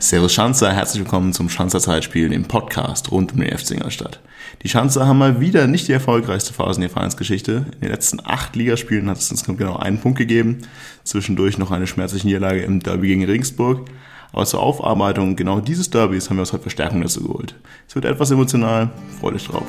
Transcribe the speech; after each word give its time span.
Servus 0.00 0.32
Schanzer, 0.32 0.72
herzlich 0.72 1.02
willkommen 1.02 1.32
zum 1.32 1.48
Schanzer 1.48 1.80
Zeitspiel, 1.80 2.28
dem 2.28 2.44
Podcast 2.44 3.10
rund 3.10 3.32
um 3.32 3.40
den 3.40 3.58
FC 3.58 3.72
Ingolstadt. 3.72 4.20
Die 4.62 4.68
Schanzer 4.68 5.08
haben 5.08 5.18
mal 5.18 5.40
wieder 5.40 5.66
nicht 5.66 5.88
die 5.88 5.92
erfolgreichste 5.92 6.54
Phase 6.54 6.76
in 6.76 6.82
der 6.82 6.90
Vereinsgeschichte. 6.90 7.66
In 7.74 7.80
den 7.80 7.90
letzten 7.90 8.20
acht 8.24 8.54
Ligaspielen 8.54 9.10
hat 9.10 9.18
es 9.18 9.28
insgesamt 9.28 9.58
genau 9.58 9.76
einen 9.76 9.98
Punkt 9.98 10.16
gegeben. 10.16 10.58
Zwischendurch 11.02 11.58
noch 11.58 11.72
eine 11.72 11.88
schmerzliche 11.88 12.28
Niederlage 12.28 12.62
im 12.62 12.78
Derby 12.78 13.08
gegen 13.08 13.24
Regensburg. 13.24 13.90
Aber 14.32 14.46
zur 14.46 14.60
Aufarbeitung 14.60 15.34
genau 15.34 15.58
dieses 15.58 15.90
Derbys 15.90 16.30
haben 16.30 16.36
wir 16.36 16.42
uns 16.42 16.52
heute 16.52 16.62
Verstärkung 16.62 17.02
dazu 17.02 17.24
geholt. 17.24 17.56
Es 17.88 17.96
wird 17.96 18.04
etwas 18.04 18.30
emotional, 18.30 18.90
freut 19.18 19.34
euch 19.34 19.48
drauf. 19.48 19.66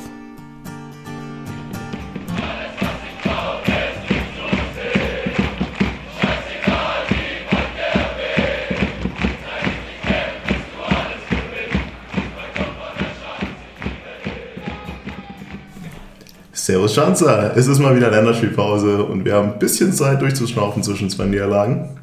Servus 16.70 16.94
Schanzer, 16.94 17.58
es 17.58 17.66
ist 17.66 17.80
mal 17.80 17.96
wieder 17.96 18.12
Länderspielpause 18.12 19.04
und 19.04 19.26
wir 19.26 19.34
haben 19.34 19.54
ein 19.54 19.58
bisschen 19.58 19.92
Zeit 19.92 20.22
durchzuschnaufen 20.22 20.84
zwischen 20.84 21.10
zwei 21.10 21.26
Niederlagen. 21.26 21.98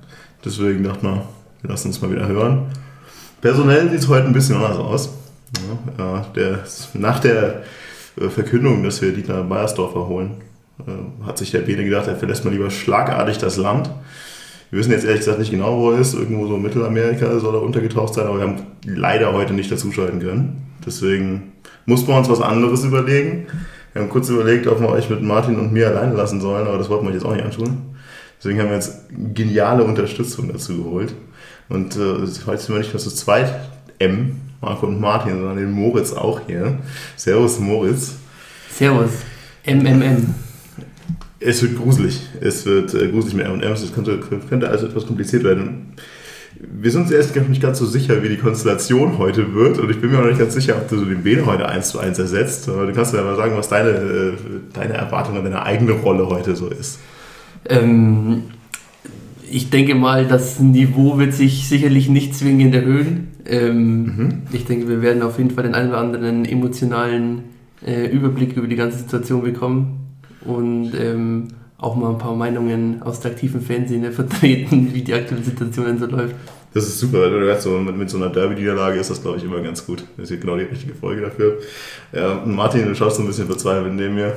Deswegen 0.44 0.82
dachte 0.82 1.06
man, 1.06 1.20
wir 1.62 1.70
lassen 1.70 1.86
uns 1.86 2.02
mal 2.02 2.10
wieder 2.10 2.26
hören. 2.26 2.66
Personell 3.40 3.88
sieht 3.90 4.00
es 4.00 4.08
heute 4.08 4.26
ein 4.26 4.32
bisschen 4.32 4.56
anders 4.56 4.76
aus. 4.76 5.10
Ja, 5.96 6.26
der, 6.34 6.64
nach 6.94 7.20
der 7.20 7.62
äh, 8.20 8.28
Verkündung, 8.28 8.82
dass 8.82 9.00
wir 9.00 9.12
Dietmar 9.12 9.44
Beiersdorfer 9.44 10.08
holen, 10.08 10.32
äh, 10.80 11.24
hat 11.24 11.38
sich 11.38 11.52
der 11.52 11.60
Bene 11.60 11.84
gedacht, 11.84 12.08
er 12.08 12.16
verlässt 12.16 12.44
mal 12.44 12.50
lieber 12.50 12.68
schlagartig 12.68 13.38
das 13.38 13.56
Land. 13.58 13.88
Wir 14.72 14.80
wissen 14.80 14.90
jetzt 14.90 15.04
ehrlich 15.04 15.20
gesagt 15.20 15.38
nicht 15.38 15.52
genau, 15.52 15.78
wo 15.78 15.92
er 15.92 16.00
ist. 16.00 16.14
Irgendwo 16.14 16.48
so 16.48 16.56
in 16.56 16.62
Mittelamerika 16.62 17.38
soll 17.38 17.54
er 17.54 17.62
untergetaucht 17.62 18.14
sein, 18.14 18.26
aber 18.26 18.38
wir 18.38 18.48
haben 18.48 18.62
leider 18.84 19.32
heute 19.32 19.54
nicht 19.54 19.70
dazuschalten 19.70 20.18
können. 20.18 20.72
Deswegen 20.84 21.52
mussten 21.84 22.08
wir 22.08 22.18
uns 22.18 22.28
was 22.28 22.40
anderes 22.40 22.82
überlegen. 22.82 23.46
Wir 23.96 24.02
haben 24.02 24.10
kurz 24.10 24.28
überlegt, 24.28 24.66
ob 24.66 24.78
wir 24.78 24.90
euch 24.90 25.08
mit 25.08 25.22
Martin 25.22 25.58
und 25.58 25.72
mir 25.72 25.88
alleine 25.88 26.12
lassen 26.12 26.38
sollen, 26.38 26.66
aber 26.66 26.76
das 26.76 26.90
wollten 26.90 27.06
wir 27.06 27.14
jetzt 27.14 27.24
auch 27.24 27.32
nicht 27.32 27.46
antun. 27.46 27.96
Deswegen 28.38 28.60
haben 28.60 28.68
wir 28.68 28.74
jetzt 28.74 29.06
geniale 29.32 29.84
Unterstützung 29.84 30.52
dazu 30.52 30.76
geholt. 30.76 31.14
Und 31.70 31.96
äh, 31.96 32.26
heute 32.46 32.60
sind 32.60 32.74
wir 32.74 32.78
nicht 32.80 32.92
nur 32.92 33.00
zu 33.00 33.08
zweit 33.08 33.54
M, 33.98 34.36
Marco 34.60 34.86
und 34.86 35.00
Martin, 35.00 35.38
sondern 35.38 35.56
den 35.56 35.72
Moritz 35.72 36.12
auch 36.12 36.42
hier. 36.46 36.76
Servus 37.16 37.58
Moritz. 37.58 38.16
Servus. 38.70 39.12
MMM. 39.64 40.34
Es 41.40 41.62
wird 41.62 41.78
gruselig. 41.78 42.20
Es 42.42 42.66
wird 42.66 42.92
äh, 42.92 43.08
gruselig 43.08 43.34
mit 43.34 43.46
M&M. 43.46 43.72
Es 43.72 43.94
könnte, 43.94 44.18
könnte 44.18 44.68
also 44.68 44.88
etwas 44.88 45.06
kompliziert 45.06 45.42
werden. 45.42 45.94
Wir 46.60 46.90
sind 46.90 47.02
uns 47.02 47.10
erst 47.10 47.36
nicht 47.48 47.62
ganz 47.62 47.78
so 47.78 47.86
sicher, 47.86 48.22
wie 48.22 48.28
die 48.28 48.36
Konstellation 48.36 49.18
heute 49.18 49.54
wird. 49.54 49.78
Und 49.78 49.90
ich 49.90 50.00
bin 50.00 50.10
mir 50.10 50.20
auch 50.20 50.26
nicht 50.26 50.38
ganz 50.38 50.54
sicher, 50.54 50.76
ob 50.76 50.88
du 50.88 50.98
so 50.98 51.04
den 51.04 51.22
Bene 51.22 51.44
heute 51.46 51.68
eins 51.68 51.90
zu 51.90 51.98
eins 51.98 52.18
ersetzt. 52.18 52.68
Aber 52.68 52.86
du 52.86 52.92
kannst 52.92 53.12
mir 53.12 53.22
mal 53.22 53.36
sagen, 53.36 53.56
was 53.56 53.68
deine, 53.68 53.90
äh, 53.90 54.32
deine 54.72 54.94
Erwartung 54.94 55.36
an 55.36 55.44
deine 55.44 55.62
eigene 55.62 55.92
Rolle 55.92 56.28
heute 56.28 56.56
so 56.56 56.68
ist. 56.68 56.98
Ähm, 57.68 58.44
ich 59.50 59.70
denke 59.70 59.94
mal, 59.94 60.26
das 60.26 60.60
Niveau 60.60 61.18
wird 61.18 61.34
sich 61.34 61.68
sicherlich 61.68 62.08
nicht 62.08 62.34
zwingend 62.34 62.74
erhöhen. 62.74 63.28
Ähm, 63.46 64.02
mhm. 64.02 64.28
Ich 64.52 64.64
denke, 64.64 64.88
wir 64.88 65.02
werden 65.02 65.22
auf 65.22 65.38
jeden 65.38 65.50
Fall 65.50 65.64
den 65.64 65.74
einen 65.74 65.90
oder 65.90 65.98
anderen 65.98 66.44
emotionalen 66.44 67.44
äh, 67.84 68.06
Überblick 68.06 68.56
über 68.56 68.66
die 68.66 68.76
ganze 68.76 68.98
Situation 68.98 69.42
bekommen. 69.42 70.16
Und 70.44 70.92
ähm, 70.98 71.48
auch 71.78 71.94
mal 71.94 72.10
ein 72.10 72.18
paar 72.18 72.34
Meinungen 72.34 73.02
aus 73.02 73.20
der 73.20 73.32
aktiven 73.32 73.60
Fanszene 73.60 74.12
vertreten, 74.12 74.94
wie 74.94 75.02
die 75.02 75.14
aktuelle 75.14 75.42
Situation 75.42 75.98
so 75.98 76.06
läuft. 76.06 76.34
Das 76.72 76.86
ist 76.86 77.00
super, 77.00 77.30
du 77.30 77.60
so, 77.60 77.70
mit, 77.78 77.96
mit 77.96 78.10
so 78.10 78.18
einer 78.18 78.28
Derby-Niederlage 78.28 79.00
ist 79.00 79.10
das, 79.10 79.22
glaube 79.22 79.38
ich, 79.38 79.44
immer 79.44 79.60
ganz 79.60 79.86
gut. 79.86 80.04
Das 80.16 80.30
ist 80.30 80.40
genau 80.40 80.56
die 80.56 80.64
richtige 80.64 80.94
Folge 80.94 81.22
dafür. 81.22 81.58
Ja, 82.12 82.42
Martin, 82.44 82.86
du 82.86 82.94
schaust 82.94 83.16
so 83.16 83.22
ein 83.22 83.26
bisschen 83.26 83.46
verzweifelt 83.46 83.94
neben 83.94 84.14
mir. 84.14 84.34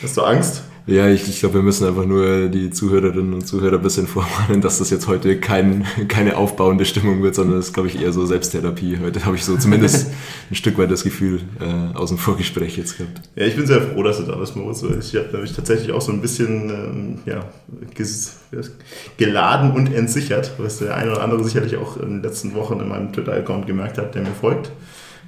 Hast 0.00 0.16
du 0.16 0.22
Angst? 0.22 0.62
Ja, 0.86 1.08
ich, 1.08 1.28
ich 1.28 1.38
glaube, 1.38 1.56
wir 1.56 1.62
müssen 1.62 1.86
einfach 1.86 2.04
nur 2.04 2.48
die 2.48 2.70
Zuhörerinnen 2.70 3.34
und 3.34 3.46
Zuhörer 3.46 3.76
ein 3.76 3.82
bisschen 3.82 4.08
vorwarnen, 4.08 4.60
dass 4.60 4.78
das 4.78 4.90
jetzt 4.90 5.06
heute 5.06 5.38
kein, 5.38 5.86
keine 6.08 6.36
aufbauende 6.36 6.84
Stimmung 6.84 7.22
wird, 7.22 7.36
sondern 7.36 7.56
das 7.56 7.68
ist, 7.68 7.72
glaube 7.72 7.88
ich, 7.88 8.00
eher 8.00 8.12
so 8.12 8.26
Selbsttherapie. 8.26 8.98
Heute 9.00 9.24
habe 9.24 9.36
ich 9.36 9.44
so 9.44 9.56
zumindest 9.56 10.08
ein 10.50 10.54
Stück 10.56 10.78
weit 10.78 10.90
das 10.90 11.04
Gefühl 11.04 11.40
äh, 11.60 11.96
aus 11.96 12.08
dem 12.08 12.18
Vorgespräch 12.18 12.76
jetzt 12.76 12.98
gehabt. 12.98 13.20
Ja, 13.36 13.46
ich 13.46 13.54
bin 13.54 13.66
sehr 13.66 13.80
froh, 13.80 14.02
dass 14.02 14.18
du 14.18 14.24
da 14.24 14.34
bist, 14.34 14.56
Moritz. 14.56 14.82
Ich 14.82 15.14
habe 15.14 15.28
nämlich 15.32 15.52
tatsächlich 15.52 15.92
auch 15.92 16.00
so 16.00 16.10
ein 16.10 16.20
bisschen 16.20 16.70
ähm, 16.70 17.18
ja, 17.26 17.44
geladen 19.16 19.72
und 19.72 19.94
entsichert, 19.94 20.52
was 20.58 20.78
der 20.78 20.96
eine 20.96 21.12
oder 21.12 21.22
andere 21.22 21.44
sicherlich 21.44 21.76
auch 21.76 21.96
in 21.96 22.08
den 22.08 22.22
letzten 22.22 22.54
Wochen 22.54 22.80
in 22.80 22.88
meinem 22.88 23.12
Twitter-Account 23.12 23.68
gemerkt 23.68 23.98
hat, 23.98 24.16
der 24.16 24.22
mir 24.22 24.34
folgt 24.38 24.72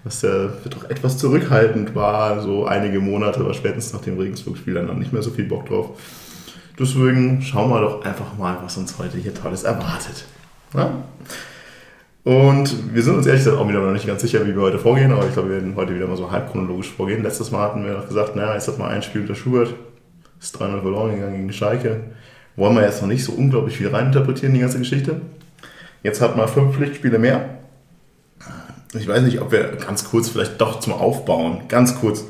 dass 0.04 0.22
er 0.22 0.52
doch 0.68 0.88
etwas 0.90 1.16
zurückhaltend 1.16 1.94
war, 1.94 2.40
so 2.42 2.66
einige 2.66 3.00
Monate, 3.00 3.40
aber 3.40 3.54
spätestens 3.54 3.94
nach 3.94 4.02
dem 4.02 4.18
Regensburg-Spiel 4.18 4.74
dann 4.74 4.98
nicht 4.98 5.12
mehr 5.12 5.22
so 5.22 5.30
viel 5.30 5.46
Bock 5.46 5.66
drauf. 5.66 5.98
Deswegen 6.78 7.40
schauen 7.40 7.70
wir 7.70 7.80
doch 7.80 8.04
einfach 8.04 8.36
mal, 8.36 8.58
was 8.62 8.76
uns 8.76 8.98
heute 8.98 9.16
hier 9.16 9.34
Tolles 9.34 9.62
erwartet. 9.62 10.26
Ja? 10.74 10.90
Und 12.24 12.94
wir 12.94 13.02
sind 13.02 13.16
uns 13.16 13.26
ehrlich 13.26 13.44
gesagt 13.44 13.58
auch 13.58 13.68
wieder 13.68 13.80
noch 13.80 13.92
nicht 13.92 14.06
ganz 14.06 14.22
sicher, 14.22 14.46
wie 14.46 14.54
wir 14.54 14.62
heute 14.62 14.78
vorgehen, 14.78 15.12
aber 15.12 15.26
ich 15.26 15.32
glaube, 15.32 15.50
wir 15.50 15.56
werden 15.56 15.76
heute 15.76 15.94
wieder 15.94 16.06
mal 16.06 16.16
so 16.16 16.30
halb 16.30 16.50
chronologisch 16.50 16.90
vorgehen. 16.90 17.22
Letztes 17.22 17.50
Mal 17.50 17.62
hatten 17.62 17.84
wir 17.84 17.92
noch 17.92 18.08
gesagt, 18.08 18.36
naja, 18.36 18.54
jetzt 18.54 18.68
hat 18.68 18.78
mal 18.78 18.88
ein 18.88 19.02
Spiel 19.02 19.22
unter 19.22 19.34
Schubert, 19.34 19.74
ist 20.40 20.60
3-0 20.60 20.80
verloren 20.80 21.14
gegangen 21.14 21.36
gegen 21.36 21.52
Schalke. 21.52 22.00
Wollen 22.56 22.74
wir 22.74 22.82
jetzt 22.82 23.00
noch 23.00 23.08
nicht 23.08 23.24
so 23.24 23.32
unglaublich 23.32 23.76
viel 23.76 23.88
reininterpretieren, 23.88 24.54
die 24.54 24.60
ganze 24.60 24.78
Geschichte. 24.78 25.20
Jetzt 26.02 26.20
hat 26.20 26.36
man 26.36 26.48
fünf 26.48 26.74
Pflichtspiele 26.74 27.18
mehr 27.18 27.58
ich 28.94 29.08
weiß 29.08 29.22
nicht, 29.22 29.40
ob 29.40 29.52
wir 29.52 29.76
ganz 29.76 30.04
kurz 30.04 30.28
vielleicht 30.28 30.60
doch 30.60 30.80
zum 30.80 30.92
Aufbauen, 30.92 31.62
ganz 31.68 31.98
kurz, 32.00 32.24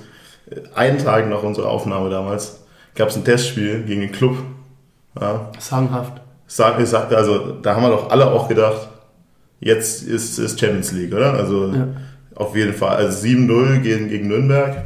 einen 0.74 0.98
Tag 0.98 1.28
nach 1.28 1.42
unserer 1.42 1.68
Aufnahme 1.68 2.10
damals, 2.10 2.64
gab 2.94 3.08
es 3.08 3.16
ein 3.16 3.24
Testspiel 3.24 3.82
gegen 3.84 4.00
den 4.00 4.12
Club. 4.12 4.36
Ja. 5.20 5.50
Sagenhaft. 5.58 6.20
Also 7.12 7.52
da 7.62 7.74
haben 7.74 7.82
wir 7.82 7.90
doch 7.90 8.10
alle 8.10 8.30
auch 8.30 8.48
gedacht, 8.48 8.88
jetzt 9.60 10.02
ist 10.02 10.38
es 10.38 10.58
Champions 10.58 10.92
League, 10.92 11.14
oder? 11.14 11.34
Also 11.34 11.68
ja. 11.68 11.88
auf 12.34 12.54
jeden 12.54 12.74
Fall. 12.74 12.96
Also 12.96 13.26
7-0 13.26 13.80
gegen, 13.80 14.08
gegen 14.08 14.28
Nürnberg. 14.28 14.84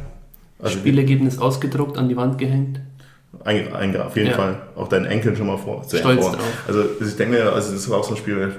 Also 0.59 0.77
Spielergebnis 0.77 1.39
ausgedruckt, 1.39 1.97
an 1.97 2.09
die 2.09 2.17
Wand 2.17 2.37
gehängt. 2.37 2.81
Ein, 3.43 3.73
ein, 3.73 3.95
auf 4.01 4.15
jeden 4.15 4.29
ja. 4.29 4.35
Fall. 4.35 4.55
Auch 4.75 4.87
deinen 4.87 5.05
Enkeln 5.05 5.35
schon 5.35 5.47
mal 5.47 5.57
vor. 5.57 5.83
Stolz 5.87 6.03
vor. 6.03 6.35
drauf. 6.35 6.63
Also 6.67 6.83
ich 6.99 7.15
denke 7.15 7.37
mir, 7.37 7.53
also 7.53 7.73
das 7.73 7.89
war 7.89 7.99
auch 7.99 8.03
so 8.03 8.11
ein 8.11 8.17
Spiel, 8.17 8.55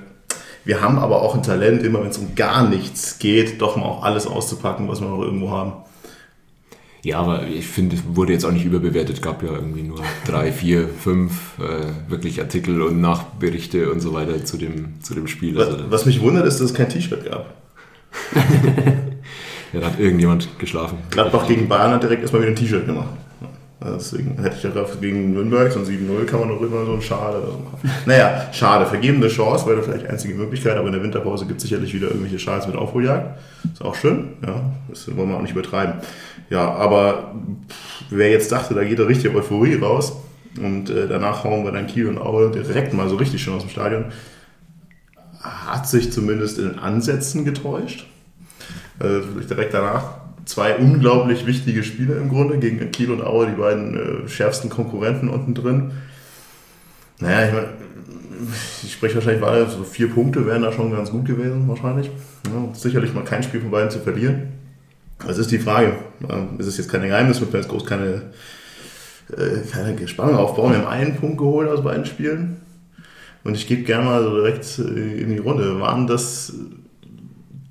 wir 0.65 0.81
haben 0.81 0.99
aber 0.99 1.23
auch 1.23 1.35
ein 1.35 1.43
Talent, 1.43 1.83
immer 1.83 2.03
wenn 2.03 2.11
es 2.11 2.19
um 2.19 2.35
gar 2.35 2.69
nichts 2.69 3.19
geht, 3.19 3.61
doch 3.61 3.77
mal 3.77 3.85
auch 3.85 4.03
alles 4.03 4.27
auszupacken, 4.27 4.89
was 4.89 5.01
wir 5.01 5.09
noch 5.09 5.23
irgendwo 5.23 5.51
haben. 5.51 5.73
Ja, 7.03 7.19
aber 7.21 7.47
ich 7.47 7.67
finde, 7.67 7.97
wurde 8.13 8.35
jetzt 8.35 8.45
auch 8.45 8.53
nicht 8.53 8.67
überbewertet. 8.67 9.23
Gab 9.23 9.43
ja 9.43 9.53
irgendwie 9.53 9.83
nur 9.83 10.01
drei, 10.27 10.53
vier, 10.53 10.87
fünf 10.89 11.59
äh, 11.59 12.11
wirklich 12.11 12.41
Artikel 12.41 12.83
und 12.83 13.01
Nachberichte 13.01 13.91
und 13.91 14.01
so 14.01 14.13
weiter 14.13 14.45
zu 14.45 14.59
dem, 14.59 15.01
zu 15.01 15.15
dem 15.15 15.27
Spiel. 15.27 15.59
Also, 15.59 15.91
was 15.91 16.05
mich 16.05 16.21
wundert, 16.21 16.47
ist, 16.47 16.61
dass 16.61 16.71
es 16.71 16.75
kein 16.75 16.91
T-Shirt 16.91 17.25
gab. 17.25 17.55
ja, 19.73 19.81
da 19.81 19.87
hat 19.87 19.99
irgendjemand 19.99 20.59
geschlafen. 20.59 20.99
Gladbach 21.11 21.47
gegen 21.47 21.69
Bayern 21.69 21.93
hat 21.93 22.03
direkt 22.03 22.21
erstmal 22.21 22.43
wieder 22.43 22.53
ein 22.53 22.57
T-Shirt 22.57 22.85
gemacht. 22.85 23.09
Deswegen 23.83 24.37
hätte 24.43 24.57
ich 24.57 24.63
ja 24.63 24.71
gegen 25.01 25.33
Nürnberg, 25.33 25.73
so 25.73 25.79
ein 25.79 25.87
7-0 25.87 26.27
kann 26.27 26.41
man 26.41 26.51
doch 26.51 26.61
immer 26.61 26.85
so 26.85 26.93
ein 26.93 27.01
Schade. 27.01 27.43
Naja, 28.05 28.47
schade. 28.53 28.85
Vergebene 28.85 29.29
Chance 29.29 29.67
wäre 29.67 29.83
vielleicht 29.83 30.07
einzige 30.07 30.35
Möglichkeit, 30.35 30.77
aber 30.77 30.89
in 30.89 30.93
der 30.93 31.03
Winterpause 31.03 31.47
gibt 31.47 31.59
es 31.59 31.63
sicherlich 31.63 31.95
wieder 31.95 32.09
irgendwelche 32.09 32.39
Schals 32.39 32.67
mit 32.67 32.77
Aufholjagd. 32.77 33.39
Ist 33.73 33.83
auch 33.83 33.95
schön, 33.95 34.35
ja. 34.47 34.71
Das 34.89 35.17
wollen 35.17 35.31
wir 35.31 35.37
auch 35.37 35.43
nicht 35.43 35.53
übertreiben. 35.53 35.95
Ja, 36.51 36.75
aber 36.75 37.35
wer 38.11 38.31
jetzt 38.31 38.53
dachte, 38.53 38.75
da 38.75 38.85
geht 38.85 38.99
da 38.99 39.05
richtig 39.05 39.35
Euphorie 39.35 39.77
raus 39.77 40.13
und 40.59 40.91
äh, 40.91 41.09
danach 41.09 41.45
hauen 41.45 41.65
wir 41.65 41.73
dann 41.73 41.87
Kiel 41.87 42.07
und 42.09 42.19
Aue 42.19 42.51
direkt 42.51 42.93
mal 42.93 43.09
so 43.09 43.17
richtig 43.17 43.43
schön 43.43 43.55
aus 43.55 43.63
dem 43.63 43.71
Stadion, 43.71 44.07
hat 45.43 45.89
sich 45.89 46.13
zumindest 46.13 46.59
in 46.59 46.79
Ansätzen 46.79 47.47
getäuscht. 47.47 48.07
Äh, 48.99 49.21
direkt 49.49 49.73
danach 49.73 50.20
zwei 50.51 50.77
unglaublich 50.77 51.47
wichtige 51.47 51.83
Spiele 51.83 52.15
im 52.15 52.29
Grunde 52.29 52.59
gegen 52.59 52.91
Kiel 52.91 53.11
und 53.11 53.23
Aue, 53.23 53.47
die 53.47 53.61
beiden 53.61 54.25
äh, 54.25 54.29
schärfsten 54.29 54.69
Konkurrenten 54.71 55.29
unten 55.29 55.55
drin. 55.55 55.93
Naja, 57.19 57.47
ich 57.47 57.53
meine, 57.53 57.69
ich 58.83 58.93
spreche 58.93 59.17
wahrscheinlich 59.17 59.43
weiter, 59.43 59.69
so 59.69 59.85
vier 59.85 60.11
Punkte 60.11 60.47
wären 60.47 60.63
da 60.63 60.73
schon 60.73 60.91
ganz 60.91 61.11
gut 61.11 61.27
gewesen, 61.27 61.69
wahrscheinlich. 61.69 62.11
Ja, 62.47 62.75
sicherlich 62.75 63.15
mal 63.15 63.25
kein 63.25 63.43
Spiel 63.43 63.61
von 63.61 63.71
beiden 63.71 63.91
zu 63.91 64.01
verlieren. 64.01 64.49
Das 65.27 65.37
ist 65.37 65.51
die 65.51 65.59
Frage. 65.59 65.97
Es 66.59 66.67
ist 66.67 66.79
jetzt 66.79 66.91
kein 66.91 67.03
Geheimnis, 67.03 67.41
wird 67.41 67.53
man 67.53 67.61
jetzt 67.61 67.71
groß 67.71 67.85
keine 67.85 68.23
äh, 69.37 69.61
keine 69.71 70.09
Spannung 70.09 70.37
aufbauen. 70.37 70.73
Wir 70.73 70.81
haben 70.81 70.89
einen 70.89 71.17
Punkt 71.17 71.39
geholt 71.39 71.69
aus 71.69 71.83
beiden 71.83 72.07
Spielen. 72.07 72.57
Und 73.45 73.55
ich 73.55 73.67
gebe 73.67 73.83
gerne 73.83 74.05
mal 74.05 74.23
so 74.23 74.35
direkt 74.35 74.79
äh, 74.79 75.21
in 75.21 75.31
die 75.31 75.39
Runde. 75.39 75.81
Waren 75.81 76.07
das 76.07 76.55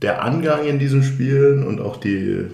der 0.02 0.24
Angang 0.24 0.66
in 0.66 0.80
diesen 0.80 1.04
Spielen 1.04 1.66
und 1.66 1.82
auch 1.82 1.98
die, 1.98 2.46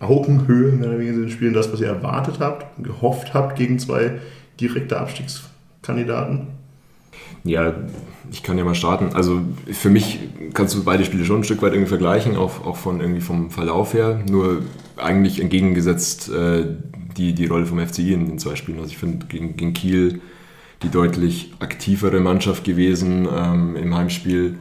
Augenhöhe 0.00 0.70
in 0.70 1.00
diesen 1.00 1.30
Spielen 1.30 1.54
das, 1.54 1.72
was 1.72 1.80
ihr 1.80 1.88
erwartet 1.88 2.36
habt, 2.40 2.82
gehofft 2.82 3.34
habt 3.34 3.56
gegen 3.56 3.78
zwei 3.78 4.20
direkte 4.60 4.98
Abstiegskandidaten? 4.98 6.48
Ja, 7.44 7.74
ich 8.30 8.42
kann 8.42 8.58
ja 8.58 8.64
mal 8.64 8.74
starten. 8.74 9.14
Also 9.14 9.40
für 9.70 9.90
mich 9.90 10.18
kannst 10.52 10.74
du 10.74 10.84
beide 10.84 11.04
Spiele 11.04 11.24
schon 11.24 11.40
ein 11.40 11.44
Stück 11.44 11.62
weit 11.62 11.72
irgendwie 11.72 11.88
vergleichen, 11.88 12.36
auch, 12.36 12.66
auch 12.66 12.76
von 12.76 13.00
irgendwie 13.00 13.20
vom 13.20 13.50
Verlauf 13.50 13.94
her. 13.94 14.20
Nur 14.28 14.62
eigentlich 14.96 15.40
entgegengesetzt 15.40 16.28
äh, 16.30 16.64
die, 17.16 17.34
die 17.34 17.46
Rolle 17.46 17.66
vom 17.66 17.78
FCI 17.78 18.12
in 18.12 18.26
den 18.26 18.38
zwei 18.38 18.56
Spielen. 18.56 18.78
Also 18.78 18.90
ich 18.90 18.98
finde 18.98 19.26
gegen, 19.26 19.56
gegen 19.56 19.72
Kiel 19.72 20.20
die 20.82 20.90
deutlich 20.90 21.54
aktivere 21.58 22.20
Mannschaft 22.20 22.64
gewesen 22.64 23.26
ähm, 23.32 23.76
im 23.76 23.94
Heimspiel. 23.94 24.58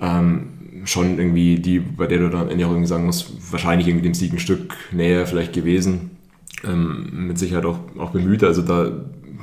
Ähm, 0.00 0.57
schon 0.84 1.18
irgendwie 1.18 1.58
die, 1.58 1.80
bei 1.80 2.06
der 2.06 2.18
du 2.18 2.30
dann 2.30 2.42
am 2.42 2.48
Ende 2.48 2.66
auch 2.66 2.70
irgendwie 2.70 2.88
sagen 2.88 3.06
musst, 3.06 3.52
wahrscheinlich 3.52 3.88
irgendwie 3.88 4.04
dem 4.04 4.14
Sieg 4.14 4.32
ein 4.32 4.38
Stück 4.38 4.74
näher 4.92 5.26
vielleicht 5.26 5.52
gewesen. 5.52 6.10
Ähm, 6.64 7.28
mit 7.28 7.38
Sicherheit 7.38 7.64
auch, 7.64 7.78
auch 7.98 8.10
bemüht. 8.10 8.42
Also 8.42 8.62
da 8.62 8.90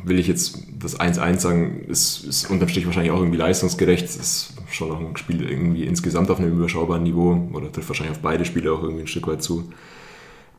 will 0.03 0.19
ich 0.19 0.27
jetzt 0.27 0.59
das 0.79 0.99
1-1 0.99 1.39
sagen, 1.39 1.85
ist, 1.87 2.25
ist 2.25 2.49
unterm 2.49 2.69
Strich 2.69 2.85
wahrscheinlich 2.85 3.11
auch 3.11 3.19
irgendwie 3.19 3.37
leistungsgerecht. 3.37 4.05
Es 4.05 4.15
ist 4.15 4.53
schon 4.69 4.91
auch 4.91 4.99
ein 4.99 5.17
Spiel 5.17 5.49
irgendwie 5.49 5.85
insgesamt 5.85 6.29
auf 6.29 6.39
einem 6.39 6.57
überschaubaren 6.57 7.03
Niveau 7.03 7.49
oder 7.53 7.71
trifft 7.71 7.89
wahrscheinlich 7.89 8.15
auf 8.15 8.21
beide 8.21 8.45
Spiele 8.45 8.71
auch 8.71 8.83
irgendwie 8.83 9.03
ein 9.03 9.07
Stück 9.07 9.27
weit 9.27 9.41
zu. 9.41 9.69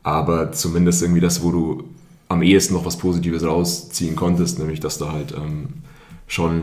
Aber 0.02 0.52
zumindest 0.52 1.02
irgendwie 1.02 1.20
das, 1.20 1.42
wo 1.42 1.50
du 1.50 1.84
am 2.28 2.42
ehesten 2.42 2.74
noch 2.74 2.84
was 2.84 2.98
Positives 2.98 3.44
rausziehen 3.44 4.16
konntest, 4.16 4.58
nämlich 4.58 4.80
dass 4.80 4.98
da 4.98 5.12
halt 5.12 5.32
ähm, 5.32 5.68
schon 6.26 6.62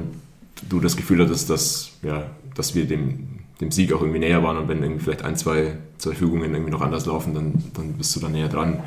du 0.69 0.79
das 0.79 0.97
Gefühl 0.97 1.21
hattest, 1.21 1.49
dass, 1.49 1.91
ja, 2.01 2.29
dass 2.55 2.75
wir 2.75 2.85
dem, 2.85 3.27
dem 3.61 3.71
Sieg 3.71 3.93
auch 3.93 4.01
irgendwie 4.01 4.19
näher 4.19 4.43
waren 4.43 4.57
und 4.57 4.67
wenn 4.67 4.81
irgendwie 4.81 5.03
vielleicht 5.03 5.23
ein, 5.23 5.35
zwei, 5.35 5.77
zwei 5.97 6.13
Fügungen 6.13 6.53
irgendwie 6.53 6.71
noch 6.71 6.81
anders 6.81 7.05
laufen, 7.05 7.33
dann, 7.33 7.53
dann 7.73 7.93
bist 7.93 8.15
du 8.15 8.19
da 8.19 8.29
näher 8.29 8.49
dran. 8.49 8.79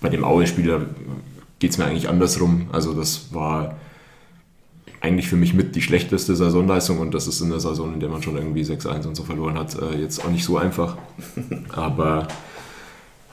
Bei 0.00 0.08
dem 0.08 0.24
Aue-Spieler 0.24 0.86
geht 1.58 1.70
es 1.70 1.78
mir 1.78 1.84
eigentlich 1.84 2.08
andersrum. 2.08 2.66
Also 2.72 2.92
das 2.92 3.32
war 3.32 3.76
eigentlich 5.00 5.28
für 5.28 5.36
mich 5.36 5.54
mit 5.54 5.74
die 5.74 5.82
schlechteste 5.82 6.36
Saisonleistung 6.36 6.98
und 6.98 7.12
das 7.12 7.26
ist 7.26 7.40
in 7.40 7.50
der 7.50 7.60
Saison, 7.60 7.92
in 7.94 8.00
der 8.00 8.08
man 8.08 8.22
schon 8.22 8.36
irgendwie 8.36 8.62
6-1 8.62 9.06
und 9.06 9.16
so 9.16 9.24
verloren 9.24 9.58
hat, 9.58 9.76
äh, 9.80 9.98
jetzt 9.98 10.24
auch 10.24 10.30
nicht 10.30 10.44
so 10.44 10.58
einfach. 10.58 10.96
Aber 11.72 12.28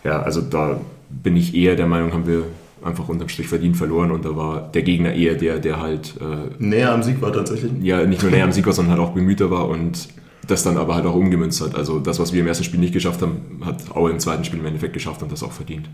ja, 0.04 0.22
also 0.22 0.42
da 0.42 0.82
bin 1.10 1.36
ich 1.36 1.56
eher 1.56 1.76
der 1.76 1.88
Meinung, 1.88 2.14
haben 2.14 2.28
wir 2.28 2.46
einfach 2.84 3.10
unterm 3.10 3.30
Strich 3.30 3.48
verdient 3.48 3.78
verloren 3.78 4.12
und 4.12 4.26
da 4.26 4.36
war 4.36 4.70
der 4.74 4.84
Gegner 4.84 5.14
eher 5.14 5.36
der, 5.36 5.60
der 5.60 5.80
halt 5.80 6.16
äh, 6.22 6.64
näher 6.64 6.92
am 6.92 7.04
Sieg 7.04 7.22
war 7.22 7.34
tatsächlich. 7.34 7.72
Ja, 7.82 8.06
nicht 8.06 8.22
nur 8.22 8.32
näher 8.32 8.46
am 8.46 8.52
Sieg 8.52 8.66
war, 8.66 8.74
sondern 8.74 8.98
halt 8.98 9.08
auch 9.08 9.14
bemühter 9.14 9.52
war 9.52 9.68
und 9.68 10.08
das 10.50 10.64
dann 10.64 10.78
aber 10.78 10.96
halt 10.96 11.06
auch 11.06 11.16
umgemünzt 11.16 11.62
hat. 11.62 11.76
Also 11.76 12.00
das, 12.00 12.20
was 12.20 12.34
wir 12.34 12.42
im 12.42 12.48
ersten 12.48 12.64
Spiel 12.64 12.80
nicht 12.80 12.94
geschafft 12.94 13.22
haben, 13.22 13.62
hat 13.64 13.96
Aue 13.96 14.12
im 14.12 14.20
zweiten 14.20 14.44
Spiel 14.44 14.60
im 14.60 14.66
Endeffekt 14.66 14.94
geschafft 14.94 15.22
und 15.22 15.32
das 15.32 15.44
auch 15.44 15.52
verdient. 15.52 15.90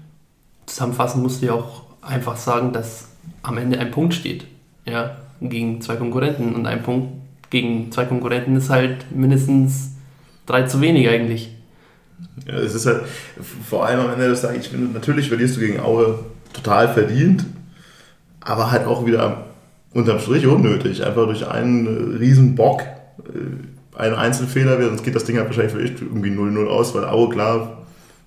Zusammenfassend 0.66 1.22
musst 1.24 1.42
du 1.42 1.48
ja 1.48 1.54
auch 1.54 1.84
einfach 2.02 2.38
sagen, 2.38 2.72
dass 2.74 3.10
am 3.44 3.58
Ende 3.58 3.80
ein 3.80 3.92
Punkt 3.92 4.14
steht. 4.14 4.46
Ja, 4.86 5.18
gegen 5.42 5.82
zwei 5.82 5.96
Konkurrenten. 5.96 6.56
Und 6.56 6.66
ein 6.66 6.84
Punkt 6.84 7.10
gegen 7.50 7.92
zwei 7.92 8.06
Konkurrenten 8.06 8.56
ist 8.56 8.70
halt 8.70 9.12
mindestens 9.16 9.92
drei 10.46 10.64
zu 10.64 10.82
wenig 10.82 11.10
eigentlich. 11.10 11.56
Ja, 12.48 12.56
es 12.56 12.74
ist 12.74 12.86
halt 12.86 13.02
vor 13.68 13.86
allem 13.86 14.00
am 14.00 14.14
Ende 14.14 14.30
des 14.30 14.42
Tages, 14.42 14.66
ich 14.66 14.70
finde, 14.70 14.94
natürlich 14.94 15.28
verlierst 15.28 15.58
du 15.58 15.60
gegen 15.60 15.80
Aue 15.80 16.20
total 16.54 16.94
verdient, 16.94 17.46
aber 18.40 18.72
halt 18.72 18.88
auch 18.88 19.06
wieder 19.06 19.46
unterm 19.94 20.20
Strich 20.20 20.48
unnötig. 20.48 21.04
Einfach 21.04 21.26
durch 21.26 21.48
einen 21.48 22.16
riesen 22.18 22.56
Bock, 22.56 22.84
einen 23.98 24.16
Einzelfehler, 24.16 24.82
sonst 24.82 25.04
geht 25.04 25.16
das 25.16 25.26
Ding 25.26 25.38
halt 25.38 25.48
wahrscheinlich 25.48 25.74
für 25.74 26.06
irgendwie 26.06 26.30
0-0 26.30 26.68
aus, 26.68 26.94
weil 26.94 27.06
Aue 27.06 27.30
klar 27.30 27.78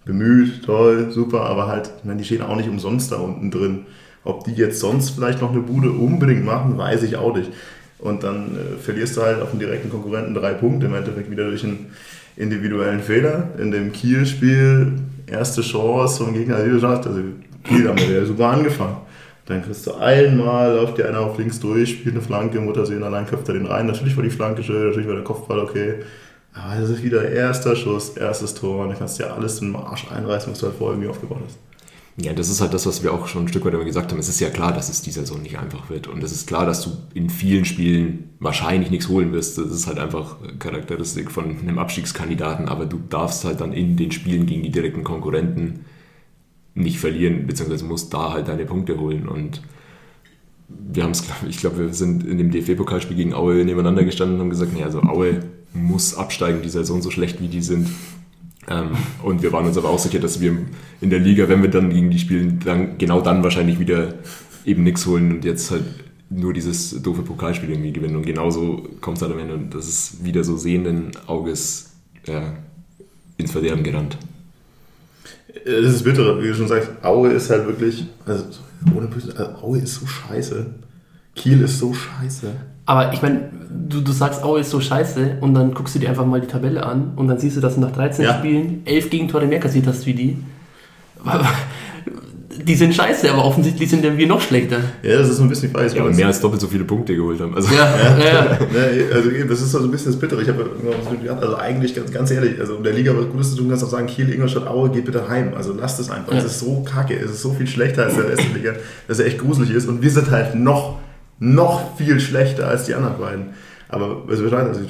bemüht, 0.05 0.65
toll, 0.65 1.11
super, 1.11 1.43
aber 1.43 1.67
halt, 1.67 1.91
ich 1.99 2.05
meine, 2.05 2.19
die 2.19 2.25
stehen 2.25 2.43
auch 2.43 2.56
nicht 2.56 2.69
umsonst 2.69 3.12
da 3.12 3.17
unten 3.17 3.50
drin. 3.50 3.87
Ob 4.25 4.44
die 4.44 4.53
jetzt 4.53 4.81
sonst 4.81 5.11
vielleicht 5.11 5.41
noch 5.41 5.53
eine 5.53 5.61
Bude 5.61 5.91
unbedingt 5.91 6.44
machen, 6.44 6.76
weiß 6.79 7.03
ich 7.03 7.17
auch 7.17 7.37
nicht. 7.37 7.50
Und 7.99 8.23
dann 8.23 8.56
äh, 8.56 8.79
verlierst 8.82 9.17
du 9.17 9.23
halt 9.23 9.43
auf 9.43 9.50
den 9.50 9.59
direkten 9.59 9.91
Konkurrenten 9.91 10.35
drei 10.35 10.55
Punkte, 10.55 10.87
im 10.87 10.94
Endeffekt 10.94 11.31
wieder 11.31 11.49
durch 11.49 11.65
einen 11.65 11.87
individuellen 12.37 13.00
Fehler. 13.00 13.50
In 13.59 13.71
dem 13.71 13.93
Kiel-Spiel 13.93 14.93
erste 15.26 15.62
Chance 15.62 16.25
vom 16.25 16.32
Gegner, 16.32 16.64
wie 16.64 16.71
gesagt, 16.71 17.06
also 17.06 17.21
Kiel 17.64 17.88
haben 17.88 17.99
wir 17.99 18.21
ja 18.21 18.25
super 18.25 18.49
angefangen. 18.49 18.97
Dann 19.49 19.62
kriegst 19.62 19.87
du 19.87 19.95
einmal, 19.95 20.75
läuft 20.75 20.99
dir 20.99 21.09
einer 21.09 21.21
auf 21.21 21.39
links 21.39 21.59
durch, 21.59 21.93
spielt 21.93 22.15
eine 22.15 22.23
Flanke, 22.23 22.61
Muttersehen, 22.61 23.03
allein 23.03 23.27
köpft 23.27 23.49
er 23.49 23.55
den 23.55 23.65
rein. 23.65 23.87
Natürlich 23.87 24.15
war 24.15 24.23
die 24.23 24.29
Flanke 24.29 24.62
schön, 24.62 24.89
natürlich 24.89 25.09
war 25.09 25.15
der 25.15 25.25
Kopfball 25.25 25.61
okay. 25.61 25.95
Aber 26.53 26.79
das 26.79 26.91
ist 26.91 27.03
wieder 27.03 27.31
erster 27.31 27.75
Schuss, 27.75 28.11
erstes 28.11 28.53
Tor 28.55 28.83
und 28.83 28.91
dann 28.91 28.99
kannst 28.99 29.19
du 29.19 29.23
ja 29.23 29.35
alles 29.35 29.62
in 29.62 29.73
den 29.73 29.77
Arsch 29.77 30.06
einreißen, 30.11 30.53
was 30.53 30.59
du 30.59 30.67
halt 30.67 30.77
vorher 30.77 30.95
irgendwie 30.95 31.09
aufgebaut 31.09 31.41
hast. 31.47 31.59
Ja, 32.21 32.35
das 32.35 32.50
ist 32.50 32.61
halt 32.61 32.75
das, 32.75 32.85
was 32.85 33.03
wir 33.03 33.15
auch 33.15 33.27
schon 33.27 33.45
ein 33.45 33.49
Stück 33.49 33.65
weit 33.65 33.73
immer 33.73 33.85
gesagt 33.85 34.12
haben. 34.12 34.19
Es 34.19 34.29
ist 34.29 34.41
ja 34.41 34.50
klar, 34.50 34.75
dass 34.75 34.91
es 34.91 35.00
dieser 35.00 35.21
Saison 35.21 35.41
nicht 35.41 35.59
einfach 35.59 35.89
wird. 35.89 36.09
Und 36.09 36.23
es 36.23 36.33
ist 36.33 36.49
klar, 36.49 36.67
dass 36.67 36.83
du 36.83 36.91
in 37.15 37.31
vielen 37.31 37.65
Spielen 37.65 38.31
wahrscheinlich 38.41 38.91
nichts 38.91 39.09
holen 39.09 39.33
wirst. 39.33 39.56
Das 39.56 39.71
ist 39.71 39.87
halt 39.87 40.00
einfach 40.00 40.37
Charakteristik 40.59 41.31
von 41.31 41.59
einem 41.61 41.79
Abstiegskandidaten. 41.79 42.69
Aber 42.69 42.87
du 42.87 43.00
darfst 43.09 43.45
halt 43.45 43.61
dann 43.61 43.73
in 43.73 43.97
den 43.97 44.11
Spielen 44.11 44.47
gegen 44.47 44.65
die 44.65 44.73
direkten 44.73 45.05
Konkurrenten 45.05 45.85
nicht 46.78 46.98
verlieren, 46.98 47.46
beziehungsweise 47.46 47.84
musst 47.84 48.14
da 48.14 48.32
halt 48.32 48.48
deine 48.48 48.64
Punkte 48.64 48.98
holen. 48.98 49.28
Und 49.28 49.62
wir 50.69 51.02
haben 51.02 51.10
es, 51.10 51.25
ich 51.48 51.58
glaube, 51.58 51.78
wir 51.78 51.94
sind 51.94 52.25
in 52.25 52.38
dem 52.38 52.50
DFB-Pokalspiel 52.50 53.16
gegen 53.16 53.34
Aue 53.34 53.64
nebeneinander 53.64 54.04
gestanden 54.04 54.36
und 54.36 54.42
haben 54.42 54.50
gesagt, 54.50 54.72
nee, 54.75 54.84
also 54.84 55.02
Aue 55.02 55.40
muss 55.72 56.14
absteigen, 56.14 56.62
die 56.62 56.69
Saison 56.69 57.02
so 57.02 57.10
schlecht 57.10 57.40
wie 57.40 57.48
die 57.48 57.62
sind. 57.62 57.88
Ähm, 58.69 58.90
und 59.22 59.42
wir 59.42 59.52
waren 59.52 59.66
uns 59.66 59.78
aber 59.78 59.90
auch 59.90 59.98
sicher, 59.98 60.19
dass 60.19 60.40
wir 60.40 60.56
in 61.00 61.10
der 61.10 61.19
Liga, 61.19 61.48
wenn 61.48 61.62
wir 61.62 61.70
dann 61.70 61.90
gegen 61.90 62.10
die 62.10 62.19
spielen, 62.19 62.60
dann 62.64 62.98
genau 62.98 63.20
dann 63.20 63.42
wahrscheinlich 63.42 63.78
wieder 63.78 64.14
eben 64.64 64.82
nichts 64.82 65.06
holen 65.06 65.32
und 65.32 65.44
jetzt 65.44 65.70
halt 65.70 65.84
nur 66.30 66.52
dieses 66.52 67.02
doofe 67.02 67.22
Pokalspiel 67.22 67.70
irgendwie 67.70 67.92
gewinnen. 67.92 68.16
Und 68.16 68.26
genauso 68.26 68.86
kommt 69.00 69.16
es 69.16 69.22
halt 69.22 69.32
am 69.32 69.38
Ende 69.38 69.54
und 69.54 69.75
das 69.75 69.88
ist 69.88 70.25
wieder 70.25 70.44
so 70.44 70.56
sehenden 70.56 71.10
Auges 71.26 71.92
ja, 72.26 72.54
ins 73.38 73.52
Verderben 73.52 73.82
gerannt. 73.82 74.19
Das 75.65 75.95
ist 75.95 76.05
bitter, 76.05 76.43
wie 76.43 76.49
du 76.49 76.55
schon 76.55 76.69
sagst. 76.69 76.91
Aue 77.03 77.31
ist 77.31 77.50
halt 77.50 77.67
wirklich, 77.67 78.06
also 78.27 78.45
ohne 78.95 79.06
Böse, 79.06 79.35
also 79.37 79.67
Aue 79.67 79.79
ist 79.79 79.95
so 79.95 80.06
scheiße. 80.06 80.67
Kiel 81.35 81.62
ist 81.62 81.78
so 81.78 81.95
scheiße. 81.95 82.49
Aber 82.85 83.12
ich 83.12 83.23
meine, 83.23 83.50
du, 83.71 84.00
du 84.00 84.12
sagst, 84.12 84.43
Aue 84.43 84.61
ist 84.61 84.71
so 84.71 84.81
scheiße 84.81 85.38
und 85.40 85.55
dann 85.55 85.75
guckst 85.75 85.95
du 85.95 85.99
dir 85.99 86.09
einfach 86.09 86.26
mal 86.26 86.40
die 86.40 86.47
Tabelle 86.47 86.85
an 86.85 87.12
und 87.17 87.28
dann 87.28 87.38
siehst 87.38 87.57
du, 87.57 87.61
dass 87.61 87.75
du 87.75 87.81
nach 87.81 87.93
13 87.93 88.25
ja. 88.25 88.38
Spielen 88.38 88.83
11 88.85 89.11
Gegentore 89.11 89.47
mehr 89.47 89.61
kassiert 89.61 89.87
hast 89.87 90.07
wie 90.07 90.14
die. 90.14 90.38
Die 92.65 92.75
sind 92.75 92.95
scheiße, 92.95 93.31
aber 93.31 93.45
offensichtlich 93.45 93.88
sind 93.91 94.03
wir 94.03 94.27
noch 94.27 94.41
schlechter. 94.41 94.79
Ja, 95.03 95.19
das 95.19 95.29
ist 95.29 95.37
so 95.37 95.43
ein 95.43 95.49
bisschen 95.49 95.69
die 95.69 95.75
Frage. 95.75 95.95
Ja, 95.95 96.03
aber 96.03 96.12
mehr 96.12 96.27
als 96.27 96.41
doppelt 96.41 96.61
so 96.61 96.67
viele 96.67 96.85
Punkte 96.85 97.15
geholt 97.15 97.41
haben. 97.41 97.55
Also 97.55 97.73
ja, 97.75 97.95
ja, 98.19 98.19
ja. 98.19 99.15
also 99.15 99.31
das 99.31 99.61
ist 99.61 99.73
so 99.73 99.79
ein 99.79 99.91
bisschen 99.91 100.12
das 100.12 100.21
Bittere. 100.21 100.43
Ich 100.43 100.49
habe 100.49 100.69
gedacht, 101.21 101.43
also 101.43 101.57
eigentlich 101.57 101.95
ganz, 101.95 102.11
ganz 102.11 102.31
ehrlich, 102.31 102.61
also 102.61 102.77
in 102.77 102.83
der 102.83 102.93
Liga 102.93 103.15
was 103.17 103.29
Gutes 103.29 103.50
zu 103.50 103.57
tun, 103.59 103.69
kannst 103.69 103.85
auch 103.85 103.88
sagen, 103.88 104.07
Kiel, 104.07 104.33
Ingolstadt, 104.33 104.67
Aue, 104.67 104.91
geht 104.91 105.05
bitte 105.05 105.29
heim. 105.29 105.53
Also 105.57 105.73
lasst 105.73 106.00
es 106.00 106.11
einfach. 106.11 106.35
Es 106.35 106.45
ist 106.45 106.61
so 106.61 106.83
kacke, 106.83 107.15
es 107.15 107.31
ist 107.31 107.43
so 107.43 107.53
viel 107.53 107.67
schlechter 107.67 108.05
als 108.05 108.17
der 108.17 108.31
erste 108.31 108.53
Liga, 108.55 108.75
dass 109.07 109.19
er 109.19 109.27
echt 109.27 109.38
gruselig 109.38 109.71
ist 109.71 109.88
und 109.88 110.03
wir 110.03 110.11
sind 110.11 110.31
halt 110.31 110.55
noch 110.55 110.99
noch 111.41 111.97
viel 111.97 112.19
schlechter 112.21 112.69
als 112.69 112.85
die 112.85 112.95
anderen 112.95 113.19
beiden. 113.19 113.47
Aber 113.88 114.23
also, 114.29 114.45
also 114.55 114.81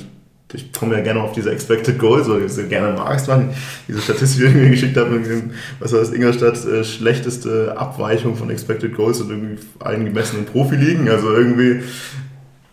ich, 0.52 0.72
komme 0.72 0.96
ja 0.96 1.02
gerne 1.02 1.20
auf 1.20 1.32
diese 1.32 1.50
Expected 1.50 1.98
Goals, 1.98 2.26
ich 2.28 2.44
es 2.44 2.68
gerne 2.68 2.96
magst, 2.96 3.28
man. 3.28 3.50
Diese 3.86 4.00
Statistik, 4.00 4.44
die 4.44 4.46
ich 4.46 4.54
mir 4.54 4.70
geschickt 4.70 4.96
habe, 4.96 5.20
was 5.78 5.90
das, 5.90 6.12
Ingolstadt 6.12 6.64
äh, 6.64 6.84
schlechteste 6.84 7.76
Abweichung 7.76 8.36
von 8.36 8.48
Expected 8.48 8.94
Goals 8.94 9.20
und 9.20 9.30
irgendwie 9.30 9.62
allen 9.80 10.06
gemessenen 10.06 10.46
Profiligen. 10.46 11.08
Also 11.08 11.34
irgendwie, 11.34 11.82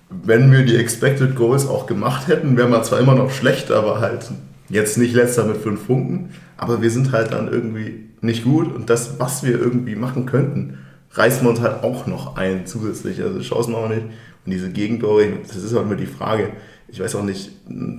wenn 0.10 0.52
wir 0.52 0.64
die 0.64 0.78
Expected 0.78 1.36
Goals 1.36 1.68
auch 1.68 1.86
gemacht 1.86 2.28
hätten, 2.28 2.56
wären 2.56 2.72
wir 2.72 2.82
zwar 2.84 3.00
immer 3.00 3.16
noch 3.16 3.32
schlecht, 3.32 3.72
aber 3.72 4.00
halt 4.00 4.32
jetzt 4.70 4.98
nicht 4.98 5.14
letzter 5.14 5.44
mit 5.46 5.58
fünf 5.58 5.86
Punkten. 5.86 6.30
Aber 6.58 6.82
wir 6.82 6.90
sind 6.90 7.12
halt 7.12 7.34
dann 7.34 7.52
irgendwie 7.52 8.06
nicht 8.22 8.46
gut 8.46 8.74
und 8.74 8.90
das, 8.90 9.20
was 9.20 9.44
wir 9.44 9.60
irgendwie 9.60 9.96
machen 9.96 10.26
könnten, 10.26 10.78
reißen 11.12 11.44
wir 11.44 11.50
uns 11.50 11.62
halt 11.62 11.84
auch 11.84 12.08
noch 12.08 12.38
ein 12.38 12.66
zusätzlich. 12.66 13.22
Also 13.22 13.42
Chancen 13.42 13.74
wir 13.74 13.90
nicht. 13.90 14.06
Und 14.46 14.52
diese 14.52 14.72
Gegentore, 14.72 15.28
das 15.46 15.58
ist 15.58 15.74
halt 15.74 15.86
immer 15.86 15.96
die 15.96 16.06
Frage, 16.06 16.52
ich 16.88 17.00
weiß 17.00 17.16
auch 17.16 17.24
nicht, 17.24 17.50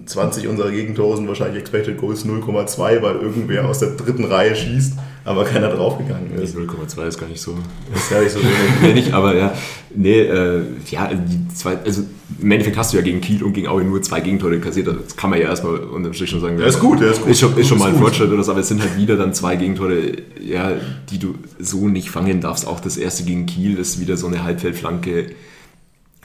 20 0.07 0.47
unserer 0.47 0.71
Gegentore 0.71 1.17
sind 1.17 1.27
wahrscheinlich 1.27 1.59
Expected 1.59 1.99
Goals 1.99 2.25
0,2, 2.25 3.03
weil 3.03 3.17
irgendwer 3.17 3.69
aus 3.69 3.81
der 3.81 3.91
dritten 3.91 4.25
Reihe 4.25 4.55
schießt, 4.55 4.95
aber 5.25 5.45
keiner 5.45 5.71
draufgegangen 5.71 6.33
ist. 6.41 6.57
0,2 6.57 7.07
ist 7.07 7.19
gar 7.19 7.29
nicht 7.29 7.41
so. 7.41 7.57
ist 7.93 8.11
gar 8.11 8.23
nicht 8.23 8.31
so 8.31 8.39
wenig. 8.81 9.13
aber 9.15 9.35
ja, 9.35 9.53
nee, 9.93 10.21
äh, 10.21 10.63
ja, 10.89 11.11
die 11.13 11.49
zwei, 11.53 11.79
also 11.79 12.03
im 12.41 12.51
Endeffekt 12.51 12.77
hast 12.77 12.93
du 12.93 12.97
ja 12.97 13.03
gegen 13.03 13.21
Kiel 13.21 13.43
und 13.43 13.55
gegen 13.55 13.67
Aue 13.67 13.83
nur 13.83 14.01
zwei 14.03 14.21
Gegentore 14.21 14.61
kassiert, 14.61 14.87
das 14.87 15.17
kann 15.17 15.31
man 15.31 15.41
ja 15.41 15.49
erstmal 15.49 15.79
unterm 15.79 16.13
Strich 16.13 16.31
schon 16.31 16.41
sagen. 16.41 16.57
Der 16.57 16.69
ist 16.69 16.79
gut, 16.79 17.01
der 17.01 17.11
ist 17.11 17.23
gut. 17.23 17.31
Ist 17.31 17.41
schon, 17.41 17.57
ist 17.57 17.67
schon 17.67 17.79
mal 17.79 17.91
ein 17.91 17.99
Fortschritt 17.99 18.31
oder 18.31 18.45
so, 18.45 18.53
aber 18.53 18.61
es 18.61 18.69
sind 18.69 18.81
halt 18.81 18.97
wieder 18.97 19.17
dann 19.17 19.35
zwei 19.35 19.57
Gegentore, 19.57 20.13
ja, 20.41 20.73
die 21.11 21.19
du 21.19 21.35
so 21.59 21.89
nicht 21.89 22.11
fangen 22.11 22.41
darfst. 22.41 22.67
Auch 22.67 22.79
das 22.79 22.97
erste 22.97 23.25
gegen 23.25 23.47
Kiel 23.47 23.79
ist 23.79 24.01
wieder 24.01 24.17
so 24.17 24.29
eine 24.29 24.45
Halbfeldflanke, 24.45 25.31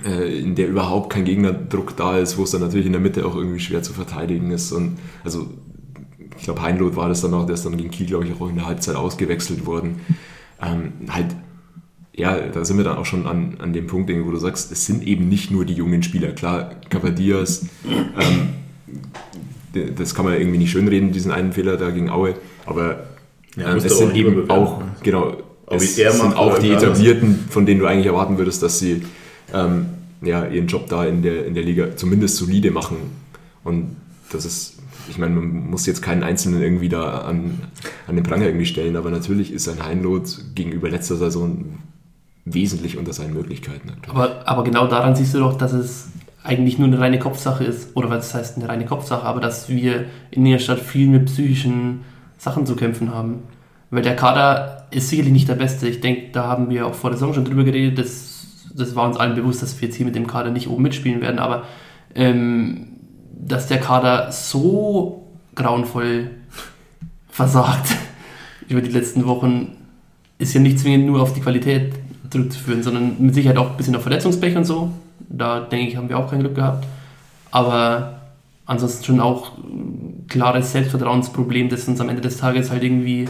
in 0.03 0.55
der 0.55 0.67
überhaupt 0.67 1.11
kein 1.11 1.25
Gegnerdruck 1.25 1.95
da 1.95 2.17
ist, 2.17 2.37
wo 2.37 2.43
es 2.43 2.51
dann 2.51 2.61
natürlich 2.61 2.85
in 2.85 2.91
der 2.91 3.01
Mitte 3.01 3.25
auch 3.25 3.35
irgendwie 3.35 3.59
schwer 3.59 3.83
zu 3.83 3.93
verteidigen 3.93 4.51
ist. 4.51 4.71
Und 4.71 4.97
also 5.23 5.47
ich 6.37 6.43
glaube, 6.43 6.61
Heinloth 6.63 6.95
war 6.95 7.07
das 7.07 7.21
dann 7.21 7.33
auch, 7.33 7.45
der 7.45 7.53
ist 7.53 7.65
dann 7.65 7.77
gegen 7.77 7.91
Kiel, 7.91 8.07
glaube 8.07 8.25
ich, 8.25 8.33
auch 8.33 8.49
in 8.49 8.55
der 8.55 8.65
Halbzeit 8.65 8.95
ausgewechselt 8.95 9.65
worden. 9.65 10.01
Ähm, 10.61 10.93
halt, 11.09 11.35
ja, 12.13 12.35
da 12.35 12.65
sind 12.65 12.77
wir 12.77 12.83
dann 12.83 12.97
auch 12.97 13.05
schon 13.05 13.27
an, 13.27 13.57
an 13.59 13.73
dem 13.73 13.87
Punkt, 13.87 14.09
wo 14.09 14.31
du 14.31 14.37
sagst, 14.37 14.71
es 14.71 14.85
sind 14.85 15.05
eben 15.05 15.29
nicht 15.29 15.51
nur 15.51 15.65
die 15.65 15.73
jungen 15.73 16.01
Spieler. 16.03 16.31
Klar, 16.31 16.71
Capadias, 16.89 17.67
ähm, 17.85 18.49
das 19.95 20.15
kann 20.15 20.25
man 20.25 20.33
irgendwie 20.33 20.57
nicht 20.57 20.71
schönreden, 20.71 21.11
diesen 21.11 21.31
einen 21.31 21.53
Fehler 21.53 21.77
da 21.77 21.91
gegen 21.91 22.09
Aue, 22.09 22.35
aber 22.65 23.03
ja, 23.55 23.71
ähm, 23.71 23.77
es 23.77 23.97
sind 23.97 24.15
eben 24.15 24.49
auch, 24.49 24.79
ne? 24.79 24.85
genau, 25.03 25.37
es 25.67 25.95
sind 25.95 26.35
auch 26.35 26.59
die 26.59 26.71
Etablierten, 26.71 27.45
von 27.49 27.65
denen 27.65 27.79
du 27.79 27.85
eigentlich 27.85 28.07
erwarten 28.07 28.37
würdest, 28.37 28.61
dass 28.63 28.79
sie 28.79 29.03
ähm, 29.53 29.85
ja, 30.21 30.45
ihren 30.45 30.67
Job 30.67 30.87
da 30.87 31.05
in 31.05 31.21
der, 31.21 31.45
in 31.45 31.53
der 31.53 31.63
Liga 31.63 31.95
zumindest 31.95 32.37
solide 32.37 32.71
machen. 32.71 32.97
Und 33.63 33.95
das 34.31 34.45
ist, 34.45 34.79
ich 35.09 35.17
meine, 35.17 35.35
man 35.35 35.69
muss 35.69 35.85
jetzt 35.85 36.01
keinen 36.01 36.23
Einzelnen 36.23 36.61
irgendwie 36.61 36.89
da 36.89 37.19
an, 37.19 37.59
an 38.07 38.15
den 38.15 38.23
Pranger 38.23 38.45
irgendwie 38.45 38.65
stellen, 38.65 38.95
aber 38.95 39.09
natürlich 39.09 39.51
ist 39.51 39.67
ein 39.67 39.83
Heinloth 39.83 40.55
gegenüber 40.55 40.89
letzter 40.89 41.15
Saison 41.15 41.79
wesentlich 42.45 42.97
unter 42.97 43.13
seinen 43.13 43.33
Möglichkeiten. 43.33 43.91
Aber, 44.07 44.47
aber 44.47 44.63
genau 44.63 44.87
daran 44.87 45.15
siehst 45.15 45.33
du 45.33 45.39
doch, 45.39 45.57
dass 45.57 45.73
es 45.73 46.09
eigentlich 46.43 46.79
nur 46.79 46.87
eine 46.87 46.99
reine 46.99 47.19
Kopfsache 47.19 47.63
ist, 47.63 47.95
oder 47.95 48.09
was 48.09 48.33
heißt 48.33 48.57
eine 48.57 48.67
reine 48.67 48.85
Kopfsache, 48.85 49.23
aber 49.23 49.41
dass 49.41 49.69
wir 49.69 50.05
in 50.31 50.45
der 50.45 50.59
Stadt 50.59 50.79
viel 50.79 51.07
mit 51.07 51.25
psychischen 51.25 52.01
Sachen 52.37 52.65
zu 52.65 52.75
kämpfen 52.75 53.13
haben. 53.13 53.43
Weil 53.91 54.01
der 54.01 54.15
Kader 54.15 54.87
ist 54.89 55.09
sicherlich 55.09 55.33
nicht 55.33 55.49
der 55.49 55.55
beste. 55.55 55.87
Ich 55.87 56.01
denke, 56.01 56.31
da 56.31 56.47
haben 56.47 56.69
wir 56.69 56.87
auch 56.87 56.95
vor 56.95 57.11
der 57.11 57.19
Saison 57.19 57.33
schon 57.33 57.45
drüber 57.45 57.63
geredet, 57.63 57.99
dass 57.99 58.30
das 58.75 58.95
war 58.95 59.07
uns 59.07 59.17
allen 59.17 59.35
bewusst, 59.35 59.61
dass 59.61 59.79
wir 59.79 59.87
jetzt 59.87 59.97
hier 59.97 60.05
mit 60.05 60.15
dem 60.15 60.27
Kader 60.27 60.51
nicht 60.51 60.67
oben 60.67 60.83
mitspielen 60.83 61.21
werden, 61.21 61.39
aber 61.39 61.63
ähm, 62.15 62.87
dass 63.33 63.67
der 63.67 63.79
Kader 63.79 64.31
so 64.31 65.27
grauenvoll 65.55 66.29
versagt 67.29 67.95
über 68.67 68.81
die 68.81 68.91
letzten 68.91 69.25
Wochen, 69.25 69.75
ist 70.37 70.53
ja 70.53 70.61
nicht 70.61 70.79
zwingend 70.79 71.05
nur 71.05 71.21
auf 71.21 71.33
die 71.33 71.41
Qualität 71.41 71.93
zurückzuführen, 72.29 72.83
sondern 72.83 73.15
mit 73.19 73.35
Sicherheit 73.35 73.57
auch 73.57 73.71
ein 73.71 73.77
bisschen 73.77 73.95
auf 73.95 74.03
Verletzungspech 74.03 74.55
und 74.55 74.65
so. 74.65 74.91
Da 75.29 75.59
denke 75.59 75.87
ich, 75.87 75.97
haben 75.97 76.09
wir 76.09 76.17
auch 76.17 76.29
kein 76.29 76.39
Glück 76.39 76.55
gehabt. 76.55 76.85
Aber 77.51 78.21
ansonsten 78.65 79.03
schon 79.03 79.19
auch 79.19 79.57
ein 79.57 80.25
klares 80.27 80.71
Selbstvertrauensproblem, 80.71 81.69
das 81.69 81.87
uns 81.87 81.99
am 81.99 82.09
Ende 82.09 82.21
des 82.21 82.37
Tages 82.37 82.71
halt 82.71 82.83
irgendwie 82.83 83.27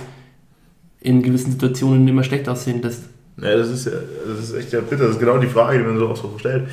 in 1.01 1.23
gewissen 1.23 1.51
Situationen 1.51 2.07
immer 2.07 2.23
schlecht 2.23 2.47
aussehen 2.47 2.81
lässt. 2.81 3.05
Ja, 3.41 3.57
das 3.57 3.69
ist 3.69 3.85
ja, 3.85 3.93
das 4.27 4.39
ist 4.49 4.55
echt 4.55 4.71
ja 4.71 4.81
bitter. 4.81 5.03
Das 5.03 5.13
ist 5.13 5.19
genau 5.19 5.37
die 5.37 5.47
Frage, 5.47 5.79
die 5.79 5.83
man 5.83 5.97
so 5.97 6.07
auch 6.07 6.15
so 6.15 6.35
stellt. 6.37 6.67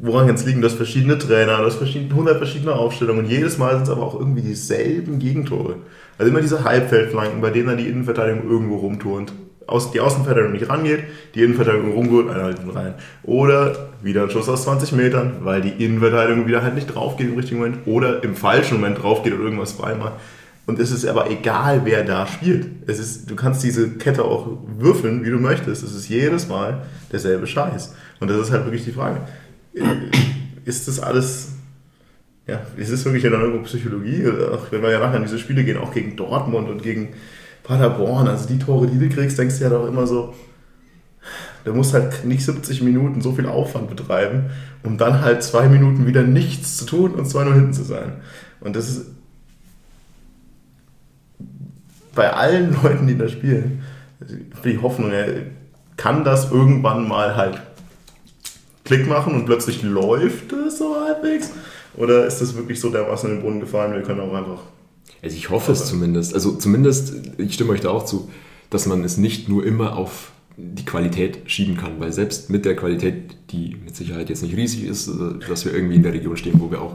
Woran 0.00 0.26
kann 0.26 0.44
liegen? 0.44 0.60
Du 0.60 0.66
hast 0.66 0.76
verschiedene 0.76 1.16
Trainer, 1.16 1.58
du 1.58 1.66
hast 1.66 1.76
verschiedene, 1.76 2.10
100 2.10 2.38
verschiedene 2.38 2.72
Aufstellungen 2.72 3.24
und 3.24 3.30
jedes 3.30 3.56
Mal 3.56 3.74
sind 3.74 3.84
es 3.84 3.90
aber 3.90 4.02
auch 4.02 4.18
irgendwie 4.18 4.42
dieselben 4.42 5.20
Gegentore. 5.20 5.76
Also 6.18 6.30
immer 6.30 6.40
diese 6.40 6.64
Halbfeldflanken, 6.64 7.40
bei 7.40 7.50
denen 7.50 7.68
dann 7.68 7.76
die 7.76 7.88
Innenverteidigung 7.88 8.50
irgendwo 8.50 8.76
rumturnt. 8.76 9.32
Aus, 9.66 9.92
die 9.92 10.00
Außenverteidigung 10.00 10.52
nicht 10.52 10.68
rangeht, 10.68 11.04
die 11.34 11.42
Innenverteidigung 11.42 11.92
rumgeht, 11.92 12.30
einer 12.30 12.42
halt 12.42 12.58
rein. 12.74 12.94
Oder 13.22 13.90
wieder 14.02 14.24
ein 14.24 14.30
Schuss 14.30 14.48
aus 14.48 14.64
20 14.64 14.92
Metern, 14.92 15.36
weil 15.42 15.62
die 15.62 15.84
Innenverteidigung 15.84 16.46
wieder 16.46 16.62
halt 16.62 16.74
nicht 16.74 16.88
drauf 16.88 17.16
geht 17.16 17.28
im 17.28 17.36
richtigen 17.36 17.60
Moment 17.60 17.86
oder 17.86 18.24
im 18.24 18.34
falschen 18.34 18.80
Moment 18.80 19.02
drauf 19.02 19.22
geht 19.22 19.34
oder 19.34 19.44
irgendwas 19.44 19.72
frei 19.72 19.94
macht. 19.94 20.14
Und 20.66 20.78
es 20.78 20.90
ist 20.90 21.04
aber 21.06 21.30
egal, 21.30 21.82
wer 21.84 22.04
da 22.04 22.26
spielt. 22.26 22.66
Es 22.86 22.98
ist, 22.98 23.30
du 23.30 23.36
kannst 23.36 23.62
diese 23.62 23.90
Kette 23.90 24.24
auch 24.24 24.48
würfeln, 24.78 25.24
wie 25.24 25.30
du 25.30 25.38
möchtest. 25.38 25.82
Es 25.82 25.94
ist 25.94 26.08
jedes 26.08 26.48
Mal 26.48 26.82
derselbe 27.12 27.46
Scheiß. 27.46 27.94
Und 28.20 28.30
das 28.30 28.38
ist 28.38 28.50
halt 28.50 28.64
wirklich 28.64 28.84
die 28.84 28.92
Frage. 28.92 29.20
Ist 30.64 30.88
das 30.88 31.00
alles, 31.00 31.52
ja, 32.46 32.62
ist 32.78 32.88
es 32.88 33.04
wirklich 33.04 33.22
dann 33.24 33.32
irgendwo 33.32 33.62
Psychologie? 33.64 34.26
Auch 34.26 34.72
wenn 34.72 34.80
wir 34.80 34.90
ja 34.90 35.00
nachher 35.00 35.16
in 35.16 35.24
diese 35.24 35.38
Spiele 35.38 35.64
gehen, 35.64 35.76
auch 35.76 35.92
gegen 35.92 36.16
Dortmund 36.16 36.70
und 36.70 36.82
gegen 36.82 37.10
Paderborn, 37.62 38.28
also 38.28 38.48
die 38.48 38.58
Tore, 38.58 38.86
die 38.86 38.98
du 38.98 39.14
kriegst, 39.14 39.38
denkst 39.38 39.58
du 39.58 39.64
ja 39.64 39.70
doch 39.70 39.86
immer 39.86 40.06
so, 40.06 40.34
du 41.64 41.74
musst 41.74 41.92
halt 41.92 42.24
nicht 42.24 42.44
70 42.44 42.82
Minuten 42.82 43.20
so 43.20 43.32
viel 43.32 43.46
Aufwand 43.46 43.90
betreiben, 43.90 44.50
um 44.82 44.96
dann 44.96 45.20
halt 45.20 45.42
zwei 45.42 45.68
Minuten 45.68 46.06
wieder 46.06 46.22
nichts 46.22 46.78
zu 46.78 46.86
tun 46.86 47.12
und 47.12 47.26
zwei 47.26 47.44
nur 47.44 47.54
hinten 47.54 47.74
zu 47.74 47.82
sein. 47.82 48.20
Und 48.60 48.76
das 48.76 48.88
ist 48.88 49.13
bei 52.14 52.32
allen 52.32 52.76
Leuten, 52.82 53.06
die 53.06 53.16
da 53.16 53.28
spielen, 53.28 53.82
die 54.64 54.78
Hoffnung, 54.78 55.12
kann 55.96 56.24
das 56.24 56.50
irgendwann 56.50 57.06
mal 57.06 57.36
halt 57.36 57.60
Klick 58.84 59.08
machen 59.08 59.34
und 59.34 59.46
plötzlich 59.46 59.82
läuft 59.82 60.52
es 60.52 60.78
so 60.78 60.94
halbwegs? 60.94 61.50
Oder 61.96 62.26
ist 62.26 62.40
das 62.40 62.54
wirklich 62.54 62.80
so 62.80 62.90
dermaßen 62.90 63.28
in 63.30 63.36
den 63.36 63.42
Brunnen 63.42 63.60
gefallen, 63.60 63.94
wir 63.94 64.02
können 64.02 64.20
auch 64.20 64.34
einfach. 64.34 64.62
Also 65.22 65.36
ich 65.36 65.48
hoffe 65.50 65.72
es 65.72 65.86
zumindest. 65.86 66.34
Also 66.34 66.52
zumindest, 66.56 67.14
ich 67.38 67.54
stimme 67.54 67.70
euch 67.72 67.80
da 67.80 67.90
auch 67.90 68.04
zu, 68.04 68.30
dass 68.70 68.86
man 68.86 69.02
es 69.04 69.16
nicht 69.16 69.48
nur 69.48 69.64
immer 69.64 69.96
auf 69.96 70.32
die 70.56 70.84
Qualität 70.84 71.50
schieben 71.50 71.76
kann, 71.76 71.98
weil 71.98 72.12
selbst 72.12 72.50
mit 72.50 72.64
der 72.64 72.76
Qualität, 72.76 73.36
die 73.50 73.76
mit 73.84 73.96
Sicherheit 73.96 74.28
jetzt 74.28 74.42
nicht 74.42 74.56
riesig 74.56 74.84
ist, 74.84 75.08
äh, 75.08 75.46
dass 75.48 75.64
wir 75.64 75.72
irgendwie 75.72 75.96
in 75.96 76.02
der 76.02 76.12
Region 76.12 76.36
stehen, 76.36 76.60
wo 76.60 76.70
wir 76.70 76.80
auch 76.80 76.94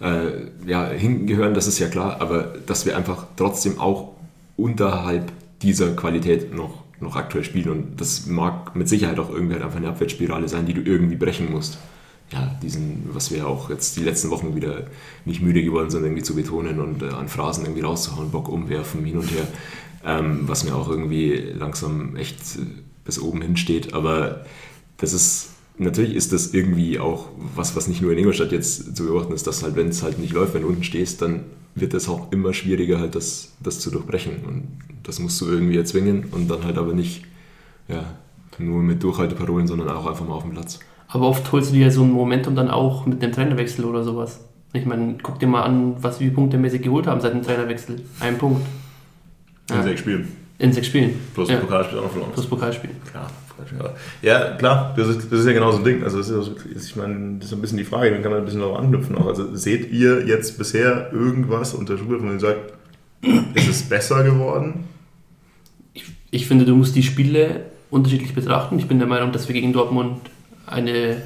äh, 0.00 0.48
ja, 0.66 0.88
hingehören, 0.88 1.54
das 1.54 1.66
ist 1.66 1.78
ja 1.78 1.88
klar, 1.88 2.20
aber 2.20 2.54
dass 2.66 2.86
wir 2.86 2.96
einfach 2.96 3.26
trotzdem 3.36 3.80
auch 3.80 4.13
unterhalb 4.56 5.32
dieser 5.62 5.94
Qualität 5.94 6.54
noch, 6.54 6.84
noch 7.00 7.16
aktuell 7.16 7.44
spielen. 7.44 7.70
Und 7.70 8.00
das 8.00 8.26
mag 8.26 8.76
mit 8.76 8.88
Sicherheit 8.88 9.18
auch 9.18 9.30
irgendwie 9.30 9.54
halt 9.54 9.64
einfach 9.64 9.78
eine 9.78 9.88
Abwärtsspirale 9.88 10.48
sein, 10.48 10.66
die 10.66 10.74
du 10.74 10.82
irgendwie 10.82 11.16
brechen 11.16 11.50
musst. 11.50 11.78
Ja, 12.32 12.58
diesen, 12.62 13.10
was 13.12 13.30
wir 13.30 13.46
auch 13.46 13.70
jetzt 13.70 13.96
die 13.96 14.02
letzten 14.02 14.30
Wochen 14.30 14.56
wieder 14.56 14.86
nicht 15.24 15.42
müde 15.42 15.62
geworden 15.62 15.90
sind, 15.90 16.04
irgendwie 16.04 16.22
zu 16.22 16.34
betonen 16.34 16.80
und 16.80 17.02
äh, 17.02 17.08
an 17.08 17.28
Phrasen 17.28 17.64
irgendwie 17.64 17.82
rauszuhauen, 17.82 18.30
Bock 18.30 18.48
umwerfen, 18.48 19.04
hin 19.04 19.18
und 19.18 19.30
her, 19.30 19.46
ähm, 20.04 20.40
was 20.46 20.64
mir 20.64 20.74
auch 20.74 20.88
irgendwie 20.88 21.34
langsam 21.34 22.16
echt 22.16 22.38
bis 23.04 23.20
oben 23.20 23.42
hin 23.42 23.56
steht. 23.56 23.92
Aber 23.92 24.46
das 24.96 25.12
ist 25.12 25.50
natürlich 25.78 26.14
ist 26.14 26.32
das 26.32 26.54
irgendwie 26.54 26.98
auch 26.98 27.28
was, 27.36 27.76
was 27.76 27.88
nicht 27.88 28.00
nur 28.00 28.12
in 28.12 28.18
Ingolstadt 28.18 28.52
jetzt 28.52 28.96
zu 28.96 29.04
beobachten 29.04 29.32
ist, 29.32 29.46
dass 29.46 29.62
halt, 29.62 29.76
wenn 29.76 29.88
es 29.88 30.02
halt 30.02 30.18
nicht 30.18 30.32
läuft, 30.32 30.54
wenn 30.54 30.62
du 30.62 30.68
unten 30.68 30.84
stehst, 30.84 31.22
dann 31.22 31.44
wird 31.74 31.94
es 31.94 32.08
auch 32.08 32.30
immer 32.32 32.52
schwieriger, 32.52 33.00
halt 33.00 33.14
das, 33.14 33.52
das 33.60 33.80
zu 33.80 33.90
durchbrechen. 33.90 34.44
Und 34.46 34.78
das 35.02 35.18
musst 35.18 35.40
du 35.40 35.46
irgendwie 35.46 35.76
erzwingen 35.76 36.26
und 36.30 36.50
dann 36.50 36.64
halt 36.64 36.78
aber 36.78 36.94
nicht 36.94 37.24
ja, 37.88 38.04
nur 38.58 38.82
mit 38.82 39.02
Durchhalteparolen, 39.02 39.66
sondern 39.66 39.88
auch 39.88 40.06
einfach 40.06 40.26
mal 40.26 40.34
auf 40.34 40.44
dem 40.44 40.52
Platz. 40.52 40.78
Aber 41.08 41.28
oft 41.28 41.50
holst 41.52 41.70
du 41.70 41.74
dir 41.74 41.90
so 41.90 42.02
ein 42.02 42.10
Momentum 42.10 42.54
dann 42.54 42.70
auch 42.70 43.06
mit 43.06 43.22
dem 43.22 43.32
Trainerwechsel 43.32 43.84
oder 43.84 44.04
sowas. 44.04 44.40
Ich 44.72 44.86
meine, 44.86 45.16
guck 45.22 45.38
dir 45.38 45.46
mal 45.46 45.62
an, 45.62 46.02
was 46.02 46.20
wie 46.20 46.30
Punkte 46.30 46.58
mäßig 46.58 46.82
geholt 46.82 47.06
haben 47.06 47.20
seit 47.20 47.34
dem 47.34 47.42
Trainerwechsel. 47.42 48.00
Ein 48.20 48.38
Punkt. 48.38 48.66
In 49.70 49.76
ja. 49.76 49.82
sechs 49.82 50.00
Spielen. 50.00 50.28
In 50.58 50.72
sechs 50.72 50.88
Spielen. 50.88 51.14
Plus 51.34 51.48
ja. 51.48 51.58
Pokalspiel 51.58 51.98
auch 51.98 52.04
noch 52.04 52.10
verloren. 52.10 52.32
Plus 52.32 52.46
Pokalspiel. 52.46 52.90
Klar. 53.10 53.30
Ja, 54.22 54.52
klar, 54.56 54.94
das 54.96 55.08
ist, 55.08 55.32
das 55.32 55.40
ist 55.40 55.46
ja 55.46 55.52
genau 55.52 55.70
so 55.70 55.78
ein 55.78 55.84
Ding. 55.84 56.02
Also, 56.02 56.20
ist, 56.20 56.88
ich 56.88 56.96
meine, 56.96 57.38
das 57.38 57.48
ist 57.48 57.54
ein 57.54 57.60
bisschen 57.60 57.78
die 57.78 57.84
Frage, 57.84 58.10
dann 58.10 58.22
kann 58.22 58.32
man 58.32 58.40
ein 58.40 58.44
bisschen 58.44 58.60
darauf 58.60 58.78
anknüpfen. 58.78 59.16
Auch. 59.16 59.26
Also, 59.26 59.54
seht 59.54 59.92
ihr 59.92 60.26
jetzt 60.26 60.58
bisher 60.58 61.12
irgendwas 61.12 61.74
unter 61.74 61.96
Schule, 61.96 62.18
dem 62.18 62.32
ihr 62.32 62.40
sagt, 62.40 62.72
ist 63.54 63.68
es 63.68 63.82
besser 63.82 64.24
geworden? 64.24 64.84
Ich, 65.92 66.04
ich 66.30 66.46
finde, 66.46 66.64
du 66.64 66.74
musst 66.74 66.96
die 66.96 67.02
Spiele 67.02 67.62
unterschiedlich 67.90 68.34
betrachten. 68.34 68.78
Ich 68.78 68.88
bin 68.88 68.98
der 68.98 69.08
Meinung, 69.08 69.32
dass 69.32 69.48
wir 69.48 69.54
gegen 69.54 69.72
Dortmund 69.72 70.18
eine, 70.66 71.18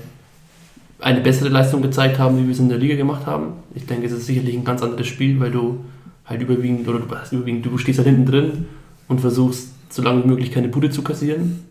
eine 1.00 1.20
bessere 1.20 1.48
Leistung 1.48 1.80
gezeigt 1.82 2.18
haben, 2.18 2.38
wie 2.38 2.44
wir 2.44 2.52
es 2.52 2.58
in 2.58 2.68
der 2.68 2.78
Liga 2.78 2.96
gemacht 2.96 3.26
haben. 3.26 3.54
Ich 3.74 3.86
denke, 3.86 4.06
es 4.06 4.12
ist 4.12 4.26
sicherlich 4.26 4.54
ein 4.54 4.64
ganz 4.64 4.82
anderes 4.82 5.06
Spiel, 5.06 5.40
weil 5.40 5.50
du 5.50 5.84
halt 6.26 6.42
überwiegend, 6.42 6.86
oder 6.86 6.98
du, 6.98 7.36
überwiegend, 7.36 7.64
du 7.64 7.78
stehst 7.78 7.98
halt 7.98 8.08
hinten 8.08 8.26
drin 8.26 8.66
und 9.08 9.20
versuchst, 9.20 9.68
so 9.88 10.02
lange 10.02 10.22
wie 10.24 10.28
möglich 10.28 10.52
keine 10.52 10.68
Bude 10.68 10.90
zu 10.90 11.02
kassieren 11.02 11.64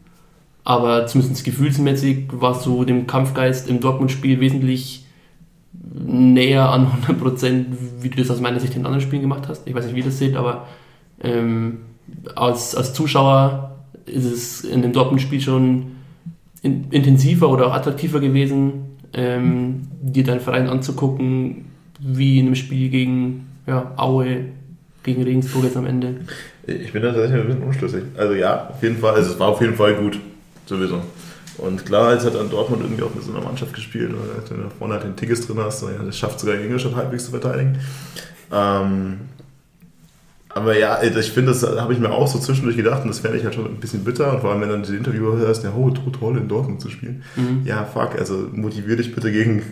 aber 0.68 1.08
zumindest 1.08 1.46
gefühlsmäßig 1.46 2.26
war 2.34 2.54
so 2.54 2.84
dem 2.84 3.08
Kampfgeist 3.08 3.70
im 3.70 3.80
Dortmund-Spiel 3.80 4.42
wesentlich 4.42 5.06
näher 5.72 6.68
an 6.68 6.88
100%, 7.08 7.68
wie 8.02 8.10
du 8.10 8.18
das 8.18 8.30
aus 8.30 8.42
meiner 8.42 8.60
Sicht 8.60 8.76
in 8.76 8.86
anderen 8.86 9.00
Spielen 9.00 9.22
gemacht 9.22 9.48
hast. 9.48 9.66
Ich 9.66 9.74
weiß 9.74 9.86
nicht, 9.86 9.96
wie 9.96 10.00
ihr 10.00 10.06
das 10.06 10.20
seht, 10.20 10.36
aber 10.36 10.68
ähm, 11.24 11.78
als, 12.36 12.76
als 12.76 12.94
Zuschauer 12.94 13.78
ist 14.08 14.26
es 14.26 14.66
in 14.66 14.82
dem 14.82 14.92
Dortmund-Spiel 14.92 15.40
schon 15.40 15.84
in, 16.62 16.92
intensiver 16.92 17.48
oder 17.48 17.68
auch 17.68 17.74
attraktiver 17.74 18.20
gewesen. 18.20 18.98
ähm, 19.14 19.88
dir 20.02 20.26
deinen 20.26 20.42
Verein 20.42 20.68
anzugucken, 20.68 21.64
wie 22.02 22.40
in 22.40 22.48
einem 22.48 22.56
Spiel 22.56 22.90
gegen 22.90 23.48
ja, 23.68 23.94
Aue, 23.96 24.48
gegen 25.04 25.24
Regensburg 25.24 25.64
jetzt 25.64 25.78
am 25.78 25.86
Ende? 25.86 26.16
Ich 26.68 26.92
bin 26.92 27.04
da 27.04 27.14
tatsächlich 27.14 27.40
ein 27.40 27.48
bisschen 27.48 27.64
unschlüssig. 27.64 28.04
Also 28.18 28.34
ja, 28.34 28.68
auf 28.68 28.84
jeden 28.84 28.98
Fall, 28.98 29.14
also 29.14 29.32
es 29.32 29.40
war 29.40 29.48
auf 29.48 29.62
jeden 29.62 29.76
Fall 29.76 29.96
gut, 29.96 30.20
sowieso. 30.68 31.02
Und 31.58 31.86
klar, 31.86 32.14
jetzt 32.14 32.26
hat 32.26 32.36
dann 32.36 32.50
Dortmund 32.50 32.84
irgendwie 32.84 33.04
auch 33.04 33.14
mit 33.14 33.24
so 33.24 33.32
einer 33.32 33.44
Mannschaft 33.44 33.74
gespielt, 33.74 34.12
weil 34.12 34.58
du 34.58 34.64
da 34.64 34.70
vorne 34.78 34.96
halt 34.96 35.04
den 35.04 35.16
Tigges 35.16 35.46
drin 35.48 35.58
hast, 35.60 35.84
das 35.84 36.18
schafft 36.18 36.40
sogar 36.40 36.56
Ingolstadt 36.56 36.96
halbwegs 36.96 37.26
zu 37.26 37.32
verteidigen. 37.32 37.80
Ähm, 38.52 39.20
aber 40.50 40.78
ja, 40.78 41.02
ich 41.04 41.32
finde, 41.32 41.52
das 41.52 41.64
habe 41.64 41.94
ich 41.94 42.00
mir 42.00 42.12
auch 42.12 42.28
so 42.28 42.40
zwischendurch 42.40 42.78
gedacht 42.78 43.04
und 43.04 43.10
das 43.10 43.20
fände 43.20 43.38
ich 43.38 43.44
halt 43.44 43.54
schon 43.54 43.66
ein 43.66 43.80
bisschen 43.80 44.04
bitter. 44.04 44.34
Und 44.34 44.42
vor 44.42 44.52
allem, 44.52 44.62
wenn 44.62 44.70
dann 44.70 44.84
die 44.84 44.96
Interviewer 44.96 45.38
hörst, 45.38 45.64
ja, 45.64 45.72
oh, 45.76 45.90
toll 45.92 46.38
in 46.38 46.48
Dortmund 46.48 46.82
zu 46.82 46.90
spielen. 46.90 47.24
Mhm. 47.36 47.62
Ja, 47.64 47.86
fuck, 47.86 48.18
also 48.18 48.48
motivier 48.52 48.96
dich 48.96 49.14
bitte 49.14 49.32
gegen 49.32 49.64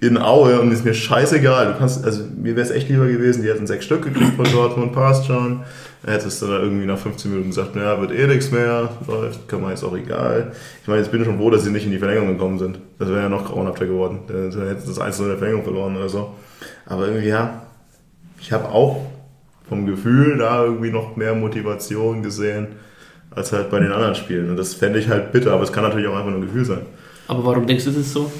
in 0.00 0.18
Aue 0.18 0.60
und 0.60 0.72
ist 0.72 0.84
mir 0.84 0.94
scheißegal. 0.94 1.72
Du 1.72 1.78
kannst, 1.78 2.04
also 2.04 2.24
mir 2.36 2.56
wäre 2.56 2.66
es 2.66 2.70
echt 2.70 2.88
lieber 2.88 3.06
gewesen, 3.06 3.42
die 3.42 3.48
hätten 3.48 3.66
sechs 3.66 3.84
Stück 3.84 4.02
gekriegt 4.02 4.34
von 4.36 4.50
Dortmund, 4.50 4.92
passt 4.92 5.26
schon. 5.26 5.60
Hättest 6.04 6.40
du 6.40 6.46
dann 6.46 6.62
irgendwie 6.62 6.86
nach 6.86 6.98
15 6.98 7.30
Minuten 7.30 7.50
gesagt, 7.50 7.76
naja, 7.76 8.00
wird 8.00 8.12
eh 8.12 8.26
nichts 8.26 8.50
mehr, 8.50 8.88
läuft, 9.06 9.46
kann 9.48 9.60
man 9.60 9.70
jetzt 9.70 9.84
auch 9.84 9.94
egal. 9.94 10.52
Ich 10.80 10.88
meine, 10.88 11.00
jetzt 11.00 11.10
bin 11.10 11.20
ich 11.20 11.26
schon 11.26 11.36
froh, 11.36 11.50
dass 11.50 11.64
sie 11.64 11.70
nicht 11.70 11.84
in 11.84 11.92
die 11.92 11.98
Verlängerung 11.98 12.28
gekommen 12.28 12.58
sind. 12.58 12.78
Das 12.98 13.08
wäre 13.08 13.20
ja 13.20 13.28
noch 13.28 13.44
grauenhafter 13.44 13.86
geworden. 13.86 14.20
Dann 14.26 14.50
hätten 14.50 14.80
sie 14.80 14.88
das 14.88 14.98
Einzelne 14.98 15.28
der 15.28 15.38
Verlängerung 15.38 15.64
verloren 15.64 15.96
oder 15.96 16.08
so. 16.08 16.34
Aber 16.86 17.06
irgendwie, 17.06 17.28
ja, 17.28 17.62
ich 18.40 18.50
habe 18.50 18.70
auch 18.70 19.06
vom 19.68 19.86
Gefühl 19.86 20.38
da 20.38 20.64
irgendwie 20.64 20.90
noch 20.90 21.16
mehr 21.16 21.34
Motivation 21.34 22.22
gesehen 22.22 22.68
als 23.30 23.52
halt 23.52 23.70
bei 23.70 23.78
den 23.78 23.92
anderen 23.92 24.14
Spielen. 24.14 24.50
Und 24.50 24.56
das 24.56 24.74
fände 24.74 24.98
ich 24.98 25.08
halt 25.08 25.32
bitter, 25.32 25.52
aber 25.52 25.62
es 25.62 25.72
kann 25.72 25.84
natürlich 25.84 26.08
auch 26.08 26.16
einfach 26.16 26.30
nur 26.30 26.38
ein 26.40 26.46
Gefühl 26.46 26.64
sein. 26.64 26.80
Aber 27.28 27.44
warum 27.44 27.66
denkst 27.66 27.84
du, 27.84 27.90
ist 27.90 27.96
es 27.96 28.12
so? 28.12 28.32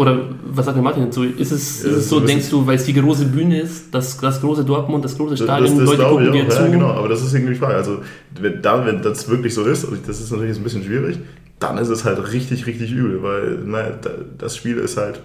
Oder 0.00 0.18
was 0.46 0.64
sagt 0.64 0.78
der 0.78 0.82
Martin 0.82 1.04
dazu? 1.04 1.24
Ist 1.24 1.52
es, 1.52 1.82
ja, 1.82 1.90
ist 1.90 1.96
es 1.96 2.08
so, 2.08 2.20
denkst 2.20 2.48
du, 2.48 2.66
weil 2.66 2.76
es 2.76 2.84
die 2.84 2.94
große 2.94 3.26
Bühne 3.26 3.60
ist, 3.60 3.92
das, 3.92 4.16
das 4.16 4.40
große 4.40 4.64
Dortmund, 4.64 5.04
das 5.04 5.14
große 5.14 5.36
Stadion, 5.36 5.76
das, 5.76 5.90
das 5.90 5.98
Leute 5.98 6.10
gucken 6.10 6.32
dir 6.32 6.48
zu? 6.48 6.62
Ja, 6.62 6.68
genau, 6.68 6.88
aber 6.88 7.10
das 7.10 7.22
ist 7.22 7.34
irgendwie 7.34 7.52
die 7.52 7.58
Frage. 7.58 7.74
Also, 7.74 7.98
wenn, 8.40 8.62
dann, 8.62 8.86
wenn 8.86 9.02
das 9.02 9.28
wirklich 9.28 9.52
so 9.52 9.62
ist, 9.66 9.86
das 10.06 10.20
ist 10.20 10.32
natürlich 10.32 10.56
ein 10.56 10.62
bisschen 10.62 10.84
schwierig, 10.84 11.18
dann 11.58 11.76
ist 11.76 11.90
es 11.90 12.06
halt 12.06 12.32
richtig, 12.32 12.66
richtig 12.66 12.90
übel, 12.92 13.22
weil 13.22 13.58
naja, 13.66 13.90
das 14.38 14.56
Spiel 14.56 14.78
ist 14.78 14.96
halt 14.96 15.20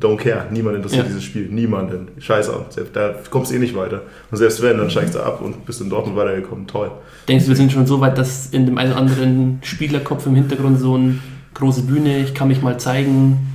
don't 0.00 0.18
care. 0.18 0.46
Niemand 0.52 0.76
interessiert 0.76 1.02
ja. 1.02 1.08
dieses 1.08 1.24
Spiel. 1.24 1.48
Niemanden. 1.48 2.06
Scheiße. 2.20 2.52
Da 2.92 3.14
kommst 3.28 3.50
du 3.50 3.56
eh 3.56 3.58
nicht 3.58 3.74
weiter. 3.74 4.02
Und 4.30 4.36
selbst 4.36 4.62
wenn, 4.62 4.78
dann 4.78 4.88
steigst 4.88 5.16
du 5.16 5.18
ab 5.18 5.40
und 5.42 5.66
bist 5.66 5.80
in 5.80 5.90
Dortmund 5.90 6.16
weitergekommen. 6.16 6.68
Toll. 6.68 6.92
Denkst 7.26 7.46
du, 7.46 7.48
wir 7.48 7.56
sind 7.56 7.72
schon 7.72 7.88
so 7.88 8.00
weit, 8.00 8.16
dass 8.16 8.50
in 8.50 8.66
dem 8.66 8.78
einen 8.78 8.92
oder 8.92 9.00
anderen 9.00 9.58
Spielerkopf 9.62 10.26
im 10.26 10.36
Hintergrund 10.36 10.78
so 10.78 10.94
eine 10.94 11.18
große 11.54 11.82
Bühne, 11.82 12.20
ich 12.20 12.34
kann 12.34 12.46
mich 12.46 12.62
mal 12.62 12.78
zeigen, 12.78 13.51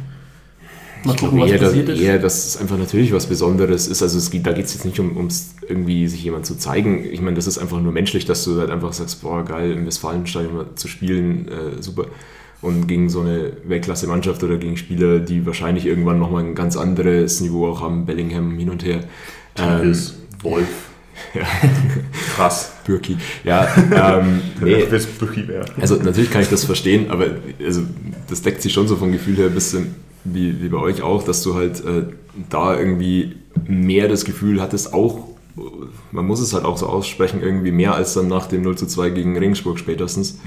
Mal 1.08 1.16
ich 1.16 1.20
gucken, 1.22 1.40
was 1.40 1.52
eher, 1.52 1.60
passiert 1.60 1.90
ist. 1.90 2.00
Eher, 2.02 2.20
dass 2.20 2.48
es 2.48 2.58
einfach 2.58 2.78
natürlich 2.78 3.14
was 3.14 3.28
Besonderes 3.28 3.88
ist. 3.88 4.04
Also 4.04 4.18
es 4.18 4.30
geht, 4.30 4.46
da 4.46 4.52
geht 4.52 4.66
es 4.66 4.74
jetzt 4.74 4.86
nicht 4.86 5.00
um 5.00 5.16
ums 5.16 5.56
irgendwie 5.68 6.08
sich 6.08 6.24
jemand 6.24 6.46
zu 6.46 6.56
zeigen. 6.56 7.06
Ich 7.10 7.22
meine, 7.22 7.36
das 7.36 7.48
ist 7.48 7.58
einfach 7.58 7.82
nur 7.82 7.92
menschlich, 7.92 8.26
dass 8.26 8.44
du 8.44 8.60
halt 8.60 8.70
einfach 8.70 8.94
sagst, 8.94 9.22
boah, 9.22 9.44
geil, 9.44 9.72
im 9.72 9.86
Westfalenstadion 9.86 10.76
zu 10.76 10.88
spielen, 10.88 11.48
äh, 11.48 11.82
super. 11.82 12.06
Und 12.62 12.88
gegen 12.88 13.10
so 13.10 13.22
eine 13.22 13.54
Weltklasse-Mannschaft 13.66 14.44
oder 14.44 14.58
gegen 14.58 14.78
Spieler, 14.78 15.20
die 15.20 15.46
wahrscheinlich 15.46 15.86
irgendwann 15.86 16.20
nochmal 16.20 16.44
ein 16.44 16.56
ganz 16.56 16.76
anderes 16.76 17.40
Niveau 17.40 17.68
auch 17.68 17.82
haben, 17.82 18.06
Bellingham 18.06 18.58
hin 18.58 18.70
und 18.70 18.84
her. 18.84 19.02
Ähm, 19.58 19.96
Wolf. 20.42 20.68
Ja. 21.34 21.42
Krass. 22.36 22.74
Birki. 22.86 23.18
Ja, 23.44 23.68
ähm, 23.76 24.42
nee. 24.62 24.86
Also 25.80 25.96
natürlich 25.96 26.32
kann 26.32 26.42
ich 26.42 26.50
das 26.50 26.64
verstehen, 26.64 27.10
aber 27.10 27.26
also, 27.64 27.82
das 28.30 28.44
deckt 28.44 28.62
sich 28.62 28.72
schon 28.72 28.88
so 28.88 28.96
vom 28.96 29.12
Gefühl 29.12 29.36
her 29.36 29.48
ein 29.48 29.54
bisschen 29.54 29.96
wie, 30.24 30.62
wie 30.62 30.70
bei 30.70 30.78
euch 30.78 31.02
auch, 31.02 31.24
dass 31.24 31.44
du 31.44 31.56
halt 31.56 31.84
äh, 31.84 32.04
da 32.50 32.78
irgendwie 32.78 33.36
mehr 33.68 34.08
das 34.08 34.26
Gefühl 34.26 34.62
hattest, 34.62 34.94
auch, 34.94 35.28
man 36.12 36.26
muss 36.26 36.40
es 36.40 36.54
halt 36.54 36.66
auch 36.66 36.78
so 36.78 36.88
aussprechen, 36.88 37.42
irgendwie 37.42 37.72
mehr 37.72 37.96
als 37.96 38.14
dann 38.14 38.28
nach 38.28 38.48
dem 38.48 38.62
0 38.62 38.78
zu 38.78 38.88
2 38.88 39.10
gegen 39.10 39.38
Regensburg 39.38 39.80
spätestens, 39.80 40.40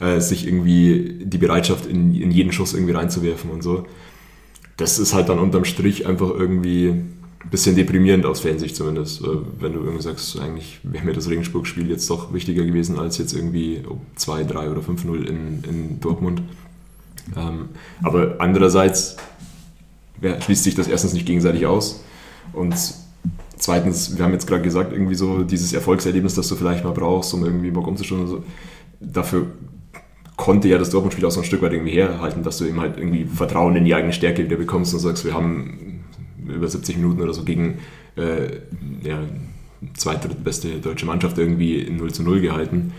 äh, 0.00 0.20
sich 0.20 0.46
irgendwie 0.46 1.20
die 1.24 1.38
Bereitschaft 1.38 1.86
in, 1.86 2.14
in 2.14 2.30
jeden 2.30 2.52
Schuss 2.52 2.74
irgendwie 2.74 2.92
reinzuwerfen 2.92 3.50
und 3.50 3.62
so. 3.62 3.86
Das 4.76 4.98
ist 4.98 5.14
halt 5.14 5.28
dann 5.28 5.38
unterm 5.38 5.64
Strich 5.64 6.06
einfach 6.06 6.30
irgendwie 6.30 6.94
ein 7.44 7.50
bisschen 7.50 7.74
deprimierend 7.74 8.24
aus 8.24 8.40
Fansicht 8.40 8.76
zumindest, 8.76 9.22
äh, 9.22 9.28
wenn 9.58 9.72
du 9.72 9.80
irgendwie 9.80 10.02
sagst, 10.02 10.38
eigentlich 10.38 10.78
wäre 10.82 11.04
mir 11.04 11.12
das 11.12 11.28
Regensburg-Spiel 11.28 11.90
jetzt 11.90 12.08
doch 12.08 12.32
wichtiger 12.32 12.64
gewesen 12.64 12.98
als 12.98 13.18
jetzt 13.18 13.32
irgendwie 13.32 13.82
2, 14.16 14.44
3 14.44 14.70
oder 14.70 14.80
5-0 14.80 15.24
in, 15.24 15.64
in 15.68 16.00
Dortmund. 16.00 16.42
Ähm, 17.36 17.68
aber 18.02 18.36
andererseits 18.38 19.16
ja, 20.20 20.40
schließt 20.40 20.64
sich 20.64 20.74
das 20.74 20.88
erstens 20.88 21.12
nicht 21.12 21.26
gegenseitig 21.26 21.66
aus 21.66 22.02
und 22.52 22.74
zweitens, 23.56 24.16
wir 24.16 24.24
haben 24.24 24.32
jetzt 24.32 24.46
gerade 24.46 24.62
gesagt, 24.62 24.92
irgendwie 24.92 25.14
so 25.14 25.44
dieses 25.44 25.72
Erfolgserlebnis, 25.72 26.34
das 26.34 26.48
du 26.48 26.56
vielleicht 26.56 26.84
mal 26.84 26.92
brauchst, 26.92 27.32
um 27.34 27.44
irgendwie 27.44 27.70
Bock 27.70 27.86
umzuschauen, 27.86 28.26
so, 28.26 28.44
dafür 29.00 29.46
konnte 30.36 30.68
ja 30.68 30.78
das 30.78 30.90
Dortmund-Spiel 30.90 31.24
auch 31.24 31.30
so 31.30 31.40
ein 31.40 31.46
Stück 31.46 31.62
weit 31.62 31.72
irgendwie 31.72 31.92
herhalten, 31.92 32.42
dass 32.42 32.58
du 32.58 32.64
eben 32.64 32.80
halt 32.80 32.96
irgendwie 32.96 33.24
Vertrauen 33.24 33.76
in 33.76 33.84
die 33.84 33.94
eigene 33.94 34.12
Stärke 34.12 34.44
wieder 34.44 34.56
bekommst 34.56 34.92
und 34.92 35.00
sagst, 35.00 35.24
wir 35.24 35.34
haben 35.34 36.02
über 36.46 36.66
70 36.66 36.96
Minuten 36.96 37.22
oder 37.22 37.32
so 37.32 37.44
gegen 37.44 37.78
äh, 38.16 38.56
ja, 39.02 39.20
zweite, 39.94 40.28
beste 40.28 40.80
deutsche 40.80 41.06
Mannschaft 41.06 41.38
irgendwie 41.38 41.88
0 41.88 42.12
zu 42.12 42.22
0 42.22 42.40
gehalten. 42.40 42.92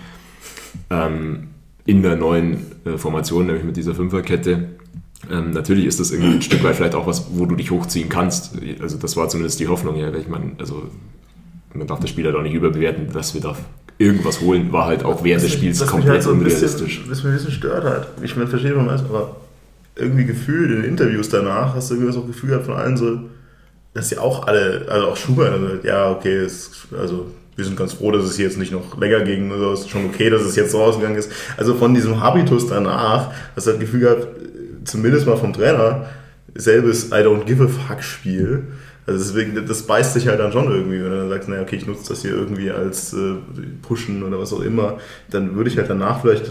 Ähm, 0.89 1.49
in 1.85 2.01
der 2.01 2.15
neuen 2.15 2.57
äh, 2.85 2.97
Formation, 2.97 3.45
nämlich 3.45 3.63
mit 3.63 3.77
dieser 3.77 3.93
Fünferkette. 3.93 4.69
Ähm, 5.31 5.51
natürlich 5.51 5.85
ist 5.85 5.99
das 5.99 6.11
irgendwie 6.11 6.35
ein 6.35 6.41
Stück 6.41 6.63
weit 6.63 6.75
vielleicht 6.75 6.95
auch 6.95 7.07
was, 7.07 7.27
wo 7.31 7.45
du 7.45 7.55
dich 7.55 7.71
hochziehen 7.71 8.09
kannst. 8.09 8.53
Also 8.81 8.97
das 8.97 9.15
war 9.15 9.29
zumindest 9.29 9.59
die 9.59 9.67
Hoffnung, 9.67 9.95
ja, 9.95 10.13
ich 10.13 10.27
meine, 10.27 10.51
also 10.59 10.89
man 11.73 11.87
darf 11.87 11.99
das 11.99 12.09
Spiel 12.09 12.25
halt 12.25 12.35
auch 12.35 12.41
nicht 12.41 12.53
überbewerten, 12.53 13.11
dass 13.11 13.33
wir 13.33 13.41
da 13.41 13.55
irgendwas 13.97 14.41
holen, 14.41 14.71
war 14.71 14.85
halt 14.85 15.03
auch 15.03 15.23
während 15.23 15.43
des 15.43 15.53
Spiels 15.53 15.79
was 15.79 15.87
komplett 15.87 16.13
halt 16.13 16.23
so 16.23 16.31
unrealistisch. 16.31 16.99
Bisschen, 16.99 17.11
was 17.11 17.23
mich 17.23 17.31
ein 17.31 17.37
bisschen 17.37 17.51
stört 17.51 17.83
halt. 17.83 18.07
Ich 18.21 18.35
meine, 18.35 18.47
verstehe 18.47 18.73
man 18.73 18.87
das, 18.87 19.03
aber 19.03 19.37
irgendwie 19.95 20.25
gefühlt 20.25 20.71
in 20.71 20.81
den 20.81 20.85
Interviews 20.85 21.29
danach 21.29 21.75
hast 21.75 21.89
du 21.89 21.95
irgendwie 21.95 22.13
so 22.13 22.21
das 22.21 22.27
Gefühl 22.27 22.49
gehabt 22.49 22.65
von 22.65 22.75
allen 22.75 22.97
so, 22.97 23.19
dass 23.93 24.09
sie 24.09 24.17
auch 24.17 24.47
alle, 24.47 24.85
also 24.89 25.07
auch 25.07 25.17
Schubert, 25.17 25.53
also, 25.53 25.67
ja, 25.83 26.11
okay, 26.11 26.45
ist, 26.45 26.87
also 26.97 27.27
wir 27.55 27.65
sind 27.65 27.77
ganz 27.77 27.93
froh, 27.93 28.11
dass 28.11 28.25
es 28.25 28.37
jetzt 28.37 28.57
nicht 28.57 28.71
noch 28.71 28.97
länger 28.99 29.21
ging. 29.21 29.51
Also 29.51 29.73
ist 29.73 29.89
schon 29.89 30.05
okay, 30.05 30.29
dass 30.29 30.41
es 30.41 30.55
jetzt 30.55 30.71
so 30.71 30.81
ausgegangen 30.81 31.15
ist. 31.15 31.31
Also 31.57 31.75
von 31.75 31.93
diesem 31.93 32.19
Habitus 32.19 32.67
danach, 32.67 33.31
das 33.55 33.65
Gefühl 33.79 33.99
gehabt, 34.01 34.27
zumindest 34.85 35.27
mal 35.27 35.37
vom 35.37 35.53
Trainer, 35.53 36.07
selbes 36.55 37.07
I 37.07 37.23
don't 37.23 37.45
give 37.45 37.63
a 37.63 37.67
fuck 37.67 38.03
Spiel. 38.03 38.63
Also 39.05 39.19
deswegen, 39.19 39.65
das 39.67 39.83
beißt 39.83 40.13
sich 40.13 40.27
halt 40.27 40.39
dann 40.39 40.53
schon 40.53 40.65
irgendwie, 40.71 41.03
wenn 41.03 41.11
du 41.11 41.17
dann 41.17 41.29
sagst, 41.29 41.49
naja, 41.49 41.61
okay, 41.61 41.75
ich 41.75 41.85
nutze 41.85 42.09
das 42.09 42.21
hier 42.21 42.31
irgendwie 42.31 42.71
als 42.71 43.13
äh, 43.13 43.35
Pushen 43.81 44.23
oder 44.23 44.39
was 44.39 44.53
auch 44.53 44.61
immer, 44.61 44.97
dann 45.29 45.55
würde 45.55 45.69
ich 45.69 45.77
halt 45.77 45.89
danach 45.89 46.21
vielleicht, 46.21 46.49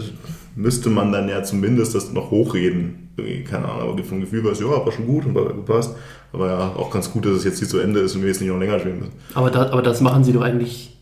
müsste 0.55 0.91
man 0.91 1.11
dann 1.11 1.27
ja 1.29 1.41
zumindest 1.41 1.95
das 1.95 2.11
noch 2.11 2.29
hochreden. 2.29 3.09
Keine 3.49 3.67
Ahnung, 3.67 3.93
aber 3.93 4.03
vom 4.03 4.21
Gefühl 4.21 4.43
war 4.43 4.51
es, 4.51 4.59
ja, 4.59 4.67
war 4.67 4.91
schon 4.91 5.07
gut 5.07 5.25
und 5.25 5.33
war 5.33 5.45
gepasst. 5.45 5.95
Aber 6.31 6.47
ja, 6.47 6.59
auch 6.75 6.91
ganz 6.91 7.11
gut, 7.11 7.25
dass 7.25 7.33
es 7.33 7.43
jetzt 7.43 7.59
hier 7.59 7.67
zu 7.67 7.79
Ende 7.79 8.01
ist 8.01 8.15
und 8.15 8.21
wir 8.21 8.29
jetzt 8.29 8.41
nicht 8.41 8.49
noch 8.49 8.59
länger 8.59 8.79
spielen 8.79 8.99
müssen. 8.99 9.13
Aber, 9.33 9.49
da, 9.49 9.71
aber 9.71 9.81
das 9.81 10.01
machen 10.01 10.23
sie 10.23 10.33
doch 10.33 10.41
eigentlich 10.41 10.92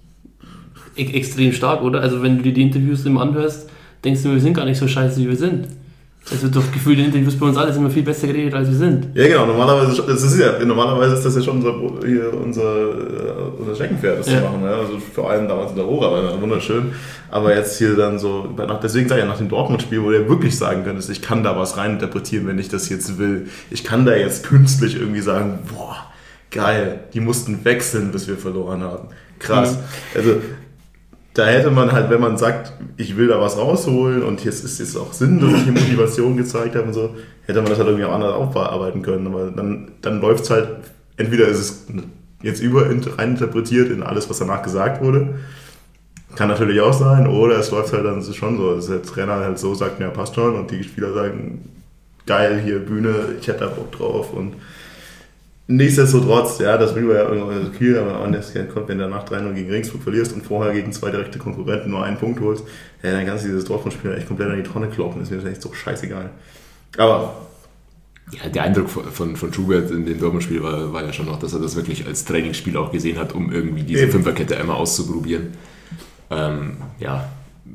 extrem 0.96 1.54
stark, 1.54 1.82
oder? 1.82 2.02
Also 2.02 2.22
wenn 2.22 2.38
du 2.38 2.44
dir 2.44 2.54
die 2.54 2.62
Interviews 2.62 3.06
immer 3.06 3.22
anhörst, 3.22 3.70
denkst 4.04 4.24
du, 4.24 4.32
wir 4.32 4.40
sind 4.40 4.54
gar 4.54 4.66
nicht 4.66 4.78
so 4.78 4.88
scheiße, 4.88 5.20
wie 5.20 5.30
wir 5.30 5.38
sind. 5.38 5.68
Es 6.30 6.44
wird 6.44 6.56
doch 6.56 6.72
gefühlt 6.72 7.00
in 7.00 7.06
Interviews 7.06 7.36
bei 7.38 7.48
uns 7.48 7.58
alles 7.58 7.76
immer 7.76 7.90
viel 7.90 8.04
besser 8.04 8.28
geredet, 8.28 8.54
als 8.54 8.70
wir 8.70 8.78
sind. 8.78 9.08
Ja, 9.16 9.28
genau. 9.28 9.48
Normalerweise, 9.48 10.04
das 10.04 10.22
ist 10.22 10.40
ja, 10.40 10.64
normalerweise 10.64 11.16
ist 11.16 11.26
das 11.26 11.36
ja 11.36 11.42
schon 11.42 11.58
unser, 11.58 11.74
hier 12.06 12.32
unser, 12.34 12.62
äh, 12.62 13.60
unser 13.60 13.74
Steckenpferd, 13.74 14.20
das 14.20 14.30
ja. 14.30 14.38
zu 14.38 14.44
machen. 14.44 14.64
Ja? 14.64 14.78
Also 14.78 15.00
vor 15.14 15.32
allem 15.32 15.48
damals 15.48 15.72
in 15.72 15.78
der 15.78 15.86
Rohrer 15.86 16.12
war 16.12 16.42
wunderschön. 16.42 16.92
Aber 17.32 17.56
jetzt 17.56 17.80
hier 17.80 17.96
dann 17.96 18.20
so, 18.20 18.48
deswegen 18.84 19.10
sage 19.10 19.22
ich 19.22 19.26
ja 19.26 19.32
nach 19.32 19.40
dem 19.40 19.50
Dortmund-Spiel, 19.50 20.04
wo 20.04 20.12
du 20.12 20.30
wirklich 20.30 20.56
sagen 20.56 20.84
könntest, 20.84 21.10
ich 21.10 21.24
kann 21.24 21.44
da 21.44 21.58
was 21.58 21.76
reininterpretieren, 21.78 22.48
wenn 22.48 22.60
ich 22.60 22.70
das 22.70 22.88
jetzt 22.90 23.18
will. 23.18 23.48
Ich 23.72 23.84
kann 23.84 24.06
da 24.06 24.16
jetzt 24.16 24.46
künstlich 24.46 24.98
irgendwie 25.00 25.22
sagen, 25.22 25.60
boah, 25.74 25.98
geil, 26.52 27.00
die 27.14 27.20
mussten 27.20 27.66
wechseln, 27.66 28.12
bis 28.12 28.28
wir 28.28 28.38
verloren 28.38 28.84
haben. 28.84 29.08
Krass. 29.40 29.74
Mhm. 29.74 29.80
Also 30.16 30.36
da 31.34 31.46
hätte 31.46 31.72
man 31.72 31.92
halt, 31.92 32.10
wenn 32.10 32.20
man 32.20 32.38
sagt, 32.38 32.74
ich 32.98 33.16
will 33.16 33.28
da 33.28 33.40
was 33.40 33.58
rausholen 33.58 34.22
und 34.24 34.44
jetzt 34.44 34.66
ist 34.66 34.80
es 34.80 34.98
auch 34.98 35.14
Sinn, 35.14 35.40
dass 35.40 35.54
ich 35.54 35.64
hier 35.64 35.72
Motivation 35.72 36.36
gezeigt 36.36 36.76
habe 36.76 36.88
und 36.88 36.94
so, 36.94 37.16
hätte 37.46 37.62
man 37.62 37.70
das 37.70 37.78
halt 37.78 37.88
irgendwie 37.88 38.06
auch 38.06 38.14
anders 38.14 38.34
aufarbeiten 38.34 39.02
können. 39.02 39.28
Aber 39.28 39.50
dann, 39.50 39.92
dann 40.02 40.20
läuft 40.20 40.44
es 40.44 40.50
halt, 40.50 40.68
entweder 41.16 41.48
ist 41.48 41.60
es 41.60 41.86
jetzt 42.42 42.62
über 42.62 42.88
reininterpretiert 43.18 43.92
in 43.92 44.04
alles, 44.04 44.30
was 44.30 44.40
danach 44.40 44.62
gesagt 44.62 45.02
wurde. 45.02 45.36
Kann 46.36 46.50
natürlich 46.50 46.82
auch 46.82 46.94
sein, 46.94 47.28
oder 47.28 47.58
es 47.60 47.72
läuft 47.72 47.94
halt 47.94 48.06
dann 48.06 48.22
schon 48.22 48.58
so, 48.58 48.76
dass 48.76 48.88
der 48.88 49.02
Trainer 49.02 49.36
halt 49.36 49.60
so 49.60 49.74
sagt, 49.74 50.00
ja, 50.00 50.10
passt 50.10 50.36
schon, 50.36 50.56
und 50.56 50.72
die 50.72 50.84
Spieler 50.84 51.14
sagen, 51.14 51.70
geil, 52.26 52.62
hier 52.64 52.80
Bühne, 52.80 53.14
ich 53.40 53.48
hätte 53.48 53.62
da 53.62 53.68
Bock 53.68 53.92
drauf 53.92 54.34
und 54.34 54.54
Nichtsdestotrotz, 55.72 56.60
ja, 56.60 56.78
das 56.78 56.94
will 56.96 57.08
wir 57.08 57.16
ja 57.16 57.30
irgendwann 57.30 57.72
Kiel, 57.72 57.98
aber 57.98 58.20
anders 58.20 58.54
kommt, 58.74 58.90
wenn 58.90 58.98
du 58.98 59.06
danach 59.06 59.26
3-0 59.26 59.54
gegen 59.54 59.70
Regensburg 59.70 60.04
verlierst 60.04 60.34
und 60.34 60.44
vorher 60.44 60.74
gegen 60.74 60.92
zwei 60.92 61.12
direkte 61.12 61.40
Konkurrenten 61.40 61.92
nur 61.92 62.04
einen 62.04 62.18
Punkt 62.18 62.42
holst, 62.42 62.66
ja, 63.02 63.12
dann 63.12 63.26
kannst 63.26 63.46
du 63.46 63.50
dieses 63.50 63.64
Dortmund-Spiel 63.66 64.12
echt 64.14 64.28
komplett 64.28 64.50
an 64.50 64.58
die 64.58 64.70
Tonne 64.70 64.90
kloppen. 64.90 65.22
Das 65.22 65.32
ist 65.32 65.44
mir 65.44 65.50
echt 65.50 65.62
so 65.62 65.72
scheißegal. 65.72 66.30
Aber 66.98 67.36
Ja, 68.32 68.50
der 68.50 68.64
Eindruck 68.64 68.90
von, 68.90 69.06
von, 69.06 69.36
von 69.38 69.54
Schubert 69.54 69.92
in 69.92 70.06
dem 70.06 70.20
Dortmund-Spiel 70.20 70.62
war, 70.62 70.92
war 70.92 71.04
ja 71.06 71.14
schon 71.14 71.28
noch, 71.28 71.40
dass 71.40 71.54
er 71.54 71.60
das 71.60 71.78
wirklich 71.78 72.06
als 72.06 72.26
Trainingsspiel 72.26 72.76
auch 72.76 72.92
gesehen 72.92 73.18
hat, 73.18 73.34
um 73.34 73.52
irgendwie 73.52 73.84
diese 73.84 74.04
Eben. 74.04 74.12
Fünferkette 74.12 74.58
einmal 74.58 74.76
auszuprobieren. 74.76 75.52
Ähm, 76.30 76.78
ja, 77.00 77.30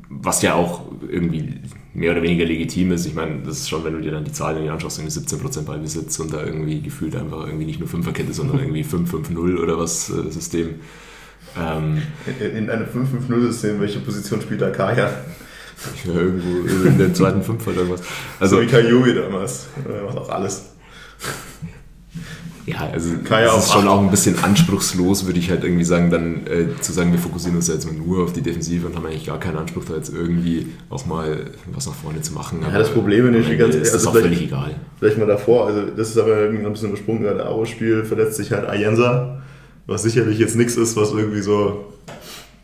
was 0.09 0.43
ja 0.43 0.53
auch 0.53 0.83
irgendwie 1.09 1.61
mehr 1.97 2.11
oder 2.11 2.21
weniger 2.21 2.45
legitim 2.45 2.91
ist. 2.91 3.07
Ich 3.07 3.15
meine, 3.15 3.39
das 3.43 3.57
ist 3.57 3.69
schon, 3.69 3.83
wenn 3.83 3.93
du 3.93 4.01
dir 4.01 4.11
dann 4.11 4.23
die 4.23 4.31
Zahlen 4.31 4.57
irgendwie 4.57 4.71
anschaust, 4.71 4.99
irgendwie 4.99 5.19
17% 5.19 5.63
Ballbesitz 5.63 6.19
und 6.19 6.31
da 6.31 6.43
irgendwie 6.43 6.79
gefühlt 6.79 7.15
einfach 7.15 7.47
irgendwie 7.47 7.65
nicht 7.65 7.79
nur 7.79 7.89
Fünferkette, 7.89 8.33
sondern 8.33 8.59
irgendwie 8.59 8.83
5-5-0 8.83 9.57
oder 9.57 9.79
was 9.79 10.11
äh, 10.11 10.29
System. 10.29 10.75
Ähm, 11.59 12.03
In, 12.39 12.55
in 12.55 12.69
einem 12.69 12.85
5-5-0-System, 12.85 13.81
welche 13.81 13.99
Position 13.99 14.41
spielt 14.41 14.61
da 14.61 14.69
Kaya? 14.69 15.09
ja, 16.05 16.13
irgendwo 16.13 16.87
in 16.87 16.97
der 16.99 17.13
zweiten 17.15 17.41
Fünf 17.41 17.65
halt 17.65 17.77
irgendwas. 17.77 18.01
So 18.01 18.05
Also, 18.39 18.61
wie 18.61 18.67
Kayomi 18.67 19.15
damals. 19.15 19.65
Er 19.87 20.03
macht 20.03 20.17
auch 20.17 20.29
alles. 20.29 20.65
Ja, 22.67 22.89
also 22.93 23.09
Kann 23.23 23.41
ja 23.41 23.47
es 23.47 23.53
auch 23.53 23.57
ist 23.59 23.71
schon 23.71 23.87
auch 23.87 24.01
ein 24.01 24.11
bisschen 24.11 24.37
anspruchslos, 24.43 25.25
würde 25.25 25.39
ich 25.39 25.49
halt 25.49 25.63
irgendwie 25.63 25.85
sagen, 25.85 26.11
dann 26.11 26.45
äh, 26.47 26.79
zu 26.81 26.91
sagen, 26.91 27.11
wir 27.11 27.17
fokussieren 27.19 27.55
uns 27.55 27.67
jetzt 27.69 27.85
mal 27.85 27.93
nur 27.97 28.23
auf 28.25 28.33
die 28.33 28.41
Defensive 28.41 28.85
und 28.85 28.95
haben 28.95 29.05
eigentlich 29.05 29.25
gar 29.25 29.39
keinen 29.39 29.57
Anspruch, 29.57 29.85
da 29.85 29.95
jetzt 29.95 30.13
irgendwie 30.13 30.67
auch 30.89 31.05
mal 31.05 31.45
was 31.73 31.87
nach 31.87 31.93
vorne 31.95 32.21
zu 32.21 32.33
machen. 32.33 32.59
Ja, 32.61 32.77
das 32.77 32.89
Problem 32.89 33.33
ist, 33.33 33.57
ganz- 33.57 33.73
ist 33.75 33.85
das 33.93 34.05
also 34.05 34.09
auch 34.09 34.13
vielleicht- 34.13 34.35
völlig 34.35 34.47
egal. 34.51 34.75
Vielleicht 34.99 35.17
mal 35.17 35.25
davor, 35.27 35.67
also 35.67 35.81
das 35.95 36.09
ist 36.09 36.17
aber 36.17 36.37
irgendwie 36.39 36.59
noch 36.61 36.67
ein 36.69 36.73
bisschen 36.73 36.89
übersprungen, 36.89 37.23
gerade 37.23 37.45
Aro-Spiel 37.45 38.03
verletzt 38.03 38.35
sich 38.35 38.51
halt 38.51 38.67
Ayensa, 38.67 39.41
was 39.85 40.03
sicherlich 40.03 40.37
jetzt 40.37 40.55
nichts 40.57 40.75
ist, 40.75 40.95
was 40.97 41.11
irgendwie 41.13 41.41
so 41.41 41.85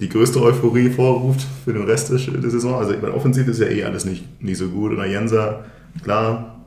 die 0.01 0.09
größte 0.09 0.41
Euphorie 0.41 0.89
vorruft 0.89 1.45
für 1.63 1.71
den 1.71 1.83
Rest 1.85 2.09
der 2.11 2.17
Saison. 2.19 2.75
Also 2.75 2.91
ich 2.93 3.01
meine, 3.01 3.13
offensiv 3.13 3.47
ist 3.47 3.59
ja 3.61 3.67
eh 3.67 3.85
alles 3.85 4.03
nicht, 4.03 4.25
nicht 4.43 4.57
so 4.57 4.67
gut 4.67 4.91
und 4.91 4.99
Ayensa, 4.99 5.63
klar, 6.03 6.62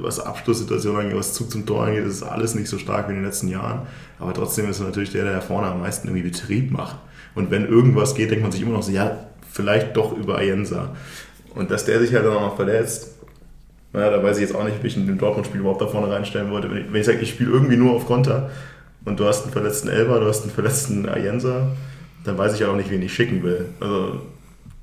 was 0.00 0.20
Abschlusssituationen 0.20 1.00
angeht, 1.00 1.18
was 1.18 1.34
Zug 1.34 1.50
zum 1.50 1.66
Tor 1.66 1.86
angeht, 1.86 2.04
ist 2.04 2.22
alles 2.22 2.54
nicht 2.54 2.68
so 2.68 2.78
stark 2.78 3.08
wie 3.08 3.12
in 3.12 3.18
den 3.18 3.24
letzten 3.24 3.48
Jahren, 3.48 3.82
aber 4.18 4.32
trotzdem 4.32 4.70
ist 4.70 4.80
er 4.80 4.86
natürlich 4.86 5.10
der, 5.10 5.24
der 5.24 5.34
da 5.34 5.40
vorne 5.40 5.68
am 5.68 5.80
meisten 5.80 6.08
irgendwie 6.08 6.28
Betrieb 6.28 6.70
macht. 6.70 6.96
Und 7.34 7.50
wenn 7.50 7.66
irgendwas 7.66 8.14
geht, 8.14 8.30
denkt 8.30 8.42
man 8.42 8.52
sich 8.52 8.62
immer 8.62 8.72
noch 8.72 8.82
so, 8.82 8.92
ja, 8.92 9.16
vielleicht 9.50 9.96
doch 9.96 10.16
über 10.16 10.38
Ayensa. 10.38 10.94
Und 11.54 11.70
dass 11.70 11.84
der 11.84 12.00
sich 12.00 12.14
halt 12.14 12.24
dann 12.24 12.34
auch 12.34 12.42
noch 12.42 12.56
verletzt, 12.56 13.16
naja, 13.92 14.10
da 14.10 14.22
weiß 14.22 14.36
ich 14.36 14.42
jetzt 14.42 14.54
auch 14.54 14.64
nicht, 14.64 14.76
ob 14.78 14.84
ich 14.84 14.96
in 14.96 15.06
dem 15.06 15.18
Dortmund-Spiel 15.18 15.60
überhaupt 15.60 15.80
da 15.80 15.86
vorne 15.86 16.12
reinstellen 16.12 16.50
wollte. 16.50 16.70
Wenn 16.70 16.78
ich, 16.78 16.92
wenn 16.92 17.00
ich 17.00 17.06
sage, 17.06 17.18
ich 17.18 17.30
spiele 17.30 17.50
irgendwie 17.50 17.76
nur 17.76 17.94
auf 17.94 18.06
Konter 18.06 18.50
und 19.04 19.18
du 19.18 19.24
hast 19.24 19.44
einen 19.44 19.52
verletzten 19.52 19.88
Elber, 19.88 20.20
du 20.20 20.26
hast 20.26 20.42
einen 20.42 20.52
verletzten 20.52 21.08
Ayensa, 21.08 21.68
dann 22.24 22.38
weiß 22.38 22.54
ich 22.54 22.60
ja 22.60 22.68
auch 22.68 22.76
nicht, 22.76 22.90
wen 22.90 23.02
ich 23.02 23.12
schicken 23.12 23.42
will. 23.42 23.66
Also 23.80 24.20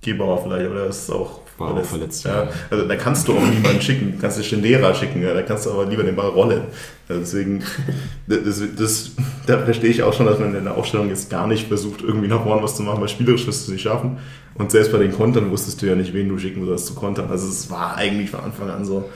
Gebauer 0.02 0.44
vielleicht, 0.44 0.66
aber 0.66 0.76
der 0.76 0.86
ist 0.88 1.10
auch 1.10 1.42
War 1.58 1.74
auch 1.74 1.84
verletzt, 1.84 2.24
ja. 2.24 2.44
ja. 2.44 2.50
Also 2.70 2.88
da 2.88 2.96
kannst 2.96 3.28
du 3.28 3.34
auch 3.36 3.42
niemanden 3.42 3.82
schicken, 3.82 4.14
du 4.14 4.22
kannst 4.22 4.38
du 4.38 4.44
Stendera 4.44 4.94
schicken, 4.94 5.24
ja. 5.24 5.34
da 5.34 5.42
kannst 5.42 5.66
du 5.66 5.72
aber 5.72 5.86
lieber 5.86 6.04
den 6.04 6.16
Ball 6.16 6.30
rollen. 6.30 6.62
Also 7.10 7.22
deswegen, 7.22 7.64
das, 8.28 8.62
das, 8.78 9.12
da 9.48 9.58
verstehe 9.60 9.90
ich 9.90 10.04
auch 10.04 10.14
schon, 10.14 10.28
dass 10.28 10.40
man 10.40 10.54
in 10.54 10.66
der 10.66 10.76
Aufstellung 10.76 11.10
jetzt 11.10 11.30
gar 11.32 11.48
nicht 11.48 11.68
versucht, 11.68 12.02
irgendwie 12.02 12.28
nach 12.28 12.44
vorne 12.44 12.62
was 12.62 12.76
zu 12.76 12.84
machen, 12.84 13.02
weil 13.02 13.08
spielerisch 13.08 13.48
wirst 13.48 13.62
du 13.62 13.72
es 13.72 13.74
nicht 13.74 13.82
schaffen. 13.82 14.20
Und 14.54 14.72
selbst 14.72 14.92
bei 14.92 15.00
den 15.00 15.12
Kontern 15.12 15.50
wusstest 15.50 15.82
du 15.82 15.88
ja 15.88 15.96
nicht, 15.96 16.14
wen 16.14 16.30
du 16.30 16.38
schicken 16.38 16.66
sollst 16.66 16.88
zu 16.88 16.96
kontern. 16.96 17.30
Also 17.30 17.48
es 17.48 17.70
war 17.72 17.96
eigentlich 17.96 18.30
von 18.30 18.42
Anfang 18.42 18.70
an 18.70 18.86
so. 18.86 19.10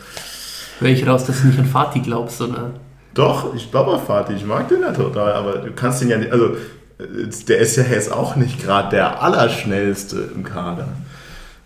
Hör 0.80 0.90
ich 0.90 1.06
raus, 1.06 1.26
dass 1.26 1.42
du 1.42 1.48
nicht 1.48 1.60
an 1.60 1.66
Fatih 1.66 2.02
glaubst, 2.02 2.38
sondern 2.38 2.74
Doch, 3.14 3.54
ich 3.54 3.70
glaube 3.70 3.92
auch 3.92 4.04
Fatih, 4.04 4.34
ich 4.34 4.46
mag 4.46 4.68
den 4.68 4.82
ja 4.82 4.94
total, 4.94 5.34
aber 5.34 5.60
du 5.60 5.72
kannst 5.74 6.02
ihn 6.02 6.10
ja 6.10 6.18
nicht, 6.18 6.32
also 6.32 6.56
äh, 6.98 7.28
der 7.48 7.60
ist 7.60 7.76
ja 7.76 7.84
jetzt 7.84 8.12
auch 8.12 8.36
nicht 8.36 8.64
gerade 8.64 8.90
der 8.90 9.22
Allerschnellste 9.22 10.32
im 10.34 10.44
Kader. 10.44 10.88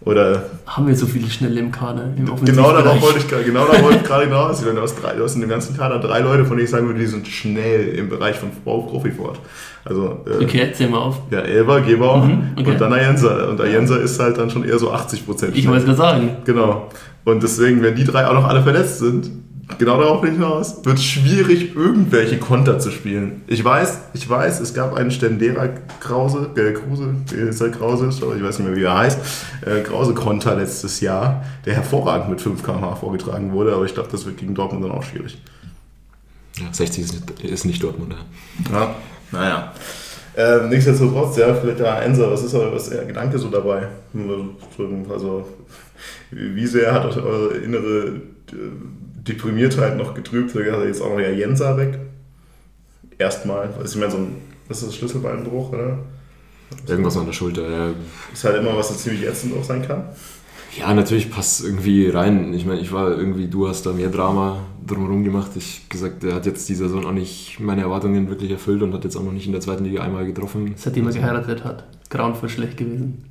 Oder 0.05 0.43
haben 0.67 0.85
wir 0.87 0.95
so 0.95 1.07
viele 1.07 1.27
Schnelle 1.31 1.59
im 1.59 1.71
Kader, 1.71 2.03
im 2.15 2.25
genau 2.25 2.35
darauf 2.35 2.43
Offensivbereich. 2.43 3.01
wollte 3.01 3.17
ich, 3.19 3.27
gerade- 3.27 3.43
genau 3.43 3.65
darauf 3.65 3.81
wollte 3.83 3.97
ich 3.97 4.03
gerade 4.03 4.25
hinaus. 4.25 4.61
Du 4.61 4.79
hast, 4.81 4.95
drei, 5.01 5.13
du 5.15 5.23
hast 5.23 5.33
in 5.35 5.41
dem 5.41 5.49
ganzen 5.49 5.75
Kader 5.75 5.97
drei 5.99 6.19
Leute, 6.19 6.45
von 6.45 6.57
denen 6.57 6.65
ich 6.65 6.69
sagen 6.71 6.85
würde, 6.85 6.99
die 6.99 7.07
sind 7.07 7.27
schnell 7.27 7.87
im 7.89 8.09
Bereich 8.09 8.35
von 8.35 8.49
Profifort. 8.63 9.39
Also 9.83 10.19
äh, 10.27 10.43
Okay, 10.43 10.59
erzähl 10.59 10.89
mal 10.89 10.99
auf. 10.99 11.21
ja, 11.31 11.39
Elber, 11.39 11.81
Gebauer 11.81 12.25
Mhm, 12.25 12.49
okay. 12.55 12.69
und 12.71 12.81
dann 12.81 12.93
Ayensa. 12.93 13.45
Und 13.49 13.59
Ayensa 13.59 13.97
ist 13.97 14.19
halt 14.19 14.37
dann 14.37 14.49
schon 14.51 14.63
eher 14.63 14.77
so 14.77 14.91
80 14.91 15.25
Prozent. 15.25 15.55
Ich 15.57 15.67
wollte 15.67 15.79
es 15.79 15.85
gerade 15.85 15.97
sagen. 15.97 16.37
Genau. 16.45 16.87
Und 17.23 17.41
deswegen, 17.41 17.81
wenn 17.81 17.95
die 17.95 18.03
drei 18.03 18.27
auch 18.27 18.33
noch 18.33 18.47
alle 18.47 18.61
verletzt 18.61 18.99
sind, 18.99 19.31
genau 19.77 19.99
darauf 19.99 20.21
bin 20.21 20.33
ich 20.33 20.37
hinaus, 20.37 20.85
wird 20.85 20.99
schwierig, 20.99 21.75
irgendwelche 21.75 22.37
Konter 22.37 22.79
zu 22.79 22.91
spielen. 22.91 23.41
Ich 23.47 23.63
weiß, 23.63 23.99
ich 24.13 24.29
weiß, 24.29 24.59
es 24.59 24.73
gab 24.73 24.93
einen 24.93 25.11
Stendera 25.11 25.69
Krause, 25.99 26.49
äh, 26.55 26.73
Kruse, 26.73 27.15
äh, 27.33 27.49
ist 27.49 27.61
halt 27.61 27.77
Krause, 27.77 28.09
ich 28.09 28.21
weiß 28.21 28.59
nicht 28.59 28.67
mehr, 28.67 28.77
wie 28.77 28.83
er 28.83 28.97
heißt, 28.97 29.19
äh, 29.65 29.81
Krause-Konter 29.81 30.55
letztes 30.55 30.99
Jahr, 31.01 31.43
der 31.65 31.75
hervorragend 31.75 32.29
mit 32.29 32.41
5 32.41 32.63
km/h 32.63 32.95
vorgetragen 32.95 33.51
wurde, 33.53 33.73
aber 33.73 33.85
ich 33.85 33.93
glaube, 33.93 34.09
das 34.11 34.25
wird 34.25 34.37
gegen 34.37 34.55
Dortmund 34.55 34.83
dann 34.83 34.91
auch 34.91 35.03
schwierig. 35.03 35.41
Ja, 36.57 36.71
60 36.71 37.03
ist 37.03 37.13
nicht, 37.13 37.43
ist 37.43 37.65
nicht 37.65 37.83
Dortmund. 37.83 38.15
Ja. 38.71 38.79
Ja, 38.79 38.95
naja. 39.31 39.73
Ähm, 40.37 40.69
nichtsdestotrotz, 40.69 41.37
ja, 41.37 41.53
vielleicht 41.53 41.79
der 41.79 42.01
Enser, 42.01 42.31
was 42.31 42.43
ist 42.43 42.53
der 42.91 43.05
Gedanke 43.05 43.39
so 43.39 43.49
dabei? 43.49 43.87
Also, 45.09 45.47
wie 46.31 46.67
sehr 46.67 46.93
hat 46.93 47.05
euch 47.05 47.17
eure 47.17 47.55
innere 47.55 48.21
äh, 48.51 49.04
Deprimiertheit 49.27 49.97
noch 49.97 50.13
getrübt? 50.13 50.55
Da 50.55 50.59
ist 50.59 50.87
jetzt 50.87 51.01
auch 51.01 51.09
noch 51.09 51.19
ja 51.19 51.29
Jensa 51.29 51.77
weg. 51.77 51.99
Erstmal, 53.17 53.73
also 53.79 53.95
ich 53.95 53.99
meine, 53.99 54.11
so 54.11 54.17
ein, 54.17 54.35
das 54.67 54.79
ist 54.79 54.87
das 54.87 54.95
Schlüsselbeinbruch, 54.95 55.71
oder? 55.71 55.99
Irgendwas 56.87 57.17
an 57.17 57.25
der 57.25 57.33
Schulter. 57.33 57.69
Ja. 57.69 57.93
Ist 58.33 58.43
halt 58.43 58.57
immer 58.57 58.75
was, 58.75 58.89
das 58.89 59.03
ziemlich 59.03 59.25
ätzend 59.25 59.55
auch 59.57 59.63
sein 59.63 59.87
kann. 59.87 60.03
Ja, 60.77 60.93
natürlich 60.93 61.31
passt 61.31 61.63
irgendwie 61.63 62.09
rein. 62.09 62.53
Ich 62.53 62.65
meine, 62.65 62.81
ich 62.81 62.91
war 62.91 63.17
irgendwie, 63.17 63.47
du 63.47 63.67
hast 63.67 63.85
da 63.85 63.93
mehr 63.93 64.09
Drama 64.09 64.59
drumherum 64.85 65.23
gemacht. 65.23 65.51
Ich 65.55 65.81
hab 65.83 65.89
gesagt, 65.89 66.23
der 66.23 66.35
hat 66.35 66.45
jetzt 66.45 66.67
die 66.67 66.75
Saison 66.75 67.05
auch 67.05 67.13
nicht 67.13 67.59
meine 67.59 67.81
Erwartungen 67.81 68.29
wirklich 68.29 68.51
erfüllt 68.51 68.81
und 68.81 68.93
hat 68.93 69.05
jetzt 69.05 69.15
auch 69.15 69.23
noch 69.23 69.31
nicht 69.31 69.45
in 69.45 69.53
der 69.53 69.61
zweiten 69.61 69.85
Liga 69.85 70.03
einmal 70.03 70.25
getroffen. 70.25 70.73
Seitdem 70.75 71.07
er 71.07 71.13
geheiratet 71.13 71.63
hat. 71.63 71.85
Grauenvoll 72.09 72.49
schlecht 72.49 72.77
gewesen. 72.77 73.25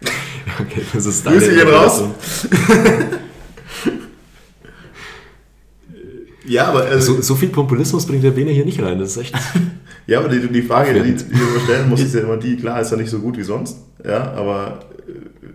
Okay, 0.60 0.80
das 0.94 1.04
ist 1.04 1.26
Grüße 1.26 1.54
gehen 1.54 1.68
raus. 1.68 2.02
Ja, 6.48 6.66
aber 6.68 6.84
also, 6.84 7.14
So, 7.16 7.22
so 7.22 7.34
viel 7.34 7.50
Populismus 7.50 8.06
bringt 8.06 8.24
der 8.24 8.30
Bene 8.32 8.50
hier 8.50 8.64
nicht 8.64 8.80
rein. 8.82 8.98
Das 8.98 9.10
ist 9.12 9.16
echt. 9.18 9.34
Ja, 10.06 10.20
aber 10.20 10.30
die, 10.30 10.48
die 10.48 10.62
Frage, 10.62 10.94
die, 11.02 11.12
die 11.12 11.32
du 11.34 11.60
stellen 11.64 11.86
musst, 11.90 12.02
ist 12.02 12.14
ja 12.14 12.20
immer 12.22 12.38
die, 12.38 12.56
klar, 12.56 12.80
ist 12.80 12.90
ja 12.90 12.96
nicht 12.96 13.10
so 13.10 13.18
gut 13.18 13.36
wie 13.36 13.42
sonst, 13.42 13.76
ja, 14.02 14.32
aber 14.32 14.78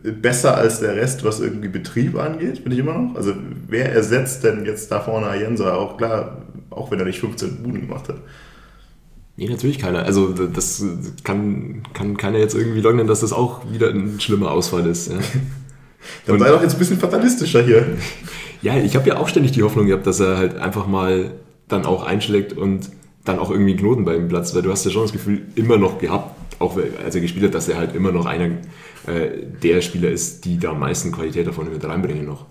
äh, 0.03 0.12
besser 0.12 0.56
als 0.56 0.79
der 0.79 0.95
Rest, 0.95 1.23
was 1.23 1.39
irgendwie 1.39 1.69
Betrieb 1.69 2.15
angeht, 2.19 2.63
bin 2.63 2.71
ich 2.71 2.77
immer 2.77 2.93
noch. 2.93 3.15
Also 3.15 3.34
wer 3.67 3.91
ersetzt 3.91 4.43
denn 4.43 4.63
jetzt 4.63 4.91
da 4.91 4.99
vorne 4.99 5.25
Ayensa? 5.25 5.73
Auch 5.73 5.97
klar, 5.97 6.43
auch 6.69 6.91
wenn 6.91 6.99
er 6.99 7.06
nicht 7.06 7.19
15 7.19 7.63
Buden 7.63 7.82
gemacht 7.82 8.08
hat. 8.10 8.17
Nee, 9.38 9.49
natürlich 9.49 9.79
keiner. 9.79 10.03
Also 10.03 10.29
das 10.32 10.86
kann, 11.23 11.82
kann 11.95 12.15
keiner 12.17 12.38
jetzt 12.38 12.53
irgendwie 12.53 12.82
leugnen, 12.82 13.08
dass 13.08 13.21
das 13.21 13.34
auch 13.34 13.62
wieder 13.71 13.89
ein 13.89 14.19
schlimmer 14.19 14.51
Ausfall 14.51 14.86
ist. 14.86 15.08
Ja, 15.12 15.17
Dann 16.27 16.36
Und- 16.36 16.41
sei 16.41 16.49
doch 16.49 16.62
jetzt 16.62 16.73
ein 16.73 16.79
bisschen 16.79 16.99
fatalistischer 16.99 17.63
hier. 17.63 17.88
ja 18.63 18.78
ich 18.78 18.95
habe 18.95 19.08
ja 19.08 19.17
auch 19.17 19.28
ständig 19.28 19.52
die 19.52 19.63
Hoffnung 19.63 19.86
gehabt, 19.86 20.08
dass 20.08 20.19
er 20.19 20.38
halt 20.38 20.58
einfach 20.58 20.88
mal 20.88 21.32
dann 21.67 21.86
auch 21.86 22.04
einschlägt 22.04 22.54
und 22.54 22.89
dann 23.23 23.39
auch 23.39 23.52
irgendwie 23.52 23.71
einen 23.71 23.80
Knoten 23.80 24.06
bei 24.06 24.15
ihm 24.15 24.28
platzt, 24.28 24.56
weil 24.56 24.63
du 24.63 24.71
hast 24.71 24.84
ja 24.86 24.91
schon 24.91 25.04
das 25.04 25.12
Gefühl 25.12 25.43
immer 25.56 25.78
noch 25.78 25.99
gehabt, 25.99 26.36
auch 26.60 26.78
als 27.04 27.15
er 27.15 27.21
gespielt 27.21 27.45
hat, 27.45 27.54
dass 27.54 27.69
er 27.69 27.78
halt 27.78 27.95
immer 27.95 28.12
noch 28.12 28.26
einer 28.26 28.45
äh, 29.08 29.30
der 29.62 29.82
Spieler 29.82 30.10
ist, 30.10 30.45
die 30.45 30.58
da 30.58 30.71
am 30.71 30.80
meisten 30.80 31.12
Qualität 31.12 31.47
davon 31.47 31.71
mit 31.71 31.84
reinbringen 31.86 32.26
noch. 32.26 32.45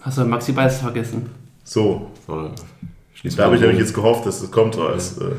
Hast 0.00 0.18
du 0.18 0.24
Maxi 0.24 0.52
Beiß 0.52 0.78
vergessen? 0.78 1.30
So, 1.64 2.10
da 2.26 3.44
habe 3.44 3.56
ich 3.56 3.60
nämlich 3.60 3.78
jetzt 3.78 3.94
gehofft, 3.94 4.26
dass 4.26 4.40
das 4.40 4.50
kommt 4.50 4.76
als 4.78 5.18
äh, 5.18 5.32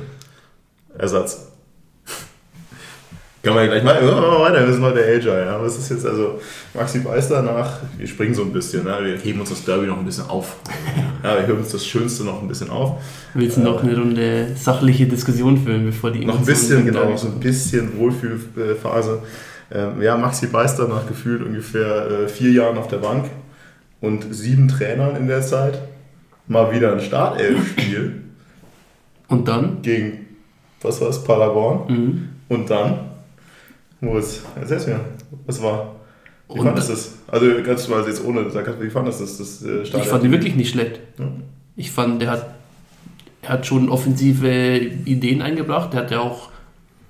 Ersatz. 0.97 1.51
Kann 3.43 3.54
man 3.54 3.63
ja 3.65 3.69
gleich 3.71 3.84
mal, 3.84 4.02
machen 4.02 4.21
wir 4.21 4.39
weiter, 4.41 4.65
wir 4.65 4.73
sind 4.73 4.84
heute 4.84 5.00
Agile. 5.06 5.45
Ja. 5.45 5.62
Was 5.62 5.78
ist 5.78 5.89
jetzt 5.89 6.06
also 6.06 6.39
Maxi 6.73 7.00
Beister 7.00 7.41
nach, 7.43 7.80
wir 7.97 8.08
springen 8.08 8.34
so 8.34 8.41
ein 8.41 8.52
bisschen, 8.52 8.84
ne? 8.84 8.97
wir 9.02 9.17
heben 9.17 9.39
uns 9.39 9.50
das 9.50 9.63
Derby 9.63 9.88
noch 9.88 9.97
ein 10.00 10.06
bisschen 10.06 10.28
auf. 10.30 10.58
Ja, 11.23 11.36
wir 11.36 11.47
heben 11.47 11.58
uns 11.58 11.71
das 11.71 11.86
Schönste 11.86 12.23
noch 12.23 12.41
ein 12.41 12.47
bisschen 12.47 12.69
auf. 12.69 13.02
Willst 13.34 13.58
du 13.58 13.62
noch 13.62 13.84
eine 13.84 13.97
Runde 13.97 14.50
sachliche 14.56 15.08
Diskussion 15.08 15.58
führen, 15.58 15.86
bevor 15.86 16.12
die 16.12 16.23
Noch 16.23 16.36
ein 16.36 16.43
Emotionen 16.43 16.84
bisschen, 16.84 16.86
genau, 16.86 17.10
noch 17.10 17.17
so 17.17 17.28
ein 17.28 17.39
bisschen 17.39 17.97
Wohlfühlphase. 17.97 19.23
Ähm, 19.71 20.02
ja, 20.02 20.15
Maxi 20.15 20.47
Beister 20.47 20.88
nach 20.88 21.08
gefühlt 21.08 21.41
ungefähr 21.41 22.10
äh, 22.10 22.28
vier 22.28 22.52
Jahren 22.52 22.78
auf 22.78 22.88
der 22.88 22.97
Bank 22.97 23.26
und 24.00 24.28
sieben 24.34 24.67
Trainern 24.67 25.15
in 25.15 25.28
der 25.28 25.41
Zeit. 25.41 25.80
Mal 26.47 26.71
wieder 26.71 26.93
ein 26.93 27.02
Startelf-Spiel 27.02 28.21
Und 29.28 29.47
dann? 29.47 29.82
gegen, 29.82 30.28
was 30.82 31.02
war 31.02 31.10
es, 31.10 31.23
Paderborn. 31.23 31.93
Mhm. 31.93 32.30
Und 32.47 32.69
dann, 32.69 33.06
Moritz, 34.01 34.41
erzähl's 34.60 34.88
mir, 34.88 34.99
was 35.45 35.62
war? 35.62 35.95
Wie 36.53 36.60
Und- 36.60 36.65
fandest 36.65 36.89
du 36.89 36.93
das? 36.93 37.13
Also 37.27 37.45
ganz 37.63 37.88
mal 37.88 38.05
jetzt 38.07 38.23
ohne 38.23 38.49
Sarkasmus, 38.49 38.86
wie 38.86 38.89
fandest 38.89 39.19
du 39.19 39.23
das, 39.25 39.38
das 39.38 39.63
äh, 39.63 39.81
Ich 39.81 40.07
fand 40.07 40.23
ihn 40.23 40.31
wirklich 40.31 40.55
nicht 40.55 40.69
schlecht. 40.69 40.99
Ja. 41.19 41.25
Ich 41.75 41.91
fand, 41.91 42.21
der 42.21 42.31
hat, 42.31 42.45
er 43.41 43.49
hat 43.49 43.65
schon 43.65 43.89
offensive 43.89 44.77
Ideen 45.05 45.41
eingebracht. 45.41 45.93
Der 45.93 46.01
hat 46.01 46.12
ja 46.12 46.19
auch 46.19 46.49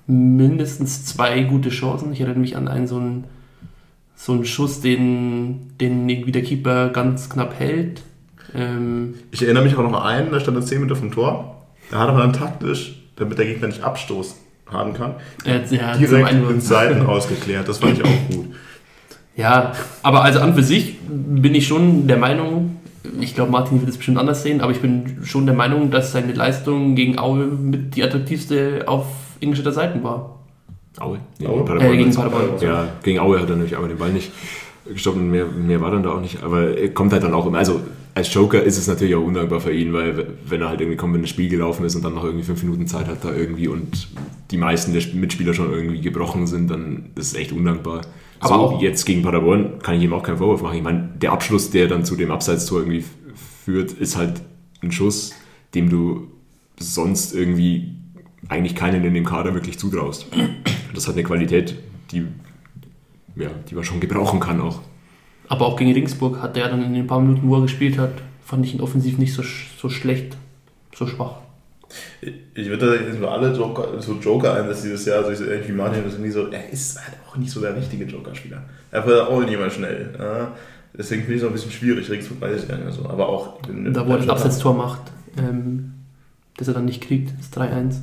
mindestens 0.06 1.04
zwei 1.04 1.42
gute 1.42 1.68
Chancen. 1.68 2.12
Ich 2.12 2.20
erinnere 2.20 2.40
mich 2.40 2.56
an 2.56 2.66
einen 2.68 2.86
so 2.86 2.96
einen, 2.96 3.24
so 4.16 4.32
einen 4.32 4.44
Schuss, 4.44 4.80
den, 4.80 5.72
den 5.80 6.08
irgendwie 6.08 6.32
der 6.32 6.42
Keeper 6.42 6.88
ganz 6.88 7.28
knapp 7.30 7.58
hält. 7.58 8.02
Ähm, 8.54 9.14
Ich 9.30 9.42
erinnere 9.42 9.62
mich 9.64 9.76
auch 9.76 9.82
noch 9.82 9.92
an 9.92 10.02
einen, 10.02 10.32
da 10.32 10.40
stand 10.40 10.56
er 10.56 10.62
10 10.64 10.80
Meter 10.80 10.96
vom 10.96 11.12
Tor. 11.12 11.66
Da 11.90 12.00
hat 12.00 12.08
er 12.08 12.18
dann 12.18 12.32
taktisch, 12.32 13.00
damit 13.16 13.38
der 13.38 13.46
Gegner 13.46 13.68
nicht 13.68 13.82
Abstoß 13.82 14.34
haben 14.70 14.92
kann, 14.94 15.14
er 15.44 15.54
hat, 15.62 15.70
ja, 15.70 15.96
direkt 15.96 16.32
ins 16.50 16.68
Seiten 16.68 17.06
ausgeklärt. 17.06 17.68
Das 17.68 17.78
fand 17.78 17.98
ich 17.98 18.04
auch 18.04 18.34
gut. 18.36 18.46
Ja, 19.36 19.72
aber 20.02 20.22
also 20.24 20.40
an 20.40 20.54
für 20.54 20.62
sich 20.62 20.96
bin 21.08 21.54
ich 21.54 21.66
schon 21.66 22.06
der 22.08 22.16
Meinung, 22.16 22.76
ich 23.20 23.34
glaube, 23.34 23.52
Martin 23.52 23.80
wird 23.80 23.88
es 23.88 23.96
bestimmt 23.96 24.18
anders 24.18 24.42
sehen, 24.42 24.60
aber 24.60 24.72
ich 24.72 24.80
bin 24.80 25.18
schon 25.22 25.46
der 25.46 25.54
Meinung, 25.54 25.90
dass 25.90 26.12
seine 26.12 26.32
Leistung 26.32 26.94
gegen 26.96 27.18
Aue 27.18 27.46
mit 27.46 27.94
die 27.94 28.02
attraktivste 28.02 28.82
auf 28.86 29.06
Ingolstädter 29.40 29.72
Seiten 29.72 30.02
war. 30.02 30.40
Aue? 30.98 31.18
Nee, 31.38 31.46
Aue? 31.46 31.64
Paderborn 31.64 31.92
Äh, 31.92 31.96
gegen? 31.96 32.14
Paderborn. 32.14 32.48
Ja, 32.60 32.88
gegen 33.02 33.20
Aue 33.20 33.40
hat 33.40 33.48
er 33.48 33.54
natürlich 33.54 33.76
aber 33.76 33.88
den 33.88 33.98
Ball 33.98 34.10
nicht 34.10 34.32
gestoppt 34.92 35.16
und 35.16 35.30
mehr, 35.30 35.46
mehr 35.46 35.80
war 35.80 35.92
dann 35.92 36.02
da 36.02 36.10
auch 36.10 36.20
nicht. 36.20 36.42
Aber 36.42 36.76
er 36.76 36.88
kommt 36.88 37.12
halt 37.12 37.22
dann 37.22 37.34
auch 37.34 37.46
immer. 37.46 37.58
Also 37.58 37.80
als 38.18 38.34
Joker 38.34 38.62
ist 38.62 38.76
es 38.78 38.88
natürlich 38.88 39.14
auch 39.14 39.22
undankbar 39.24 39.60
für 39.60 39.72
ihn, 39.72 39.92
weil 39.92 40.26
wenn 40.46 40.60
er 40.60 40.68
halt 40.70 40.80
irgendwie 40.80 40.96
kommt, 40.96 41.14
wenn 41.14 41.20
das 41.22 41.30
Spiel 41.30 41.48
gelaufen 41.48 41.84
ist 41.84 41.94
und 41.94 42.04
dann 42.04 42.14
noch 42.14 42.24
irgendwie 42.24 42.44
fünf 42.44 42.62
Minuten 42.64 42.86
Zeit 42.88 43.06
hat 43.06 43.24
da 43.24 43.32
irgendwie 43.32 43.68
und 43.68 44.08
die 44.50 44.56
meisten 44.56 44.92
der 44.92 45.02
Mitspieler 45.14 45.54
schon 45.54 45.72
irgendwie 45.72 46.00
gebrochen 46.00 46.46
sind, 46.48 46.68
dann 46.68 47.10
ist 47.14 47.28
es 47.28 47.34
echt 47.34 47.52
undankbar. 47.52 48.00
Aber 48.40 48.48
so, 48.54 48.60
auch- 48.60 48.82
jetzt 48.82 49.04
gegen 49.04 49.22
Paderborn 49.22 49.78
kann 49.82 49.94
ich 49.96 50.02
ihm 50.02 50.12
auch 50.12 50.22
keinen 50.24 50.38
Vorwurf 50.38 50.62
machen. 50.62 50.76
Ich 50.76 50.82
meine, 50.82 51.10
der 51.22 51.30
Abschluss, 51.32 51.70
der 51.70 51.86
dann 51.86 52.04
zu 52.04 52.16
dem 52.16 52.30
Abseitstor 52.32 52.80
irgendwie 52.80 53.04
führt, 53.64 53.92
ist 53.92 54.16
halt 54.16 54.42
ein 54.82 54.90
Schuss, 54.90 55.32
dem 55.74 55.88
du 55.88 56.26
sonst 56.80 57.34
irgendwie 57.34 57.94
eigentlich 58.48 58.74
keinen 58.74 59.04
in 59.04 59.14
dem 59.14 59.24
Kader 59.24 59.54
wirklich 59.54 59.78
zutraust. 59.78 60.26
Das 60.94 61.06
hat 61.06 61.14
eine 61.14 61.22
Qualität, 61.24 61.76
die, 62.10 62.24
ja, 63.36 63.50
die 63.70 63.74
man 63.76 63.84
schon 63.84 64.00
gebrauchen 64.00 64.40
kann 64.40 64.60
auch. 64.60 64.80
Aber 65.48 65.66
auch 65.66 65.76
gegen 65.76 65.92
Ringsburg 65.92 66.42
hat 66.42 66.56
er 66.56 66.68
dann 66.68 66.82
in 66.84 66.94
den 66.94 67.06
paar 67.06 67.20
Minuten, 67.20 67.48
wo 67.48 67.56
er 67.56 67.62
gespielt 67.62 67.98
hat, 67.98 68.10
fand 68.44 68.64
ich 68.66 68.74
ihn 68.74 68.80
offensiv 68.80 69.18
nicht 69.18 69.32
so, 69.34 69.42
so 69.78 69.88
schlecht, 69.88 70.36
so 70.94 71.06
schwach. 71.06 71.36
Ich 72.54 72.68
würde 72.68 72.86
da 72.98 73.02
jetzt 73.02 73.18
nur 73.18 73.32
alle 73.32 73.54
Joker, 73.56 74.00
so 74.00 74.14
Joker 74.14 74.54
ein, 74.54 74.66
dass 74.68 74.82
dieses 74.82 75.06
Jahr, 75.06 75.24
so 75.24 75.30
ich 75.30 75.38
so 75.38 75.44
ähnlich 75.46 75.68
wie 75.68 75.72
Martin, 75.72 76.04
das 76.04 76.14
irgendwie 76.14 76.30
so, 76.30 76.48
er 76.48 76.68
ist 76.68 76.98
halt 77.02 77.16
auch 77.26 77.36
nicht 77.36 77.50
so 77.50 77.60
der 77.60 77.74
richtige 77.76 78.04
Joker-Spieler. 78.04 78.62
Er 78.90 79.06
wird 79.06 79.26
auch 79.28 79.40
nicht 79.40 79.52
immer 79.52 79.70
schnell. 79.70 80.14
Ja. 80.18 80.52
Deswegen 80.96 81.22
finde 81.22 81.34
ich 81.34 81.38
es 81.38 81.42
noch 81.44 81.50
ein 81.50 81.54
bisschen 81.54 81.70
schwierig, 81.70 82.10
Regensburg 82.10 82.40
weiß 82.40 82.62
ich 82.62 82.68
gar 82.68 82.76
nicht 82.76 82.84
mehr 82.84 82.92
so. 82.92 83.08
Aber 83.08 83.28
auch. 83.28 83.62
in- 83.68 83.92
Da, 83.94 84.06
wo 84.06 84.12
er 84.12 84.18
das 84.18 84.28
Abseitstor 84.28 84.74
macht, 84.74 85.00
ähm, 85.38 85.94
das 86.58 86.68
er 86.68 86.74
dann 86.74 86.84
nicht 86.86 87.00
kriegt, 87.02 87.30
das 87.38 87.50
3-1. 87.52 88.00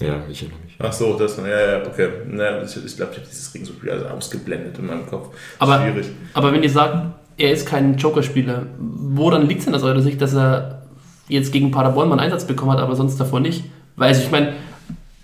Ja, 0.00 0.20
ich 0.30 0.42
erinnere 0.42 0.60
mich. 0.64 0.65
Ach 0.78 0.92
so, 0.92 1.14
das, 1.14 1.36
ja, 1.38 1.46
ja, 1.78 1.86
okay. 1.86 2.08
Naja, 2.28 2.62
ich 2.62 2.72
glaube, 2.96 3.12
ich 3.12 3.18
habe 3.18 3.26
dieses 3.28 3.54
Regensburg 3.54 3.90
also 3.90 4.06
ausgeblendet 4.06 4.78
in 4.78 4.86
meinem 4.86 5.06
Kopf. 5.06 5.34
Aber- 5.58 5.80
Schwierig. 5.80 6.06
Aber 6.34 6.52
wenn 6.52 6.62
ihr 6.62 6.70
sagt, 6.70 7.06
er 7.38 7.52
ist 7.52 7.66
kein 7.66 7.96
Joker-Spieler, 7.96 8.66
woran 8.78 9.46
liegt 9.46 9.60
es 9.60 9.64
denn 9.66 9.74
aus 9.74 9.82
eurer 9.82 10.00
Sicht, 10.02 10.20
dass 10.20 10.34
er 10.34 10.82
jetzt 11.28 11.52
gegen 11.52 11.70
Paderborn 11.70 12.08
mal 12.08 12.14
einen 12.14 12.24
Einsatz 12.24 12.46
bekommen 12.46 12.72
hat, 12.72 12.78
aber 12.78 12.94
sonst 12.94 13.18
davor 13.18 13.40
nicht? 13.40 13.64
Weil 13.96 14.08
also 14.08 14.22
ich 14.22 14.30
meine, 14.30 14.52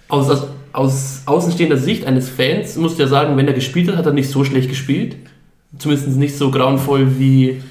aus, 0.09 0.29
aus, 0.31 0.47
aus 0.73 1.23
außenstehender 1.27 1.77
Sicht 1.77 2.07
eines 2.07 2.29
Fans 2.29 2.77
musst 2.77 2.99
du 2.99 3.03
ja 3.03 3.09
sagen, 3.09 3.37
wenn 3.37 3.47
er 3.47 3.55
gespielt 3.55 3.89
hat, 3.89 3.97
hat 3.97 4.07
er 4.07 4.13
nicht 4.13 4.31
so 4.31 4.45
schlecht 4.45 4.69
gespielt. 4.69 5.17
Zumindest 5.79 6.09
nicht 6.17 6.37
so 6.37 6.51
grauenvoll 6.51 7.19
wie 7.19 7.63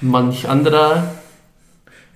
manch 0.00 0.48
anderer. 0.48 1.10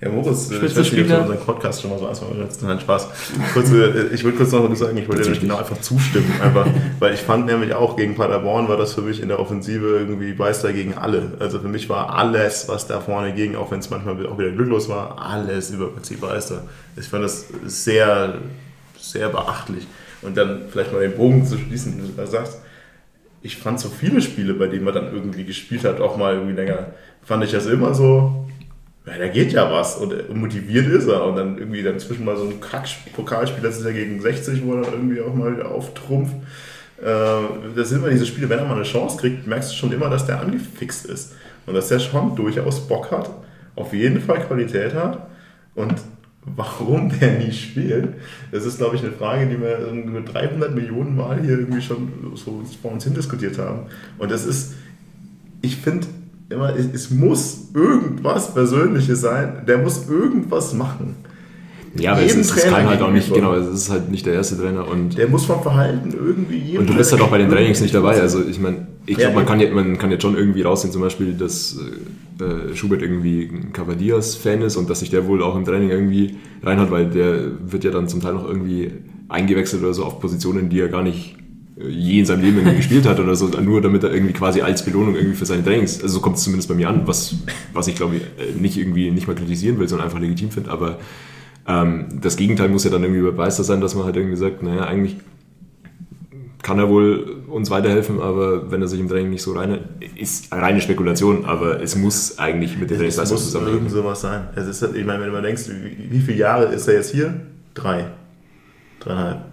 Ja, 0.01 0.07
Moritz, 0.07 0.49
äh, 0.49 0.55
ich 0.55 0.77
weiß 0.77 0.91
nicht, 0.91 1.01
ob 1.01 1.07
du 1.07 1.21
unseren 1.21 1.39
Podcast 1.39 1.81
schon 1.81 1.91
mal 1.91 2.15
so 2.15 2.33
letzten 2.33 2.67
Nein, 2.67 2.79
Spaß. 2.79 3.09
Kurz, 3.53 3.71
äh, 3.71 4.07
ich 4.13 4.23
würde 4.23 4.37
kurz 4.37 4.51
noch 4.53 4.69
was 4.69 4.79
sagen, 4.79 4.97
ich 4.97 5.09
wollte 5.09 5.29
dir 5.29 5.37
genau 5.37 5.57
einfach 5.57 5.81
zustimmen, 5.81 6.31
einfach, 6.41 6.67
weil 6.99 7.13
ich 7.13 7.19
fand 7.19 7.47
nämlich 7.47 7.73
auch 7.73 7.97
gegen 7.97 8.15
Paderborn 8.15 8.69
war 8.69 8.77
das 8.77 8.93
für 8.93 9.01
mich 9.01 9.21
in 9.21 9.27
der 9.27 9.39
Offensive 9.39 9.85
irgendwie 9.85 10.31
Beister 10.31 10.71
gegen 10.71 10.93
alle. 10.93 11.33
Also 11.39 11.59
für 11.59 11.67
mich 11.67 11.89
war 11.89 12.17
alles, 12.17 12.69
was 12.69 12.87
da 12.87 13.01
vorne 13.01 13.33
ging, 13.33 13.57
auch 13.57 13.71
wenn 13.71 13.79
es 13.79 13.89
manchmal 13.89 14.25
auch 14.25 14.37
wieder 14.37 14.51
glücklos 14.51 14.87
war, 14.87 15.21
alles 15.21 15.71
über 15.71 15.87
Prinzip 15.87 16.21
Beister. 16.21 16.63
Ich 16.95 17.07
fand 17.07 17.25
das 17.25 17.47
sehr, 17.65 18.35
sehr 18.97 19.27
beachtlich. 19.27 19.85
Und 20.21 20.37
dann 20.37 20.63
vielleicht 20.69 20.93
mal 20.93 21.01
den 21.01 21.17
Bogen 21.17 21.45
zu 21.45 21.57
schließen, 21.57 21.97
wie 21.97 22.07
du 22.07 22.13
da 22.15 22.25
sagst, 22.25 22.59
ich 23.41 23.57
fand 23.57 23.81
so 23.81 23.89
viele 23.89 24.21
Spiele, 24.21 24.53
bei 24.53 24.67
denen 24.67 24.85
man 24.85 24.93
dann 24.93 25.13
irgendwie 25.13 25.43
gespielt 25.43 25.83
hat, 25.83 25.99
auch 25.99 26.15
mal 26.15 26.35
irgendwie 26.35 26.55
länger, 26.55 26.87
fand 27.23 27.43
ich 27.43 27.51
das 27.51 27.65
immer 27.67 27.93
so, 27.93 28.45
ja, 29.09 29.17
da 29.17 29.27
geht 29.27 29.51
ja 29.51 29.71
was 29.71 29.95
und 29.95 30.13
äh, 30.13 30.33
motiviert 30.33 30.87
ist 30.87 31.07
er 31.07 31.23
und 31.25 31.35
dann 31.35 31.57
irgendwie 31.57 31.81
dann 31.81 31.99
zwischen 31.99 32.25
mal 32.25 32.37
so 32.37 32.43
ein 32.43 32.61
Kack-Pokalspiel, 32.61 33.63
das 33.63 33.77
ist 33.77 33.85
ja 33.85 33.91
gegen 33.91 34.21
60, 34.21 34.65
wo 34.65 34.75
er 34.75 34.83
dann 34.83 34.93
irgendwie 34.93 35.21
auch 35.21 35.33
mal 35.33 35.55
wieder 35.55 35.71
auftrumpft. 35.71 36.35
Äh, 37.01 37.05
das 37.75 37.89
sind 37.89 37.99
immer 37.99 38.09
diese 38.09 38.25
Spiele, 38.25 38.49
wenn 38.49 38.59
er 38.59 38.65
mal 38.65 38.75
eine 38.75 38.83
Chance 38.83 39.17
kriegt, 39.17 39.47
merkst 39.47 39.71
du 39.71 39.75
schon 39.75 39.91
immer, 39.91 40.09
dass 40.09 40.25
der 40.25 40.39
angefixt 40.39 41.05
ist 41.05 41.33
und 41.65 41.73
dass 41.73 41.87
der 41.87 41.99
schon 41.99 42.35
durchaus 42.35 42.87
Bock 42.87 43.11
hat, 43.11 43.29
auf 43.75 43.93
jeden 43.93 44.21
Fall 44.21 44.45
Qualität 44.45 44.93
hat 44.93 45.27
und 45.75 45.95
warum 46.55 47.11
der 47.19 47.39
nie 47.39 47.51
spielt, 47.51 48.09
das 48.51 48.65
ist, 48.65 48.77
glaube 48.77 48.95
ich, 48.95 49.03
eine 49.03 49.11
Frage, 49.11 49.47
die 49.47 49.59
wir 49.59 49.79
irgendwie 49.79 50.23
300 50.23 50.73
Millionen 50.73 51.15
Mal 51.15 51.41
hier 51.41 51.59
irgendwie 51.59 51.81
schon 51.81 52.31
so 52.35 52.63
vor 52.81 52.91
uns 52.91 53.03
hin 53.03 53.13
diskutiert 53.13 53.57
haben. 53.57 53.87
Und 54.17 54.31
das 54.31 54.45
ist, 54.45 54.73
ich 55.61 55.75
finde 55.75 56.07
immer, 56.49 56.75
es, 56.75 56.87
es 56.93 57.09
muss 57.11 57.69
irgendwas 57.73 58.53
Persönliches 58.53 59.21
sein. 59.21 59.63
Der 59.67 59.77
muss 59.79 60.07
irgendwas 60.09 60.73
machen. 60.73 61.15
Ja, 61.95 62.11
aber 62.13 62.21
es, 62.23 62.35
ist, 62.35 62.51
es 62.55 62.61
Trainer 62.61 62.77
kann 62.77 62.87
halt 62.87 63.01
auch 63.01 63.11
nicht, 63.11 63.33
genau, 63.33 63.55
es 63.55 63.67
ist 63.67 63.89
halt 63.89 64.11
nicht 64.11 64.23
der 64.25 64.33
erste 64.35 64.55
Trainer 64.57 64.87
und, 64.87 65.17
Der 65.17 65.27
muss 65.27 65.45
vom 65.45 65.61
Verhalten 65.63 66.13
irgendwie 66.13 66.57
jedem 66.57 66.81
und 66.81 66.89
du 66.89 66.93
bist 66.95 67.11
halt 67.11 67.21
auch 67.23 67.29
bei 67.29 67.39
den 67.39 67.49
Trainings 67.49 67.81
nicht 67.81 67.95
dabei. 67.95 68.19
Also 68.21 68.43
ich 68.47 68.59
meine, 68.59 68.87
ich 69.07 69.17
Ja, 69.17 69.29
glaube, 69.31 69.37
man, 69.37 69.45
kann 69.47 69.59
ja- 69.59 69.71
man 69.73 69.97
kann 69.97 70.11
jetzt 70.11 70.21
schon 70.21 70.37
irgendwie 70.37 70.61
raussehen, 70.61 70.93
zum 70.93 71.01
Beispiel, 71.01 71.33
dass 71.33 71.77
äh, 72.39 72.75
Schubert 72.75 73.01
irgendwie 73.01 73.49
ein 73.51 73.73
Cavadias-Fan 73.73 74.61
ist 74.61 74.77
und 74.77 74.87
dass 74.87 74.99
sich 74.99 75.09
der 75.09 75.25
wohl 75.25 75.41
auch 75.41 75.55
im 75.55 75.65
Training 75.65 75.89
irgendwie 75.89 76.35
reinhat, 76.61 76.91
weil 76.91 77.07
der 77.09 77.39
wird 77.71 77.83
ja 77.83 77.89
dann 77.89 78.07
zum 78.07 78.21
Teil 78.21 78.35
noch 78.35 78.47
irgendwie 78.47 78.91
eingewechselt 79.27 79.81
oder 79.81 79.95
so 79.95 80.03
auf 80.05 80.19
Positionen, 80.19 80.69
die 80.69 80.79
er 80.79 80.89
gar 80.89 81.01
nicht 81.01 81.37
äh, 81.37 81.38
je 81.87 82.19
in 82.19 82.25
seinem 82.25 82.41
Leben 82.41 82.57
irgendwie 82.57 82.75
gespielt 82.77 83.05
hat 83.07 83.19
oder 83.19 83.35
so, 83.35 83.47
nur 83.47 83.81
damit 83.81 84.03
er 84.03 84.13
irgendwie 84.13 84.33
quasi 84.33 84.61
als 84.61 84.83
Belohnung 84.83 85.15
irgendwie 85.15 85.35
für 85.35 85.45
seine 85.45 85.63
Trainings, 85.63 86.01
also 86.01 86.15
so 86.15 86.19
kommt 86.21 86.35
es 86.37 86.43
zumindest 86.43 86.67
bei 86.67 86.75
mir 86.75 86.89
an, 86.89 87.07
was, 87.07 87.35
was 87.73 87.87
ich 87.87 87.95
glaube 87.95 88.17
äh, 88.17 88.21
nicht 88.59 88.77
irgendwie 88.77 89.11
nicht 89.11 89.27
mal 89.27 89.35
kritisieren 89.35 89.79
will, 89.79 89.87
sondern 89.87 90.07
einfach 90.07 90.19
legitim 90.19 90.51
finde, 90.51 90.71
aber 90.71 90.99
ähm, 91.67 92.19
das 92.21 92.35
Gegenteil 92.35 92.67
muss 92.69 92.83
ja 92.83 92.89
dann 92.89 93.03
irgendwie 93.03 93.21
beweisbar 93.21 93.63
sein, 93.63 93.79
dass 93.79 93.95
man 93.95 94.03
halt 94.05 94.17
irgendwie 94.17 94.35
sagt, 94.35 94.61
naja, 94.61 94.85
eigentlich 94.85 95.17
kann 96.61 96.77
er 96.79 96.89
wohl 96.89 97.37
uns 97.47 97.69
weiterhelfen, 97.71 98.19
aber 98.19 98.69
wenn 98.69 98.81
er 98.81 98.87
sich 98.89 98.99
im 98.99 99.07
Training 99.07 99.29
nicht 99.31 99.41
so 99.41 99.53
rein 99.53 99.79
ist 100.17 100.51
reine 100.53 100.81
Spekulation, 100.81 101.45
aber 101.45 101.81
es 101.81 101.95
muss 101.95 102.37
eigentlich 102.37 102.77
mit 102.77 102.89
der 102.89 102.95
Es 102.95 102.99
Trainingsleistung 102.99 103.35
muss 103.37 103.45
zusammenhängen. 103.45 103.77
irgend 103.79 103.91
sowas 103.91 104.19
sein. 104.19 104.49
Es 104.55 104.67
ist, 104.67 104.81
halt- 104.81 104.95
ich 104.95 105.05
meine, 105.05 105.19
wenn 105.21 105.27
du 105.27 105.33
mal 105.33 105.41
denkst, 105.41 105.63
wie, 105.69 106.11
wie 106.11 106.19
viele 106.19 106.37
Jahre 106.37 106.65
ist 106.65 106.87
er 106.89 106.95
jetzt 106.95 107.11
hier? 107.11 107.33
Drei. 107.73 108.07
Dreieinhalb. 108.99 109.45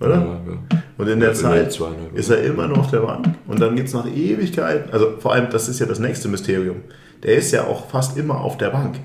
Oder? 0.00 0.14
Ja, 0.14 0.40
ja. 0.48 0.80
Und 0.96 1.08
in 1.08 1.20
der 1.20 1.30
Ja, 1.30 1.34
Zeit 1.34 1.80
ist 2.14 2.30
er 2.30 2.42
immer 2.42 2.66
noch 2.66 2.78
auf 2.78 2.90
der 2.90 3.00
Bank. 3.00 3.26
Und 3.46 3.60
dann 3.60 3.76
geht 3.76 3.86
es 3.86 3.94
nach 3.94 4.06
Ewigkeiten. 4.06 4.90
Also 4.92 5.18
vor 5.18 5.32
allem, 5.32 5.48
das 5.50 5.68
ist 5.68 5.78
ja 5.78 5.86
das 5.86 5.98
nächste 5.98 6.28
Mysterium. 6.28 6.76
Der 7.22 7.36
ist 7.36 7.52
ja 7.52 7.64
auch 7.64 7.88
fast 7.88 8.16
immer 8.16 8.40
auf 8.40 8.56
der 8.56 8.70
Bank, 8.70 8.96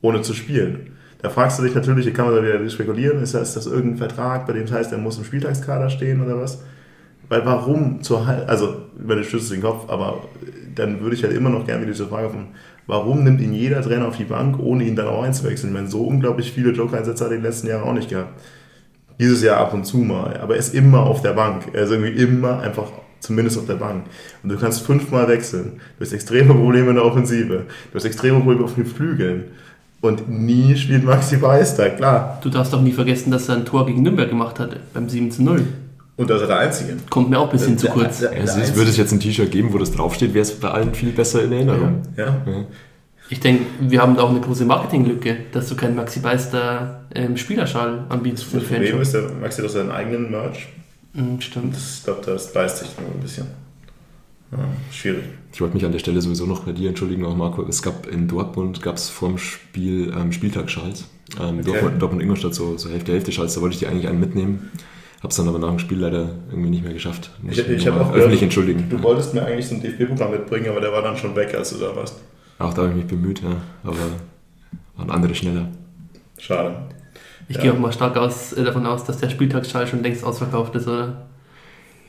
ohne 0.00 0.22
zu 0.22 0.32
spielen. 0.32 0.92
Da 1.22 1.30
fragst 1.30 1.58
du 1.58 1.62
dich 1.62 1.74
natürlich, 1.74 2.04
hier 2.04 2.12
kann 2.12 2.26
man 2.26 2.34
da 2.34 2.42
wieder 2.42 2.68
spekulieren, 2.68 3.22
ist 3.22 3.34
das, 3.34 3.48
ist 3.48 3.56
das 3.56 3.66
irgendein 3.66 3.96
Vertrag, 3.96 4.46
bei 4.46 4.52
dem 4.52 4.64
es 4.64 4.72
heißt, 4.72 4.92
er 4.92 4.98
muss 4.98 5.16
im 5.16 5.24
Spieltagskader 5.24 5.88
stehen 5.88 6.22
oder 6.22 6.38
was? 6.38 6.62
Weil 7.30 7.46
warum 7.46 8.02
zur 8.02 8.26
Hal 8.26 8.44
also 8.44 8.76
über 8.98 9.14
den 9.14 9.24
Schlüssel 9.24 9.56
den 9.56 9.62
Kopf, 9.62 9.88
aber 9.88 10.24
dann 10.74 11.00
würde 11.00 11.16
ich 11.16 11.24
halt 11.24 11.32
immer 11.32 11.48
noch 11.48 11.64
gerne 11.64 11.80
wieder 11.80 11.92
diese 11.92 12.06
Frage 12.06 12.28
von, 12.28 12.48
warum 12.86 13.24
nimmt 13.24 13.40
ihn 13.40 13.54
jeder 13.54 13.80
Trainer 13.80 14.08
auf 14.08 14.18
die 14.18 14.24
Bank, 14.24 14.58
ohne 14.58 14.84
ihn 14.84 14.96
dann 14.96 15.06
auch 15.06 15.22
einzuwechseln? 15.22 15.70
Ich 15.70 15.74
meine, 15.74 15.88
so 15.88 16.02
unglaublich 16.04 16.52
viele 16.52 16.72
Joker-Einsätze 16.72 17.24
hat 17.24 17.30
er 17.30 17.36
in 17.36 17.42
den 17.42 17.50
letzten 17.50 17.68
Jahren 17.68 17.84
auch 17.84 17.94
nicht 17.94 18.10
gehabt. 18.10 18.38
Dieses 19.18 19.42
Jahr 19.42 19.58
ab 19.58 19.72
und 19.74 19.84
zu 19.84 19.98
mal, 19.98 20.38
aber 20.42 20.54
er 20.54 20.58
ist 20.60 20.74
immer 20.74 21.00
auf 21.04 21.22
der 21.22 21.32
Bank. 21.34 21.68
Er 21.72 21.84
ist 21.84 21.90
irgendwie 21.92 22.20
immer 22.22 22.60
einfach 22.60 22.86
zumindest 23.20 23.58
auf 23.58 23.66
der 23.66 23.74
Bank. 23.76 24.04
Und 24.42 24.48
du 24.50 24.56
kannst 24.58 24.82
fünfmal 24.82 25.28
wechseln. 25.28 25.80
Du 25.98 26.04
hast 26.04 26.12
extreme 26.12 26.52
Probleme 26.54 26.90
in 26.90 26.96
der 26.96 27.04
Offensive. 27.04 27.62
Du 27.90 27.94
hast 27.96 28.04
extreme 28.04 28.38
Probleme 28.40 28.64
auf 28.64 28.74
den 28.74 28.86
Flügeln. 28.86 29.44
Und 30.00 30.28
nie 30.28 30.76
spielt 30.76 31.04
Maxi 31.04 31.36
Beister, 31.38 31.88
klar. 31.90 32.38
Du 32.42 32.50
darfst 32.50 32.74
auch 32.74 32.82
nie 32.82 32.92
vergessen, 32.92 33.30
dass 33.30 33.48
er 33.48 33.54
ein 33.56 33.64
Tor 33.64 33.86
gegen 33.86 34.02
Nürnberg 34.02 34.28
gemacht 34.28 34.58
hat, 34.60 34.76
beim 34.92 35.08
7 35.08 35.30
zu 35.30 35.42
0. 35.42 35.64
Und 36.16 36.28
das 36.30 36.36
ist 36.36 36.42
er 36.42 36.48
der 36.48 36.58
Einzige. 36.58 36.96
Kommt 37.08 37.30
mir 37.30 37.38
auch 37.38 37.46
ein 37.46 37.52
bisschen 37.52 37.78
zu 37.78 37.86
Der- 37.86 37.94
kurz. 37.94 38.18
der- 38.20 38.36
Ja, 38.36 38.44
der 38.44 38.54
Einzige. 38.54 38.76
würde 38.76 38.90
es 38.90 38.96
jetzt 38.98 39.12
ein 39.12 39.20
T-Shirt 39.20 39.50
geben, 39.50 39.72
wo 39.72 39.78
das 39.78 39.90
draufsteht, 39.92 40.34
wäre 40.34 40.42
es 40.42 40.52
bei 40.52 40.68
allen 40.70 40.92
viel 40.94 41.10
besser 41.10 41.42
in 41.42 41.52
Erinnerung. 41.52 42.02
Ja. 42.16 42.26
Ja. 42.26 42.64
Ich 43.30 43.40
denke, 43.40 43.64
wir 43.80 44.02
haben 44.02 44.16
da 44.16 44.22
auch 44.22 44.30
eine 44.30 44.40
große 44.40 44.64
Marketinglücke, 44.66 45.36
dass 45.52 45.68
du 45.68 45.76
keinen 45.76 45.96
Maxi 45.96 46.20
Beister 46.20 47.04
ähm, 47.14 47.36
Spielerschal 47.36 48.04
anbietest 48.08 48.44
für 48.44 48.58
Das 48.58 48.68
Problem 48.68 49.00
ist, 49.00 49.14
der 49.14 49.30
Maxi 49.40 49.62
hat 49.62 49.70
seinen 49.70 49.90
eigenen 49.90 50.30
Merch. 50.30 50.68
Mhm, 51.14 51.40
stimmt. 51.40 51.74
Das, 51.74 51.98
ich 51.98 52.04
glaube, 52.04 52.20
das 52.26 52.52
beißt 52.52 52.78
sich 52.78 52.88
nur 52.98 53.08
ein 53.10 53.20
bisschen. 53.20 53.46
Ja, 54.52 54.58
schwierig. 54.92 55.24
Ich 55.52 55.60
wollte 55.60 55.74
mich 55.74 55.84
an 55.84 55.92
der 55.92 55.98
Stelle 56.00 56.20
sowieso 56.20 56.46
noch 56.46 56.60
bei 56.64 56.72
dir 56.72 56.88
entschuldigen, 56.90 57.24
auch 57.24 57.34
Marco. 57.36 57.66
Es 57.66 57.82
gab 57.82 58.06
in 58.06 58.28
Dortmund 58.28 58.82
gab 58.82 58.96
es 58.96 59.08
vorm 59.08 59.38
Spiel 59.38 60.12
ähm, 60.16 60.30
Spieltagsschals. 60.32 61.04
Ähm, 61.40 61.60
Okay. 61.60 61.62
Dortmund, 61.64 62.02
Dortmund 62.02 62.22
Ingolstadt 62.22 62.54
so, 62.54 62.76
so 62.76 62.90
Hälfte 62.90 63.12
Hälfte 63.12 63.32
Schals. 63.32 63.54
Da 63.54 63.60
wollte 63.62 63.74
ich 63.74 63.80
dir 63.80 63.88
eigentlich 63.88 64.06
einen 64.06 64.20
mitnehmen. 64.20 64.70
habe 65.20 65.28
es 65.28 65.36
dann 65.36 65.48
aber 65.48 65.58
nach 65.58 65.70
dem 65.70 65.78
Spiel 65.78 65.98
leider 65.98 66.28
irgendwie 66.50 66.70
nicht 66.70 66.84
mehr 66.84 66.92
geschafft. 66.92 67.30
Muss 67.42 67.54
Ich, 67.56 67.60
ich 67.60 67.68
mich 67.68 67.86
habe 67.86 68.00
auch 68.00 68.08
öffentlich 68.10 68.40
gehört, 68.40 68.42
entschuldigen. 68.42 68.86
Du 68.90 69.02
wolltest 69.02 69.32
mir 69.34 69.44
eigentlich 69.44 69.66
so 69.66 69.74
ein 69.76 69.82
DFB-Programm 69.82 70.32
mitbringen, 70.32 70.68
aber 70.68 70.80
der 70.80 70.92
war 70.92 71.02
dann 71.02 71.16
schon 71.16 71.34
weg, 71.34 71.54
als 71.54 71.70
du 71.70 71.78
da 71.78 71.96
warst. 71.96 72.16
Auch 72.58 72.72
da 72.74 72.82
habe 72.82 72.90
ich 72.90 72.96
mich 72.96 73.06
bemüht, 73.06 73.42
ja. 73.42 73.56
Aber 73.82 73.96
waren 74.96 75.10
andere 75.10 75.34
schneller. 75.34 75.68
Schade. 76.38 76.76
Ich 77.48 77.56
Ja. 77.56 77.62
gehe 77.62 77.72
auch 77.72 77.78
mal 77.78 77.92
stark 77.92 78.16
aus, 78.16 78.52
äh, 78.52 78.64
davon 78.64 78.86
aus, 78.86 79.04
dass 79.04 79.18
der 79.18 79.28
Spieltagsschall 79.30 79.86
schon 79.86 80.02
längst 80.02 80.24
ausverkauft 80.24 80.74
ist, 80.76 80.86
oder? 80.88 81.26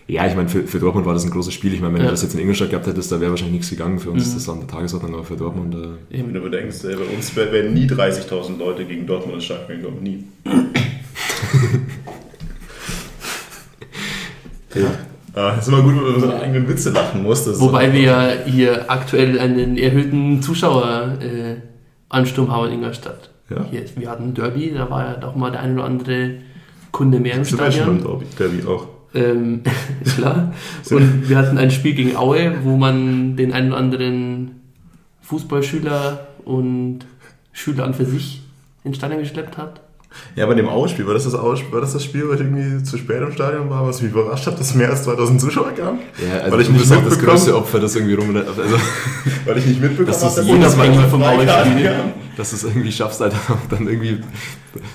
Ja, 0.08 0.28
ich 0.28 0.36
meine, 0.36 0.48
für, 0.48 0.68
für 0.68 0.80
Dortmund 0.80 1.08
war 1.08 1.16
das 1.16 1.24
ein 1.26 1.32
großes 1.32 1.52
Spiel. 1.54 1.74
Ich 1.74 1.82
meine, 1.82 1.94
wenn 1.96 2.02
Ja. 2.02 2.08
du 2.08 2.12
das 2.12 2.22
jetzt 2.22 2.36
in 2.36 2.40
Ingolstadt 2.40 2.70
gehabt 2.70 2.86
hättest, 2.86 3.12
da 3.12 3.20
wäre 3.20 3.32
wahrscheinlich 3.32 3.54
nichts 3.56 3.70
gegangen. 3.72 3.98
Für 4.00 4.12
uns 4.12 4.22
Mhm. 4.24 4.28
ist 4.30 4.36
das 4.36 4.50
an 4.54 4.60
der 4.60 4.68
Tagesordnung, 4.68 5.16
aber 5.16 5.24
für 5.24 5.36
Dortmund, 5.36 5.74
äh, 5.74 5.88
Wenn 6.12 6.32
du 6.34 6.42
bedenkst, 6.42 6.86
äh, 6.86 6.96
bei 6.96 7.16
uns 7.16 7.36
wären 7.36 7.74
nie 7.74 7.88
30.000 7.88 8.60
Leute 8.60 8.86
gegen 8.86 9.08
Dortmund 9.08 9.36
ins 9.36 9.46
Stadion 9.46 9.82
gekommen. 9.82 10.04
Nie. 10.04 10.24
Ah, 15.36 15.56
ist 15.60 15.68
immer 15.68 15.82
gut, 15.82 15.96
wenn 15.96 16.04
man 16.04 16.12
über 16.12 16.20
seine 16.22 16.40
eigenen 16.40 16.68
Witze 16.70 16.92
lachen 16.92 17.24
muss. 17.24 17.60
Wobei 17.60 17.92
wir 17.92 18.02
ja 18.02 18.30
hier 18.46 18.90
aktuell 18.90 19.38
einen 19.38 19.78
erhöhten 19.78 20.42
Zuschaueransturm 20.42 21.22
äh, 21.22 21.58
Ansturm 22.08 22.52
haben 22.52 22.68
in 22.68 22.74
Ingolstadt. 22.76 23.30
Ja. 23.50 23.66
Hier, 23.70 23.84
wir 23.98 24.10
hatten 24.10 24.30
ein 24.30 24.34
Derby, 24.34 24.74
da 24.74 24.90
war 24.90 25.06
ja 25.06 25.14
doch 25.16 25.36
mal 25.36 25.52
der 25.52 25.62
ein 25.62 25.76
oder 25.76 25.84
andere 25.84 26.36
Kunde 26.92 27.20
mehr 27.20 27.34
im 27.34 27.40
wir 27.40 27.46
schon 27.46 27.60
im 27.60 27.72
Stadion. 27.72 28.02
Derby, 28.02 28.26
Derby 28.38 28.68
auch. 28.68 28.88
Ähm, 29.14 29.64
klar. 30.16 30.54
Und 30.90 31.30
wir 31.30 31.38
hatten 31.38 31.58
ein 31.58 31.70
Spiel 31.70 31.96
gegen 31.96 32.16
Aue, 32.16 32.64
wo 32.64 32.78
man 32.78 33.36
den 33.36 33.52
einen 33.52 33.70
oder 33.72 33.78
anderen 33.78 34.62
Fußballschüler 35.22 36.28
und 36.46 37.00
Schüler 37.52 37.86
an 37.86 37.94
für 37.94 38.06
sich 38.06 38.44
ins 38.84 38.98
Stadion 38.98 39.20
geschleppt 39.20 39.58
hat. 39.58 39.82
Ja, 40.36 40.46
bei 40.46 40.54
dem 40.54 40.68
Ausspiel, 40.68 41.08
war 41.08 41.14
das 41.14 41.24
das 41.24 41.34
Ausspiel, 41.34 41.72
war 41.72 41.82
das 41.82 41.94
das 41.94 42.04
Spiel, 42.04 42.26
ich 42.34 42.40
irgendwie 42.42 42.84
zu 42.84 42.98
spät 42.98 43.22
im 43.22 43.32
Stadion 43.32 43.70
war, 43.70 43.88
was 43.88 44.02
mich 44.02 44.12
überrascht 44.12 44.46
hat, 44.48 44.60
dass 44.60 44.76
mehr 44.76 44.90
als 44.90 45.04
2000 45.04 45.40
Zuschauer 45.40 45.72
kamen? 45.72 46.00
ja, 46.26 46.40
also 46.42 46.52
Weil 46.56 46.62
ich 46.62 46.70
nicht 46.70 46.82
auch 46.86 46.90
das 46.90 47.00
mitbekommen- 47.04 47.26
größte 47.28 47.56
Opfer, 47.56 47.80
das 47.80 47.96
irgendwie 47.96 48.16
rum... 48.16 48.36
Also, 48.36 48.62
Weil 49.46 49.58
ich 49.58 49.66
nicht 49.66 49.82
mitbekommen 49.82 50.08
Dass 50.08 50.24
habe, 50.38 50.42
jedes 50.46 50.76
Mal 50.76 50.88
Fußball 50.88 51.10
vom 51.10 51.24
Ausspiel- 51.24 51.90
dass 52.38 52.50
du 52.50 52.56
es 52.58 52.64
irgendwie 52.66 52.92
schaffst, 52.92 53.22
Alter, 53.22 53.38
dann 53.70 53.88
irgendwie 53.88 54.20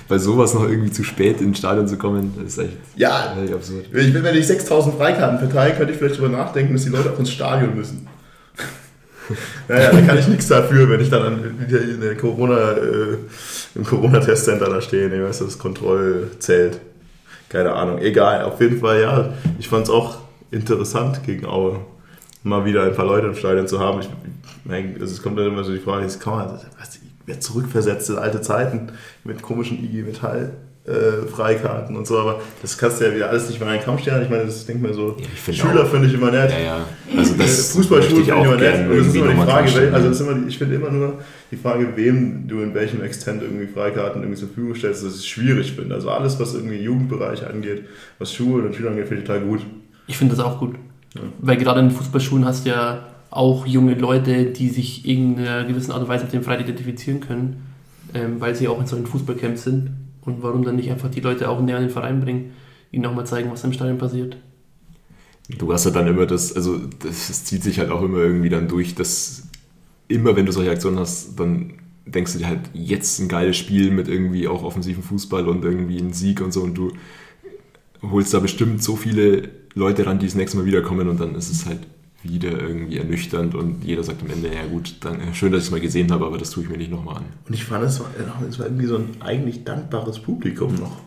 bei 0.07 0.19
sowas 0.19 0.53
noch 0.53 0.61
irgendwie 0.69 0.91
zu 0.91 1.03
spät 1.03 1.41
ins 1.41 1.57
Stadion 1.57 1.87
zu 1.87 1.97
kommen, 1.97 2.33
ist 2.45 2.59
echt 2.59 2.69
Ja, 2.95 3.33
absurd. 3.55 3.85
Ich, 3.91 4.13
wenn 4.13 4.35
ich 4.35 4.45
6000 4.45 4.95
Freikarten 4.95 5.39
verteile, 5.39 5.73
könnte 5.73 5.93
ich 5.93 5.97
vielleicht 5.97 6.19
darüber 6.19 6.37
nachdenken, 6.37 6.73
dass 6.73 6.83
die 6.83 6.89
Leute 6.89 7.11
auch 7.11 7.17
ins 7.17 7.31
Stadion 7.31 7.75
müssen. 7.75 8.05
naja, 9.67 9.91
da 9.91 10.01
kann 10.01 10.17
ich 10.19 10.27
nichts 10.27 10.47
dafür, 10.49 10.87
wenn 10.89 10.99
ich 11.01 11.09
dann 11.09 11.21
an, 11.23 11.55
wieder 11.67 11.81
in 11.81 12.01
der 12.01 12.15
Corona, 12.15 12.73
äh, 12.73 13.17
im 13.75 13.83
Corona-Testcenter 13.83 14.69
da 14.69 14.81
stehe. 14.81 15.09
Nee, 15.09 15.23
weißt 15.23 15.41
du, 15.41 15.45
das 15.45 15.57
Kontrollzelt. 15.57 16.79
Keine 17.49 17.73
Ahnung. 17.73 17.99
Egal, 17.99 18.43
auf 18.43 18.61
jeden 18.61 18.79
Fall, 18.79 19.01
ja. 19.01 19.33
Ich 19.59 19.67
fand 19.67 19.85
es 19.85 19.89
auch 19.89 20.17
interessant 20.51 21.23
gegen 21.25 21.45
Aue, 21.45 21.79
mal 22.43 22.65
wieder 22.65 22.83
ein 22.83 22.95
paar 22.95 23.05
Leute 23.05 23.27
im 23.27 23.35
Stadion 23.35 23.67
zu 23.67 23.79
haben. 23.79 24.01
Ich, 24.01 24.09
also 25.01 25.13
es 25.13 25.21
kommt 25.21 25.37
dann 25.37 25.47
immer 25.47 25.63
so 25.63 25.71
die 25.71 25.79
Frage, 25.79 26.03
das 26.03 26.19
kann 26.19 26.33
man, 26.33 26.59
was, 26.79 26.99
wer 27.25 27.39
zurückversetzt 27.39 28.09
in 28.09 28.17
alte 28.17 28.41
Zeiten 28.41 28.91
mit 29.23 29.41
komischen 29.41 29.83
IG 29.83 30.03
Metall. 30.03 30.53
Äh, 30.91 31.27
Freikarten 31.27 31.95
und 31.95 32.05
so, 32.05 32.17
aber 32.19 32.41
das 32.61 32.77
kannst 32.77 32.99
du 32.99 33.05
ja 33.05 33.15
wieder 33.15 33.29
alles 33.29 33.47
nicht 33.47 33.59
mehr 33.59 33.69
in 33.69 33.75
einen 33.75 33.83
Kamm 33.83 33.97
stellen. 33.97 34.23
Ich 34.23 34.29
meine, 34.29 34.43
das 34.45 34.65
denke 34.65 34.85
mir 34.87 34.93
so, 34.93 35.15
Ja, 35.19 35.25
ich 35.47 35.57
Schüler 35.61 35.85
finde 35.85 36.07
ich 36.07 36.13
immer 36.13 36.31
nett. 36.31 36.51
Ja, 36.51 36.59
ja. 36.59 36.85
Also 37.17 37.33
das 37.35 37.75
ich 37.75 37.91
auch 37.91 38.03
finde 38.03 38.21
ich 38.21 38.27
immer 38.27 38.55
nett. 38.57 38.89
Und 38.89 38.97
es 38.97 39.07
ist 39.07 39.15
immer 39.15 39.31
die 39.31 39.35
Frage, 39.41 39.75
wel, 39.75 39.93
also 39.95 40.07
es 40.09 40.19
ist 40.19 40.27
immer, 40.27 40.39
die- 40.39 40.47
ich 40.49 40.57
finde 40.57 40.75
immer 40.75 40.89
nur 40.91 41.13
die 41.51 41.55
Frage, 41.55 41.87
wem 41.95 42.47
du 42.47 42.59
in 42.61 42.73
welchem 42.73 43.01
Extent 43.03 43.41
irgendwie 43.41 43.67
Freikarten 43.67 44.21
irgendwie 44.21 44.39
zur 44.39 44.49
Verfügung 44.49 44.75
stellst, 44.75 45.05
dass 45.05 45.15
ich 45.19 45.29
schwierig 45.29 45.71
finde. 45.73 45.95
Also 45.95 46.09
alles, 46.09 46.39
was 46.39 46.53
irgendwie 46.55 46.77
Jugendbereich 46.81 47.47
angeht, 47.47 47.85
was 48.19 48.33
Schulen 48.33 48.65
und 48.65 48.75
Schüler 48.75 48.89
angeht, 48.89 49.07
finde 49.07 49.21
ich 49.21 49.27
total 49.27 49.43
gut. 49.45 49.61
Ich 50.07 50.17
finde 50.17 50.35
das 50.35 50.43
auch 50.43 50.59
gut. 50.59 50.75
Weil 51.39 51.57
gerade 51.57 51.79
in 51.79 51.87
den 51.89 51.95
Fußballschulen 51.95 52.43
hast 52.45 52.65
du 52.65 52.71
ja 52.71 53.07
auch 53.29 53.65
junge 53.65 53.93
Leute, 53.95 54.45
die 54.45 54.67
sich 54.69 55.05
in 55.07 55.37
einer 55.39 55.63
gewissen 55.63 55.91
Art 55.91 56.01
und 56.01 56.09
Weise 56.09 56.25
mit 56.25 56.33
dem 56.33 56.43
Freitag 56.43 56.65
identifizieren 56.65 57.21
können, 57.21 57.63
ähm, 58.13 58.39
weil 58.41 58.55
sie 58.55 58.67
auch 58.67 58.79
in 58.79 58.87
solchen 58.87 59.05
Fußballcamps 59.07 59.63
sind. 59.63 59.91
Und 60.21 60.43
warum 60.43 60.63
dann 60.63 60.75
nicht 60.75 60.91
einfach 60.91 61.09
die 61.09 61.19
Leute 61.19 61.49
auch 61.49 61.61
näher 61.61 61.77
an 61.77 61.83
den 61.83 61.89
Verein 61.89 62.21
bringen, 62.21 62.51
ihnen 62.91 63.05
auch 63.05 63.15
mal 63.15 63.25
zeigen, 63.25 63.51
was 63.51 63.63
im 63.63 63.73
Stadion 63.73 63.97
passiert. 63.97 64.37
Du 65.49 65.71
hast 65.73 65.85
ja 65.85 65.91
dann 65.91 66.07
immer 66.07 66.25
das, 66.25 66.55
also 66.55 66.77
das, 66.77 67.27
das 67.27 67.45
zieht 67.45 67.63
sich 67.63 67.79
halt 67.79 67.89
auch 67.89 68.03
immer 68.03 68.19
irgendwie 68.19 68.49
dann 68.49 68.67
durch, 68.67 68.95
dass 68.95 69.47
immer 70.07 70.35
wenn 70.35 70.45
du 70.45 70.51
solche 70.51 70.71
Aktionen 70.71 70.99
hast, 70.99 71.39
dann 71.39 71.73
denkst 72.05 72.33
du 72.33 72.39
dir 72.39 72.47
halt 72.47 72.61
jetzt 72.73 73.19
ein 73.19 73.27
geiles 73.27 73.57
Spiel 73.57 73.91
mit 73.91 74.07
irgendwie 74.07 74.47
auch 74.47 74.63
offensiven 74.63 75.03
Fußball 75.03 75.47
und 75.47 75.63
irgendwie 75.63 75.99
einen 75.99 76.13
Sieg 76.13 76.41
und 76.41 76.51
so 76.51 76.61
und 76.61 76.75
du 76.75 76.91
holst 78.01 78.33
da 78.33 78.39
bestimmt 78.39 78.83
so 78.83 78.95
viele 78.95 79.49
Leute 79.73 80.05
ran, 80.05 80.19
die 80.19 80.25
das 80.25 80.35
nächste 80.35 80.57
Mal 80.57 80.65
wiederkommen 80.65 81.07
und 81.07 81.19
dann 81.19 81.35
ist 81.35 81.49
es 81.49 81.65
halt 81.65 81.79
wieder 82.23 82.51
irgendwie 82.51 82.97
ernüchternd 82.97 83.55
und 83.55 83.83
jeder 83.83 84.03
sagt 84.03 84.21
am 84.21 84.29
Ende, 84.29 84.53
ja 84.53 84.65
gut, 84.67 84.95
dann, 85.01 85.33
schön, 85.33 85.51
dass 85.51 85.61
ich 85.61 85.67
es 85.67 85.71
mal 85.71 85.79
gesehen 85.79 86.11
habe, 86.11 86.25
aber 86.25 86.37
das 86.37 86.51
tue 86.51 86.63
ich 86.63 86.69
mir 86.69 86.77
nicht 86.77 86.91
nochmal 86.91 87.17
an. 87.17 87.25
Und 87.47 87.53
ich 87.53 87.65
fand, 87.65 87.83
es 87.83 87.99
war, 87.99 88.07
es 88.47 88.59
war 88.59 88.67
irgendwie 88.67 88.85
so 88.85 88.97
ein 88.97 89.09
eigentlich 89.19 89.63
dankbares 89.63 90.19
Publikum 90.19 90.75
noch. 90.75 90.97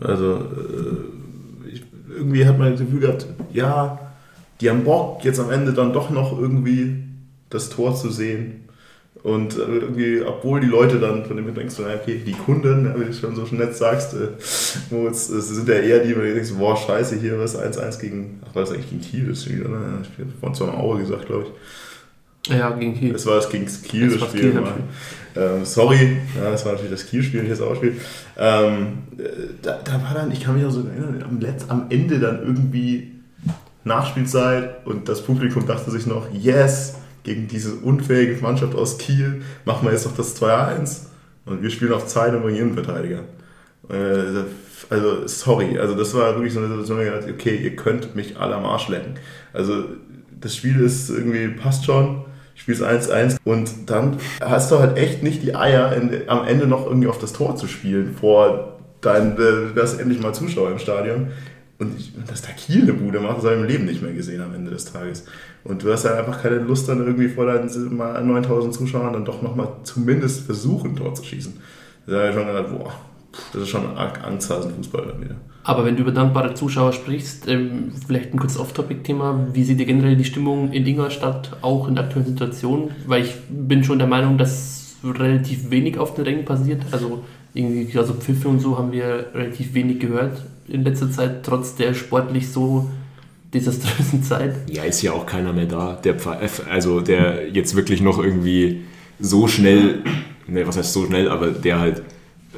Also, 0.00 0.36
äh, 0.36 1.70
ich, 1.72 1.84
irgendwie 2.08 2.44
hat 2.44 2.58
man 2.58 2.72
das 2.72 2.80
Gefühl 2.80 3.00
gehabt, 3.00 3.26
ja, 3.52 4.12
die 4.60 4.68
haben 4.68 4.84
Bock, 4.84 5.24
jetzt 5.24 5.40
am 5.40 5.50
Ende 5.50 5.72
dann 5.72 5.92
doch 5.92 6.10
noch 6.10 6.38
irgendwie 6.38 7.04
das 7.48 7.70
Tor 7.70 7.94
zu 7.94 8.10
sehen. 8.10 8.64
Und 9.22 9.56
äh, 9.56 9.60
irgendwie, 9.60 10.22
obwohl 10.22 10.60
die 10.60 10.66
Leute 10.66 10.98
dann, 10.98 11.24
von 11.26 11.36
dem 11.36 11.54
denkst, 11.54 11.74
so, 11.74 11.84
okay, 11.84 12.22
die 12.24 12.32
Kunden, 12.32 12.86
ja, 12.86 12.98
wie 12.98 13.04
du 13.04 13.12
schon 13.12 13.36
so 13.36 13.44
nett 13.54 13.76
sagst, 13.76 14.14
äh, 14.14 14.28
Moritz, 14.90 15.28
es 15.28 15.48
sind 15.48 15.68
ja 15.68 15.74
eher 15.74 15.98
die, 16.00 16.16
wo 16.16 16.20
du 16.20 16.32
denkst, 16.32 16.52
boah, 16.58 16.76
scheiße, 16.76 17.16
hier 17.16 17.38
was 17.38 17.58
1-1 17.58 18.00
gegen, 18.00 18.40
ach, 18.44 18.54
war 18.54 18.62
das 18.62 18.72
eigentlich 18.72 18.90
gegen 18.90 19.02
Kiel 19.02 19.26
das 19.28 19.44
Spiel, 19.44 19.66
oder? 19.66 19.74
Ja, 19.74 19.98
Ich 20.02 20.08
hab 20.24 20.40
vorhin 20.40 20.54
zwar 20.54 20.78
Aue 20.78 21.00
gesagt, 21.00 21.26
glaube 21.26 21.44
ich. 21.44 22.50
Ja, 22.56 22.70
gegen 22.70 22.94
Kiel. 22.98 23.12
Das 23.12 23.26
war 23.26 23.36
das 23.36 23.50
gegen 23.50 23.66
Kiel, 23.66 24.08
Das 24.08 24.20
das, 24.20 24.28
Spiel. 24.30 24.52
Kiel. 24.52 24.62
Ähm, 25.36 25.64
sorry, 25.64 26.16
ja, 26.36 26.50
das 26.50 26.64
war 26.64 26.72
natürlich 26.72 26.90
das 26.92 27.06
Kiel-Spiel, 27.06 27.42
nicht 27.42 27.52
das 27.52 27.60
Ausspiel. 27.60 27.96
Ähm, 28.36 28.98
äh, 29.16 29.22
da, 29.62 29.78
da 29.84 29.92
war 30.02 30.14
dann, 30.14 30.32
ich 30.32 30.42
kann 30.42 30.56
mich 30.56 30.64
auch 30.64 30.70
so 30.70 30.80
erinnern, 30.80 31.22
am, 31.28 31.38
Letz-, 31.38 31.68
am 31.68 31.86
Ende 31.88 32.18
dann 32.18 32.42
irgendwie 32.42 33.12
Nachspielzeit 33.84 34.86
und 34.86 35.08
das 35.08 35.22
Publikum 35.22 35.66
dachte 35.66 35.90
sich 35.90 36.06
noch, 36.06 36.26
yes, 36.32 36.96
gegen 37.22 37.48
diese 37.48 37.74
unfähige 37.74 38.40
Mannschaft 38.42 38.74
aus 38.74 38.98
Kiel 38.98 39.42
machen 39.64 39.86
wir 39.86 39.92
jetzt 39.92 40.06
noch 40.06 40.16
das 40.16 40.40
2-1 40.40 41.06
und 41.46 41.62
wir 41.62 41.70
spielen 41.70 41.92
auf 41.92 42.06
Zeit 42.06 42.34
und 42.34 42.42
bringen 42.42 42.58
Innenverteidiger. 42.58 43.24
Äh, 43.88 44.44
also, 44.88 45.26
sorry, 45.26 45.78
also 45.78 45.94
das 45.94 46.14
war 46.14 46.34
wirklich 46.34 46.52
so 46.52 46.60
eine 46.60 46.68
Situation, 46.68 46.98
wo 46.98 47.02
ich 47.02 47.10
gedacht, 47.10 47.28
okay, 47.28 47.56
ihr 47.56 47.76
könnt 47.76 48.16
mich 48.16 48.38
alle 48.38 48.56
am 48.56 48.64
Arsch 48.64 48.88
lecken. 48.88 49.14
Also, 49.52 49.84
das 50.40 50.56
Spiel 50.56 50.80
ist 50.80 51.10
irgendwie, 51.10 51.48
passt 51.48 51.84
schon, 51.84 52.24
spielst 52.54 52.82
1-1 52.82 53.36
und 53.44 53.90
dann 53.90 54.16
hast 54.40 54.70
du 54.70 54.78
halt 54.78 54.96
echt 54.96 55.22
nicht 55.22 55.42
die 55.42 55.54
Eier, 55.54 55.92
in, 55.92 56.28
am 56.28 56.46
Ende 56.46 56.66
noch 56.66 56.86
irgendwie 56.86 57.08
auf 57.08 57.18
das 57.18 57.32
Tor 57.32 57.56
zu 57.56 57.66
spielen, 57.66 58.16
vor 58.18 58.78
dein, 59.00 59.32
äh, 59.32 59.72
du 59.74 59.74
hast 59.76 59.98
endlich 59.98 60.20
mal 60.20 60.34
Zuschauer 60.34 60.70
im 60.70 60.78
Stadion. 60.78 61.28
Und 61.80 61.98
ich, 61.98 62.12
dass 62.26 62.42
der 62.42 62.54
Kiel 62.54 62.82
eine 62.82 62.92
Bude 62.92 63.20
macht, 63.20 63.38
das 63.38 63.44
habe 63.44 63.54
ich 63.54 63.60
im 63.62 63.66
Leben 63.66 63.84
nicht 63.86 64.02
mehr 64.02 64.12
gesehen 64.12 64.42
am 64.42 64.54
Ende 64.54 64.70
des 64.70 64.84
Tages. 64.84 65.24
Und 65.64 65.82
du 65.82 65.90
hast 65.90 66.04
ja 66.04 66.14
einfach 66.14 66.42
keine 66.42 66.56
Lust, 66.56 66.86
dann 66.88 66.98
irgendwie 66.98 67.28
vor 67.28 67.46
deinen 67.46 67.96
mal 67.96 68.22
9000 68.22 68.74
Zuschauern 68.74 69.14
dann 69.14 69.24
doch 69.24 69.40
nochmal 69.40 69.68
zumindest 69.82 70.44
versuchen, 70.44 70.94
Tor 70.94 71.14
zu 71.14 71.24
schießen. 71.24 71.54
Da 72.06 72.18
habe 72.18 72.28
ich 72.28 72.34
schon 72.34 72.46
gedacht, 72.46 72.66
boah, 72.70 72.92
das 73.54 73.62
ist 73.62 73.70
schon 73.70 73.96
arg 73.96 74.22
angsthasen 74.22 74.74
Fußball 74.74 75.06
dann 75.06 75.22
wieder. 75.22 75.36
Aber 75.64 75.86
wenn 75.86 75.96
du 75.96 76.02
über 76.02 76.12
dankbare 76.12 76.52
Zuschauer 76.52 76.92
sprichst, 76.92 77.48
ähm, 77.48 77.92
vielleicht 78.06 78.34
ein 78.34 78.38
kurzes 78.38 78.58
Off-Topic-Thema, 78.58 79.48
wie 79.54 79.64
sieht 79.64 79.80
ihr 79.80 79.86
generell 79.86 80.16
die 80.16 80.24
Stimmung 80.24 80.72
in 80.72 80.86
Ingolstadt, 80.86 81.56
auch 81.62 81.88
in 81.88 81.94
der 81.94 82.04
aktuellen 82.04 82.26
Situation? 82.26 82.90
Weil 83.06 83.22
ich 83.22 83.34
bin 83.48 83.84
schon 83.84 83.98
der 83.98 84.08
Meinung, 84.08 84.36
dass 84.36 84.96
relativ 85.02 85.70
wenig 85.70 85.98
auf 85.98 86.14
den 86.14 86.24
Rängen 86.24 86.44
passiert. 86.44 86.82
Also 86.90 87.24
irgendwie, 87.54 87.96
also 87.98 88.14
Pfiffe 88.14 88.48
und 88.48 88.60
so 88.60 88.78
haben 88.78 88.92
wir 88.92 89.26
relativ 89.34 89.74
wenig 89.74 89.98
gehört 90.00 90.44
in 90.68 90.84
letzter 90.84 91.10
Zeit, 91.10 91.42
trotz 91.44 91.74
der 91.74 91.94
sportlich 91.94 92.48
so 92.48 92.88
desaströsen 93.52 94.22
Zeit. 94.30 94.54
Ja, 94.70 94.84
ist 94.84 95.02
ja 95.02 95.12
auch 95.12 95.26
keiner 95.26 95.52
mehr 95.52 95.66
da, 95.66 95.94
der, 96.04 96.18
Pfe- 96.18 96.66
also 96.68 97.00
der 97.00 97.48
jetzt 97.48 97.74
wirklich 97.74 98.00
noch 98.00 98.22
irgendwie 98.22 98.82
so 99.18 99.48
schnell, 99.48 100.02
ne, 100.46 100.66
was 100.66 100.76
heißt 100.76 100.92
so 100.92 101.06
schnell, 101.06 101.28
aber 101.28 101.48
der 101.50 101.80
halt 101.80 102.02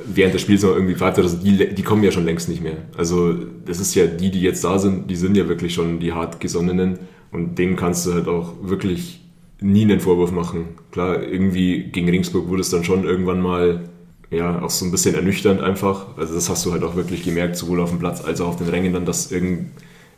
während 0.06 0.34
des 0.34 0.42
Spiels 0.42 0.62
noch 0.62 0.74
irgendwie 0.74 0.94
pfeift, 0.94 1.18
also 1.18 1.36
die, 1.36 1.74
die 1.74 1.82
kommen 1.82 2.02
ja 2.02 2.10
schon 2.10 2.24
längst 2.24 2.48
nicht 2.48 2.62
mehr. 2.62 2.76
Also 2.96 3.34
das 3.64 3.80
ist 3.80 3.94
ja 3.94 4.06
die, 4.06 4.30
die 4.30 4.40
jetzt 4.40 4.64
da 4.64 4.78
sind, 4.78 5.10
die 5.10 5.16
sind 5.16 5.36
ja 5.36 5.48
wirklich 5.48 5.74
schon 5.74 6.00
die 6.00 6.12
hartgesonnenen 6.12 6.98
und 7.30 7.58
denen 7.58 7.76
kannst 7.76 8.06
du 8.06 8.12
halt 8.14 8.28
auch 8.28 8.54
wirklich 8.62 9.20
nie 9.60 9.82
einen 9.82 10.00
Vorwurf 10.00 10.32
machen. 10.32 10.64
Klar, 10.90 11.22
irgendwie 11.22 11.84
gegen 11.84 12.08
Ringsburg 12.08 12.48
wurde 12.48 12.62
es 12.62 12.70
dann 12.70 12.84
schon 12.84 13.04
irgendwann 13.04 13.40
mal 13.40 13.84
ja, 14.32 14.62
auch 14.62 14.70
so 14.70 14.86
ein 14.86 14.90
bisschen 14.90 15.14
ernüchternd 15.14 15.60
einfach. 15.60 16.16
Also 16.16 16.34
das 16.34 16.48
hast 16.48 16.64
du 16.64 16.72
halt 16.72 16.82
auch 16.82 16.96
wirklich 16.96 17.22
gemerkt, 17.22 17.54
sowohl 17.56 17.80
auf 17.80 17.90
dem 17.90 17.98
Platz 17.98 18.24
als 18.24 18.40
auch 18.40 18.48
auf 18.48 18.56
den 18.56 18.68
Rängen 18.68 18.94
dann, 18.94 19.04
dass 19.04 19.30
irgend, 19.30 19.72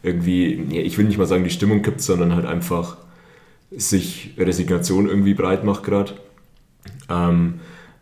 irgendwie, 0.04 0.64
ja, 0.70 0.82
ich 0.82 0.96
will 0.96 1.04
nicht 1.04 1.18
mal 1.18 1.26
sagen, 1.26 1.42
die 1.42 1.50
Stimmung 1.50 1.82
kippt, 1.82 2.00
sondern 2.00 2.34
halt 2.34 2.46
einfach 2.46 2.96
sich 3.72 4.34
Resignation 4.38 5.08
irgendwie 5.08 5.34
breit 5.34 5.64
macht 5.64 5.82
gerade. 5.82 6.12
Ähm, 7.10 7.54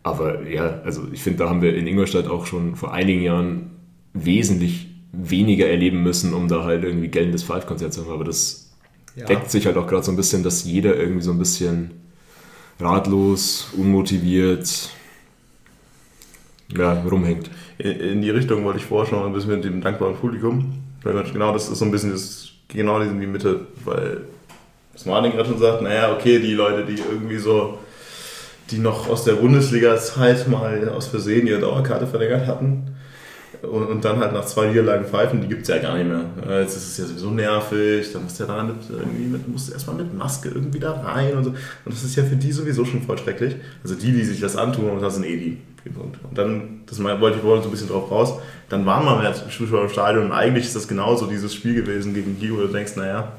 aber 0.03 0.47
ja, 0.47 0.83
also 0.85 1.07
ich 1.13 1.23
finde, 1.23 1.39
da 1.39 1.49
haben 1.49 1.63
wir 1.63 1.75
in 1.75 1.87
Ingolstadt 1.87 2.29
auch 2.29 2.45
schon 2.45 2.77
vor 2.77 2.93
einigen 2.93 3.23
Jahren 3.23 3.71
wesentlich 4.13 4.89
weniger 5.13 5.69
erleben 5.69 6.03
müssen, 6.03 6.35
um 6.35 6.47
da 6.47 6.65
halt 6.65 6.85
irgendwie 6.85 7.09
geltendes 7.09 7.43
Five-Konzert 7.43 7.95
zu 7.95 8.03
haben. 8.03 8.13
Aber 8.13 8.25
das 8.25 8.73
ja. 9.17 9.25
deckt 9.25 9.51
sich 9.51 9.65
halt 9.65 9.79
auch 9.79 9.87
gerade 9.87 10.03
so 10.03 10.13
ein 10.13 10.17
bisschen, 10.17 10.43
dass 10.43 10.65
jeder 10.65 10.95
irgendwie 10.95 11.23
so 11.23 11.31
ein 11.31 11.39
bisschen 11.39 11.93
ratlos, 12.79 13.69
unmotiviert 13.79 14.91
ja, 16.77 16.93
rumhängt. 17.03 17.51
In, 17.79 17.93
in 17.93 18.23
die 18.23 18.31
Richtung 18.31 18.65
wollte 18.65 18.79
ich 18.79 18.85
vorschauen, 18.85 19.27
ein 19.27 19.33
bisschen 19.33 19.51
mit 19.51 19.65
dem 19.65 19.81
dankbaren 19.81 20.17
Publikum. 20.17 20.83
Genau 21.03 21.53
das 21.53 21.69
ist 21.69 21.79
so 21.79 21.85
ein 21.85 21.91
bisschen 21.91 22.13
das, 22.13 22.51
genau 22.69 23.01
in 23.01 23.21
die 23.21 23.27
Mitte, 23.27 23.67
weil 23.85 24.23
was 24.93 25.07
Martin 25.07 25.33
gerade 25.33 25.49
schon 25.49 25.59
sagt, 25.59 25.83
naja, 25.83 26.13
okay, 26.15 26.39
die 26.39 26.55
Leute, 26.55 26.85
die 26.85 27.01
irgendwie 27.01 27.39
so, 27.39 27.79
die 28.71 28.79
noch 28.79 29.09
aus 29.09 29.25
der 29.25 29.33
Bundesliga-Zeit 29.33 30.49
mal 30.49 30.89
aus 30.91 31.09
Versehen 31.09 31.47
ihre 31.47 31.61
Dauerkarte 31.61 32.07
verlängert 32.07 32.47
hatten, 32.47 32.89
und, 33.63 33.87
und 33.87 34.05
dann 34.05 34.19
halt 34.19 34.33
nach 34.33 34.45
zwei 34.45 34.67
Niederlagen 34.67 35.05
pfeifen, 35.05 35.41
die 35.41 35.47
gibt 35.47 35.63
es 35.63 35.69
ja 35.69 35.79
gar 35.79 35.97
nicht 35.97 36.09
mehr. 36.09 36.25
Jetzt 36.61 36.77
ist 36.77 36.89
es 36.89 36.99
ja 36.99 37.05
sowieso 37.05 37.31
nervig, 37.31 38.13
dann 38.13 38.25
musst 38.25 38.41
du 38.41 38.45
ja 38.45 38.57
da 38.57 38.65
mit, 38.65 38.77
irgendwie 38.91 39.25
mit, 39.25 39.49
musst 39.49 39.69
du 39.69 39.73
erstmal 39.73 39.97
mit 39.97 40.13
Maske 40.17 40.49
irgendwie 40.49 40.81
da 40.81 40.93
rein 40.93 41.37
und 41.37 41.45
so. 41.45 41.51
Und 41.51 41.59
das 41.87 42.03
ist 42.03 42.17
ja 42.17 42.25
für 42.25 42.37
die 42.37 42.51
sowieso 42.51 42.85
schon 42.85 43.03
voll 43.03 43.19
schrecklich. 43.19 43.55
Also 43.83 43.95
die, 43.95 44.13
die 44.13 44.25
sich 44.25 44.41
das 44.41 44.57
antun, 44.57 44.91
und 44.91 45.01
das 45.01 45.15
sind 45.15 45.25
eh 45.25 45.37
die. 45.37 45.59
Und 45.85 46.39
dann, 46.39 46.81
das 46.87 47.03
wollte 47.03 47.39
ich 47.39 47.45
wollte 47.45 47.63
so 47.63 47.69
ein 47.69 47.73
bisschen 47.73 47.89
drauf 47.89 48.11
raus, 48.11 48.35
dann 48.69 48.87
waren 48.87 49.05
wir 49.05 49.29
mit 49.29 49.53
Zuschauer 49.53 49.85
im 49.85 49.89
Stadion 49.89 50.27
und 50.27 50.33
eigentlich 50.33 50.65
ist 50.65 50.77
das 50.77 50.89
genauso 50.89 51.27
dieses 51.27 51.55
Spiel 51.55 51.75
gewesen 51.75 52.15
gegen 52.15 52.39
Kiel, 52.39 52.53
wo 52.53 52.59
du 52.59 52.69
denkst, 52.69 52.97
naja, 52.97 53.33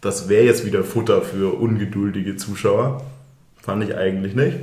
das 0.00 0.28
wäre 0.28 0.44
jetzt 0.44 0.66
wieder 0.66 0.84
Futter 0.84 1.22
für 1.22 1.58
ungeduldige 1.58 2.36
Zuschauer. 2.36 3.04
Fand 3.56 3.84
ich 3.84 3.96
eigentlich 3.96 4.34
nicht. 4.34 4.58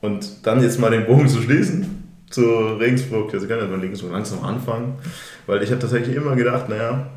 Und 0.00 0.46
dann 0.46 0.62
jetzt 0.62 0.80
mal 0.80 0.90
den 0.90 1.06
Bogen 1.06 1.28
zu 1.28 1.40
schließen, 1.40 2.04
zu 2.30 2.42
Regensburg, 2.42 3.32
also 3.34 3.46
kann 3.46 3.58
ja 3.58 3.66
mal 3.66 3.78
Regensburg 3.78 4.12
langsam 4.12 4.42
anfangen, 4.44 4.94
weil 5.46 5.62
ich 5.62 5.70
habe 5.70 5.80
tatsächlich 5.80 6.16
immer 6.16 6.34
gedacht, 6.36 6.68
naja, 6.68 7.08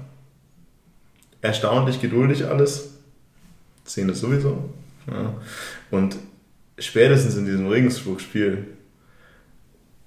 erstaunlich 1.42 2.02
geduldig 2.02 2.46
alles, 2.46 2.92
Szene 3.86 4.14
sowieso. 4.14 4.70
Ja. 5.08 5.34
Und 5.92 6.18
spätestens 6.80 7.38
in 7.38 7.46
diesem 7.46 7.68
Regensburg-Spiel 7.68 8.66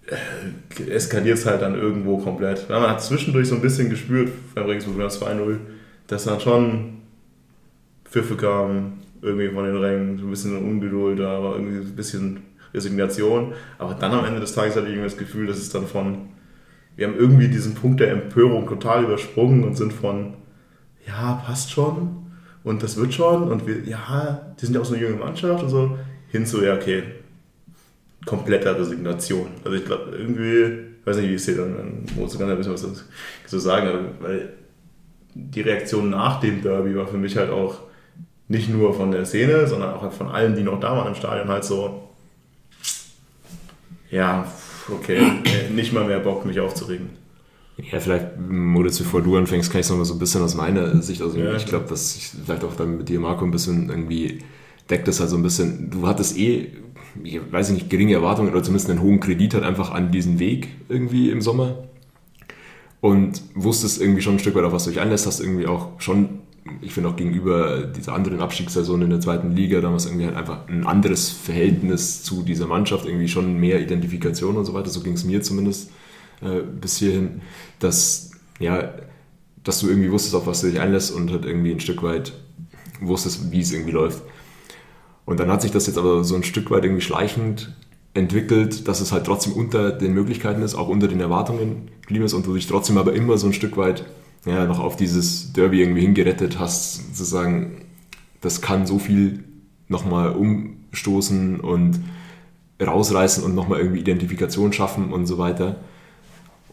äh, 0.06 0.90
eskaliert 0.90 1.38
es 1.38 1.46
halt 1.46 1.62
dann 1.62 1.74
irgendwo 1.74 2.18
komplett. 2.18 2.68
Ja, 2.68 2.80
man 2.80 2.90
hat 2.90 3.02
zwischendurch 3.02 3.48
so 3.48 3.54
ein 3.54 3.62
bisschen 3.62 3.90
gespürt, 3.90 4.30
beim 4.54 4.66
Regensburg 4.66 4.96
2-0, 4.98 5.58
dass 6.06 6.24
dann 6.24 6.40
schon 6.40 6.98
Pfiffe 8.04 8.36
kamen, 8.36 9.02
irgendwie 9.22 9.48
von 9.48 9.64
den 9.64 9.76
Rängen, 9.76 10.18
so 10.18 10.24
ein 10.24 10.30
bisschen 10.30 10.56
Ungeduld 10.56 11.18
da, 11.18 11.38
aber 11.38 11.56
irgendwie 11.56 11.78
ein 11.78 11.96
bisschen 11.96 12.42
Resignation. 12.72 13.54
Aber 13.78 13.94
dann 13.94 14.12
am 14.12 14.24
Ende 14.24 14.40
des 14.40 14.54
Tages 14.54 14.76
hatte 14.76 14.86
ich 14.86 14.92
irgendwie 14.92 15.08
das 15.08 15.18
Gefühl, 15.18 15.46
dass 15.46 15.58
es 15.58 15.70
dann 15.70 15.86
von, 15.86 16.28
wir 16.96 17.08
haben 17.08 17.16
irgendwie 17.16 17.48
diesen 17.48 17.74
Punkt 17.74 18.00
der 18.00 18.10
Empörung 18.10 18.68
total 18.68 19.04
übersprungen 19.04 19.64
und 19.64 19.76
sind 19.76 19.92
von, 19.92 20.34
ja, 21.06 21.42
passt 21.44 21.70
schon 21.70 22.26
und 22.64 22.82
das 22.82 22.96
wird 22.96 23.14
schon 23.14 23.44
und 23.50 23.66
wir, 23.66 23.84
ja, 23.84 24.54
die 24.60 24.66
sind 24.66 24.74
ja 24.74 24.80
auch 24.80 24.84
so 24.84 24.94
eine 24.94 25.02
junge 25.02 25.16
Mannschaft 25.16 25.62
und 25.62 25.68
so, 25.68 25.98
hin 26.30 26.46
zu, 26.46 26.64
ja, 26.64 26.74
okay, 26.74 27.02
kompletter 28.24 28.78
Resignation. 28.78 29.48
Also 29.64 29.76
ich 29.76 29.84
glaube, 29.84 30.16
irgendwie, 30.16 30.96
ich 31.00 31.06
weiß 31.06 31.16
nicht, 31.16 31.28
wie 31.28 31.34
ich 31.34 31.40
es 31.40 31.46
sehe, 31.46 31.56
dann 31.56 32.04
muss 32.16 32.34
ich 32.34 32.38
ganz 32.38 32.50
ein 32.50 32.56
bisschen 32.56 32.72
was 32.72 32.86
dazu 33.44 33.58
sagen, 33.58 34.10
weil 34.20 34.52
die 35.34 35.60
Reaktion 35.60 36.10
nach 36.10 36.40
dem 36.40 36.62
Derby 36.62 36.96
war 36.96 37.06
für 37.06 37.18
mich 37.18 37.36
halt 37.36 37.50
auch 37.50 37.80
nicht 38.48 38.68
nur 38.68 38.94
von 38.94 39.10
der 39.10 39.24
Szene, 39.24 39.66
sondern 39.66 39.94
auch 39.94 40.12
von 40.12 40.28
allen, 40.28 40.54
die 40.56 40.62
noch 40.62 40.80
da 40.80 40.96
waren 40.96 41.08
im 41.08 41.14
Stadion, 41.14 41.48
halt 41.48 41.64
so, 41.64 42.08
ja, 44.10 44.46
okay, 44.88 45.20
nicht 45.74 45.92
mal 45.92 46.04
mehr 46.04 46.20
Bock, 46.20 46.44
mich 46.44 46.60
aufzuregen. 46.60 47.10
Ja, 47.76 48.00
vielleicht, 48.00 48.38
Moritz, 48.38 48.98
bevor 48.98 49.20
du 49.20 49.36
anfängst, 49.36 49.70
kann 49.70 49.80
ich 49.80 49.86
es 49.86 49.90
nochmal 49.90 50.06
so 50.06 50.14
ein 50.14 50.18
bisschen 50.18 50.42
aus 50.42 50.54
meiner 50.54 51.02
Sicht, 51.02 51.20
also 51.20 51.38
ja, 51.38 51.54
ich 51.54 51.66
glaube, 51.66 51.86
dass 51.88 52.16
ich 52.16 52.30
vielleicht 52.44 52.64
auch 52.64 52.74
dann 52.74 52.96
mit 52.96 53.08
dir, 53.08 53.20
Marco, 53.20 53.44
ein 53.44 53.50
bisschen 53.50 53.90
irgendwie 53.90 54.42
deckt 54.90 55.08
das 55.08 55.20
halt 55.20 55.30
so 55.30 55.36
ein 55.36 55.42
bisschen, 55.42 55.90
du 55.90 56.06
hattest 56.06 56.36
eh, 56.38 56.72
ich 57.22 57.40
weiß 57.50 57.70
nicht, 57.70 57.90
geringe 57.90 58.14
Erwartungen 58.14 58.50
oder 58.50 58.62
zumindest 58.62 58.90
einen 58.90 59.02
hohen 59.02 59.20
Kredit 59.20 59.54
halt 59.54 59.64
einfach 59.64 59.90
an 59.90 60.12
diesen 60.12 60.38
Weg 60.38 60.68
irgendwie 60.88 61.30
im 61.30 61.40
Sommer 61.40 61.84
und 63.00 63.42
wusstest 63.54 64.00
irgendwie 64.00 64.22
schon 64.22 64.34
ein 64.34 64.38
Stück 64.38 64.54
weit 64.54 64.64
auf 64.64 64.72
was 64.72 64.84
du 64.84 64.90
dich 64.90 65.00
einlässt, 65.00 65.26
hast 65.26 65.40
irgendwie 65.40 65.66
auch 65.66 66.00
schon 66.00 66.40
ich 66.80 66.92
finde 66.92 67.08
auch 67.08 67.16
gegenüber 67.16 67.82
dieser 67.82 68.14
anderen 68.14 68.40
Abstiegssaison 68.40 69.02
in 69.02 69.10
der 69.10 69.20
zweiten 69.20 69.54
Liga 69.54 69.80
damals 69.80 70.06
irgendwie 70.06 70.26
halt 70.26 70.36
einfach 70.36 70.68
ein 70.68 70.86
anderes 70.86 71.30
Verhältnis 71.30 72.22
zu 72.22 72.42
dieser 72.42 72.66
Mannschaft, 72.66 73.06
irgendwie 73.06 73.28
schon 73.28 73.58
mehr 73.58 73.80
Identifikation 73.80 74.56
und 74.56 74.64
so 74.64 74.74
weiter, 74.74 74.90
so 74.90 75.00
ging 75.00 75.14
es 75.14 75.24
mir 75.24 75.42
zumindest 75.42 75.90
äh, 76.42 76.60
bis 76.62 76.96
hierhin, 76.96 77.42
dass, 77.78 78.32
ja, 78.58 78.94
dass 79.64 79.80
du 79.80 79.88
irgendwie 79.88 80.10
wusstest, 80.10 80.34
auf 80.34 80.46
was 80.46 80.60
du 80.60 80.70
dich 80.70 80.80
einlässt 80.80 81.12
und 81.12 81.30
halt 81.30 81.44
irgendwie 81.44 81.72
ein 81.72 81.80
Stück 81.80 82.02
weit 82.02 82.32
wusstest, 83.00 83.50
wie 83.50 83.60
es 83.60 83.72
irgendwie 83.72 83.92
läuft. 83.92 84.22
Und 85.26 85.38
dann 85.40 85.50
hat 85.50 85.60
sich 85.60 85.72
das 85.72 85.86
jetzt 85.86 85.98
aber 85.98 86.24
so 86.24 86.36
ein 86.36 86.44
Stück 86.44 86.70
weit 86.70 86.84
irgendwie 86.84 87.02
schleichend 87.02 87.74
entwickelt, 88.14 88.88
dass 88.88 89.00
es 89.00 89.12
halt 89.12 89.26
trotzdem 89.26 89.52
unter 89.52 89.92
den 89.92 90.14
Möglichkeiten 90.14 90.62
ist, 90.62 90.74
auch 90.74 90.88
unter 90.88 91.08
den 91.08 91.20
Erwartungen 91.20 91.90
geblieben 92.00 92.24
ist 92.24 92.32
und 92.32 92.46
du 92.46 92.54
dich 92.54 92.66
trotzdem 92.66 92.96
aber 92.96 93.12
immer 93.12 93.36
so 93.36 93.46
ein 93.46 93.52
Stück 93.52 93.76
weit 93.76 94.06
ja, 94.46 94.64
noch 94.64 94.78
auf 94.78 94.96
dieses 94.96 95.52
Derby 95.52 95.82
irgendwie 95.82 96.00
hingerettet 96.02 96.58
hast, 96.58 97.16
sozusagen, 97.16 97.82
das 98.40 98.62
kann 98.62 98.86
so 98.86 98.98
viel 98.98 99.44
nochmal 99.88 100.30
umstoßen 100.30 101.60
und 101.60 102.00
rausreißen 102.80 103.42
und 103.42 103.54
nochmal 103.54 103.80
irgendwie 103.80 104.00
Identifikation 104.00 104.72
schaffen 104.72 105.12
und 105.12 105.26
so 105.26 105.38
weiter. 105.38 105.76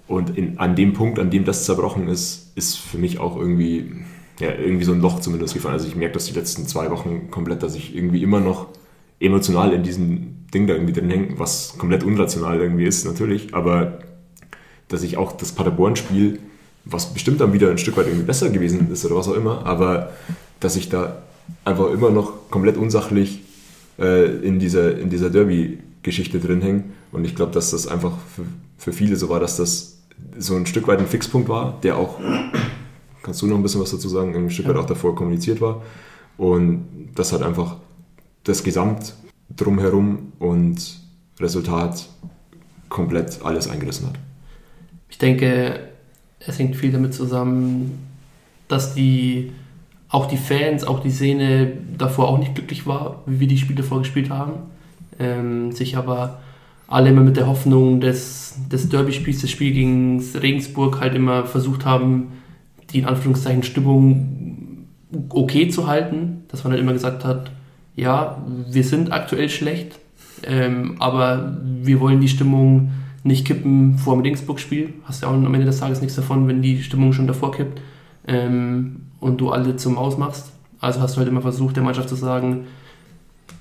Und 0.08 0.38
in, 0.38 0.60
an 0.60 0.76
dem 0.76 0.94
Punkt, 0.94 1.18
an 1.18 1.32
dem 1.32 1.46
das 1.46 1.66
zerbrochen 1.66 2.08
ist, 2.08 2.52
ist 2.56 2.78
für 2.78 2.98
mich 2.98 3.20
auch 3.20 3.38
irgendwie, 3.38 3.92
ja, 4.40 4.50
irgendwie 4.52 4.86
so 4.86 4.94
ein 4.94 5.02
Loch 5.02 5.20
zumindest 5.20 5.54
gefallen. 5.54 5.74
Also 5.74 5.88
ich 5.88 5.96
merke 5.96 6.14
das 6.14 6.26
die 6.26 6.34
letzten 6.34 6.68
zwei 6.68 6.90
Wochen 6.90 7.30
komplett, 7.30 7.64
dass 7.64 7.76
ich 7.76 7.96
irgendwie 7.96 8.24
immer 8.24 8.40
noch 8.40 8.68
emotional 9.20 9.74
in 9.74 9.84
diesem 9.84 10.46
Ding 10.54 10.68
da 10.68 10.74
irgendwie 10.74 10.94
drin 10.94 11.10
hänge, 11.10 11.40
was 11.40 11.78
komplett 11.78 12.04
unrational 12.04 12.60
irgendwie 12.60 12.86
ist, 12.86 13.06
natürlich, 13.06 13.54
aber 13.54 14.00
dass 14.88 15.04
ich 15.04 15.18
auch 15.18 15.32
das 15.32 15.52
Paderborn-Spiel 15.52 16.40
was 16.86 17.14
bestimmt 17.14 17.42
dann 17.42 17.54
wieder 17.54 17.70
ein 17.70 17.78
Stück 17.78 17.98
weit 17.98 18.08
irgendwie 18.08 18.26
besser 18.26 18.50
gewesen 18.50 18.92
ist 18.92 19.06
oder 19.06 19.16
was 19.16 19.28
auch 19.28 19.36
immer, 19.36 19.66
aber 19.66 20.12
dass 20.60 20.76
ich 20.76 20.90
da 20.90 21.24
einfach 21.66 21.92
immer 21.92 22.10
noch 22.10 22.50
komplett 22.50 22.78
unsachlich 22.78 23.42
äh, 24.00 24.26
in 24.26 24.60
dieser, 24.60 24.98
in 24.98 25.10
dieser 25.10 25.30
Derby-Geschichte 25.30 26.40
drin 26.40 26.62
hänge. 26.62 26.84
Und 27.12 27.26
ich 27.26 27.36
glaube, 27.36 27.52
dass 27.52 27.72
das 27.72 27.88
einfach 27.88 28.18
für, 28.36 28.44
für 28.78 28.94
viele 28.94 29.16
so 29.16 29.30
war, 29.30 29.40
dass 29.40 29.58
das 29.58 30.00
so 30.38 30.56
ein 30.56 30.66
Stück 30.66 30.88
weit 30.88 31.00
ein 31.00 31.08
Fixpunkt 31.08 31.50
war, 31.50 31.80
der 31.84 31.98
auch, 31.98 32.20
kannst 33.24 33.42
du 33.42 33.48
noch 33.48 33.56
ein 33.56 33.64
bisschen 33.64 33.82
was 33.82 33.92
dazu 33.92 34.10
sagen, 34.10 34.36
ein 34.36 34.50
Stück 34.50 34.68
weit 34.68 34.76
auch 34.76 34.86
davor 34.86 35.16
kommuniziert 35.16 35.62
war. 35.62 35.82
Und 36.38 36.86
das 37.16 37.32
hat 37.32 37.42
einfach 37.42 37.78
das 38.44 38.64
Gesamt 38.64 39.16
drumherum 39.56 40.34
und 40.40 41.00
Resultat 41.40 42.08
komplett 42.90 43.40
alles 43.44 43.70
eingerissen 43.70 44.08
hat. 44.08 44.16
Ich 45.10 45.18
denke, 45.18 45.80
es 46.40 46.60
hängt 46.60 46.76
viel 46.76 46.92
damit 46.92 47.14
zusammen, 47.14 48.00
dass 48.68 48.94
die 48.94 49.52
auch 50.10 50.28
die 50.28 50.38
Fans, 50.38 50.84
auch 50.84 51.00
die 51.00 51.10
Szene 51.10 51.74
davor 51.98 52.28
auch 52.28 52.38
nicht 52.38 52.54
glücklich 52.54 52.86
war, 52.86 53.24
wie 53.26 53.40
wir 53.40 53.48
die 53.48 53.58
Spiele 53.58 53.84
vorgespielt 53.84 54.30
haben. 54.30 54.54
Ähm, 55.20 55.72
sich 55.72 55.98
aber 55.98 56.42
alle 56.88 57.10
immer 57.10 57.22
mit 57.22 57.38
der 57.38 57.48
Hoffnung 57.48 58.02
des, 58.02 58.56
des 58.72 58.90
Derby-Spiels, 58.90 59.42
des 59.42 59.50
Spiels 59.50 59.74
gegen 59.74 60.24
Regensburg 60.40 61.00
halt 61.00 61.16
immer 61.16 61.46
versucht 61.46 61.86
haben, 61.86 62.28
die 62.94 63.00
in 63.00 63.06
Anführungszeichen 63.06 63.64
Stimmung 63.64 64.88
okay 65.30 65.68
zu 65.70 65.88
halten. 65.88 66.44
Dass 66.48 66.64
man 66.64 66.72
halt 66.72 66.82
immer 66.82 66.94
gesagt 66.94 67.26
hat, 67.26 67.52
ja, 67.96 68.44
wir 68.70 68.84
sind 68.84 69.12
aktuell 69.12 69.50
schlecht, 69.50 70.00
ähm, 70.44 70.96
aber 71.00 71.58
wir 71.64 72.00
wollen 72.00 72.22
die 72.22 72.28
Stimmung 72.28 72.92
nicht 73.24 73.46
kippen 73.46 73.98
vor 73.98 74.16
dem 74.16 74.24
Dingsburg-Spiel. 74.24 74.94
Hast 75.04 75.22
ja 75.22 75.30
auch 75.30 75.34
am 75.34 75.54
Ende 75.54 75.66
des 75.66 75.80
Tages 75.80 76.02
nichts 76.02 76.16
davon, 76.16 76.48
wenn 76.48 76.62
die 76.62 76.82
Stimmung 76.84 77.14
schon 77.14 77.28
davor 77.28 77.52
kippt 77.52 77.82
ähm, 78.28 79.08
und 79.20 79.40
du 79.40 79.52
alle 79.52 79.76
zum 79.78 79.98
Ausmachst. 79.98 80.52
Also 80.80 81.00
hast 81.02 81.16
du 81.16 81.20
halt 81.20 81.30
immer 81.30 81.42
versucht, 81.42 81.76
der 81.76 81.84
Mannschaft 81.84 82.10
zu 82.10 82.16
sagen, 82.16 82.66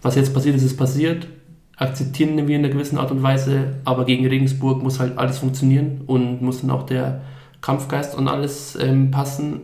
was 0.02 0.16
jetzt 0.16 0.34
passiert 0.34 0.56
ist, 0.56 0.64
ist 0.64 0.76
passiert. 0.76 1.28
Akzeptieren 1.76 2.36
wir 2.36 2.56
in 2.56 2.64
einer 2.64 2.72
gewissen 2.72 2.98
Art 2.98 3.10
und 3.10 3.22
Weise, 3.22 3.76
aber 3.84 4.04
gegen 4.04 4.26
Regensburg 4.26 4.82
muss 4.82 4.98
halt 4.98 5.18
alles 5.18 5.38
funktionieren 5.38 6.02
und 6.06 6.42
muss 6.42 6.60
dann 6.60 6.70
auch 6.70 6.84
der 6.84 7.22
Kampfgeist 7.62 8.16
und 8.16 8.28
alles 8.28 8.76
ähm, 8.76 9.10
passen. 9.10 9.60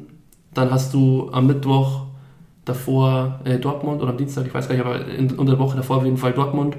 Dann 0.54 0.70
hast 0.70 0.94
du 0.94 1.30
am 1.32 1.46
Mittwoch 1.46 2.06
davor 2.64 3.40
äh, 3.44 3.58
Dortmund 3.58 4.00
oder 4.00 4.10
am 4.10 4.16
Dienstag, 4.16 4.46
ich 4.46 4.54
weiß 4.54 4.68
gar 4.68 4.76
nicht, 4.76 4.84
aber 4.84 5.06
in, 5.06 5.30
unter 5.32 5.52
der 5.52 5.58
Woche 5.58 5.76
davor 5.76 5.98
auf 5.98 6.04
jeden 6.04 6.16
Fall 6.16 6.32
Dortmund 6.32 6.76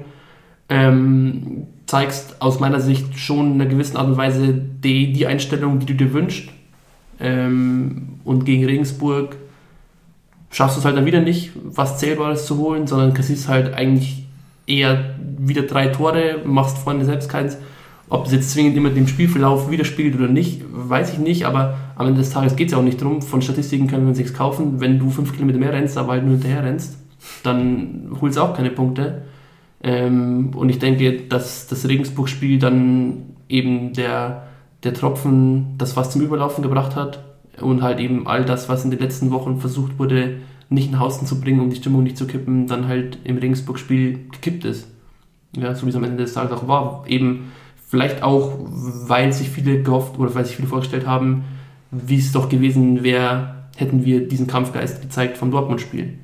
ähm, 0.68 1.66
zeigst 1.86 2.40
aus 2.40 2.60
meiner 2.60 2.80
Sicht 2.80 3.18
schon 3.18 3.54
in 3.54 3.60
einer 3.60 3.70
gewissen 3.70 3.96
Art 3.96 4.06
und 4.06 4.16
Weise 4.16 4.54
die, 4.54 5.12
die 5.12 5.26
Einstellung, 5.26 5.80
die 5.80 5.86
du 5.86 5.94
dir 5.94 6.12
wünschst. 6.12 6.48
Ähm, 7.18 8.20
und 8.24 8.44
gegen 8.44 8.64
Regensburg 8.64 9.36
schaffst 10.50 10.76
du 10.76 10.80
es 10.80 10.84
halt 10.84 10.96
dann 10.96 11.06
wieder 11.06 11.20
nicht, 11.20 11.50
was 11.64 11.98
Zählbares 11.98 12.46
zu 12.46 12.56
holen, 12.56 12.86
sondern 12.86 13.12
kassierst 13.12 13.48
halt 13.48 13.74
eigentlich 13.74 14.24
eher 14.66 15.16
wieder 15.38 15.62
drei 15.62 15.88
Tore, 15.88 16.40
machst 16.44 16.78
vorne 16.78 17.04
selbst 17.04 17.28
keins 17.28 17.58
Ob 18.10 18.26
es 18.26 18.32
jetzt 18.32 18.50
zwingend 18.50 18.76
immer 18.76 18.90
dem 18.90 19.06
Spielverlauf 19.06 19.70
widerspiegelt 19.70 20.16
oder 20.16 20.26
nicht, 20.26 20.62
weiß 20.68 21.12
ich 21.12 21.18
nicht, 21.20 21.46
aber 21.46 21.76
am 21.94 22.08
Ende 22.08 22.20
des 22.20 22.30
Tages 22.30 22.56
geht 22.56 22.66
es 22.66 22.72
ja 22.72 22.78
auch 22.78 22.82
nicht 22.82 23.00
darum. 23.00 23.22
Von 23.22 23.40
Statistiken 23.40 23.86
können 23.86 24.02
wir 24.02 24.08
uns 24.08 24.18
nichts 24.18 24.34
kaufen. 24.34 24.80
Wenn 24.80 24.98
du 24.98 25.10
fünf 25.10 25.32
Kilometer 25.32 25.60
mehr 25.60 25.72
rennst, 25.72 25.96
aber 25.96 26.12
halt 26.12 26.24
nur 26.24 26.32
hinterher 26.32 26.64
rennst, 26.64 26.98
dann 27.44 28.10
holst 28.20 28.36
du 28.36 28.42
auch 28.42 28.54
keine 28.54 28.70
Punkte. 28.70 29.22
Ähm, 29.82 30.50
und 30.56 30.68
ich 30.70 30.80
denke, 30.80 31.22
dass 31.28 31.68
das 31.68 31.86
Regensburg-Spiel 31.86 32.58
dann 32.58 33.36
eben 33.48 33.92
der, 33.92 34.48
der 34.82 34.92
Tropfen 34.92 35.76
das 35.78 35.96
was 35.96 36.10
zum 36.10 36.22
Überlaufen 36.22 36.62
gebracht 36.62 36.96
hat 36.96 37.22
und 37.60 37.80
halt 37.80 38.00
eben 38.00 38.26
all 38.26 38.44
das, 38.44 38.68
was 38.68 38.84
in 38.84 38.90
den 38.90 38.98
letzten 38.98 39.30
Wochen 39.30 39.60
versucht 39.60 40.00
wurde, 40.00 40.38
nicht 40.68 40.90
nach 40.90 41.00
Hause 41.00 41.24
zu 41.24 41.40
bringen, 41.40 41.60
um 41.60 41.70
die 41.70 41.76
Stimmung 41.76 42.02
nicht 42.02 42.16
zu 42.16 42.26
kippen, 42.26 42.66
dann 42.66 42.88
halt 42.88 43.18
im 43.22 43.38
Regensburg-Spiel 43.38 44.18
gekippt 44.32 44.64
ist. 44.64 44.88
Ja, 45.56 45.74
so 45.76 45.86
wie 45.86 45.90
es 45.90 45.96
am 45.96 46.04
Ende 46.04 46.24
des 46.24 46.34
Tages 46.34 46.52
auch 46.52 46.66
war. 46.66 47.04
Eben 47.06 47.52
Vielleicht 47.90 48.22
auch, 48.22 48.56
weil 48.60 49.32
sich 49.32 49.48
viele 49.50 49.82
gehofft 49.82 50.16
oder 50.16 50.32
weil 50.36 50.46
sich 50.46 50.54
viele 50.54 50.68
vorgestellt 50.68 51.08
haben, 51.08 51.42
wie 51.90 52.18
es 52.18 52.30
doch 52.30 52.48
gewesen 52.48 53.02
wäre, 53.02 53.64
hätten 53.76 54.04
wir 54.04 54.28
diesen 54.28 54.46
Kampfgeist 54.46 55.02
gezeigt 55.02 55.36
vom 55.36 55.50
Dortmund-Spiel, 55.50 56.14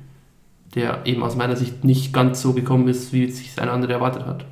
der 0.75 1.05
eben 1.05 1.23
aus 1.23 1.35
meiner 1.35 1.57
Sicht 1.57 1.83
nicht 1.83 2.13
ganz 2.13 2.41
so 2.41 2.53
gekommen 2.53 2.87
ist, 2.87 3.11
wie 3.11 3.29
sich 3.29 3.51
ein 3.59 3.67
anderer 3.67 3.91
erwartet 3.91 4.25
hat. 4.25 4.45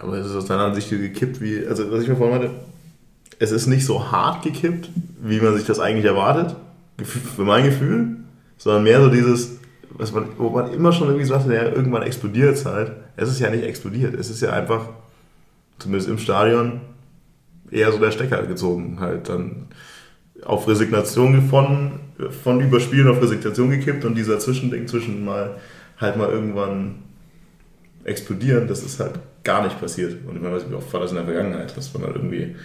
Aber 0.00 0.18
es 0.18 0.26
ist 0.26 0.36
aus 0.36 0.44
deiner 0.44 0.64
Ansicht 0.64 0.90
gekippt, 0.90 1.40
wie, 1.40 1.66
also 1.66 1.90
was 1.90 2.02
ich 2.02 2.08
mir 2.10 2.16
vorhin 2.16 2.38
meinte, 2.38 2.54
es 3.38 3.50
ist 3.50 3.66
nicht 3.66 3.86
so 3.86 4.12
hart 4.12 4.44
gekippt, 4.44 4.90
wie 5.22 5.40
man 5.40 5.56
sich 5.56 5.64
das 5.64 5.80
eigentlich 5.80 6.04
erwartet, 6.04 6.56
für 7.02 7.44
mein 7.44 7.64
Gefühl, 7.64 8.18
sondern 8.58 8.82
mehr 8.82 9.00
so 9.00 9.08
dieses, 9.08 9.60
was 9.88 10.12
man, 10.12 10.26
wo 10.36 10.50
man 10.50 10.74
immer 10.74 10.92
schon 10.92 11.08
irgendwie 11.08 11.24
sagte, 11.24 11.54
ja, 11.54 11.62
irgendwann 11.62 12.02
explodiert 12.02 12.54
es 12.54 12.66
halt. 12.66 12.92
Es 13.16 13.30
ist 13.30 13.40
ja 13.40 13.48
nicht 13.48 13.64
explodiert, 13.64 14.12
es 14.12 14.28
ist 14.28 14.42
ja 14.42 14.50
einfach 14.50 14.90
zumindest 15.82 16.08
im 16.08 16.18
Stadion, 16.18 16.80
eher 17.70 17.92
so 17.92 17.98
der 17.98 18.10
Stecker 18.10 18.42
gezogen. 18.42 18.98
Halt 19.00 19.28
dann 19.28 19.66
auf 20.44 20.68
Resignation 20.68 21.48
von, 21.48 22.00
von 22.42 22.60
Überspielen 22.60 23.08
auf 23.08 23.20
Resignation 23.20 23.70
gekippt 23.70 24.04
und 24.04 24.14
dieser 24.14 24.38
Zwischending 24.38 24.86
zwischen 24.86 25.24
mal 25.24 25.56
halt 25.98 26.16
mal 26.16 26.28
irgendwann 26.28 26.96
explodieren, 28.04 28.66
das 28.66 28.82
ist 28.82 28.98
halt 28.98 29.18
gar 29.44 29.64
nicht 29.64 29.80
passiert. 29.80 30.16
Und 30.26 30.36
ich 30.36 30.42
meine, 30.42 30.60
wie 30.68 30.74
oft 30.74 30.92
war 30.92 31.00
das 31.00 31.10
in 31.10 31.16
der 31.16 31.24
Vergangenheit, 31.24 31.76
dass 31.76 31.94
man 31.94 32.02
halt 32.04 32.16
irgendwie 32.16 32.56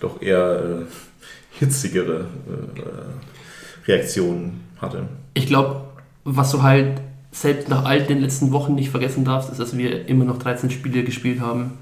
doch 0.00 0.22
eher 0.22 0.62
äh, 0.80 1.58
hitzigere 1.58 2.20
äh, 2.20 3.90
Reaktionen 3.90 4.60
hatte. 4.78 5.08
Ich 5.34 5.46
glaube, 5.46 5.84
was 6.24 6.50
du 6.52 6.62
halt 6.62 7.00
selbst 7.30 7.68
nach 7.68 7.84
all 7.84 8.02
den 8.02 8.20
letzten 8.20 8.52
Wochen 8.52 8.74
nicht 8.74 8.90
vergessen 8.90 9.24
darfst, 9.24 9.50
ist, 9.50 9.60
dass 9.60 9.76
wir 9.76 10.08
immer 10.08 10.24
noch 10.24 10.38
13 10.38 10.70
Spiele 10.70 11.04
gespielt 11.04 11.40
haben 11.40 11.72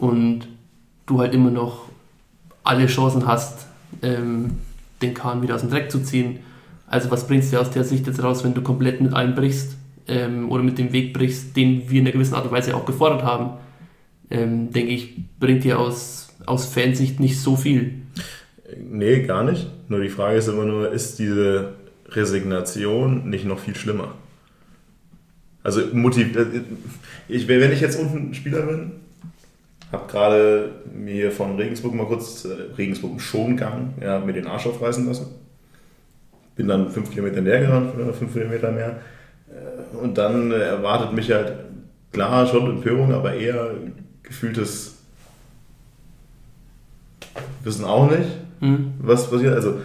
und 0.00 0.48
du 1.06 1.20
halt 1.20 1.34
immer 1.34 1.50
noch 1.50 1.88
alle 2.64 2.86
Chancen 2.86 3.26
hast, 3.26 3.66
ähm, 4.02 4.52
den 5.02 5.14
Kahn 5.14 5.42
wieder 5.42 5.54
aus 5.54 5.60
dem 5.60 5.70
Dreck 5.70 5.90
zu 5.90 6.02
ziehen. 6.02 6.40
Also 6.86 7.10
was 7.10 7.26
bringst 7.26 7.52
du 7.52 7.60
aus 7.60 7.70
der 7.70 7.84
Sicht 7.84 8.06
jetzt 8.06 8.22
raus, 8.22 8.42
wenn 8.42 8.54
du 8.54 8.62
komplett 8.62 9.00
mit 9.00 9.12
allem 9.12 9.34
brichst 9.34 9.76
ähm, 10.08 10.50
oder 10.50 10.62
mit 10.62 10.78
dem 10.78 10.92
Weg 10.92 11.12
brichst, 11.12 11.56
den 11.56 11.88
wir 11.88 12.00
in 12.00 12.06
einer 12.06 12.12
gewissen 12.12 12.34
Art 12.34 12.46
und 12.46 12.52
Weise 12.52 12.74
auch 12.74 12.84
gefordert 12.84 13.22
haben, 13.22 13.58
ähm, 14.30 14.72
denke 14.72 14.92
ich, 14.92 15.14
bringt 15.38 15.64
dir 15.64 15.78
aus, 15.78 16.34
aus 16.46 16.66
Fansicht 16.66 17.20
nicht 17.20 17.38
so 17.38 17.56
viel. 17.56 18.02
Nee, 18.90 19.22
gar 19.22 19.44
nicht. 19.44 19.68
Nur 19.88 20.00
die 20.00 20.08
Frage 20.08 20.38
ist 20.38 20.48
immer 20.48 20.64
nur, 20.64 20.90
ist 20.90 21.18
diese 21.18 21.74
Resignation 22.08 23.28
nicht 23.28 23.44
noch 23.44 23.58
viel 23.58 23.76
schlimmer? 23.76 24.14
Also 25.62 25.82
motiv 25.92 26.34
äh, 26.36 26.62
ich, 27.28 27.46
wenn 27.48 27.72
ich 27.72 27.80
jetzt 27.80 28.00
unten 28.00 28.32
Spieler 28.34 28.62
bin 28.62 28.92
habe 29.92 30.10
gerade 30.10 30.70
mir 30.94 31.32
von 31.32 31.56
Regensburg 31.56 31.94
mal 31.94 32.06
kurz, 32.06 32.44
äh, 32.44 32.74
Regensburg 32.76 33.20
Schongang, 33.20 33.94
ja, 34.00 34.20
mir 34.20 34.32
den 34.32 34.46
Arsch 34.46 34.66
aufreißen 34.66 35.06
lassen. 35.06 35.26
Bin 36.56 36.68
dann 36.68 36.90
fünf 36.90 37.10
Kilometer 37.10 37.40
näher 37.40 37.60
gerannt, 37.60 37.94
oder 37.94 38.12
fünf 38.12 38.32
Kilometer 38.32 38.70
mehr. 38.70 39.00
Äh, 39.48 39.96
und 39.96 40.16
dann 40.16 40.52
äh, 40.52 40.58
erwartet 40.58 41.12
mich 41.12 41.30
halt, 41.32 41.52
klar, 42.12 42.46
schon 42.46 42.70
Empörung, 42.70 43.12
aber 43.12 43.34
eher 43.34 43.70
gefühltes 44.22 44.98
Wissen 47.64 47.84
auch 47.84 48.10
nicht, 48.10 48.28
mhm. 48.60 48.94
was 49.00 49.30
passiert. 49.30 49.54
Also, 49.54 49.80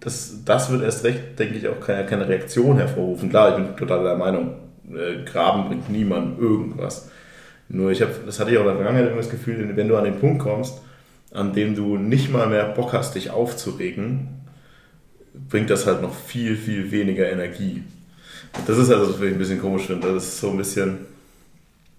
das, 0.00 0.44
das 0.44 0.70
wird 0.70 0.82
erst 0.82 1.04
recht, 1.04 1.38
denke 1.38 1.56
ich, 1.56 1.68
auch 1.68 1.78
keine, 1.78 2.06
keine 2.06 2.26
Reaktion 2.26 2.78
hervorrufen. 2.78 3.28
Klar, 3.28 3.50
ich 3.50 3.64
bin 3.64 3.76
total 3.76 4.02
der 4.02 4.16
Meinung, 4.16 4.54
äh, 4.88 5.24
Graben 5.24 5.68
bringt 5.68 5.90
niemandem 5.90 6.42
irgendwas. 6.42 7.09
Nur 7.72 7.92
ich 7.92 8.02
habe, 8.02 8.12
das 8.26 8.40
hatte 8.40 8.50
ich 8.50 8.58
auch 8.58 8.62
in 8.62 8.68
der 8.68 8.76
Vergangenheit 8.76 9.06
immer 9.06 9.20
das 9.20 9.30
Gefühl, 9.30 9.70
wenn 9.76 9.88
du 9.88 9.96
an 9.96 10.04
den 10.04 10.18
Punkt 10.18 10.40
kommst, 10.40 10.80
an 11.32 11.52
dem 11.52 11.76
du 11.76 11.96
nicht 11.96 12.30
mal 12.30 12.48
mehr 12.48 12.64
Bock 12.64 12.92
hast, 12.92 13.14
dich 13.14 13.30
aufzuregen, 13.30 14.28
bringt 15.48 15.70
das 15.70 15.86
halt 15.86 16.02
noch 16.02 16.12
viel, 16.12 16.56
viel 16.56 16.90
weniger 16.90 17.30
Energie. 17.30 17.84
das 18.66 18.76
ist 18.76 18.90
also, 18.90 19.14
was 19.14 19.20
ich 19.20 19.32
ein 19.32 19.38
bisschen 19.38 19.60
komisch 19.60 19.86
finde. 19.86 20.12
Das 20.12 20.24
ist 20.24 20.40
so 20.40 20.50
ein 20.50 20.56
bisschen. 20.56 20.98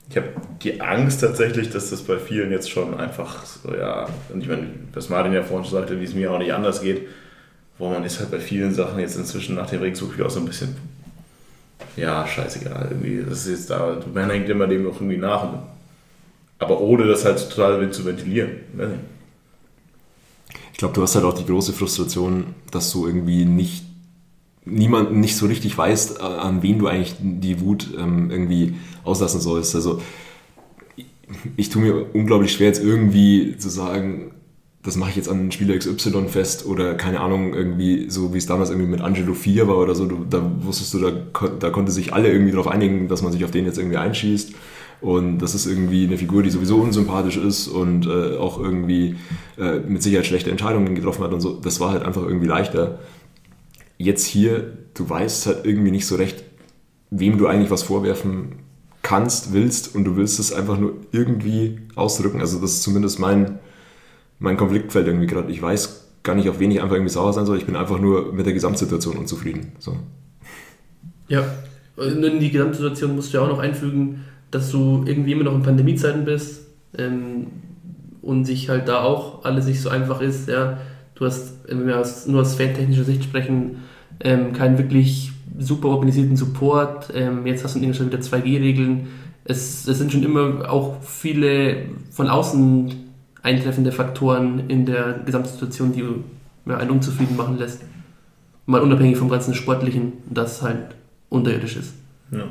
Ich 0.09 0.17
habe 0.17 0.27
die 0.61 0.81
Angst 0.81 1.21
tatsächlich, 1.21 1.69
dass 1.69 1.89
das 1.89 2.01
bei 2.01 2.17
vielen 2.17 2.51
jetzt 2.51 2.69
schon 2.69 2.99
einfach 2.99 3.45
so, 3.45 3.73
ja, 3.73 4.09
und 4.33 4.41
ich 4.41 4.49
meine, 4.49 4.67
was 4.93 5.07
Martin 5.07 5.31
ja 5.31 5.41
vorhin 5.41 5.63
schon 5.63 5.79
sagte, 5.79 6.01
wie 6.01 6.03
es 6.03 6.13
mir 6.13 6.33
auch 6.33 6.39
nicht 6.39 6.53
anders 6.53 6.81
geht, 6.81 7.07
wo 7.77 7.87
man 7.87 8.03
ist 8.03 8.19
halt 8.19 8.29
bei 8.29 8.39
vielen 8.39 8.73
Sachen 8.73 8.99
jetzt 8.99 9.15
inzwischen 9.15 9.55
nach 9.55 9.69
dem 9.69 9.79
Regensburg 9.79 10.19
auch 10.21 10.29
so 10.29 10.41
ein 10.41 10.45
bisschen 10.45 10.75
ja, 11.95 12.25
scheißegal, 12.27 12.89
irgendwie, 12.91 13.23
das 13.27 13.45
ist 13.45 13.69
da, 13.69 13.99
man 14.13 14.29
hängt 14.29 14.49
immer 14.49 14.67
dem 14.67 14.87
auch 14.87 14.95
irgendwie 14.95 15.17
nach. 15.17 15.47
Aber 16.59 16.79
ohne 16.79 17.07
das 17.07 17.25
halt 17.25 17.49
total 17.49 17.91
zu 17.91 18.05
ventilieren. 18.05 18.51
Ich 20.71 20.77
glaube, 20.77 20.93
du 20.93 21.01
hast 21.01 21.15
halt 21.15 21.25
auch 21.25 21.33
die 21.33 21.45
große 21.45 21.73
Frustration, 21.73 22.53
dass 22.69 22.91
du 22.91 23.07
irgendwie 23.07 23.45
nicht 23.45 23.83
niemand 24.63 25.13
nicht 25.13 25.35
so 25.35 25.47
richtig 25.47 25.75
weißt, 25.77 26.21
an 26.21 26.61
wen 26.61 26.79
du 26.79 26.87
eigentlich 26.87 27.15
die 27.19 27.61
Wut 27.61 27.87
ähm, 27.97 28.29
irgendwie 28.29 28.75
auslassen 29.03 29.41
sollst. 29.41 29.75
Also 29.75 30.01
ich, 30.95 31.07
ich 31.57 31.69
tue 31.69 31.81
mir 31.81 32.05
unglaublich 32.13 32.53
schwer, 32.53 32.67
jetzt 32.67 32.83
irgendwie 32.83 33.57
zu 33.57 33.69
sagen, 33.69 34.31
das 34.83 34.95
mache 34.95 35.11
ich 35.11 35.15
jetzt 35.15 35.29
an 35.29 35.51
Spieler 35.51 35.77
XY 35.77 36.27
fest 36.27 36.65
oder 36.65 36.95
keine 36.95 37.19
Ahnung, 37.19 37.53
irgendwie 37.53 38.09
so 38.09 38.33
wie 38.33 38.39
es 38.39 38.47
damals 38.47 38.71
irgendwie 38.71 38.89
mit 38.89 39.01
Angelo 39.01 39.33
4 39.33 39.67
war 39.67 39.77
oder 39.77 39.93
so, 39.93 40.05
da 40.07 40.41
wusstest 40.61 40.93
du, 40.93 40.99
da, 40.99 41.11
da 41.59 41.69
konnte 41.69 41.91
sich 41.91 42.13
alle 42.13 42.31
irgendwie 42.31 42.51
darauf 42.51 42.67
einigen, 42.67 43.07
dass 43.07 43.21
man 43.21 43.31
sich 43.31 43.45
auf 43.45 43.51
den 43.51 43.65
jetzt 43.65 43.77
irgendwie 43.77 43.97
einschießt. 43.97 44.53
Und 45.01 45.39
das 45.39 45.55
ist 45.55 45.65
irgendwie 45.65 46.05
eine 46.05 46.17
Figur, 46.17 46.43
die 46.43 46.51
sowieso 46.51 46.77
unsympathisch 46.77 47.37
ist 47.37 47.67
und 47.67 48.05
äh, 48.05 48.37
auch 48.37 48.59
irgendwie 48.59 49.15
äh, 49.57 49.79
mit 49.79 50.03
Sicherheit 50.03 50.27
schlechte 50.27 50.51
Entscheidungen 50.51 50.93
getroffen 50.93 51.23
hat 51.23 51.33
und 51.33 51.41
so. 51.41 51.59
Das 51.59 51.79
war 51.79 51.91
halt 51.91 52.03
einfach 52.03 52.21
irgendwie 52.21 52.45
leichter. 52.45 52.99
Jetzt 53.97 54.25
hier, 54.25 54.77
du 54.93 55.09
weißt 55.09 55.47
halt 55.47 55.65
irgendwie 55.65 55.89
nicht 55.89 56.05
so 56.05 56.15
recht, 56.15 56.43
wem 57.09 57.39
du 57.39 57.47
eigentlich 57.47 57.71
was 57.71 57.81
vorwerfen 57.81 58.59
kannst, 59.01 59.53
willst 59.53 59.95
und 59.95 60.05
du 60.05 60.17
willst 60.17 60.39
es 60.39 60.53
einfach 60.53 60.77
nur 60.77 60.93
irgendwie 61.11 61.79
ausdrücken. 61.95 62.39
Also 62.39 62.59
das 62.59 62.73
ist 62.73 62.83
zumindest 62.83 63.19
mein, 63.19 63.59
mein 64.41 64.57
Konfliktfeld 64.57 65.07
irgendwie 65.07 65.27
gerade. 65.27 65.51
Ich 65.51 65.61
weiß 65.61 66.07
gar 66.23 66.35
nicht, 66.35 66.49
auf 66.49 66.59
wen 66.59 66.71
ich 66.71 66.81
einfach 66.81 66.95
irgendwie 66.95 67.13
sauer 67.13 67.31
sein 67.31 67.45
soll. 67.45 67.57
Ich 67.57 67.65
bin 67.65 67.75
einfach 67.75 67.99
nur 67.99 68.33
mit 68.33 68.45
der 68.45 68.53
Gesamtsituation 68.53 69.17
unzufrieden. 69.17 69.71
So. 69.79 69.97
Ja, 71.27 71.45
in 71.97 72.39
die 72.39 72.49
Gesamtsituation 72.49 73.15
musst 73.15 73.31
du 73.31 73.37
ja 73.37 73.43
auch 73.43 73.49
noch 73.49 73.59
einfügen, 73.59 74.25
dass 74.49 74.71
du 74.71 75.03
irgendwie 75.05 75.31
immer 75.31 75.43
noch 75.43 75.53
in 75.53 75.61
Pandemiezeiten 75.61 76.25
bist 76.25 76.65
ähm, 76.97 77.47
und 78.21 78.45
sich 78.45 78.67
halt 78.67 78.87
da 78.87 79.03
auch 79.03 79.45
alles 79.45 79.67
nicht 79.67 79.79
so 79.79 79.89
einfach 79.89 80.21
ist. 80.21 80.49
Ja. 80.49 80.79
Du 81.13 81.25
hast, 81.25 81.53
wenn 81.67 81.85
wir 81.85 81.99
aus, 81.99 82.25
nur 82.25 82.41
aus 82.41 82.55
fantechnischer 82.55 83.03
Sicht 83.03 83.23
sprechen, 83.23 83.83
ähm, 84.21 84.53
keinen 84.53 84.79
wirklich 84.79 85.31
super 85.59 85.89
organisierten 85.89 86.35
Support. 86.35 87.11
Ähm, 87.13 87.45
jetzt 87.45 87.63
hast 87.63 87.75
du 87.75 87.79
in 87.79 87.83
Ingolstadt 87.83 88.07
wieder 88.07 88.19
2G-Regeln. 88.19 89.07
Es, 89.43 89.87
es 89.87 89.99
sind 89.99 90.11
schon 90.11 90.23
immer 90.23 90.67
auch 90.67 91.01
viele 91.03 91.85
von 92.09 92.27
außen 92.27 93.00
eintreffende 93.43 93.91
Faktoren 93.91 94.69
in 94.69 94.85
der 94.85 95.21
Gesamtsituation, 95.25 95.93
die 95.93 96.05
ja, 96.69 96.77
einen 96.77 96.91
unzufrieden 96.91 97.35
machen 97.35 97.57
lässt. 97.57 97.81
Mal 98.65 98.81
unabhängig 98.81 99.17
vom 99.17 99.29
ganzen 99.29 99.53
Sportlichen, 99.53 100.13
das 100.29 100.61
halt 100.61 100.95
unterirdisch 101.29 101.77
ist. 101.77 101.93
Ja. 102.31 102.45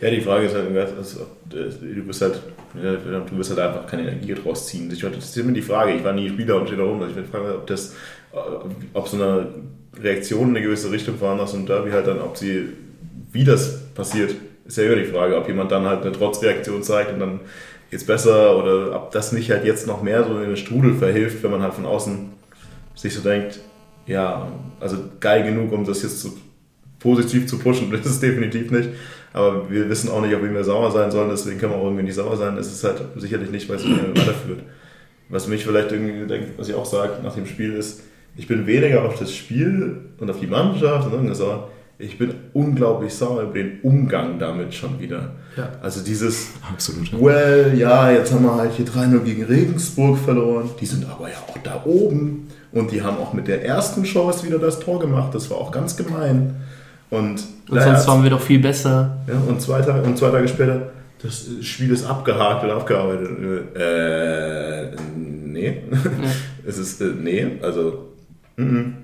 Ja, 0.00 0.10
die 0.10 0.20
Frage 0.20 0.46
ist 0.46 0.54
halt, 0.54 0.68
du 0.68 2.02
bist 2.02 2.22
halt, 2.22 2.40
du 2.74 3.38
wirst 3.38 3.50
halt 3.50 3.58
einfach 3.58 3.86
keine 3.86 4.02
Energie 4.02 4.34
draus 4.34 4.68
ziehen. 4.68 4.88
Das 4.88 5.02
ist 5.02 5.36
immer 5.36 5.52
die 5.52 5.62
Frage, 5.62 5.94
ich 5.94 6.04
war 6.04 6.12
nie 6.12 6.28
Spieler 6.28 6.60
und 6.60 6.66
stehe 6.66 6.78
da 6.78 6.86
rum, 6.86 7.00
also 7.00 7.10
ich 7.10 7.16
will 7.16 7.24
fragen, 7.24 7.46
ob 7.50 7.66
das, 7.66 7.94
ob 8.92 9.08
so 9.08 9.16
eine 9.16 9.48
Reaktion 10.00 10.50
in 10.50 10.56
eine 10.56 10.62
gewisse 10.62 10.90
Richtung 10.92 11.20
war 11.20 11.34
nach 11.36 11.48
so 11.48 11.56
einem 11.56 11.66
Derby 11.66 11.90
halt 11.90 12.06
dann, 12.06 12.20
ob 12.20 12.36
sie, 12.36 12.68
wie 13.32 13.42
das 13.42 13.80
passiert, 13.94 14.34
ist 14.66 14.78
ja 14.78 14.84
immer 14.84 14.96
die 14.96 15.04
Frage, 15.04 15.36
ob 15.36 15.46
jemand 15.48 15.72
dann 15.72 15.84
halt 15.84 16.02
eine 16.02 16.12
Trotzreaktion 16.12 16.82
zeigt 16.82 17.12
und 17.12 17.20
dann 17.20 17.40
geht's 17.90 18.04
besser 18.04 18.56
oder 18.56 18.94
ob 18.96 19.10
das 19.12 19.32
nicht 19.32 19.50
halt 19.50 19.64
jetzt 19.64 19.86
noch 19.86 20.02
mehr 20.02 20.24
so 20.24 20.38
in 20.38 20.48
den 20.48 20.56
Strudel 20.56 20.94
verhilft, 20.94 21.42
wenn 21.42 21.50
man 21.50 21.62
halt 21.62 21.74
von 21.74 21.86
außen 21.86 22.30
sich 22.94 23.14
so 23.14 23.20
denkt, 23.20 23.60
ja, 24.06 24.48
also 24.80 24.96
geil 25.20 25.44
genug, 25.44 25.72
um 25.72 25.84
das 25.84 26.02
jetzt 26.02 26.20
zu, 26.20 26.36
positiv 26.98 27.46
zu 27.46 27.58
pushen, 27.58 27.90
das 27.92 28.06
ist 28.06 28.22
definitiv 28.22 28.70
nicht. 28.70 28.90
Aber 29.32 29.68
wir 29.68 29.88
wissen 29.88 30.10
auch 30.10 30.20
nicht, 30.20 30.34
ob 30.34 30.42
wir 30.42 30.64
sauer 30.64 30.92
sein 30.92 31.10
sollen, 31.10 31.28
deswegen 31.28 31.58
können 31.58 31.72
wir 31.72 31.78
auch 31.78 31.84
irgendwie 31.84 32.04
nicht 32.04 32.14
sauer 32.14 32.36
sein. 32.36 32.56
Es 32.56 32.72
ist 32.72 32.84
halt 32.84 33.02
sicherlich 33.16 33.50
nicht, 33.50 33.68
weil 33.68 33.76
es 33.76 33.84
weiterführt. 34.14 34.60
was 35.28 35.48
mich 35.48 35.64
vielleicht 35.64 35.90
irgendwie 35.90 36.26
denkt, 36.26 36.56
was 36.56 36.68
ich 36.68 36.74
auch 36.74 36.86
sage 36.86 37.14
nach 37.22 37.34
dem 37.34 37.46
Spiel 37.46 37.72
ist, 37.72 38.02
ich 38.36 38.46
bin 38.46 38.66
weniger 38.66 39.04
auf 39.04 39.18
das 39.18 39.34
Spiel 39.34 40.00
und 40.18 40.30
auf 40.30 40.40
die 40.40 40.46
Mannschaft, 40.46 41.10
sondern 41.10 41.28
ich 41.98 42.18
bin 42.18 42.34
unglaublich 42.52 43.14
sauer 43.14 43.42
über 43.42 43.54
den 43.54 43.80
Umgang 43.82 44.38
damit 44.38 44.74
schon 44.74 44.98
wieder. 44.98 45.32
Ja. 45.56 45.68
Also 45.80 46.02
dieses, 46.02 46.48
Absolut. 46.72 47.12
well, 47.20 47.72
ja, 47.76 48.10
jetzt 48.10 48.32
haben 48.32 48.44
wir 48.44 48.54
halt 48.54 48.72
hier 48.72 48.86
3-0 48.86 49.20
gegen 49.20 49.44
Regensburg 49.44 50.18
verloren, 50.18 50.70
die 50.80 50.86
sind 50.86 51.08
aber 51.08 51.28
ja 51.28 51.36
auch 51.48 51.56
da 51.62 51.82
oben 51.84 52.48
und 52.72 52.90
die 52.90 53.02
haben 53.02 53.18
auch 53.18 53.32
mit 53.32 53.46
der 53.46 53.64
ersten 53.64 54.02
Chance 54.02 54.44
wieder 54.44 54.58
das 54.58 54.80
Tor 54.80 54.98
gemacht, 54.98 55.34
das 55.34 55.48
war 55.50 55.58
auch 55.58 55.70
ganz 55.70 55.96
gemein. 55.96 56.56
Und, 57.10 57.44
und 57.70 57.80
sonst 57.80 58.08
waren 58.08 58.24
wir 58.24 58.30
doch 58.30 58.40
viel 58.40 58.58
besser. 58.58 59.18
Ja, 59.28 59.34
und 59.46 59.60
zwei, 59.60 59.80
Tage, 59.80 60.02
und 60.02 60.18
zwei 60.18 60.30
Tage 60.30 60.48
später, 60.48 60.90
das 61.22 61.46
Spiel 61.60 61.92
ist 61.92 62.04
abgehakt 62.04 62.64
und 62.64 62.70
abgearbeitet. 62.70 63.30
Äh, 63.76 64.96
nee. 65.16 65.82
Ja. 65.90 65.98
es 66.66 66.78
ist, 66.78 67.00
äh, 67.00 67.12
nee, 67.22 67.46
also, 67.62 68.08
mm 68.56 69.03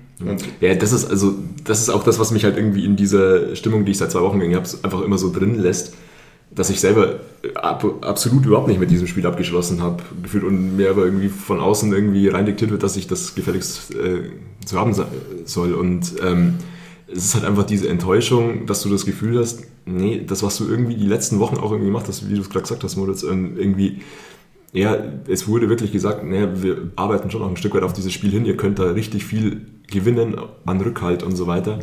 ja, 0.59 0.75
das 0.75 0.91
ist 0.91 1.09
also, 1.09 1.35
das 1.63 1.81
ist 1.81 1.89
auch 1.89 2.03
das, 2.03 2.19
was 2.19 2.31
mich 2.31 2.43
halt 2.43 2.57
irgendwie 2.57 2.85
in 2.85 2.95
dieser 2.95 3.55
Stimmung, 3.55 3.85
die 3.85 3.91
ich 3.91 3.97
seit 3.97 4.11
zwei 4.11 4.21
Wochen 4.21 4.39
gegangen 4.39 4.55
habe, 4.55 4.69
einfach 4.83 5.01
immer 5.01 5.17
so 5.17 5.31
drin 5.31 5.59
lässt, 5.59 5.93
dass 6.53 6.69
ich 6.69 6.81
selber 6.81 7.21
ab, 7.55 7.85
absolut 8.01 8.45
überhaupt 8.45 8.67
nicht 8.67 8.79
mit 8.79 8.91
diesem 8.91 9.07
Spiel 9.07 9.25
abgeschlossen 9.25 9.81
habe, 9.81 10.03
gefühlt 10.21 10.43
und 10.43 10.75
mir 10.75 10.89
aber 10.89 11.05
irgendwie 11.05 11.29
von 11.29 11.59
außen 11.59 11.93
irgendwie 11.93 12.27
rein 12.27 12.45
diktiert 12.45 12.71
wird, 12.71 12.83
dass 12.83 12.97
ich 12.97 13.07
das 13.07 13.35
gefälligst 13.35 13.95
äh, 13.95 14.23
zu 14.65 14.77
haben 14.77 14.93
soll. 15.45 15.73
Und 15.73 16.13
ähm, 16.21 16.55
es 17.07 17.25
ist 17.25 17.35
halt 17.35 17.45
einfach 17.45 17.63
diese 17.63 17.87
Enttäuschung, 17.87 18.65
dass 18.65 18.81
du 18.83 18.89
das 18.89 19.05
Gefühl 19.05 19.39
hast, 19.39 19.63
nee, 19.85 20.23
das, 20.25 20.43
was 20.43 20.57
du 20.57 20.67
irgendwie 20.67 20.95
die 20.95 21.07
letzten 21.07 21.39
Wochen 21.39 21.57
auch 21.57 21.71
irgendwie 21.71 21.87
gemacht 21.87 22.07
hast, 22.07 22.29
wie 22.29 22.35
du 22.35 22.41
es 22.41 22.49
gerade 22.49 22.63
gesagt 22.63 22.83
hast, 22.83 22.97
Moritz, 22.97 23.23
ähm, 23.23 23.57
irgendwie, 23.57 24.01
ja, 24.73 24.97
es 25.27 25.47
wurde 25.47 25.69
wirklich 25.69 25.91
gesagt, 25.91 26.23
naja, 26.23 26.61
wir 26.61 26.91
arbeiten 26.97 27.31
schon 27.31 27.41
noch 27.41 27.49
ein 27.49 27.57
Stück 27.57 27.73
weit 27.75 27.83
auf 27.83 27.93
dieses 27.93 28.11
Spiel 28.11 28.31
hin, 28.31 28.45
ihr 28.45 28.57
könnt 28.57 28.79
da 28.79 28.91
richtig 28.91 29.25
viel 29.25 29.61
gewinnen 29.91 30.35
an 30.65 30.81
Rückhalt 30.81 31.23
und 31.23 31.35
so 31.35 31.47
weiter, 31.47 31.79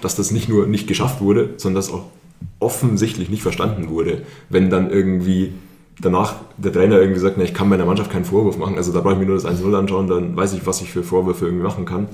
dass 0.00 0.16
das 0.16 0.30
nicht 0.30 0.48
nur 0.48 0.66
nicht 0.66 0.86
geschafft 0.86 1.20
wurde, 1.20 1.50
sondern 1.56 1.76
dass 1.76 1.92
auch 1.92 2.04
offensichtlich 2.58 3.28
nicht 3.28 3.42
verstanden 3.42 3.90
wurde, 3.90 4.22
wenn 4.48 4.70
dann 4.70 4.90
irgendwie 4.90 5.52
danach 6.00 6.36
der 6.56 6.72
Trainer 6.72 6.98
irgendwie 6.98 7.20
sagt, 7.20 7.36
na, 7.36 7.44
ich 7.44 7.54
kann 7.54 7.68
meiner 7.68 7.84
Mannschaft 7.84 8.10
keinen 8.10 8.24
Vorwurf 8.24 8.56
machen, 8.56 8.76
also 8.76 8.92
da 8.92 9.00
brauche 9.00 9.14
ich 9.14 9.18
mir 9.18 9.26
nur 9.26 9.36
das 9.36 9.46
1-0 9.46 9.74
anschauen, 9.76 10.08
dann 10.08 10.36
weiß 10.36 10.54
ich, 10.54 10.66
was 10.66 10.80
ich 10.80 10.90
für 10.90 11.02
Vorwürfe 11.02 11.44
irgendwie 11.44 11.64
machen 11.64 11.84
kann. 11.84 12.08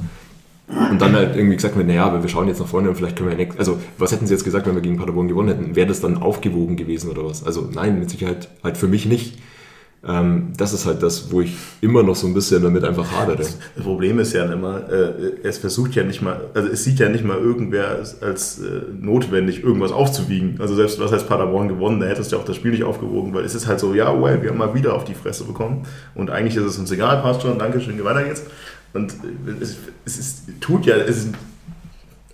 Und 0.68 1.00
dann 1.00 1.14
halt 1.14 1.36
irgendwie 1.36 1.54
gesagt 1.54 1.76
wird, 1.76 1.86
naja, 1.86 2.06
aber 2.06 2.22
wir 2.22 2.28
schauen 2.28 2.48
jetzt 2.48 2.58
nach 2.58 2.66
vorne 2.66 2.88
und 2.88 2.96
vielleicht 2.96 3.16
können 3.16 3.30
wir 3.30 3.36
nächstes. 3.36 3.60
Also, 3.60 3.78
was 3.98 4.10
hätten 4.10 4.26
sie 4.26 4.34
jetzt 4.34 4.42
gesagt, 4.42 4.66
wenn 4.66 4.74
wir 4.74 4.82
gegen 4.82 4.96
Paderborn 4.96 5.28
gewonnen 5.28 5.48
hätten? 5.48 5.76
Wäre 5.76 5.86
das 5.86 6.00
dann 6.00 6.16
aufgewogen 6.16 6.74
gewesen 6.76 7.08
oder 7.08 7.24
was? 7.24 7.44
Also, 7.44 7.68
nein, 7.72 8.00
mit 8.00 8.10
Sicherheit 8.10 8.48
halt 8.64 8.76
für 8.76 8.88
mich 8.88 9.06
nicht. 9.06 9.38
Ähm, 10.06 10.52
das 10.56 10.72
ist 10.72 10.86
halt 10.86 11.02
das, 11.02 11.32
wo 11.32 11.40
ich 11.40 11.56
immer 11.80 12.02
noch 12.02 12.14
so 12.14 12.26
ein 12.26 12.34
bisschen 12.34 12.62
damit 12.62 12.84
einfach 12.84 13.10
hadere. 13.10 13.36
Das 13.36 13.56
Problem 13.82 14.18
ist 14.18 14.32
ja 14.32 14.44
immer, 14.44 14.88
äh, 14.90 15.32
es 15.42 15.58
versucht 15.58 15.94
ja 15.94 16.04
nicht 16.04 16.22
mal, 16.22 16.40
also 16.54 16.68
es 16.68 16.84
sieht 16.84 16.98
ja 17.00 17.08
nicht 17.08 17.24
mal 17.24 17.38
irgendwer 17.38 17.88
als, 17.88 18.22
als 18.22 18.60
äh, 18.60 18.82
notwendig, 19.00 19.64
irgendwas 19.64 19.92
aufzuwiegen. 19.92 20.56
Also 20.60 20.76
selbst 20.76 21.00
was 21.00 21.10
heißt 21.10 21.28
Paderborn 21.28 21.68
gewonnen, 21.68 22.00
da 22.00 22.06
hättest 22.06 22.30
du 22.30 22.36
ja 22.36 22.42
auch 22.42 22.46
das 22.46 22.56
Spiel 22.56 22.70
nicht 22.70 22.84
aufgewogen, 22.84 23.34
weil 23.34 23.44
es 23.44 23.54
ist 23.54 23.66
halt 23.66 23.80
so, 23.80 23.94
ja, 23.94 24.20
well, 24.20 24.40
wir 24.42 24.50
haben 24.50 24.58
mal 24.58 24.74
wieder 24.74 24.94
auf 24.94 25.04
die 25.04 25.14
Fresse 25.14 25.44
bekommen 25.44 25.84
und 26.14 26.30
eigentlich 26.30 26.56
ist 26.56 26.64
es 26.64 26.78
uns 26.78 26.90
egal, 26.92 27.20
passt 27.22 27.42
schon, 27.42 27.58
danke 27.58 27.80
schön, 27.80 28.02
weiter 28.04 28.22
geht's. 28.22 28.42
Und 28.92 29.14
es, 29.60 29.76
es 30.04 30.18
ist, 30.18 30.42
tut 30.60 30.86
ja, 30.86 30.96
es 30.96 31.18
ist, 31.18 31.28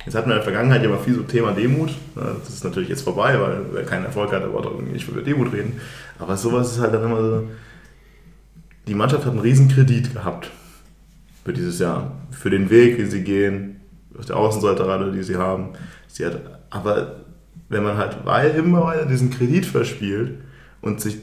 jetzt 0.05 0.15
hatten 0.15 0.29
wir 0.29 0.37
in 0.37 0.39
der 0.39 0.43
Vergangenheit 0.43 0.83
ja 0.83 0.89
mal 0.89 0.99
viel 0.99 1.15
so 1.15 1.23
Thema 1.23 1.53
Demut. 1.53 1.91
Das 2.15 2.49
ist 2.49 2.65
natürlich 2.65 2.89
jetzt 2.89 3.03
vorbei, 3.03 3.39
weil 3.41 3.67
wer 3.73 3.85
keinen 3.85 4.05
Erfolg 4.05 4.33
hat, 4.33 4.43
der 4.43 4.53
wollte 4.53 4.69
irgendwie 4.69 4.93
nicht 4.93 5.09
über 5.09 5.23
Demut 5.23 5.53
reden. 5.53 5.81
Aber 6.19 6.37
sowas 6.37 6.73
ist 6.73 6.81
halt 6.81 6.95
dann 6.95 7.05
immer 7.05 7.21
so. 7.21 7.49
Die 8.87 8.95
Mannschaft 8.95 9.25
hat 9.25 9.33
einen 9.33 9.41
riesen 9.41 9.69
Kredit 9.69 10.13
gehabt 10.13 10.51
für 11.45 11.53
dieses 11.53 11.79
Jahr. 11.79 12.13
Für 12.31 12.51
den 12.51 12.71
Weg, 12.71 12.99
wie 12.99 13.05
sie 13.07 13.23
gehen, 13.23 13.81
auf 14.19 14.27
der 14.27 14.37
Außenseiterrolle, 14.37 15.13
die 15.13 15.23
sie 15.23 15.37
haben. 15.37 15.71
Sie 16.09 16.27
hat, 16.27 16.41
aber 16.71 17.17
wenn 17.69 17.83
man 17.83 17.97
halt 17.97 18.19
weil 18.25 18.51
immer 18.51 18.83
weiter 18.85 19.07
diesen 19.07 19.31
Kredit 19.31 19.65
verspielt 19.65 20.39
und 20.81 21.01
sich 21.01 21.19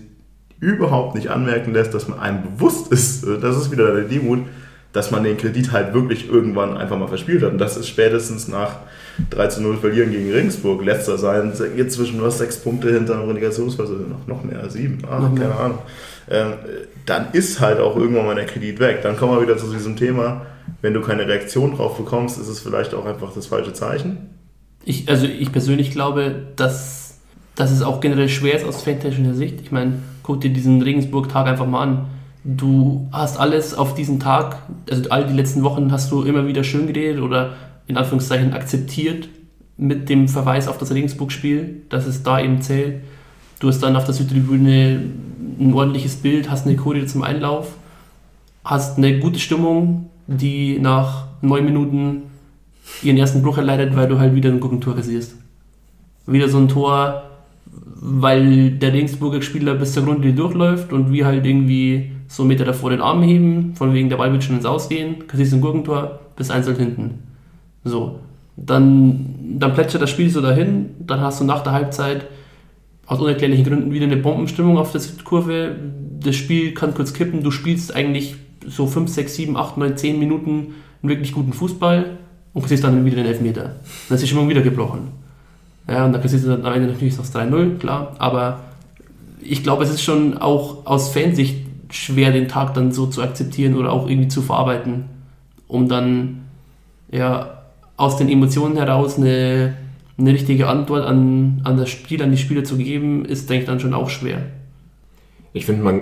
überhaupt 0.60 1.16
nicht 1.16 1.30
anmerken 1.30 1.74
lässt, 1.74 1.94
dass 1.94 2.08
man 2.08 2.20
einem 2.20 2.44
bewusst 2.44 2.92
ist, 2.92 3.26
das 3.26 3.58
ist 3.58 3.72
wieder 3.72 3.94
der 3.94 4.06
Demut, 4.06 4.40
dass 4.92 5.12
man 5.12 5.24
den 5.24 5.38
Kredit 5.38 5.72
halt 5.72 5.94
wirklich 5.94 6.30
irgendwann 6.30 6.78
einfach 6.78 6.98
mal 6.98 7.08
verspielt 7.08 7.44
hat. 7.44 7.52
Und 7.52 7.60
das 7.60 7.78
ist 7.78 7.88
spätestens 7.88 8.48
nach 8.48 8.78
3 9.30 9.48
zu 9.48 9.62
0 9.62 9.78
verlieren 9.78 10.12
gegen 10.12 10.32
Regensburg, 10.32 10.84
letzter 10.84 11.18
sein, 11.18 11.54
jetzt 11.76 11.96
zwischen 11.96 12.22
was 12.22 12.40
sechs 12.40 12.58
Punkte 12.58 12.92
hinter 12.92 13.16
dem 13.16 13.28
Relegationsphase, 13.28 13.94
noch, 13.94 14.26
noch 14.28 14.44
mehr, 14.44 14.68
sieben, 14.70 15.00
ah, 15.10 15.20
mhm. 15.20 15.36
keine 15.36 15.56
Ahnung. 15.56 15.78
Ähm, 16.30 16.54
dann 17.06 17.28
ist 17.34 17.60
halt 17.60 17.80
auch 17.80 17.96
irgendwann 17.96 18.26
mal 18.26 18.36
der 18.36 18.46
Kredit 18.46 18.80
weg. 18.80 19.02
Dann 19.04 19.18
kommen 19.18 19.36
wir 19.36 19.42
wieder 19.42 19.58
zu 19.58 19.72
diesem 19.72 19.96
Thema, 19.96 20.46
wenn 20.82 20.94
du 20.94 21.02
keine 21.02 21.28
Reaktion 21.28 21.76
drauf 21.76 21.98
bekommst, 21.98 22.40
ist 22.40 22.48
es 22.48 22.60
vielleicht 22.60 22.94
auch 22.94 23.06
einfach 23.06 23.34
das 23.34 23.48
falsche 23.48 23.74
Zeichen. 23.74 24.30
Ich, 24.86 25.10
also 25.10 25.26
ich 25.26 25.52
persönlich 25.52 25.92
glaube, 25.92 26.48
dass, 26.56 27.20
dass 27.56 27.72
es 27.72 27.82
auch 27.82 28.00
generell 28.00 28.30
schwer 28.30 28.56
ist 28.56 28.66
aus 28.66 28.84
fantechnischer 28.84 29.34
Sicht. 29.34 29.62
Ich 29.62 29.72
meine, 29.72 30.00
guck 30.24 30.42
dir 30.42 30.50
diesen 30.50 30.82
Regensburg-Tag 30.82 31.48
einfach 31.48 31.68
mal 31.68 31.82
an 31.84 32.06
du 32.44 33.08
hast 33.12 33.40
alles 33.40 33.74
auf 33.74 33.94
diesen 33.94 34.20
Tag, 34.20 34.58
also 34.90 35.10
all 35.10 35.26
die 35.28 35.34
letzten 35.34 35.64
Wochen 35.64 35.92
hast 35.92 36.12
du 36.12 36.24
immer 36.24 36.48
wieder 36.48 36.64
schön 36.64 36.88
geredet 36.88 37.22
oder 37.22 37.54
in 37.88 37.98
Anführungszeichen 37.98 38.54
akzeptiert 38.54 39.30
mit 39.78 40.10
dem 40.10 40.28
Verweis 40.28 40.68
auf 40.68 40.78
das 40.78 40.92
Regensburg-Spiel, 40.92 41.84
dass 41.90 42.06
es 42.06 42.24
da 42.24 42.40
eben 42.40 42.62
zählt. 42.62 43.02
Du 43.60 43.68
hast 43.68 43.82
dann 43.82 43.96
auf 43.96 44.06
der 44.06 44.14
Südtribüne 44.14 45.02
ein 45.60 45.74
ordentliches 45.74 46.18
Bild, 46.18 46.50
hast 46.50 46.66
eine 46.66 46.76
Choreo 46.76 47.06
zum 47.06 47.24
Einlauf, 47.24 47.76
hast 48.64 48.98
eine 48.98 49.20
gute 49.20 49.40
Stimmung, 49.40 50.10
die 50.28 50.80
nach 50.80 51.26
neun 51.42 51.66
Minuten 51.66 52.24
ihren 53.04 53.18
ersten 53.18 53.42
Bruch 53.42 53.58
erleidet, 53.58 53.96
weil 53.96 54.08
du 54.08 54.20
halt 54.20 54.36
wieder 54.36 54.50
ein 54.50 54.60
guten 54.60 54.82
Tor 54.82 54.96
kassierst. 54.96 55.36
Wieder 56.26 56.50
so 56.50 56.58
ein 56.58 56.68
Tor, 56.68 57.24
weil 57.66 58.72
der 58.72 58.94
Regensburger 58.94 59.42
Spieler 59.42 59.76
bis 59.76 59.94
zur 59.94 60.04
Grundlinie 60.04 60.36
durchläuft 60.36 60.94
und 60.94 61.12
wir 61.12 61.26
halt 61.26 61.46
irgendwie 61.46 62.12
so 62.30 62.44
einen 62.44 62.50
Meter 62.50 62.64
davor 62.64 62.92
den 62.92 63.02
Arm 63.02 63.24
heben, 63.24 63.74
von 63.76 63.94
wegen 63.94 64.08
der 64.08 64.18
Ball 64.18 64.32
wird 64.32 64.44
schon 64.44 64.56
ins 64.56 64.66
Ausgehen, 64.66 65.28
kassierst 65.28 65.54
ein 65.54 65.62
Gurkentor, 65.62 66.20
bis 66.36 66.52
einzeln 66.52 66.78
hinten. 66.78 67.24
So. 67.84 68.20
Dann, 68.56 69.58
dann 69.58 69.74
plätschert 69.74 70.02
das 70.02 70.12
Spiel 70.12 70.30
so 70.30 70.40
dahin, 70.40 70.92
dann 71.00 71.22
hast 71.22 71.42
du 71.42 71.44
nach 71.44 71.64
der 71.64 71.74
Halbzeit 71.74 72.28
aus 73.08 73.20
unerklärlichen 73.20 73.66
Gründen 73.66 73.92
wieder 73.92 74.06
eine 74.06 74.18
Bombenstimmung 74.18 74.78
auf 74.78 74.92
der 74.92 75.02
Kurve. 75.24 75.76
Das 76.20 76.36
Spiel 76.36 76.74
kann 76.74 76.94
kurz 76.94 77.14
kippen, 77.14 77.42
du 77.42 77.50
spielst 77.50 77.96
eigentlich 77.96 78.36
so 78.68 78.86
5, 78.86 79.10
6, 79.10 79.36
7, 79.36 79.58
8, 79.58 79.78
9, 79.78 79.98
10 79.98 80.20
Minuten 80.20 80.76
einen 81.02 81.10
wirklich 81.10 81.32
guten 81.32 81.54
Fußball 81.54 82.18
und 82.54 82.62
kassierst 82.62 82.84
dann 82.84 83.06
wieder 83.06 83.16
den 83.16 83.26
Elfmeter. 83.26 83.78
Dann 84.08 84.16
ist 84.16 84.22
die 84.22 84.28
Stimmung 84.28 84.50
wieder 84.50 84.62
gebrochen. 84.62 85.08
Ja, 85.88 86.06
und 86.06 86.12
dann 86.12 86.22
kassierst 86.22 86.46
du 86.46 86.50
dann 86.50 86.64
am 86.64 86.74
Ende 86.74 86.90
natürlich 86.90 87.18
das 87.18 87.34
3-0, 87.34 87.78
klar, 87.80 88.16
aber 88.20 88.60
ich 89.42 89.64
glaube, 89.64 89.84
es 89.84 89.90
ist 89.90 90.04
schon 90.04 90.38
auch 90.38 90.86
aus 90.86 91.10
Fansicht 91.10 91.69
schwer, 91.90 92.32
den 92.32 92.48
Tag 92.48 92.74
dann 92.74 92.92
so 92.92 93.08
zu 93.08 93.22
akzeptieren 93.22 93.76
oder 93.76 93.92
auch 93.92 94.08
irgendwie 94.08 94.28
zu 94.28 94.42
verarbeiten, 94.42 95.06
um 95.68 95.88
dann 95.88 96.42
ja 97.12 97.64
aus 97.98 98.18
den 98.18 98.30
Emotionen 98.30 98.78
heraus 98.78 99.18
eine, 99.18 99.76
eine 100.18 100.32
richtige 100.32 100.68
Antwort 100.68 101.06
an, 101.06 101.62
an 101.64 101.78
das 101.78 101.90
Spiel, 101.90 102.22
an 102.24 102.32
die 102.32 102.38
Spieler 102.38 102.64
zu 102.64 102.78
geben, 102.78 103.26
ist, 103.26 103.50
denke 103.50 103.64
ich, 103.64 103.68
dann 103.68 103.80
schon 103.80 103.94
auch 103.94 104.10
schwer. 104.10 104.42
Ich 105.52 105.66
finde, 105.66 105.84
man, 105.84 106.02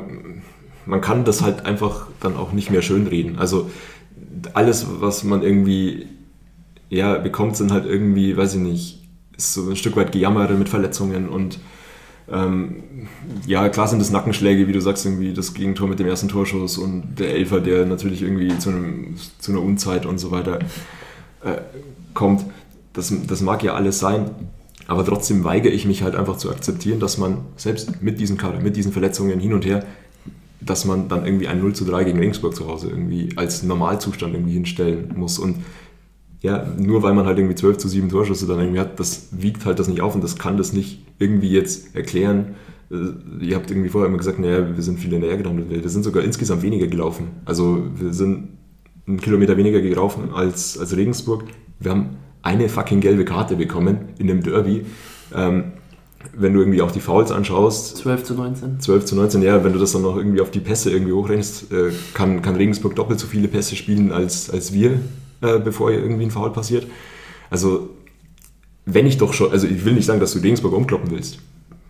man 0.86 1.02
kann 1.02 1.26
das 1.26 1.42
halt 1.42 1.66
einfach 1.66 2.08
dann 2.20 2.36
auch 2.36 2.52
nicht 2.52 2.70
mehr 2.70 2.82
schönreden. 2.82 3.40
Also 3.40 3.70
alles, 4.54 4.86
was 5.00 5.24
man 5.24 5.42
irgendwie 5.42 6.08
ja, 6.90 7.18
bekommt, 7.18 7.56
sind 7.56 7.72
halt 7.72 7.86
irgendwie, 7.86 8.38
weiß 8.38 8.56
ich 8.56 8.62
nicht, 8.62 9.04
so 9.38 9.70
ein 9.70 9.76
Stück 9.76 9.96
weit 9.96 10.12
Gejammere 10.12 10.54
mit 10.54 10.70
Verletzungen 10.70 11.30
und 11.30 11.60
ähm, 12.30 12.84
ja, 13.46 13.70
klar 13.70 13.88
sind 13.88 14.00
das 14.00 14.12
Nackenschläge, 14.12 14.68
wie 14.68 14.74
du 14.74 14.82
sagst, 14.82 15.06
irgendwie 15.06 15.34
das 15.34 15.54
Gegentor 15.54 15.88
mit 15.88 16.00
dem 16.00 16.08
ersten 16.08 16.28
Torschuss 16.28 16.78
und 16.78 17.16
der 17.20 17.34
Elfer, 17.34 17.62
der 17.62 17.86
natürlich 17.86 18.22
irgendwie 18.22 18.58
zu, 18.58 18.70
einem, 18.70 19.16
zu 19.40 19.52
einer 19.52 19.62
Unzeit 19.62 20.06
und 20.06 20.18
so 20.18 20.32
weiter 20.32 20.60
äh, 21.44 21.58
kommt. 22.14 22.46
Das, 22.94 23.14
das 23.28 23.42
mag 23.42 23.64
ja 23.64 23.76
alles 23.76 24.00
sein, 24.00 24.32
aber 24.88 25.06
trotzdem 25.06 25.44
weigere 25.44 25.72
ich 25.72 25.86
mich 25.86 26.04
halt 26.04 26.16
einfach 26.16 26.38
zu 26.38 26.50
akzeptieren, 26.50 27.00
dass 27.00 27.18
man 27.18 27.46
selbst 27.56 28.02
mit 28.02 28.20
diesen 28.20 28.38
Kader, 28.38 28.60
mit 28.60 28.76
diesen 28.76 28.92
Verletzungen 28.92 29.40
hin 29.40 29.54
und 29.54 29.66
her, 29.66 29.86
dass 30.60 30.84
man 30.84 31.08
dann 31.08 31.26
irgendwie 31.26 31.48
ein 31.48 31.60
0 31.60 31.74
zu 31.74 31.86
3 31.86 32.04
gegen 32.04 32.20
Regensburg 32.20 32.56
zu 32.56 32.68
Hause 32.68 32.90
irgendwie 32.90 33.30
als 33.38 33.64
Normalzustand 33.64 34.34
irgendwie 34.34 34.54
hinstellen 34.54 35.14
muss. 35.16 35.40
Und 35.40 35.58
ja, 36.42 36.66
nur 36.78 37.04
weil 37.04 37.14
man 37.14 37.26
halt 37.26 37.38
irgendwie 37.38 37.56
12 37.56 37.78
zu 37.78 37.88
7 37.88 38.10
Torschüsse 38.10 38.46
dann 38.46 38.60
irgendwie 38.60 38.80
hat, 38.80 39.00
das 39.00 39.30
wiegt 39.32 39.66
halt 39.66 39.80
das 39.80 39.88
nicht 39.88 40.02
auf 40.02 40.14
und 40.16 40.24
das 40.24 40.38
kann 40.38 40.58
das 40.58 40.72
nicht 40.74 41.04
irgendwie 41.18 41.50
jetzt 41.50 41.96
erklären. 41.96 42.56
Äh, 42.92 43.44
ihr 43.44 43.56
habt 43.56 43.72
irgendwie 43.72 43.90
vorher 43.90 44.08
immer 44.08 44.18
gesagt, 44.18 44.40
naja, 44.40 44.76
wir 44.76 44.84
sind 44.84 45.00
viel 45.00 45.14
in 45.14 45.22
der 45.22 45.32
Ärger 45.32 45.52
Wir 45.58 45.90
sind 45.90 46.04
sogar 46.04 46.24
insgesamt 46.24 46.62
weniger 46.62 46.88
gelaufen. 46.88 47.28
Also 47.46 47.84
wir 47.96 48.14
sind 48.14 48.50
einen 49.08 49.20
Kilometer 49.20 49.58
weniger 49.58 49.82
gelaufen 49.82 50.30
als, 50.34 50.78
als 50.78 50.96
Regensburg. 50.96 51.46
Wir 51.80 51.92
haben 51.92 52.18
eine 52.44 52.70
fucking 52.70 53.02
gelbe 53.02 53.26
Karte 53.26 53.56
bekommen 53.56 54.10
in 54.20 54.28
dem 54.28 54.44
Derby. 54.44 54.86
Ähm, 55.34 55.74
wenn 56.36 56.54
du 56.54 56.60
irgendwie 56.60 56.82
auch 56.82 56.92
die 56.92 57.00
Fouls 57.00 57.32
anschaust, 57.32 57.98
12 57.98 58.24
zu 58.24 58.34
19. 58.34 58.80
12 58.80 59.06
zu 59.06 59.16
19, 59.16 59.42
ja, 59.42 59.64
wenn 59.64 59.74
du 59.74 59.80
das 59.80 59.94
dann 59.94 60.02
noch 60.02 60.18
irgendwie 60.18 60.42
auf 60.42 60.52
die 60.52 60.60
Pässe 60.60 60.92
irgendwie 60.92 61.14
hochrechnest, 61.14 61.72
äh, 61.72 61.92
kann, 62.14 62.42
kann 62.42 62.56
Regensburg 62.56 62.96
doppelt 62.96 63.20
so 63.20 63.28
viele 63.28 63.48
Pässe 63.48 63.76
spielen 63.76 64.12
als, 64.12 64.50
als 64.50 64.74
wir, 64.74 65.00
äh, 65.42 65.60
bevor 65.60 65.92
hier 65.92 66.00
irgendwie 66.00 66.24
ein 66.24 66.32
Foul 66.32 66.52
passiert. 66.52 66.88
Also, 67.50 67.90
wenn 68.86 69.06
ich 69.06 69.18
doch 69.18 69.34
schon, 69.34 69.52
also 69.52 69.68
ich 69.68 69.84
will 69.86 69.94
nicht 69.94 70.06
sagen, 70.06 70.20
dass 70.20 70.34
du 70.34 70.40
Regensburg 70.40 70.74
umkloppen 70.74 71.12
willst. 71.12 71.40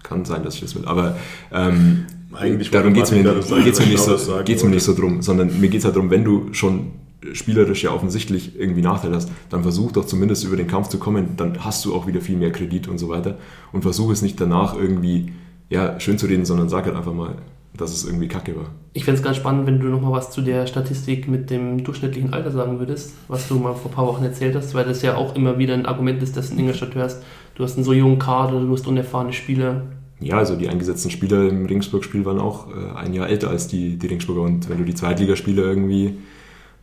Kann 0.04 0.26
sein, 0.26 0.44
dass 0.44 0.56
ich 0.56 0.62
das 0.62 0.76
will, 0.76 0.86
aber 0.86 1.18
ähm, 1.52 2.06
Eigentlich 2.34 2.72
darum 2.72 2.94
geht 2.94 3.06
es 3.06 3.12
mir, 3.12 3.24
Martin 3.24 3.64
geht's 3.64 3.80
mir, 3.80 3.88
nicht 3.88 4.00
so, 4.00 4.44
geht's 4.44 4.64
mir 4.64 4.70
nicht 4.70 4.84
so 4.84 4.94
drum, 4.94 5.22
sondern 5.22 5.60
mir 5.60 5.70
geht 5.70 5.80
es 5.80 5.86
halt 5.86 5.96
darum, 5.96 6.12
wenn 6.12 6.24
du 6.24 6.54
schon 6.54 6.92
spielerisch 7.34 7.84
ja 7.84 7.92
offensichtlich 7.92 8.60
irgendwie 8.60 8.82
Nachteil 8.82 9.14
hast, 9.14 9.32
dann 9.50 9.64
versuch 9.64 9.92
doch 9.92 10.06
zumindest 10.06 10.44
über 10.44 10.56
den 10.56 10.68
Kampf 10.68 10.90
zu 10.90 11.00
kommen, 11.00 11.30
dann 11.38 11.64
hast 11.64 11.84
du 11.86 11.96
auch 11.96 12.06
wieder 12.06 12.22
viel 12.22 12.38
mehr 12.38 12.52
Kredit 12.52 12.88
und 12.88 12.98
so 12.98 13.10
weiter 13.10 13.38
und 13.72 13.82
versuch 13.82 14.12
es 14.12 14.22
nicht 14.22 14.40
danach 14.40 14.76
irgendwie 14.76 15.34
ja, 15.70 16.00
schön 16.00 16.18
zu 16.18 16.28
reden, 16.28 16.46
sondern 16.46 16.70
sag 16.70 16.86
halt 16.86 16.96
einfach 16.96 17.14
mal, 17.14 17.36
dass 17.78 17.94
es 17.94 18.06
irgendwie 18.06 18.28
kacke 18.28 18.56
war. 18.56 18.72
Ich 18.94 19.06
fände 19.06 19.20
es 19.20 19.24
ganz 19.24 19.38
spannend, 19.38 19.68
wenn 19.68 19.80
du 19.80 19.88
nochmal 19.88 20.12
was 20.12 20.32
zu 20.32 20.42
der 20.42 20.68
Statistik 20.68 21.28
mit 21.28 21.50
dem 21.50 21.84
durchschnittlichen 21.84 22.34
Alter 22.34 22.52
sagen 22.52 22.80
würdest, 22.80 23.14
was 23.28 23.48
du 23.48 23.56
mal 23.56 23.74
vor 23.74 23.92
ein 23.92 23.94
paar 23.94 24.08
Wochen 24.08 24.24
erzählt 24.24 24.56
hast, 24.56 24.74
weil 24.74 24.86
das 24.86 25.02
ja 25.02 25.16
auch 25.16 25.36
immer 25.36 25.58
wieder 25.58 25.74
ein 25.74 25.86
Argument 25.86 26.22
ist, 26.22 26.36
das 26.36 26.50
in 26.50 26.60
Ingolstadt 26.60 26.96
hörst. 26.96 27.24
Du 27.56 27.64
hast 27.64 27.76
einen 27.76 27.84
so 27.84 27.94
jungen 27.94 28.20
Kader, 28.20 28.60
du 28.60 28.72
hast 28.72 28.88
unerfahrene 28.88 29.34
Spieler. 29.34 29.84
Ja, 30.20 30.38
also 30.38 30.56
die 30.56 30.68
eingesetzten 30.68 31.12
Spieler 31.12 31.48
im 31.48 31.66
Regensburg-Spiel 31.66 32.26
waren 32.26 32.40
auch 32.40 32.68
äh, 32.70 32.96
ein 32.96 33.14
Jahr 33.14 33.30
älter 33.30 33.50
als 33.50 33.68
die, 33.68 33.98
die 33.98 34.08
Regensburger 34.08 34.42
und 34.42 34.68
wenn 34.70 34.80
du 34.80 34.84
die 34.84 34.96
Zweitligaspieler 34.96 35.64
irgendwie 35.64 36.18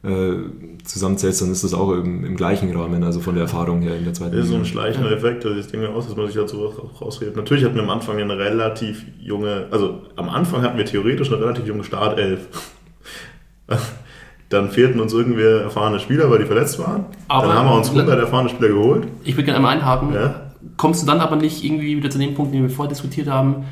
äh, 0.05 0.83
zusammenzählst, 0.85 1.41
dann 1.43 1.51
ist 1.51 1.65
das 1.65 1.73
auch 1.75 1.91
im, 1.93 2.25
im 2.25 2.37
gleichen 2.37 2.75
Rahmen, 2.77 3.03
also 3.05 3.21
von 3.21 3.35
der 3.35 3.45
Erfahrung 3.45 3.81
her 3.83 3.97
in 3.97 4.05
der 4.05 4.13
zweiten 4.15 4.33
Das 4.37 4.45
ist 4.45 4.51
so 4.51 4.57
ein 4.57 4.63
Liga. 4.63 4.73
schleichender 4.73 5.11
Effekt, 5.13 5.45
also 5.47 5.59
ich 5.59 5.67
denke 5.69 5.89
aus, 5.89 6.07
dass 6.07 6.17
man 6.17 6.27
sich 6.27 6.35
dazu 6.37 6.67
auch 6.67 7.01
rausredet. 7.01 7.37
Natürlich 7.37 7.65
hatten 7.65 7.75
wir 7.77 7.83
am 7.83 7.91
Anfang 7.91 8.19
eine 8.19 8.37
relativ 8.39 9.05
junge, 9.21 9.67
also 9.71 10.03
am 10.17 10.29
Anfang 10.29 10.63
hatten 10.63 10.77
wir 10.77 10.85
theoretisch 10.85 11.33
eine 11.33 11.41
relativ 11.41 11.67
junge 11.67 11.85
Startelf. 11.85 12.49
Dann 14.51 14.71
fehlten 14.71 15.01
uns 15.01 15.13
irgendwie 15.13 15.43
erfahrene 15.43 15.99
Spieler, 15.99 16.31
weil 16.31 16.39
die 16.39 16.45
verletzt 16.45 16.79
waren. 16.79 17.07
Aber- 17.29 17.47
dann 17.49 17.57
haben 17.57 17.69
wir 17.69 17.77
uns 17.77 17.89
100 17.91 18.19
erfahrene 18.19 18.51
Spieler 18.51 18.69
geholt. 18.69 19.09
Ich 19.25 19.35
würde 19.35 19.45
gerne 19.45 19.57
einmal 19.57 19.75
einhaken. 19.77 20.13
Ja. 20.15 20.53
Kommst 20.77 21.03
du 21.03 21.07
dann 21.07 21.21
aber 21.21 21.37
nicht 21.37 21.65
irgendwie 21.65 21.97
wieder 21.97 22.11
zu 22.11 22.19
dem 22.19 22.35
Punkt, 22.35 22.55
den 22.55 22.63
wir 22.63 22.71
vorher 22.71 22.91
diskutiert 22.91 23.29
haben, 23.29 23.65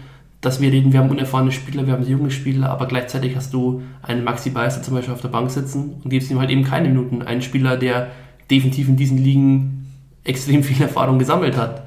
dass 0.43 0.61
wir 0.61 0.71
reden, 0.73 0.93
wir 0.93 1.01
haben 1.01 1.09
unerfahrene 1.09 1.53
Spieler, 1.53 1.87
wir 1.87 1.95
haben 1.95 2.05
junge 2.07 2.31
Spieler, 2.31 2.69
aber 2.69 2.87
gleichzeitig 2.87 3.37
hast 3.37 3.55
du 3.55 3.81
einen 4.03 4.25
Maxi 4.25 4.51
Beister 4.51 4.83
zum 4.83 4.95
Beispiel 4.95 5.15
auf 5.15 5.21
der 5.21 5.29
Bank 5.29 5.51
sitzen 5.51 5.95
und 6.03 6.11
gibst 6.11 6.31
ihm 6.31 6.41
halt 6.41 6.51
eben 6.51 6.65
keine 6.65 6.89
Minuten. 6.89 7.23
Einen 7.23 7.43
Spieler, 7.43 7.77
der 7.77 8.09
definitiv 8.51 8.89
in 8.89 8.97
diesen 8.97 9.19
Ligen 9.19 9.87
extrem 10.25 10.63
viel 10.65 10.83
Erfahrung 10.83 11.19
gesammelt 11.19 11.57
hat. 11.57 11.85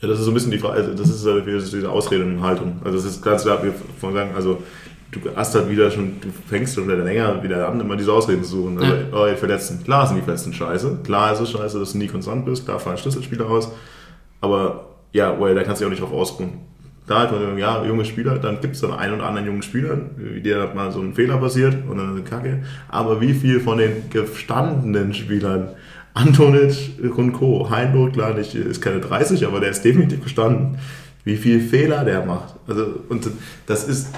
Ja, 0.00 0.08
das 0.08 0.20
ist 0.20 0.24
so 0.24 0.30
ein 0.30 0.34
bisschen 0.34 0.52
die 0.52 0.58
Frage, 0.58 0.76
also 0.76 0.94
das 0.94 1.08
ist 1.10 1.26
halt 1.26 1.44
wieder 1.44 1.58
diese 1.58 1.90
Ausrede 1.90 2.24
und 2.24 2.40
Haltung. 2.42 2.80
Also 2.84 2.96
es 2.96 3.04
ist 3.04 3.22
ganz 3.22 3.42
klar, 3.42 3.62
wir 3.62 3.74
von 3.98 4.14
sagen, 4.14 4.30
also 4.34 4.62
du 5.10 5.20
hast 5.34 5.54
halt 5.56 5.68
wieder 5.68 5.90
schon, 5.90 6.20
du 6.20 6.28
fängst 6.48 6.76
schon 6.76 6.86
wieder 6.86 6.98
länger 6.98 7.42
wieder 7.42 7.68
an, 7.68 7.80
immer 7.80 7.96
diese 7.96 8.12
Ausreden 8.12 8.44
zu 8.44 8.50
suchen. 8.50 8.78
Also, 8.78 8.92
Ja. 8.92 9.00
oh, 9.12 9.26
die 9.28 9.36
Verletzten, 9.36 9.82
klar 9.82 10.06
sind 10.06 10.16
die 10.16 10.22
Verletzten 10.22 10.52
scheiße, 10.52 11.00
klar 11.02 11.32
ist 11.32 11.40
es 11.40 11.50
scheiße, 11.50 11.78
dass 11.80 11.92
du 11.92 11.98
nie 11.98 12.06
konstant 12.06 12.44
bist, 12.44 12.64
klar 12.64 12.78
fallen 12.78 12.96
Schlüsselspieler 12.96 13.50
aus, 13.50 13.70
aber 14.40 14.86
ja, 15.12 15.38
well, 15.40 15.54
da 15.56 15.64
kannst 15.64 15.80
du 15.80 15.84
dich 15.84 15.86
auch 15.86 15.90
nicht 15.90 16.02
drauf 16.02 16.18
ausruhen. 16.18 16.69
Da 17.10 17.28
halt 17.28 17.58
ja, 17.58 17.84
junge 17.84 18.04
Spieler, 18.04 18.38
dann 18.38 18.60
gibt 18.60 18.76
es 18.76 18.82
dann 18.82 18.92
einen 18.92 19.14
oder 19.14 19.26
anderen 19.26 19.44
jungen 19.44 19.62
Spieler, 19.62 19.98
der 20.44 20.62
hat 20.62 20.76
mal 20.76 20.92
so 20.92 21.00
ein 21.00 21.12
Fehler 21.12 21.38
passiert 21.38 21.76
und 21.88 21.98
dann 21.98 22.10
eine 22.10 22.22
Kacke. 22.22 22.62
Aber 22.88 23.20
wie 23.20 23.34
viel 23.34 23.58
von 23.58 23.78
den 23.78 24.08
gestandenen 24.10 25.12
Spielern, 25.12 25.70
Antonic 26.14 27.00
und 27.16 27.32
Co., 27.32 27.68
Heinburg, 27.68 28.12
klar, 28.12 28.34
nicht, 28.34 28.54
ist 28.54 28.80
keine 28.80 29.00
30, 29.00 29.44
aber 29.44 29.58
der 29.58 29.70
ist 29.70 29.84
definitiv 29.84 30.22
gestanden. 30.22 30.78
Wie 31.24 31.36
viel 31.36 31.60
Fehler 31.60 32.04
der 32.04 32.24
macht. 32.24 32.54
Also, 32.68 33.00
und 33.08 33.28
das 33.66 33.88
ist 33.88 34.14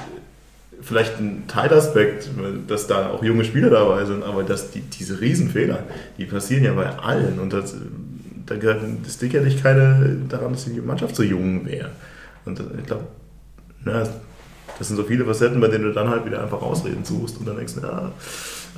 vielleicht 0.82 1.18
ein 1.18 1.44
Teilaspekt, 1.48 2.28
dass 2.68 2.88
da 2.88 3.08
auch 3.08 3.24
junge 3.24 3.46
Spieler 3.46 3.70
dabei 3.70 4.04
sind, 4.04 4.22
aber 4.22 4.42
dass 4.42 4.70
die, 4.70 4.82
diese 4.82 5.18
Riesenfehler, 5.18 5.84
die 6.18 6.26
passieren 6.26 6.64
ja 6.64 6.74
bei 6.74 6.90
allen. 6.90 7.38
Und 7.38 7.54
das, 7.54 7.74
da 8.44 8.56
gehört, 8.56 8.82
das 9.02 9.18
liegt 9.22 9.32
ja 9.32 9.40
nicht 9.40 9.62
keine 9.62 10.18
daran, 10.28 10.52
dass 10.52 10.66
die 10.66 10.78
Mannschaft 10.82 11.16
so 11.16 11.22
jung 11.22 11.64
wäre. 11.64 11.88
Und 12.44 12.60
ich 12.78 12.86
glaube, 12.86 13.04
na, 13.84 14.04
das 14.78 14.88
sind 14.88 14.96
so 14.96 15.04
viele 15.04 15.24
Facetten, 15.24 15.60
bei 15.60 15.68
denen 15.68 15.84
du 15.84 15.92
dann 15.92 16.08
halt 16.08 16.24
wieder 16.26 16.42
einfach 16.42 16.62
Ausreden 16.62 17.04
suchst 17.04 17.38
und 17.38 17.46
dann 17.46 17.56
denkst, 17.56 17.74
ja, 17.82 18.10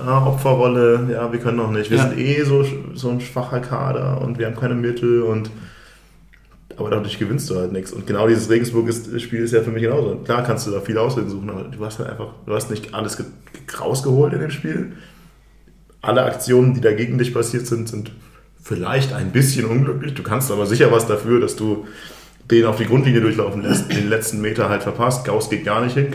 ah, 0.04 0.26
Opferrolle, 0.26 1.08
ja, 1.12 1.30
wir 1.32 1.38
können 1.40 1.56
noch 1.58 1.70
nicht. 1.70 1.90
Wir 1.90 1.98
Ja. 1.98 2.08
sind 2.08 2.18
eh 2.18 2.42
so, 2.42 2.64
so 2.94 3.10
ein 3.10 3.20
schwacher 3.20 3.60
Kader 3.60 4.20
und 4.20 4.38
wir 4.38 4.46
haben 4.46 4.56
keine 4.56 4.74
Mittel 4.74 5.22
und 5.22 5.50
aber 6.76 6.90
dadurch 6.90 7.20
gewinnst 7.20 7.48
du 7.50 7.54
halt 7.56 7.70
nichts. 7.72 7.92
Und 7.92 8.04
genau 8.04 8.26
dieses 8.26 8.50
Regensburg-Spiel 8.50 9.44
ist 9.44 9.52
ja 9.52 9.62
für 9.62 9.70
mich 9.70 9.82
genauso. 9.84 10.16
Klar 10.24 10.42
kannst 10.42 10.66
du 10.66 10.72
da 10.72 10.80
viele 10.80 11.00
Ausreden 11.00 11.30
suchen, 11.30 11.48
aber 11.48 11.62
du 11.64 11.84
hast 11.84 12.00
halt 12.00 12.10
einfach, 12.10 12.30
du 12.46 12.52
hast 12.52 12.68
nicht 12.68 12.92
alles 12.94 13.16
ge- 13.16 13.26
rausgeholt 13.80 14.32
in 14.32 14.40
dem 14.40 14.50
Spiel. 14.50 14.92
Alle 16.02 16.24
Aktionen, 16.24 16.74
die 16.74 16.80
da 16.80 16.92
gegen 16.92 17.16
dich 17.16 17.32
passiert 17.32 17.68
sind, 17.68 17.88
sind 17.88 18.10
vielleicht 18.60 19.12
ein 19.12 19.30
bisschen 19.30 19.66
unglücklich. 19.66 20.14
Du 20.14 20.24
kannst 20.24 20.50
aber 20.50 20.66
sicher 20.66 20.90
was 20.90 21.06
dafür, 21.06 21.38
dass 21.38 21.54
du 21.54 21.86
den 22.50 22.64
auf 22.66 22.76
die 22.76 22.86
Grundlinie 22.86 23.20
durchlaufen 23.20 23.62
lässt, 23.62 23.90
den 23.92 24.08
letzten 24.08 24.40
Meter 24.40 24.68
halt 24.68 24.82
verpasst. 24.82 25.24
Gauss 25.24 25.48
geht 25.50 25.64
gar 25.64 25.82
nicht 25.82 25.94
hin. 25.94 26.08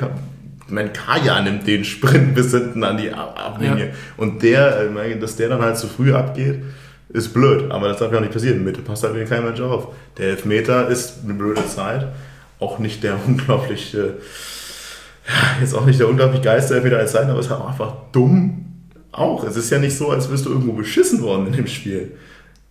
Mein 0.68 0.94
Kaya 0.94 1.42
nimmt 1.42 1.66
den 1.66 1.84
Sprint 1.84 2.36
bis 2.36 2.52
hinten 2.52 2.84
an 2.84 2.98
die 2.98 3.12
Ab- 3.12 3.40
Ablinie. 3.44 3.86
Ja. 3.88 3.92
Und 4.18 4.44
der, 4.44 4.88
meine, 4.94 5.18
dass 5.18 5.36
der 5.36 5.50
dann 5.50 5.62
halt 5.62 5.78
zu 5.78 5.88
früh 5.88 6.14
abgeht, 6.14 6.62
ist 7.10 7.34
blöd. 7.34 7.72
Aber 7.72 7.88
das 7.88 7.98
darf 7.98 8.12
ja 8.12 8.20
auch 8.20 8.22
nicht 8.22 8.34
passieren. 8.34 8.64
Mitte 8.64 8.82
passt 8.82 9.04
halt 9.04 9.16
wieder 9.16 9.26
kein 9.26 9.44
Mensch 9.44 9.60
auf. 9.62 9.88
Der 10.20 10.28
Elfmeter 10.30 10.88
ist 10.88 11.24
eine 11.24 11.34
blöde 11.34 11.66
Zeit. 11.68 12.08
Auch 12.60 12.78
nicht 12.78 13.04
der 13.04 13.16
unglaublich, 13.28 13.96
äh, 13.96 13.98
ja, 15.28 15.62
jetzt 15.62 15.74
auch 15.74 15.86
nicht 15.88 16.00
der 16.00 16.08
unglaublich 16.10 16.42
geilste 16.44 16.76
Elfmeter 16.76 16.98
als 17.00 17.12
sein, 17.14 17.30
aber 17.30 17.40
es 17.40 17.48
ist 17.48 17.52
halt 17.52 17.62
auch 17.62 17.70
einfach 17.70 17.94
dumm. 18.12 18.66
Auch. 19.12 19.44
Es 19.44 19.56
ist 19.56 19.72
ja 19.72 19.80
nicht 19.80 19.98
so, 19.98 20.12
als 20.12 20.30
wirst 20.30 20.46
du 20.46 20.50
irgendwo 20.52 20.74
beschissen 20.74 21.24
worden 21.24 21.48
in 21.48 21.54
dem 21.54 21.68
Spiel. 21.68 22.12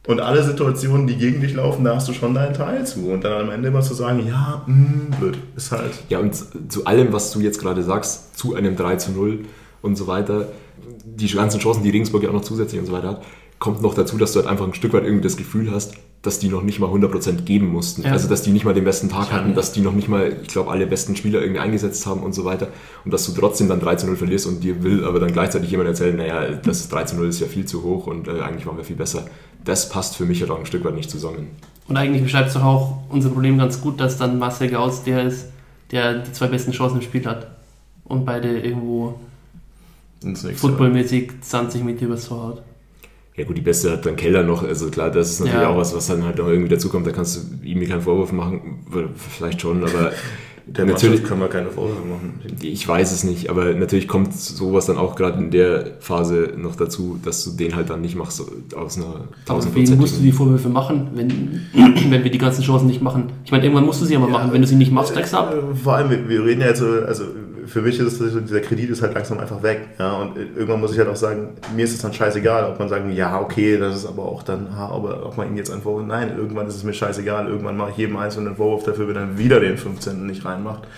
Und 0.09 0.23
alle 0.23 0.43
Situationen, 0.43 1.07
die 1.07 1.19
gegen 1.19 1.43
dich 1.43 1.53
laufen, 1.53 1.85
da 1.85 1.95
hast 1.95 2.09
du 2.09 2.15
schon 2.15 2.33
deinen 2.33 2.55
Teil 2.55 2.87
zu. 2.87 3.11
Und 3.11 3.25
dann 3.25 3.43
am 3.43 3.51
Ende 3.51 3.69
immer 3.69 3.83
zu 3.83 3.93
sagen, 3.93 4.27
ja, 4.27 4.63
mh, 4.67 5.17
blöd, 5.21 5.37
ist 5.55 5.71
halt. 5.71 5.93
Ja, 6.09 6.19
und 6.19 6.35
zu 6.73 6.87
allem, 6.87 7.13
was 7.13 7.31
du 7.31 7.41
jetzt 7.41 7.61
gerade 7.61 7.83
sagst, 7.83 8.39
zu 8.39 8.55
einem 8.55 8.75
3 8.75 8.97
zu 8.97 9.13
0 9.13 9.41
und 9.83 9.97
so 9.97 10.07
weiter, 10.07 10.49
die 11.05 11.29
ganzen 11.29 11.61
Chancen, 11.61 11.83
die 11.83 11.91
Regensburg 11.91 12.23
ja 12.23 12.31
auch 12.31 12.33
noch 12.33 12.41
zusätzlich 12.41 12.81
und 12.81 12.87
so 12.87 12.93
weiter 12.95 13.09
hat, 13.09 13.23
kommt 13.59 13.83
noch 13.83 13.93
dazu, 13.93 14.17
dass 14.17 14.33
du 14.33 14.39
halt 14.39 14.49
einfach 14.49 14.65
ein 14.65 14.73
Stück 14.73 14.95
weit 14.95 15.05
irgendwie 15.05 15.25
das 15.25 15.37
Gefühl 15.37 15.71
hast, 15.71 15.93
dass 16.23 16.39
die 16.39 16.49
noch 16.49 16.63
nicht 16.63 16.81
mal 16.81 16.89
100% 16.89 17.43
geben 17.43 17.67
mussten. 17.67 18.03
Ja. 18.03 18.13
Also, 18.13 18.29
dass 18.29 18.43
die 18.43 18.51
nicht 18.51 18.65
mal 18.65 18.75
den 18.75 18.85
besten 18.85 19.09
Tag 19.09 19.29
Ja, 19.29 19.35
hatten, 19.35 19.55
dass 19.55 19.73
die 19.73 19.81
noch 19.81 19.93
nicht 19.93 20.09
mal, 20.09 20.37
ich 20.43 20.49
glaube, 20.49 20.71
alle 20.71 20.87
besten 20.87 21.17
Spieler 21.17 21.41
irgendwie 21.41 21.61
eingesetzt 21.61 22.07
haben 22.07 22.23
und 22.23 22.35
so 22.35 22.45
weiter. 22.45 22.69
Und 23.05 23.13
dass 23.13 23.27
du 23.27 23.39
trotzdem 23.39 23.69
dann 23.69 23.81
3 23.81 23.97
zu 23.97 24.07
0 24.07 24.17
verlierst 24.17 24.47
und 24.47 24.65
dir 24.65 24.83
will 24.83 25.05
aber 25.05 25.21
dann 25.21 25.33
gleichzeitig 25.33 25.71
jemand 25.71 25.89
erzählen, 25.91 26.17
naja, 26.17 26.49
das 26.65 26.89
3 26.89 27.05
zu 27.05 27.17
0 27.17 27.29
ist 27.29 27.41
ja 27.41 27.47
viel 27.47 27.67
zu 27.67 27.83
hoch 27.83 28.07
und 28.07 28.27
äh, 28.27 28.41
eigentlich 28.41 28.67
waren 28.67 28.77
wir 28.77 28.85
viel 28.85 28.97
besser. 28.97 29.27
Das 29.69 29.91
passt 29.91 30.17
für 30.17 30.25
mich 30.25 30.41
halt 30.41 30.51
auch 30.51 30.59
ein 30.59 30.65
Stück 30.65 30.83
weit 30.85 30.95
nicht 30.95 31.11
zusammen. 31.11 31.49
Und 31.89 31.97
eigentlich 31.99 32.23
beschreibt 32.23 32.49
es 32.49 32.55
doch 32.55 32.65
auch 32.65 32.99
unser 33.11 33.29
Problem 33.29 33.59
ganz 33.59 33.81
gut, 33.83 34.01
dass 34.01 34.17
dann 34.17 34.39
Marcel 34.39 34.71
Gauss 34.71 35.05
der 35.05 35.25
ist, 35.25 35.47
der 35.91 36.21
die 36.21 36.33
zwei 36.33 36.47
besten 36.47 36.73
Chancen 36.73 36.97
im 36.97 37.03
Spiel 37.03 37.27
hat. 37.27 37.49
Und 38.05 38.25
beide 38.25 38.59
irgendwo 38.61 39.21
footballmäßig 40.57 41.33
20 41.43 41.85
Meter 41.85 42.07
übers 42.07 42.27
Tor 42.27 42.43
haut. 42.49 42.63
Ja 43.37 43.45
gut, 43.45 43.57
die 43.59 43.63
Beste 43.63 43.93
hat 43.93 44.07
dann 44.07 44.17
Keller 44.17 44.43
noch, 44.43 44.63
also 44.65 44.89
klar, 44.91 45.11
das 45.11 45.31
ist 45.31 45.41
natürlich 45.41 45.61
Ja. 45.63 45.69
auch 45.69 45.77
was, 45.77 45.95
was 45.95 46.07
dann 46.09 46.25
halt 46.25 46.39
noch 46.39 46.49
irgendwie 46.49 46.71
dazukommt, 46.71 47.07
da 47.07 47.13
kannst 47.13 47.37
du 47.37 47.65
ihm 47.67 47.87
keinen 47.87 48.01
Vorwurf 48.01 48.33
machen, 48.33 48.85
vielleicht 49.17 49.61
schon, 49.61 49.83
aber 49.85 50.13
Der 50.77 50.85
natürlich, 50.85 51.21
Mannschaft 51.21 51.29
können 51.29 51.41
wir 51.41 51.49
keine 51.49 51.71
Vorwürfe 51.71 52.05
machen. 52.07 52.41
ich 52.61 52.87
weiß 52.87 53.13
es 53.13 53.25
nicht, 53.25 53.49
aber 53.49 53.73
natürlich 53.73 54.07
kommt 54.07 54.35
sowas 54.35 54.87
dann 54.87 54.99
auch 54.99 55.17
gerade 55.17 55.39
in 55.39 55.51
der 55.51 55.93
Phase 56.01 56.53
noch 56.57 56.77
dazu, 56.77 57.19
dass 57.25 57.43
du 57.45 57.53
den 57.53 57.75
halt 57.75 57.89
dann 57.89 58.03
nicht 58.03 58.17
machst 58.17 58.43
aus 58.77 58.97
einer 58.97 59.07
wem 59.07 59.45
tausendprozentigen... 59.47 59.99
musst 59.99 60.19
du 60.19 60.23
die 60.23 60.33
Vorwürfe 60.33 60.69
machen, 60.69 61.09
wenn, 61.15 61.63
wenn 62.11 62.23
wir 62.23 62.31
die 62.31 62.39
ganzen 62.39 62.63
Chancen 62.63 62.87
nicht 62.87 63.01
machen? 63.01 63.33
Ich 63.45 63.51
meine, 63.51 63.65
irgendwann 63.65 63.87
musst 63.87 64.03
du 64.03 64.05
sie 64.05 64.15
aber 64.15 64.29
machen. 64.29 64.53
Wenn 64.53 64.61
du 64.61 64.67
sie 64.67 64.77
nicht 64.77 64.93
machst, 64.93 65.13
steigst 65.13 65.33
du 65.33 65.39
ab. 65.39 65.55
Äh, 65.55 65.75
Vor 65.75 65.95
allem, 65.95 66.29
wir, 66.29 66.45
reden 66.45 66.61
ja 66.61 66.69
jetzt, 66.69 66.81
so, 66.81 66.87
also 66.87 67.25
für 67.69 67.83
mich 67.83 67.99
ist 67.99 68.21
es 68.21 68.33
so, 68.33 68.41
dieser 68.41 68.61
Kredit 68.61 68.91
ist 68.91 69.03
halt 69.03 69.15
langsam 69.15 69.39
einfach 69.39 69.63
weg. 69.63 69.81
Ja, 69.99 70.15
und 70.15 70.37
irgendwann 70.37 70.81
muss 70.81 70.93
ich 70.93 70.99
halt 70.99 71.09
auch 71.09 71.17
sagen, 71.17 71.51
mir 71.75 71.85
ist 71.85 71.95
es 71.95 72.01
dann 72.01 72.13
scheißegal, 72.13 72.71
ob 72.71 72.79
man 72.79 72.89
sagen, 72.89 73.13
ja, 73.13 73.41
okay, 73.41 73.77
das 73.77 73.97
ist 73.97 74.07
aber 74.07 74.25
auch 74.25 74.43
dann, 74.43 74.69
aber 74.69 75.27
ob 75.27 75.37
man 75.37 75.49
ihn 75.49 75.57
jetzt 75.57 75.73
Vorwurf, 75.73 76.07
nein, 76.07 76.35
irgendwann 76.37 76.67
ist 76.67 76.77
es 76.77 76.85
mir 76.85 76.95
scheißegal, 76.95 77.47
irgendwann 77.47 77.77
mache 77.77 77.91
ich 77.91 77.97
jedem 77.99 78.17
einzelnen 78.17 78.57
Vorwurf 78.57 78.85
dafür, 78.85 79.09
wenn 79.09 79.17
er 79.17 79.39
wieder 79.39 79.61
den 79.61 79.77
15. 79.77 80.27
nicht 80.27 80.45
reinmacht. 80.45 80.89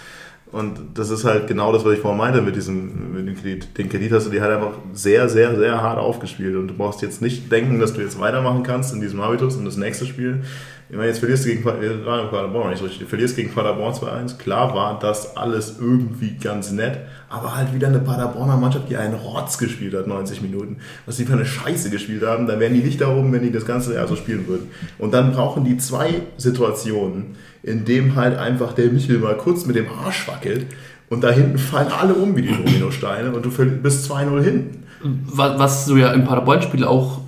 Und 0.53 0.81
das 0.95 1.11
ist 1.11 1.25
halt 1.25 1.47
genau 1.47 1.73
das, 1.73 1.85
was 1.85 1.93
ich 1.95 2.01
vorhin 2.01 2.19
meinte 2.19 2.43
mit 2.43 2.57
diesem 2.57 3.15
mit 3.15 3.27
dem 3.27 3.37
Kredit. 3.37 3.79
Den 3.79 3.89
Kredit 3.89 4.13
hast 4.13 4.27
du 4.27 4.31
dir 4.31 4.41
halt 4.41 4.57
einfach 4.57 4.73
sehr, 4.93 5.29
sehr, 5.29 5.57
sehr 5.57 5.81
hart 5.81 5.99
aufgespielt. 5.99 6.57
Und 6.57 6.69
du 6.69 6.75
brauchst 6.75 7.03
jetzt 7.03 7.23
nicht 7.23 7.53
denken, 7.53 7.79
dass 7.79 7.93
du 7.93 8.01
jetzt 8.01 8.19
weitermachen 8.19 8.65
kannst 8.65 8.93
in 8.93 9.01
diesem 9.01 9.23
Habitus 9.23 9.57
und 9.57 9.65
das 9.65 9.77
nächste 9.77 10.07
Spiel 10.07 10.43
Ich 10.91 10.97
meine, 10.97 11.07
jetzt 11.07 11.21
verlierst 11.21 11.45
du 11.45 11.51
gegen 11.51 11.63
Paderborn 11.63 12.71
nicht 12.71 12.81
so 12.81 12.85
richtig. 12.85 13.09
Verlierst 13.09 13.37
gegen 13.37 13.53
Paderborn 13.55 13.95
2-1. 13.95 14.39
Klar 14.39 14.75
war 14.75 14.99
das 14.99 15.37
alles 15.37 15.77
irgendwie 15.79 16.37
ganz 16.37 16.73
nett, 16.73 16.99
aber 17.29 17.55
halt 17.57 17.73
wieder 17.73 17.87
eine 17.87 18.01
Paderborner 18.01 18.57
Mannschaft, 18.57 18.91
die 18.91 18.97
einen 18.97 19.15
Rotz 19.15 19.57
gespielt 19.57 19.95
hat, 19.95 20.09
90 20.09 20.43
Minuten. 20.43 20.79
Was 21.07 21.17
die 21.17 21.27
für 21.27 21.35
eine 21.35 21.47
Scheiße 21.47 21.91
gespielt 21.91 22.25
haben, 22.27 22.49
dann 22.49 22.59
wären 22.59 22.75
die 22.75 22.81
nicht 22.81 23.01
da 23.01 23.09
oben, 23.09 23.33
wenn 23.33 23.43
die 23.43 23.53
das 23.53 23.65
ganze 23.65 23.95
Jahr 23.95 24.09
so 24.09 24.17
spielen 24.17 24.49
würden. 24.49 24.69
Und 24.99 25.15
dann 25.15 25.31
brauchen 25.31 25.65
die 25.65 25.77
zwei 25.79 26.23
Situationen, 26.37 27.37
in 27.63 27.85
dem 27.85 28.17
halt 28.17 28.37
einfach 28.37 28.73
der 28.73 28.91
Michel 28.91 29.21
mal 29.21 29.37
kurz 29.37 29.67
mit 29.67 29.77
dem 29.77 29.87
Arsch 30.05 30.27
wackelt 30.27 30.67
und 31.09 31.23
da 31.23 31.31
hinten 31.31 31.59
fallen 31.59 31.93
alle 31.93 32.15
um 32.15 32.35
wie 32.35 32.43
die 32.43 32.57
Dominosteine 32.57 33.31
und 33.31 33.45
du 33.45 33.51
bist 33.81 34.11
2-0 34.11 34.43
hinten. 34.43 34.83
Was 35.03 35.87
du 35.87 35.97
ja 35.97 36.13
im 36.13 36.25
Paderborn-Spiel 36.25 36.83
auch 36.83 37.21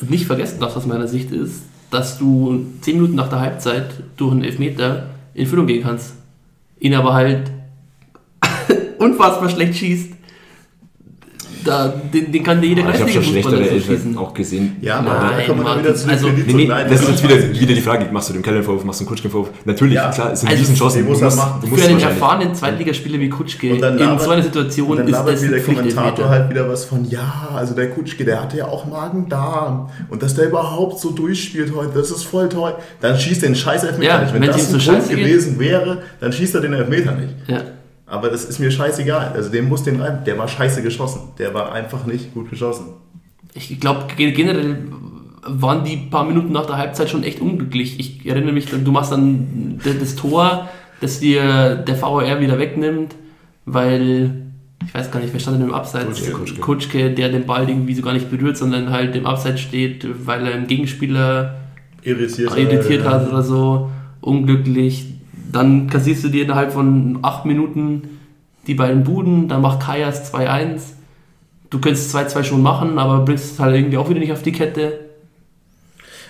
nicht 0.00 0.26
vergessen 0.26 0.58
darfst 0.58 0.76
aus 0.76 0.86
meiner 0.86 1.06
Sicht 1.06 1.30
ist, 1.30 1.62
dass 1.90 2.18
du 2.18 2.66
10 2.80 2.96
Minuten 2.96 3.14
nach 3.14 3.28
der 3.28 3.40
Halbzeit 3.40 3.90
durch 4.16 4.32
einen 4.32 4.44
Elfmeter 4.44 5.10
in 5.34 5.46
Füllung 5.46 5.66
gehen 5.66 5.82
kannst. 5.82 6.14
Ihn 6.80 6.94
aber 6.94 7.14
halt 7.14 7.50
unfassbar 8.98 9.48
schlecht 9.48 9.76
schießt 9.76 10.15
da, 11.66 11.88
den, 11.88 12.32
den 12.32 12.42
kann 12.42 12.62
jeder 12.62 12.84
ah, 12.86 12.92
Ich 12.94 13.00
habe 13.00 13.10
schon 13.10 13.22
schlechtere 13.22 13.68
Elfer 13.68 14.20
auch 14.20 14.32
gesehen. 14.32 14.76
Ja, 14.80 14.98
aber 14.98 15.34
da 15.36 15.42
kommen 15.46 15.64
wir 15.64 15.78
wieder 15.78 15.94
zu 15.94 16.08
also, 16.08 16.28
nee, 16.28 16.52
nee, 16.52 16.66
Das 16.66 17.02
ist 17.02 17.08
jetzt 17.08 17.22
wieder, 17.24 17.60
wieder 17.60 17.74
die 17.74 17.80
Frage, 17.80 18.06
machst 18.12 18.28
du 18.28 18.32
dem 18.32 18.42
Keller 18.42 18.62
Vorwurf, 18.62 18.84
machst 18.84 19.00
du 19.00 19.04
dem 19.04 19.08
Kutschke 19.08 19.28
Vorwurf? 19.28 19.50
Natürlich, 19.64 19.94
ja. 19.94 20.10
klar, 20.10 20.32
es 20.32 20.40
sind 20.40 20.48
also, 20.48 20.60
Riesenchancen. 20.60 21.02
Du 21.02 21.08
musst, 21.10 21.22
musst, 21.22 21.38
du 21.62 21.66
musst 21.66 21.82
für 21.82 21.90
einen 21.90 22.00
erfahrenen 22.00 22.54
Zweitligaspieler 22.54 23.20
wie 23.20 23.28
Kutschke 23.28 23.68
in 23.68 23.80
labert, 23.80 24.22
so 24.22 24.30
einer 24.30 24.42
Situation 24.42 24.98
ist 24.98 25.12
das 25.12 25.40
der 25.40 25.62
Kommentator 25.62 26.28
halt 26.28 26.50
wieder 26.50 26.68
was 26.68 26.84
von, 26.84 27.04
ja, 27.08 27.48
also 27.54 27.74
der 27.74 27.90
Kutschke, 27.90 28.24
der 28.24 28.42
hatte 28.42 28.58
ja 28.58 28.66
auch 28.66 28.86
Magen-Darm 28.86 29.90
und 30.08 30.22
dass 30.22 30.34
der 30.34 30.48
überhaupt 30.48 31.00
so 31.00 31.10
durchspielt 31.10 31.72
heute, 31.74 31.92
das 31.94 32.10
ist 32.10 32.24
voll 32.24 32.48
toll. 32.48 32.74
Dann 33.00 33.18
schießt 33.18 33.42
den 33.42 33.54
scheiß 33.54 33.84
Elfmeter 33.84 34.12
ja, 34.12 34.20
nicht. 34.20 34.34
Wenn, 34.34 34.42
wenn 34.42 34.48
das 34.48 34.72
ein 34.72 34.78
Grund 34.78 35.08
gewesen 35.08 35.58
wäre, 35.58 36.02
dann 36.20 36.32
schießt 36.32 36.54
er 36.54 36.60
den 36.60 36.72
Elfmeter 36.72 37.12
nicht. 37.12 37.34
Ja. 37.48 37.60
Aber 38.06 38.28
das 38.28 38.44
ist 38.44 38.60
mir 38.60 38.70
scheißegal. 38.70 39.32
Also 39.34 39.50
dem 39.50 39.68
muss 39.68 39.82
den 39.82 40.00
rein. 40.00 40.22
Der 40.24 40.38
war 40.38 40.46
scheiße 40.46 40.82
geschossen. 40.82 41.32
Der 41.38 41.52
war 41.54 41.72
einfach 41.72 42.06
nicht 42.06 42.32
gut 42.32 42.50
geschossen. 42.50 42.86
Ich 43.54 43.80
glaube, 43.80 44.06
generell 44.16 44.78
waren 45.42 45.84
die 45.84 45.96
paar 45.96 46.24
Minuten 46.24 46.52
nach 46.52 46.66
der 46.66 46.76
Halbzeit 46.76 47.08
schon 47.10 47.24
echt 47.24 47.40
unglücklich. 47.40 47.98
Ich 47.98 48.26
erinnere 48.26 48.52
mich, 48.52 48.66
du 48.66 48.92
machst 48.92 49.12
dann 49.12 49.80
das 49.82 50.14
Tor, 50.14 50.68
das 51.00 51.20
dir 51.20 51.76
der 51.76 52.00
VAR 52.00 52.40
wieder 52.40 52.58
wegnimmt, 52.58 53.14
weil 53.64 54.42
ich 54.84 54.94
weiß 54.94 55.10
gar 55.10 55.20
nicht, 55.20 55.32
wer 55.32 55.40
stand 55.40 55.58
denn 55.58 55.68
im 55.68 55.74
Abseits? 55.74 56.06
Kutschke, 56.06 56.32
Kutschke. 56.32 56.60
Kutschke, 56.60 57.10
der 57.10 57.30
den 57.30 57.46
Ball 57.46 57.68
irgendwie 57.68 57.94
so 57.94 58.02
gar 58.02 58.12
nicht 58.12 58.30
berührt, 58.30 58.56
sondern 58.56 58.90
halt 58.90 59.16
im 59.16 59.26
Abseits 59.26 59.60
steht, 59.60 60.06
weil 60.26 60.46
er 60.46 60.54
einen 60.54 60.66
Gegenspieler 60.66 61.56
irritiert, 62.02 62.56
irritiert 62.56 63.04
hat 63.04 63.28
oder 63.28 63.42
so. 63.42 63.90
Unglücklich 64.20 65.06
dann 65.52 65.88
kassierst 65.88 66.24
du 66.24 66.28
dir 66.28 66.44
innerhalb 66.44 66.72
von 66.72 67.18
acht 67.22 67.44
Minuten 67.44 68.20
die 68.66 68.74
beiden 68.74 69.04
Buden, 69.04 69.48
dann 69.48 69.62
macht 69.62 69.80
Kajas 69.80 70.32
2-1. 70.32 70.80
Du 71.70 71.80
könntest 71.80 72.14
2-2 72.14 72.44
schon 72.44 72.62
machen, 72.62 72.98
aber 72.98 73.24
bringst 73.24 73.58
halt 73.58 73.74
irgendwie 73.74 73.96
auch 73.96 74.08
wieder 74.08 74.20
nicht 74.20 74.32
auf 74.32 74.42
die 74.42 74.52
Kette. 74.52 75.00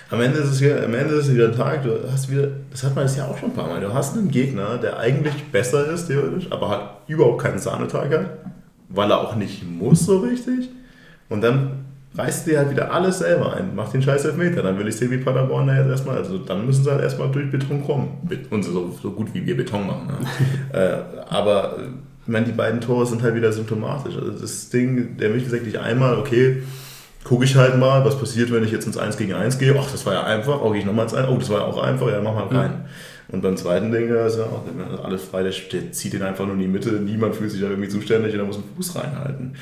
Am 0.09 0.21
Ende 0.21 0.39
ist 0.39 0.49
es 0.49 0.61
wieder, 0.61 0.83
am 0.83 0.93
Ende 0.93 1.15
ist 1.15 1.27
es 1.27 1.33
wieder 1.33 1.51
Tag, 1.51 1.83
du 1.83 1.99
hast 2.09 2.31
wieder, 2.31 2.47
das 2.71 2.83
hat 2.83 2.95
man 2.95 3.03
das 3.03 3.17
ja 3.17 3.27
auch 3.27 3.37
schon 3.37 3.49
ein 3.49 3.55
paar 3.55 3.67
Mal, 3.67 3.81
du 3.81 3.93
hast 3.93 4.15
einen 4.15 4.31
Gegner, 4.31 4.77
der 4.77 4.97
eigentlich 4.99 5.51
besser 5.51 5.91
ist, 5.91 6.07
theoretisch, 6.07 6.47
aber 6.49 6.69
halt 6.69 6.81
überhaupt 7.07 7.41
keinen 7.41 7.59
Sahnetag 7.59 8.11
hat, 8.11 8.29
weil 8.87 9.11
er 9.11 9.19
auch 9.19 9.35
nicht 9.35 9.69
muss 9.69 10.05
so 10.05 10.19
richtig. 10.19 10.69
Und 11.27 11.41
dann 11.41 11.86
reißt 12.17 12.47
dir 12.47 12.59
halt 12.59 12.71
wieder 12.71 12.91
alles 12.91 13.19
selber 13.19 13.55
ein, 13.55 13.75
macht 13.75 13.93
den 13.93 14.01
scheiß 14.01 14.25
Elfmeter, 14.25 14.63
dann 14.63 14.79
will 14.79 14.87
ich 14.87 14.95
sehen, 14.95 15.11
wie 15.11 15.17
Paderborn 15.17 15.67
da 15.67 15.77
jetzt 15.77 15.89
erstmal, 15.89 16.17
also 16.17 16.39
dann 16.39 16.65
müssen 16.65 16.83
sie 16.83 16.91
halt 16.91 17.01
erstmal 17.01 17.29
durch 17.29 17.51
Beton 17.51 17.85
kommen. 17.85 18.27
Und 18.49 18.63
so, 18.63 18.95
so 19.01 19.11
gut 19.11 19.33
wie 19.33 19.45
wir 19.45 19.55
Beton 19.55 19.85
machen. 19.85 20.07
Ne? 20.07 20.73
äh, 20.73 21.33
aber 21.33 21.77
ich 22.23 22.31
meine, 22.33 22.45
die 22.45 22.51
beiden 22.51 22.81
Tore 22.81 23.05
sind 23.05 23.21
halt 23.21 23.35
wieder 23.35 23.53
symptomatisch. 23.53 24.15
Also 24.15 24.31
das 24.31 24.69
Ding, 24.69 25.17
der 25.17 25.29
mich 25.29 25.43
gesagt 25.43 25.65
nicht 25.65 25.79
einmal, 25.79 26.17
okay, 26.17 26.63
gucke 27.23 27.45
ich 27.45 27.55
halt 27.55 27.77
mal, 27.77 28.03
was 28.03 28.17
passiert, 28.17 28.51
wenn 28.51 28.63
ich 28.63 28.71
jetzt 28.71 28.87
ins 28.87 28.97
1 28.97 29.17
gegen 29.17 29.33
1 29.33 29.59
gehe. 29.59 29.75
Ach, 29.79 29.89
das 29.91 30.05
war 30.05 30.13
ja 30.13 30.23
einfach, 30.23 30.61
oh, 30.61 30.71
gehe 30.71 30.79
ich 30.79 30.85
nochmal 30.85 31.05
ins 31.05 31.13
1, 31.13 31.27
oh, 31.29 31.37
das 31.37 31.49
war 31.49 31.59
ja 31.59 31.65
auch 31.65 31.81
einfach, 31.81 32.09
ja, 32.09 32.19
mach 32.21 32.33
mal 32.33 32.47
rein. 32.47 32.71
Ja. 32.83 32.89
Und 33.29 33.41
beim 33.41 33.57
zweiten 33.57 33.91
Ding, 33.91 34.09
ist 34.09 34.37
ja 34.37 34.45
auch 34.45 35.03
alles 35.03 35.23
frei, 35.23 35.43
der, 35.43 35.51
der, 35.71 35.91
zieht 35.91 36.13
den 36.13 36.23
einfach 36.23 36.45
nur 36.45 36.55
in 36.55 36.61
die 36.61 36.67
Mitte, 36.67 36.91
niemand 36.91 37.35
fühlt 37.35 37.51
sich 37.51 37.59
da 37.59 37.67
irgendwie 37.67 37.89
zuständig 37.89 38.33
und 38.33 38.39
da 38.39 38.45
muss 38.45 38.55
einen 38.55 38.69
Fuß 38.75 38.95
reinhalten. 38.95 39.55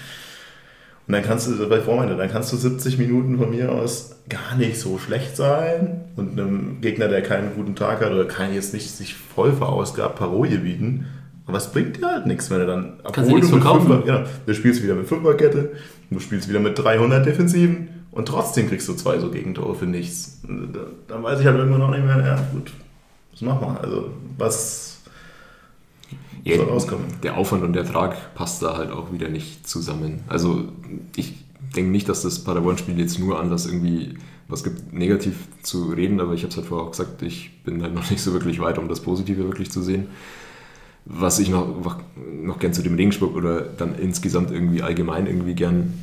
Und 1.07 1.13
dann 1.13 1.23
kannst 1.23 1.47
du, 1.47 1.69
bei 1.69 1.81
Vormeinte, 1.81 2.15
dann 2.15 2.31
kannst 2.31 2.51
du 2.51 2.57
70 2.57 2.97
Minuten 2.97 3.37
von 3.37 3.51
mir 3.51 3.71
aus 3.71 4.15
gar 4.27 4.55
nicht 4.57 4.79
so 4.79 4.97
schlecht 4.97 5.35
sein 5.35 6.05
und 6.15 6.31
einem 6.31 6.81
Gegner, 6.81 7.07
der 7.07 7.21
keinen 7.21 7.53
guten 7.55 7.75
Tag 7.75 8.03
hat 8.03 8.11
oder 8.11 8.25
kann 8.25 8.53
jetzt 8.53 8.73
nicht 8.73 8.89
sich 8.89 9.13
voll 9.13 9.53
verausgabt, 9.53 10.15
Parolie 10.15 10.59
bieten. 10.59 11.05
Aber 11.45 11.57
es 11.59 11.71
bringt 11.71 11.97
dir 11.97 12.07
halt 12.07 12.25
nichts, 12.25 12.49
wenn 12.49 12.59
du 12.59 12.65
dann, 12.65 12.93
obwohl 13.03 13.39
du 13.39 13.47
mit 13.49 13.63
Fünfer, 13.63 14.03
ja, 14.07 14.25
du 14.47 14.53
spielst 14.55 14.81
wieder 14.81 14.95
mit 14.95 15.07
Fünferkette, 15.07 15.73
du 16.09 16.19
spielst 16.19 16.49
wieder 16.49 16.59
mit 16.59 16.79
300 16.79 17.23
Defensiven 17.23 17.89
und 18.09 18.27
trotzdem 18.27 18.67
kriegst 18.67 18.87
du 18.89 18.93
zwei 18.93 19.19
so 19.19 19.29
Gegentore 19.29 19.75
für 19.75 19.85
nichts. 19.85 20.41
Dann 21.07 21.21
weiß 21.21 21.39
ich 21.39 21.45
halt 21.45 21.57
irgendwann 21.57 21.81
noch 21.81 21.91
nicht 21.91 22.03
mehr, 22.03 22.17
ja 22.17 22.39
gut, 22.51 22.71
was 23.31 23.41
machen 23.41 23.61
wir? 23.61 23.81
Also 23.81 24.09
was 24.39 24.94
ja, 26.45 26.63
rauskommen. 26.63 27.05
Der 27.23 27.37
Aufwand 27.37 27.63
und 27.63 27.73
der 27.73 27.83
Ertrag 27.83 28.35
passt 28.35 28.61
da 28.61 28.77
halt 28.77 28.91
auch 28.91 29.11
wieder 29.11 29.29
nicht 29.29 29.67
zusammen. 29.67 30.21
Also 30.27 30.65
ich 31.15 31.33
denke 31.75 31.91
nicht, 31.91 32.07
dass 32.07 32.21
das 32.21 32.43
Paderborn-Spiel 32.43 32.99
jetzt 32.99 33.19
nur 33.19 33.39
Anlass 33.39 33.65
irgendwie 33.65 34.15
was 34.47 34.63
gibt, 34.63 34.93
negativ 34.93 35.47
zu 35.63 35.85
reden, 35.85 36.19
aber 36.19 36.33
ich 36.33 36.41
habe 36.41 36.51
es 36.51 36.57
halt 36.57 36.67
vorher 36.67 36.85
auch 36.85 36.91
gesagt, 36.91 37.21
ich 37.23 37.63
bin 37.63 37.81
halt 37.81 37.95
noch 37.95 38.09
nicht 38.11 38.21
so 38.21 38.33
wirklich 38.33 38.59
weit, 38.59 38.77
um 38.77 38.87
das 38.87 39.01
Positive 39.01 39.43
wirklich 39.43 39.71
zu 39.71 39.81
sehen. 39.81 40.07
Was 41.05 41.39
ich 41.39 41.49
noch, 41.49 41.67
noch 42.41 42.59
gern 42.59 42.73
zu 42.73 42.81
dem 42.81 42.95
Regensburg 42.95 43.35
oder 43.35 43.61
dann 43.61 43.95
insgesamt 43.95 44.51
irgendwie 44.51 44.81
allgemein 44.81 45.27
irgendwie 45.27 45.53
gern 45.53 45.93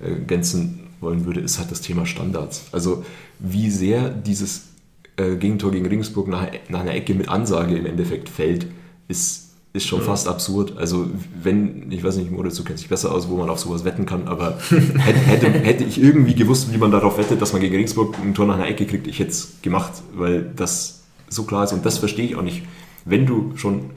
äh, 0.00 0.10
ergänzen 0.10 0.80
wollen 1.00 1.24
würde, 1.24 1.40
ist 1.40 1.58
halt 1.58 1.70
das 1.70 1.80
Thema 1.80 2.04
Standards. 2.04 2.66
Also 2.72 3.04
wie 3.38 3.70
sehr 3.70 4.10
dieses 4.10 4.68
äh, 5.16 5.36
Gegentor 5.36 5.70
gegen 5.70 5.86
Regensburg 5.86 6.28
nach, 6.28 6.46
nach 6.68 6.80
einer 6.80 6.94
Ecke 6.94 7.14
mit 7.14 7.28
Ansage 7.28 7.76
im 7.76 7.86
Endeffekt 7.86 8.28
fällt, 8.28 8.66
ist 9.08 9.39
ist 9.72 9.86
schon 9.86 10.00
ja. 10.00 10.06
fast 10.06 10.26
absurd. 10.26 10.76
Also, 10.76 11.08
wenn, 11.42 11.90
ich 11.92 12.02
weiß 12.02 12.16
nicht, 12.16 12.30
Moritz, 12.30 12.56
du 12.56 12.64
kennst 12.64 12.82
dich 12.82 12.90
besser 12.90 13.12
aus, 13.12 13.28
wo 13.28 13.36
man 13.36 13.48
auf 13.48 13.60
sowas 13.60 13.84
wetten 13.84 14.04
kann, 14.04 14.26
aber 14.26 14.58
hätte, 14.68 15.18
hätte, 15.18 15.50
hätte, 15.50 15.84
ich 15.84 16.00
irgendwie 16.00 16.34
gewusst, 16.34 16.72
wie 16.72 16.78
man 16.78 16.90
darauf 16.90 17.18
wettet, 17.18 17.40
dass 17.40 17.52
man 17.52 17.62
gegen 17.62 17.74
Regensburg 17.74 18.16
ein 18.20 18.34
Tor 18.34 18.46
nach 18.46 18.56
einer 18.56 18.66
Ecke 18.66 18.86
kriegt, 18.86 19.06
ich 19.06 19.18
hätte 19.20 19.30
es 19.30 19.60
gemacht, 19.62 19.92
weil 20.14 20.50
das 20.56 21.02
so 21.28 21.44
klar 21.44 21.64
ist 21.64 21.72
und 21.72 21.86
das 21.86 21.98
verstehe 21.98 22.26
ich 22.26 22.36
auch 22.36 22.42
nicht. 22.42 22.62
Wenn 23.04 23.26
du 23.26 23.56
schon, 23.56 23.90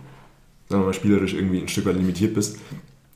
sagen 0.70 0.84
wir 0.84 0.86
mal, 0.88 0.94
spielerisch 0.94 1.34
irgendwie 1.34 1.60
ein 1.60 1.68
Stück 1.68 1.86
weit 1.86 1.96
limitiert 1.96 2.36
bist, 2.36 2.58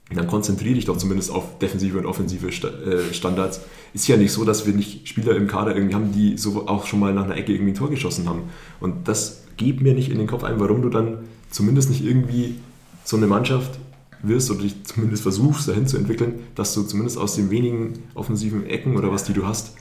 dann 0.09 0.25
konzentriere 0.25 0.75
dich 0.75 0.85
doch 0.85 0.97
zumindest 0.97 1.31
auf 1.31 1.59
defensive 1.59 1.97
und 1.97 2.05
offensive 2.05 2.47
äh, 2.47 3.13
Standards. 3.13 3.61
Ist 3.93 4.07
ja 4.07 4.15
nicht 4.15 4.31
so, 4.31 4.45
dass 4.45 4.65
wir 4.65 4.73
nicht 4.73 5.07
Spieler 5.07 5.35
im 5.35 5.47
Kader 5.47 5.75
irgendwie 5.75 5.95
haben, 5.95 6.11
die 6.13 6.37
so 6.37 6.67
auch 6.67 6.87
schon 6.87 6.99
mal 6.99 7.13
nach 7.13 7.25
einer 7.25 7.35
Ecke 7.35 7.53
irgendwie 7.53 7.73
ein 7.73 7.75
Tor 7.75 7.89
geschossen 7.89 8.27
haben. 8.27 8.43
Und 8.79 9.07
das 9.07 9.43
geht 9.57 9.81
mir 9.81 9.93
nicht 9.93 10.09
in 10.09 10.17
den 10.17 10.27
Kopf 10.27 10.43
ein, 10.43 10.59
warum 10.59 10.81
du 10.81 10.89
dann 10.89 11.19
zumindest 11.49 11.89
nicht 11.89 12.03
irgendwie 12.03 12.55
so 13.03 13.17
eine 13.17 13.27
Mannschaft 13.27 13.79
wirst 14.21 14.49
oder 14.51 14.61
dich 14.61 14.83
zumindest 14.83 15.23
versuchst 15.23 15.67
dahin 15.67 15.87
zu 15.87 15.97
entwickeln, 15.97 16.39
dass 16.55 16.73
du 16.73 16.83
zumindest 16.83 17.17
aus 17.17 17.35
den 17.35 17.49
wenigen 17.49 17.93
offensiven 18.15 18.65
Ecken 18.65 18.97
oder 18.97 19.11
was 19.11 19.23
die 19.23 19.33
du 19.33 19.45
hast, 19.45 19.75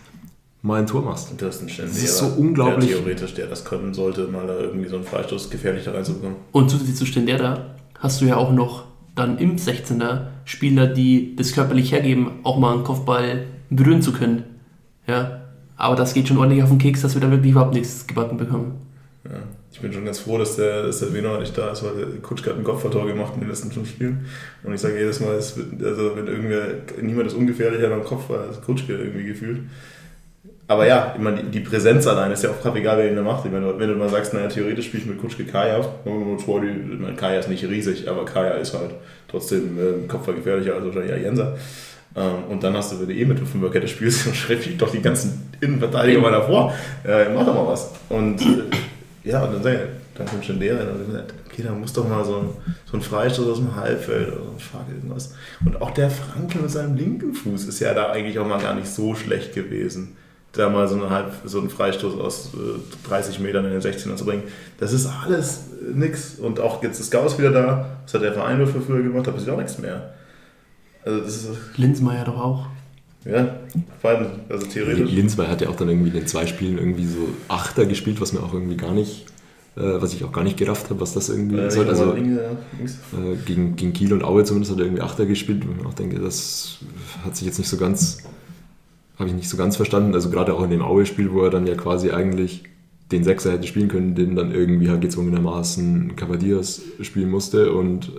mal 0.63 0.81
ein 0.81 0.87
Tor 0.87 1.03
machst. 1.03 1.31
Und 1.31 1.41
du 1.41 1.47
hast 1.47 1.61
einen 1.61 1.69
das 1.69 2.03
ist 2.03 2.19
so 2.19 2.27
unglaublich. 2.27 2.91
Der 2.91 2.99
theoretisch, 2.99 3.35
der 3.35 3.47
das 3.47 3.65
können 3.65 3.95
sollte, 3.95 4.27
mal 4.29 4.47
da 4.47 4.59
irgendwie 4.59 4.89
so 4.89 4.97
einen 4.97 5.05
Freistoß 5.05 5.51
gefährlicher 5.51 5.95
reinzubekommen. 5.95 6.37
Und 6.53 6.71
zusätzlich 6.71 6.97
zu 6.97 7.07
Stendera 7.07 7.75
hast 7.99 8.21
du 8.21 8.27
ja 8.27 8.37
auch 8.37 8.53
noch 8.53 8.85
dann 9.15 9.39
im 9.39 9.57
16er 9.57 10.27
Spieler, 10.45 10.87
die 10.87 11.35
das 11.37 11.53
körperlich 11.53 11.93
hergeben, 11.93 12.31
auch 12.43 12.59
mal 12.59 12.75
einen 12.75 12.85
Kopfball 12.85 13.47
berühren 13.71 14.03
zu 14.03 14.13
können. 14.13 14.45
Ja, 15.07 15.43
aber 15.77 15.97
das 15.97 16.15
geht 16.15 16.29
schon 16.29 16.37
ordentlich 16.37 16.63
auf 16.63 16.69
den 16.69 16.79
Keks, 16.79 17.03
dass 17.03 17.15
wir 17.15 17.21
da 17.21 17.31
wirklich 17.31 17.53
überhaupt 17.53 17.75
nichts 17.75 18.07
gebacken 18.07 18.37
bekommen. 18.37 18.75
Ja 19.25 19.41
ich 19.77 19.83
bin 19.83 19.93
schon 19.93 20.07
ganz 20.07 20.21
froh, 20.21 20.39
dass 20.39 20.57
der, 20.57 20.85
dass 20.85 21.01
der 21.01 21.09
Beno 21.09 21.39
nicht 21.39 21.57
da 21.57 21.71
ist, 21.71 21.85
weil 21.85 21.95
der 21.97 22.07
Kutschke 22.23 22.49
hat 22.49 22.57
ein 22.57 22.65
Kopfballtor 22.65 23.07
gemacht 23.07 23.33
in 23.35 23.41
den 23.41 23.51
letzten 23.51 23.71
fünf 23.71 23.91
Spielen. 23.91 24.25
Und 24.63 24.73
ich 24.73 24.81
sage 24.81 24.99
jedes 24.99 25.21
Mal, 25.21 25.35
es 25.35 25.55
wird, 25.55 25.85
also 25.85 26.17
wenn 26.17 26.27
irgendwer, 26.27 26.63
niemand 27.03 27.27
ist 27.27 27.35
ungefährlicher 27.35 27.91
beim 27.91 28.03
Kopf 28.03 28.31
als 28.31 28.63
Kutschke 28.63 28.95
irgendwie 28.95 29.27
gefühlt. 29.27 29.61
Aber 30.67 30.87
ja, 30.87 31.13
ich 31.15 31.23
meine, 31.23 31.45
die 31.45 31.61
Präsenz 31.61 32.07
allein 32.07 32.33
ist 32.33 32.43
ja 32.43 32.51
auch 32.51 32.75
egal, 32.75 32.97
wer 32.97 33.11
ihn 33.11 33.17
da 33.17 33.23
macht. 33.23 33.45
Ich 33.45 33.53
meine, 33.53 33.79
wenn 33.79 33.91
du 33.91 33.97
mal 33.97 34.09
sagst, 34.09 34.33
naja, 34.33 34.49
theoretisch 34.49 34.87
spiele 34.87 35.03
ich 35.03 35.09
mit 35.11 35.21
Kutschke 35.21 35.45
Kaya, 35.45 35.79
ich 35.79 37.17
Kaya 37.17 37.39
ist 37.39 37.51
nicht 37.51 37.65
riesig, 37.65 38.09
aber 38.09 38.25
Kaya 38.25 38.53
ist 38.53 38.73
halt 38.73 38.93
trotzdem 39.29 39.79
äh, 39.79 40.09
Kopfball 40.09 40.37
gefährlicher 40.37 40.75
als 40.75 40.87
wahrscheinlich 40.87 41.11
ja 41.11 41.19
Jenser. 41.19 41.55
Ähm, 42.17 42.45
und 42.49 42.65
dann 42.65 42.75
hast 42.75 42.93
du, 42.93 43.01
wenn 43.01 43.09
du 43.09 43.15
eh 43.15 43.27
mit 43.27 43.39
der 43.39 43.47
Fünferkette 43.47 43.89
spielst, 43.89 44.27
dann 44.27 44.35
schreib 44.35 44.67
ich 44.67 44.79
doch 44.79 44.91
die 44.91 45.03
ganzen 45.03 45.51
Innenverteidiger 45.61 46.21
mal 46.21 46.33
davor. 46.33 46.73
Äh, 47.05 47.29
mach 47.29 47.45
doch 47.45 47.55
mal 47.55 47.67
was. 47.67 47.93
Und 48.09 48.41
äh, 48.41 48.63
ja, 49.27 49.43
und 49.43 49.55
dann, 49.55 49.63
sag 49.63 49.75
ich, 49.75 49.81
dann 50.15 50.27
kommt 50.27 50.45
schon 50.45 50.61
der 50.61 50.81
und 50.81 50.87
dann 50.87 51.07
gesagt, 51.07 51.35
okay, 51.47 51.63
dann 51.65 51.81
muss 51.81 51.93
doch 51.93 52.09
mal 52.09 52.25
so 52.25 52.37
ein, 52.37 52.49
so 52.89 52.97
ein 52.97 53.03
Freistoß 53.03 53.49
aus 53.49 53.59
dem 53.59 53.75
Halbfeld 53.75 54.29
oder 54.29 54.45
so 54.45 54.51
ein 54.53 54.59
Fuck 54.61 54.89
irgendwas. 54.89 55.35
Und 55.65 55.83
auch 55.83 55.91
der 55.91 56.11
Franke 56.11 56.59
mit 56.59 56.71
seinem 56.71 56.97
linken 56.97 57.35
Fuß 57.35 57.65
ist 57.65 57.81
ja 57.81 57.93
da 57.93 58.13
eigentlich 58.13 58.39
auch 58.39 58.47
mal 58.47 58.61
gar 58.61 58.75
nicht 58.75 58.87
so 58.87 59.17
schlecht 59.17 59.53
gewesen. 59.53 60.17
da 60.53 60.71
mal 60.71 60.87
so, 60.87 60.95
eine 60.95 61.11
halb, 61.11 61.33
so 61.45 61.59
einen 61.59 61.71
Freistoß 61.71 62.19
aus 62.21 62.53
äh, 62.55 63.09
30 63.09 63.41
Metern 63.41 63.65
in 63.65 63.73
den 63.73 63.81
16er 63.81 64.15
zu 64.15 64.25
bringen. 64.25 64.45
Das 64.79 64.93
ist 64.93 65.07
alles 65.07 65.65
äh, 65.83 65.93
nix. 65.93 66.39
Und 66.39 66.61
auch 66.61 66.81
jetzt 66.85 67.01
ist 67.01 67.11
Gauss 67.11 67.37
wieder 67.37 67.51
da. 67.51 67.99
Was 68.05 68.15
hat 68.15 68.23
der 68.23 68.33
Verein 68.33 68.59
nur 68.59 68.69
für 68.69 68.81
früher 68.81 69.03
gemacht? 69.03 69.27
Da 69.27 69.33
passiert 69.33 69.51
auch 69.51 69.59
nichts 69.59 69.79
mehr. 69.79 70.15
Also 71.05 71.21
das 71.21 71.35
ist, 71.35 71.49
Linsmeier 71.77 72.25
doch 72.25 72.39
auch. 72.39 72.67
Ja, 73.29 73.57
beiden, 74.03 74.27
also 74.49 74.67
theoretisch. 74.67 75.11
Linsberg 75.11 75.49
hat 75.49 75.61
ja 75.61 75.69
auch 75.69 75.77
dann 75.77 75.89
irgendwie 75.89 76.09
in 76.09 76.15
den 76.15 76.27
zwei 76.27 76.47
Spielen 76.47 76.79
irgendwie 76.79 77.07
so 77.07 77.29
Achter 77.49 77.87
gespielt, 77.87 78.21
was 78.21 78.33
mir 78.33 78.41
auch 78.41 78.55
irgendwie 78.55 78.77
gar 78.77 78.93
nicht, 78.93 79.27
äh, 79.77 79.81
was 80.01 80.15
ich 80.15 80.25
auch 80.25 80.33
gar 80.33 80.45
nicht 80.45 80.57
gerafft 80.57 80.91
habe, 80.91 81.01
was 81.01 81.13
das 81.15 81.29
irgendwie 81.29 81.57
Äh, 81.57 81.71
soll. 81.71 81.89
Also 81.89 82.13
links, 82.15 82.99
ja, 83.13 83.19
äh, 83.19 83.37
gegen, 83.45 83.77
gegen 83.77 83.93
Kiel 83.93 84.13
und 84.13 84.23
Aue 84.23 84.45
zumindest 84.45 84.73
hat 84.73 84.79
er 84.79 84.85
irgendwie 84.85 85.03
Achter 85.03 85.27
gespielt. 85.27 85.65
Und 85.65 85.81
ich 85.81 85.87
auch 85.87 85.95
denke, 85.95 86.21
das 86.21 86.79
hat 87.25 87.37
sich 87.37 87.47
jetzt 87.47 87.59
nicht 87.59 87.69
so 87.69 87.77
ganz, 87.77 88.19
habe 89.19 89.29
ich 89.29 89.35
nicht 89.35 89.49
so 89.49 89.57
ganz 89.57 89.77
verstanden. 89.77 90.15
Also 90.15 90.31
gerade 90.31 90.55
auch 90.55 90.63
in 90.63 90.71
dem 90.71 90.83
Aue-Spiel, 90.83 91.33
wo 91.33 91.43
er 91.43 91.51
dann 91.51 91.67
ja 91.67 91.75
quasi 91.75 92.11
eigentlich 92.11 92.63
den 93.11 93.25
Sechser 93.25 93.53
hätte 93.53 93.67
spielen 93.67 93.89
können, 93.89 94.15
den 94.15 94.37
dann 94.37 94.53
irgendwie 94.53 94.89
halt 94.89 95.01
gezwungenermaßen 95.01 96.17
Cavadias 96.17 96.83
spielen 97.03 97.31
musste 97.31 97.73
und 97.73 98.13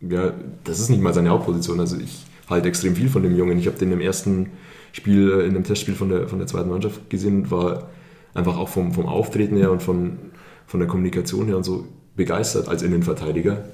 ja, 0.00 0.32
das 0.64 0.80
ist 0.80 0.88
nicht 0.88 1.02
mal 1.02 1.14
seine 1.14 1.30
Hauptposition. 1.30 1.78
Also 1.80 1.96
ich 1.96 2.24
halte 2.48 2.68
extrem 2.68 2.96
viel 2.96 3.08
von 3.08 3.22
dem 3.22 3.36
Jungen. 3.36 3.58
Ich 3.58 3.66
habe 3.66 3.78
den 3.78 3.92
im 3.92 4.00
ersten 4.00 4.50
Spiel, 4.92 5.32
äh, 5.32 5.46
in 5.46 5.54
dem 5.54 5.64
Testspiel 5.64 5.94
von 5.94 6.08
der, 6.08 6.28
von 6.28 6.38
der 6.38 6.46
zweiten 6.46 6.70
Mannschaft 6.70 7.08
gesehen 7.10 7.50
war 7.50 7.88
einfach 8.34 8.56
auch 8.56 8.68
vom, 8.68 8.92
vom 8.92 9.06
Auftreten 9.06 9.56
her 9.56 9.70
und 9.70 9.82
von, 9.82 10.18
von 10.66 10.80
der 10.80 10.88
Kommunikation 10.88 11.46
her 11.46 11.56
und 11.56 11.64
so 11.64 11.86
begeistert 12.16 12.68
als 12.68 12.82
Innenverteidiger. 12.82 13.64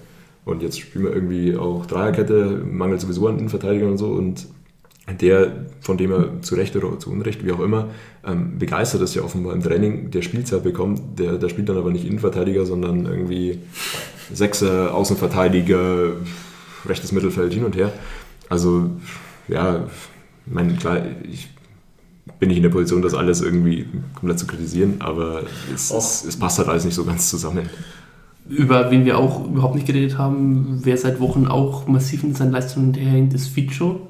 Und 0.45 0.63
jetzt 0.63 0.81
spielen 0.81 1.05
wir 1.05 1.13
irgendwie 1.13 1.57
auch 1.57 1.87
Dreierkette, 1.87 2.63
mangelt 2.65 3.01
sowieso 3.01 3.29
an 3.29 3.39
Innenverteidigern 3.39 3.91
und 3.91 3.99
so. 3.99 4.09
Und 4.09 4.47
der, 5.21 5.67
von 5.81 5.97
dem 5.97 6.11
er 6.11 6.43
zu 6.43 6.55
Recht 6.55 6.77
oder 6.77 6.99
zu 6.99 7.11
Unrecht, 7.11 7.45
wie 7.45 7.53
auch 7.53 7.61
immer, 7.61 7.89
ähm, 8.27 8.59
begeistert 8.59 9.03
ist 9.03 9.15
ja 9.15 9.23
offenbar 9.23 9.55
im 9.55 9.63
Training, 9.63 10.11
der 10.11 10.23
Spielzeit 10.23 10.63
bekommt, 10.63 11.19
der, 11.19 11.39
der 11.39 11.49
spielt 11.49 11.69
dann 11.69 11.79
aber 11.79 11.91
nicht 11.91 12.07
Innenverteidiger, 12.07 12.67
sondern 12.67 13.07
irgendwie 13.07 13.59
Sechser, 14.33 14.95
Außenverteidiger, 14.95 16.13
rechtes 16.87 17.13
Mittelfeld 17.13 17.55
hin 17.55 17.65
und 17.65 17.77
her. 17.77 17.93
Also, 18.49 18.91
ja, 19.49 19.87
mein, 20.47 20.79
klar, 20.79 21.03
ich 21.23 21.49
bin 22.39 22.49
nicht 22.49 22.59
in 22.59 22.63
der 22.63 22.71
Position, 22.71 23.03
das 23.03 23.15
alles 23.15 23.41
irgendwie 23.41 23.87
komplett 24.15 24.39
zu 24.39 24.47
kritisieren, 24.47 25.01
aber 25.01 25.43
es, 25.75 25.91
es, 25.91 26.25
es 26.25 26.37
passt 26.39 26.59
halt 26.59 26.69
alles 26.69 26.85
nicht 26.85 26.95
so 26.95 27.05
ganz 27.05 27.29
zusammen. 27.29 27.69
Über 28.49 28.91
wen 28.91 29.05
wir 29.05 29.19
auch 29.19 29.45
überhaupt 29.47 29.75
nicht 29.75 29.87
geredet 29.87 30.17
haben, 30.17 30.81
wer 30.83 30.97
seit 30.97 31.21
Wochen 31.21 31.47
auch 31.47 31.87
massiv 31.87 32.23
in 32.23 32.35
seinen 32.35 32.53
Leistungen 32.53 32.87
hinterherhängt, 32.95 33.35
ist 33.35 33.49
Ficho. 33.49 34.09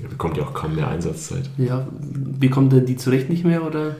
Er 0.00 0.08
bekommt 0.08 0.36
ja 0.36 0.44
auch 0.44 0.54
kaum 0.54 0.76
mehr 0.76 0.88
Einsatzzeit. 0.88 1.50
Ja, 1.58 1.86
bekommt 2.00 2.72
er 2.72 2.80
die 2.80 2.96
zurecht 2.96 3.28
nicht 3.28 3.44
mehr 3.44 3.66
oder? 3.66 3.96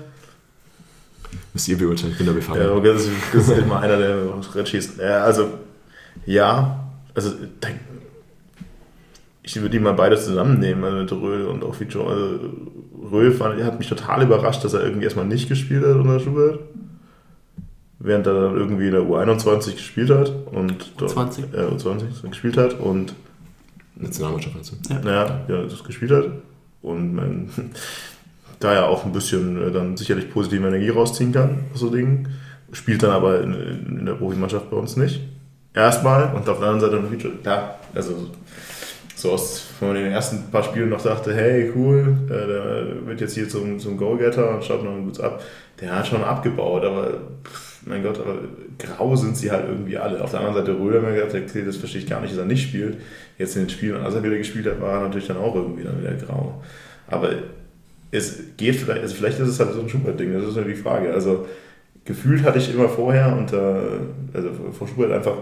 Müsst 1.52 1.68
ihr 1.68 1.76
beurteilen, 1.76 2.12
ich 2.12 2.18
bin 2.18 2.26
da 2.26 2.32
befangen. 2.32 2.62
Ja, 2.62 2.72
okay, 2.72 2.92
das 2.92 3.02
ist, 3.02 3.10
das 3.34 3.48
ist 3.48 3.58
immer 3.58 3.80
einer, 3.80 3.98
der 3.98 4.64
schießt. 4.64 4.98
Ja, 4.98 5.24
also, 5.24 5.48
ja, 6.24 6.88
also, 7.14 7.32
da- 7.60 7.68
ich 9.48 9.56
würde 9.56 9.70
die 9.70 9.78
mal 9.78 9.94
beide 9.94 10.18
zusammennehmen, 10.18 10.84
also 10.84 10.96
mit 10.98 11.12
Röhl 11.12 11.46
und 11.46 11.64
auch 11.64 11.74
Fico. 11.74 12.06
Also, 12.06 12.38
Röhl 13.10 13.32
fand, 13.32 13.62
hat 13.62 13.78
mich 13.78 13.88
total 13.88 14.22
überrascht, 14.22 14.62
dass 14.62 14.74
er 14.74 14.84
irgendwie 14.84 15.04
erstmal 15.04 15.24
nicht 15.24 15.48
gespielt 15.48 15.84
hat 15.84 15.96
unter 15.96 16.20
Schubert. 16.20 16.60
Während 17.98 18.26
er 18.26 18.34
dann 18.34 18.56
irgendwie 18.56 18.86
in 18.86 18.92
der 18.92 19.02
U21 19.02 19.72
gespielt 19.72 20.10
hat 20.10 20.32
und 20.52 20.92
dort, 20.98 21.12
U20. 21.12 21.44
Ja, 21.52 21.68
U20 21.68 22.28
gespielt 22.28 22.56
hat 22.58 22.78
und 22.78 23.14
Nationalmannschaft 23.96 24.56
also. 24.56 24.76
naja, 25.02 25.40
ja, 25.48 25.62
das 25.62 25.82
gespielt 25.82 26.10
hat. 26.12 26.26
Und 26.82 27.14
man 27.14 27.48
da 28.60 28.74
ja 28.74 28.86
auch 28.86 29.04
ein 29.04 29.12
bisschen 29.12 29.60
äh, 29.60 29.72
dann 29.72 29.96
sicherlich 29.96 30.30
positive 30.30 30.66
Energie 30.66 30.90
rausziehen 30.90 31.32
kann 31.32 31.60
aus 31.72 31.80
so 31.80 31.90
Dingen. 31.90 32.28
Spielt 32.70 33.02
dann 33.02 33.10
aber 33.10 33.40
in, 33.40 33.54
in 33.54 34.06
der 34.06 34.12
Profimannschaft 34.12 34.70
bei 34.70 34.76
uns 34.76 34.96
nicht. 34.96 35.20
Erstmal 35.72 36.34
und 36.34 36.46
auf 36.48 36.58
der 36.58 36.68
anderen 36.68 36.80
Seite. 36.80 37.30
Klar, 37.42 37.78
also 37.94 38.28
so 39.18 39.32
aus, 39.32 39.64
wenn 39.80 39.94
den 39.94 40.12
ersten 40.12 40.48
paar 40.52 40.62
Spielen 40.62 40.90
noch 40.90 41.02
dachte, 41.02 41.34
hey, 41.34 41.72
cool, 41.74 42.16
äh, 42.26 42.46
der 42.46 43.06
wird 43.06 43.20
jetzt 43.20 43.34
hier 43.34 43.48
zum, 43.48 43.80
zum 43.80 43.96
Goalgetter 43.96 44.54
und 44.54 44.64
schaut 44.64 44.84
noch 44.84 44.96
gut 44.96 45.20
ab. 45.20 45.42
Der 45.80 45.96
hat 45.96 46.06
schon 46.06 46.22
abgebaut, 46.22 46.84
aber 46.84 47.14
mein 47.84 48.04
Gott, 48.04 48.20
aber 48.20 48.36
grau 48.78 49.16
sind 49.16 49.36
sie 49.36 49.50
halt 49.50 49.66
irgendwie 49.68 49.96
alle. 49.96 50.22
Auf 50.22 50.30
der 50.30 50.40
anderen 50.40 50.64
Seite 50.64 50.78
Röder 50.78 51.00
mir 51.00 51.14
gedacht, 51.14 51.34
okay, 51.34 51.64
das 51.64 51.76
verstehe 51.76 52.02
ich 52.02 52.08
gar 52.08 52.20
nicht, 52.20 52.32
dass 52.32 52.38
er 52.38 52.44
nicht 52.44 52.62
spielt. 52.62 52.98
Jetzt 53.38 53.56
in 53.56 53.62
den 53.62 53.70
Spielen, 53.70 54.00
als 54.00 54.14
er 54.14 54.22
wieder 54.22 54.38
gespielt 54.38 54.66
hat, 54.66 54.80
war 54.80 54.94
er 54.94 55.00
natürlich 55.00 55.26
dann 55.26 55.38
auch 55.38 55.54
irgendwie 55.54 55.82
dann 55.82 56.00
wieder 56.00 56.14
grau. 56.14 56.62
Aber 57.08 57.30
es 58.12 58.38
geht 58.56 58.76
vielleicht, 58.76 59.02
also 59.02 59.16
vielleicht 59.16 59.40
ist 59.40 59.48
es 59.48 59.58
halt 59.58 59.72
so 59.72 59.80
ein 59.80 59.88
Schubert-Ding, 59.88 60.32
das 60.32 60.44
ist 60.44 60.54
nur 60.54 60.64
die 60.64 60.74
Frage. 60.74 61.12
Also 61.12 61.46
gefühlt 62.04 62.44
hatte 62.44 62.58
ich 62.58 62.72
immer 62.72 62.88
vorher 62.88 63.36
unter, 63.36 63.82
also 64.32 64.50
vor 64.72 64.86
Schubert 64.86 65.10
einfach 65.10 65.38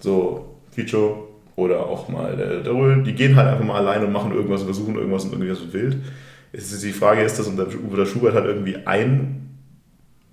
so 0.00 0.56
Ficho 0.70 1.29
oder 1.60 1.86
auch 1.86 2.08
mal 2.08 2.34
Röhl, 2.66 3.02
die 3.02 3.14
gehen 3.14 3.36
halt 3.36 3.48
einfach 3.48 3.64
mal 3.64 3.76
allein 3.76 4.04
und 4.04 4.12
machen 4.12 4.32
irgendwas 4.32 4.62
und 4.62 4.66
versuchen 4.66 4.96
irgendwas 4.96 5.24
und 5.24 5.32
irgendwie 5.32 5.50
was 5.50 5.72
wild. 5.72 5.96
Ist 6.52 6.82
die 6.82 6.92
Frage, 6.92 7.22
ist 7.22 7.38
das 7.38 7.46
unter, 7.46 7.66
Schubert 8.06 8.34
halt 8.34 8.46
irgendwie 8.46 8.78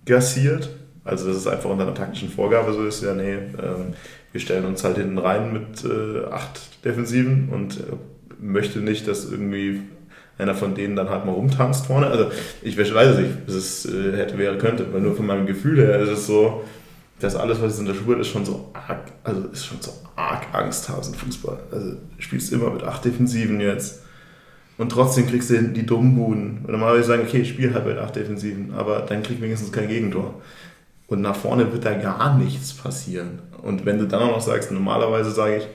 eingassiert? 0.03 0.69
Also 1.03 1.27
dass 1.27 1.37
es 1.37 1.47
einfach 1.47 1.69
unter 1.69 1.83
einer 1.83 1.93
taktischen 1.93 2.29
Vorgabe 2.29 2.73
so 2.73 2.83
ist, 2.85 3.03
ja 3.03 3.13
nee, 3.13 3.33
ähm, 3.33 3.93
wir 4.31 4.41
stellen 4.41 4.65
uns 4.65 4.83
halt 4.83 4.97
hinten 4.97 5.19
rein 5.19 5.53
mit 5.53 5.85
äh, 5.85 6.25
acht 6.31 6.83
Defensiven 6.83 7.49
und 7.49 7.77
äh, 7.77 7.83
möchte 8.39 8.79
nicht, 8.79 9.07
dass 9.07 9.31
irgendwie 9.31 9.81
einer 10.37 10.55
von 10.55 10.75
denen 10.75 10.95
dann 10.95 11.09
halt 11.09 11.25
mal 11.25 11.31
rumtanzt 11.31 11.87
vorne. 11.87 12.07
Also 12.07 12.29
ich 12.61 12.77
weiß 12.77 12.89
es 12.91 13.17
nicht, 13.17 13.31
dass 13.47 13.55
es 13.55 13.85
äh, 13.85 14.17
hätte, 14.17 14.37
wäre, 14.37 14.57
könnte, 14.57 14.85
weil 14.91 15.01
nur 15.01 15.15
von 15.15 15.25
meinem 15.25 15.45
Gefühl 15.45 15.79
her 15.79 15.99
ist 15.99 16.09
es 16.09 16.27
so, 16.27 16.63
dass 17.19 17.35
alles, 17.35 17.61
was 17.61 17.71
jetzt 17.71 17.79
in 17.79 17.85
der 17.85 17.95
Schule 17.95 18.19
ist, 18.19 18.27
schon 18.27 18.45
so 18.45 18.69
arg, 18.73 19.11
also 19.23 19.47
ist 19.47 19.65
schon 19.65 19.81
so 19.81 19.91
arg 20.15 20.53
Angsthasen-Fußball. 20.53 21.57
Also 21.71 21.91
du 21.91 21.99
spielst 22.19 22.51
immer 22.51 22.69
mit 22.69 22.83
acht 22.83 23.03
Defensiven 23.05 23.59
jetzt 23.59 24.01
und 24.77 24.89
trotzdem 24.91 25.25
kriegst 25.25 25.49
du 25.49 25.55
hinten 25.55 25.73
die 25.73 25.85
dummen 25.85 26.15
Buden. 26.15 26.59
Und 26.63 26.71
normalerweise 26.71 27.07
sagen, 27.07 27.23
okay, 27.23 27.41
ich 27.41 27.49
spiele 27.49 27.73
halt 27.73 27.85
mit 27.85 27.97
acht 27.97 28.15
Defensiven, 28.15 28.73
aber 28.75 28.99
dann 28.99 29.23
krieg 29.23 29.37
ich 29.37 29.41
wenigstens 29.41 29.71
kein 29.71 29.87
Gegentor. 29.87 30.41
Und 31.07 31.21
nach 31.21 31.35
vorne 31.35 31.71
wird 31.71 31.85
da 31.85 31.93
gar 31.93 32.37
nichts 32.37 32.73
passieren. 32.73 33.39
Und 33.63 33.85
wenn 33.85 33.97
du 33.97 34.07
dann 34.07 34.21
auch 34.21 34.31
noch 34.31 34.41
sagst, 34.41 34.71
normalerweise 34.71 35.31
sage 35.31 35.57
ich, 35.57 35.67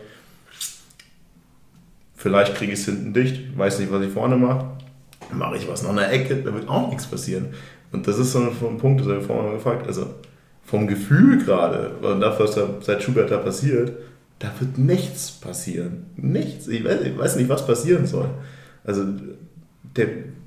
vielleicht 2.14 2.55
kriege 2.55 2.72
ich 2.72 2.78
es 2.78 2.84
hinten 2.84 3.12
dicht, 3.12 3.59
weiß 3.59 3.80
nicht, 3.80 3.90
was 3.90 4.05
ich 4.05 4.12
vorne 4.12 4.36
mache, 4.36 4.66
mache 5.32 5.57
ich 5.57 5.68
was 5.68 5.82
nach 5.82 5.90
einer 5.90 6.11
Ecke, 6.12 6.36
da 6.36 6.55
wird 6.55 6.68
auch 6.68 6.88
nichts 6.88 7.07
passieren. 7.07 7.49
Und 7.90 8.07
das 8.07 8.18
ist 8.18 8.32
so 8.32 8.38
ein 8.38 8.78
Punkt, 8.78 9.01
das 9.01 9.09
habe 9.09 9.20
ich 9.20 9.26
vorhin 9.26 9.47
mal 9.47 9.55
gefragt, 9.55 9.86
also 9.88 10.14
vom 10.73 10.87
Gefühl 10.87 11.37
gerade, 11.37 11.91
und 12.01 12.23
das, 12.23 12.41
was 12.41 12.55
da 12.55 12.66
seit 12.81 13.03
Schubert 13.03 13.31
da 13.31 13.37
passiert, 13.37 13.93
da 14.39 14.51
wird 14.59 14.79
nichts 14.79 15.31
passieren. 15.31 16.05
Nichts. 16.16 16.66
Ich 16.66 16.83
weiß, 16.83 17.03
ich 17.03 17.18
weiß 17.18 17.37
nicht, 17.37 17.51
was 17.51 17.66
passieren 17.66 18.07
soll. 18.07 18.31
Also, 18.83 19.05
der, 19.95 20.07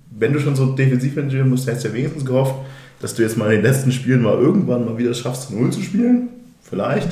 wenn 0.09 0.33
du 0.33 0.39
schon 0.39 0.55
so 0.55 0.73
defensiv 0.73 1.15
engagieren 1.15 1.51
musst, 1.51 1.67
hättest 1.67 1.85
du 1.85 1.89
ja 1.89 1.93
wenigstens 1.93 2.25
gehofft, 2.25 2.55
dass 3.01 3.13
du 3.13 3.21
jetzt 3.21 3.37
mal 3.37 3.53
in 3.53 3.61
den 3.61 3.71
letzten 3.71 3.91
Spielen 3.91 4.23
mal 4.23 4.33
irgendwann 4.33 4.83
mal 4.83 4.97
wieder 4.97 5.13
schaffst, 5.13 5.51
0 5.51 5.69
zu 5.69 5.83
spielen. 5.83 6.29
Vielleicht. 6.63 7.09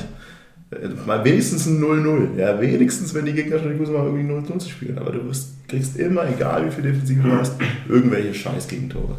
Äh, 0.72 0.88
Mal 1.06 1.24
wenigstens 1.24 1.66
ein 1.66 1.80
0-0. 1.80 2.36
Ja, 2.36 2.60
wenigstens, 2.60 3.14
wenn 3.14 3.26
die 3.26 3.32
Gegner 3.32 3.60
schon 3.60 3.70
die 3.70 3.76
Kurse 3.76 3.92
mal 3.92 4.06
irgendwie 4.06 4.52
0-0 4.52 4.58
zu 4.58 4.68
spielen. 4.68 4.98
Aber 4.98 5.12
du 5.12 5.24
wirst, 5.28 5.50
kriegst 5.68 5.96
immer, 5.98 6.28
egal 6.28 6.66
wie 6.66 6.72
viel 6.72 6.82
Defensive 6.82 7.22
du 7.22 7.30
hast, 7.30 7.54
irgendwelche 7.88 8.34
scheiß 8.34 8.66
Gegentore. 8.66 9.16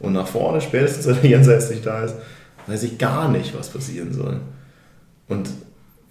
Und 0.00 0.12
nach 0.12 0.28
vorne, 0.28 0.60
spätestens, 0.60 1.06
wenn 1.06 1.22
der 1.22 1.30
Jenseits 1.30 1.70
nicht 1.70 1.86
da 1.86 2.04
ist, 2.04 2.14
weiß 2.68 2.82
ich 2.84 2.98
gar 2.98 3.28
nicht, 3.28 3.56
was 3.58 3.70
passieren 3.70 4.12
soll. 4.12 4.40
Und 5.28 5.48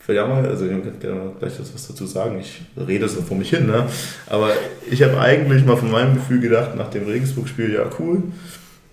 auch 0.09 0.27
mal, 0.29 0.45
also 0.45 0.65
ich 0.65 0.71
kann 0.71 0.99
gerne 1.01 1.31
gleich 1.37 1.53
was 1.59 1.87
dazu 1.87 2.05
sagen, 2.05 2.39
ich 2.39 2.61
rede 2.77 3.09
so 3.09 3.21
vor 3.21 3.35
mich 3.35 3.49
hin, 3.49 3.67
ne? 3.67 3.87
aber 4.27 4.51
ich 4.89 5.03
habe 5.03 5.19
eigentlich 5.19 5.65
mal 5.65 5.75
von 5.75 5.91
meinem 5.91 6.15
Gefühl 6.15 6.39
gedacht, 6.39 6.77
nach 6.77 6.89
dem 6.89 7.05
Regensburg-Spiel, 7.05 7.73
ja 7.73 7.89
cool, 7.99 8.23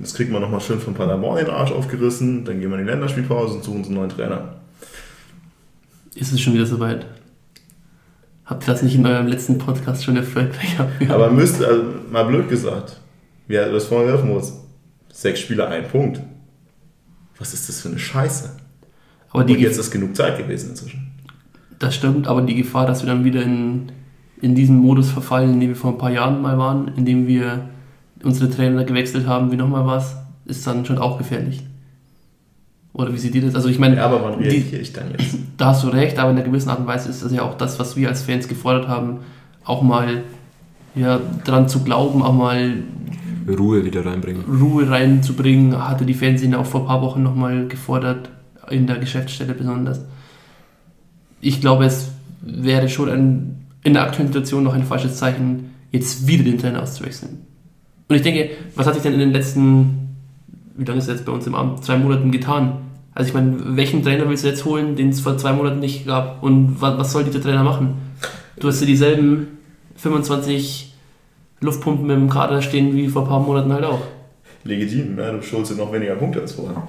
jetzt 0.00 0.16
kriegt 0.16 0.32
man 0.32 0.42
nochmal 0.42 0.60
schön 0.60 0.80
von 0.80 0.94
Paderborn 0.94 1.38
den 1.38 1.50
Arsch 1.50 1.70
aufgerissen, 1.70 2.44
dann 2.44 2.60
gehen 2.60 2.68
wir 2.70 2.78
in 2.78 2.86
die 2.86 2.90
Länderspielpause 2.90 3.54
und 3.54 3.64
suchen 3.64 3.78
uns 3.78 3.86
einen 3.86 3.96
neuen 3.96 4.10
Trainer. 4.10 4.56
Ist 6.16 6.32
es 6.32 6.40
schon 6.40 6.54
wieder 6.54 6.66
soweit? 6.66 7.06
Habt 8.44 8.64
ihr 8.64 8.72
das 8.72 8.82
nicht 8.82 8.96
in 8.96 9.06
eurem 9.06 9.28
letzten 9.28 9.58
Podcast 9.58 10.04
schon 10.04 10.16
erfüllt 10.16 10.52
gehabt? 10.60 11.10
Aber 11.10 11.30
müsste, 11.30 11.66
also 11.66 11.84
mal 12.10 12.24
blöd 12.24 12.48
gesagt, 12.48 13.00
wie 13.46 13.54
du 13.54 13.72
das 13.72 13.84
vorhin 13.84 14.28
musst, 14.28 14.54
sechs 15.12 15.40
Spiele, 15.40 15.68
ein 15.68 15.86
Punkt. 15.88 16.20
Was 17.38 17.54
ist 17.54 17.68
das 17.68 17.80
für 17.80 17.88
eine 17.88 17.98
Scheiße? 17.98 18.50
aber 19.34 19.44
die 19.44 19.54
Und 19.54 19.60
jetzt 19.60 19.78
ist 19.78 19.90
genug 19.90 20.14
Zeit 20.16 20.38
gewesen 20.38 20.70
inzwischen. 20.70 21.10
Das 21.80 21.94
stimmt, 21.94 22.28
aber 22.28 22.42
die 22.42 22.54
Gefahr, 22.54 22.86
dass 22.86 23.02
wir 23.02 23.12
dann 23.12 23.24
wieder 23.24 23.42
in, 23.42 23.90
in 24.40 24.54
diesen 24.54 24.78
Modus 24.78 25.10
verfallen, 25.10 25.54
in 25.54 25.60
dem 25.60 25.70
wir 25.70 25.76
vor 25.76 25.90
ein 25.90 25.98
paar 25.98 26.12
Jahren 26.12 26.40
mal 26.40 26.56
waren, 26.56 26.92
in 26.96 27.04
dem 27.04 27.26
wir 27.26 27.68
unsere 28.22 28.48
Trainer 28.48 28.84
gewechselt 28.84 29.26
haben, 29.26 29.50
wie 29.50 29.56
nochmal 29.56 29.86
was, 29.86 30.16
ist 30.44 30.64
dann 30.66 30.86
schon 30.86 30.98
auch 30.98 31.18
gefährlich. 31.18 31.64
Oder 32.92 33.12
wie 33.12 33.18
seht 33.18 33.34
ihr 33.34 33.42
das? 33.42 33.56
Also 33.56 33.68
ich 33.68 33.80
meine, 33.80 33.96
Ja, 33.96 34.06
aber 34.06 34.22
wann 34.22 34.34
reagiere 34.34 34.80
ich 34.80 34.92
dann 34.92 35.10
jetzt? 35.10 35.36
da 35.56 35.66
hast 35.66 35.82
du 35.82 35.88
recht, 35.88 36.16
aber 36.18 36.30
in 36.30 36.36
einer 36.36 36.46
gewissen 36.46 36.68
Art 36.68 36.78
und 36.78 36.86
Weise 36.86 37.08
ist 37.08 37.24
das 37.24 37.32
ja 37.32 37.42
auch 37.42 37.56
das, 37.58 37.80
was 37.80 37.96
wir 37.96 38.08
als 38.08 38.22
Fans 38.22 38.46
gefordert 38.46 38.86
haben, 38.86 39.18
auch 39.64 39.82
mal 39.82 40.22
ja, 40.94 41.20
dran 41.44 41.68
zu 41.68 41.82
glauben, 41.82 42.22
auch 42.22 42.32
mal 42.32 42.74
Ruhe 43.48 43.84
wieder 43.84 44.04
reinbringen. 44.04 44.44
Ruhe 44.60 44.88
reinzubringen, 44.88 45.76
hatte 45.86 46.04
die 46.04 46.14
Fernsehen 46.14 46.54
auch 46.54 46.66
vor 46.66 46.82
ein 46.82 46.86
paar 46.86 47.02
Wochen 47.02 47.22
nochmal 47.22 47.68
gefordert, 47.68 48.30
in 48.70 48.86
der 48.86 48.98
Geschäftsstelle 48.98 49.54
besonders. 49.54 50.00
Ich 51.40 51.60
glaube, 51.60 51.84
es 51.84 52.10
wäre 52.40 52.88
schon 52.88 53.10
ein, 53.10 53.66
in 53.82 53.92
der 53.92 54.04
aktuellen 54.04 54.28
Situation 54.28 54.64
noch 54.64 54.74
ein 54.74 54.84
falsches 54.84 55.16
Zeichen, 55.16 55.70
jetzt 55.90 56.26
wieder 56.26 56.44
den 56.44 56.58
Trainer 56.58 56.82
auszuwechseln. 56.82 57.40
Und 58.08 58.16
ich 58.16 58.22
denke, 58.22 58.50
was 58.74 58.86
hat 58.86 58.94
sich 58.94 59.02
denn 59.02 59.12
in 59.14 59.20
den 59.20 59.32
letzten, 59.32 60.16
wie 60.76 60.84
lange 60.84 60.98
ist 60.98 61.08
es 61.08 61.14
jetzt 61.14 61.26
bei 61.26 61.32
uns 61.32 61.46
im 61.46 61.54
Amt, 61.54 61.84
zwei 61.84 61.96
Monaten 61.96 62.30
getan? 62.30 62.78
Also 63.14 63.28
ich 63.28 63.34
meine, 63.34 63.76
welchen 63.76 64.02
Trainer 64.02 64.28
willst 64.28 64.44
du 64.44 64.48
jetzt 64.48 64.64
holen, 64.64 64.96
den 64.96 65.10
es 65.10 65.20
vor 65.20 65.38
zwei 65.38 65.52
Monaten 65.52 65.78
nicht 65.78 66.06
gab? 66.06 66.42
Und 66.42 66.80
was, 66.80 66.98
was 66.98 67.12
soll 67.12 67.24
dieser 67.24 67.40
Trainer 67.40 67.62
machen? 67.62 67.94
Du 68.58 68.68
hast 68.68 68.80
ja 68.80 68.86
dieselben 68.86 69.48
25 69.96 70.93
Luftpumpen 71.60 72.10
im 72.10 72.28
Kader 72.28 72.62
stehen 72.62 72.94
wie 72.94 73.08
vor 73.08 73.22
ein 73.22 73.28
paar 73.28 73.40
Monaten 73.40 73.72
halt 73.72 73.84
auch. 73.84 74.00
Legitim, 74.64 75.14
ne? 75.14 75.32
du 75.32 75.42
schulst 75.42 75.76
noch 75.76 75.92
weniger 75.92 76.14
Punkte 76.16 76.40
als 76.40 76.52
vorher. 76.52 76.86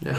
Ja. 0.00 0.12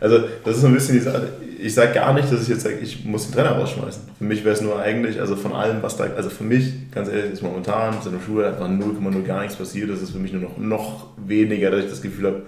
Also, 0.00 0.18
das 0.44 0.56
ist 0.56 0.62
so 0.62 0.66
ein 0.66 0.74
bisschen 0.74 0.96
die 0.96 1.00
Sache. 1.00 1.28
Ich 1.60 1.74
sage 1.74 1.94
gar 1.94 2.12
nicht, 2.12 2.30
dass 2.30 2.42
ich 2.42 2.48
jetzt 2.48 2.62
sage, 2.62 2.78
ich 2.82 3.04
muss 3.04 3.26
den 3.26 3.34
Trainer 3.34 3.52
rausschmeißen. 3.52 4.02
Für 4.18 4.24
mich 4.24 4.44
wäre 4.44 4.54
es 4.54 4.60
nur 4.60 4.80
eigentlich, 4.80 5.20
also 5.20 5.36
von 5.36 5.52
allem, 5.52 5.80
was 5.80 5.96
da, 5.96 6.04
also 6.16 6.28
für 6.28 6.42
mich, 6.42 6.90
ganz 6.90 7.08
ehrlich, 7.08 7.32
ist 7.32 7.42
momentan 7.42 7.94
in 8.04 8.10
der 8.10 8.20
Schule 8.20 8.48
einfach 8.48 8.68
0,0 8.68 9.22
gar 9.22 9.42
nichts 9.42 9.54
passiert. 9.54 9.88
Das 9.90 10.02
ist 10.02 10.10
für 10.10 10.18
mich 10.18 10.32
nur 10.32 10.42
noch, 10.42 10.58
noch 10.58 11.06
weniger, 11.24 11.70
dass 11.70 11.84
ich 11.84 11.90
das 11.90 12.02
Gefühl 12.02 12.26
habe, 12.26 12.42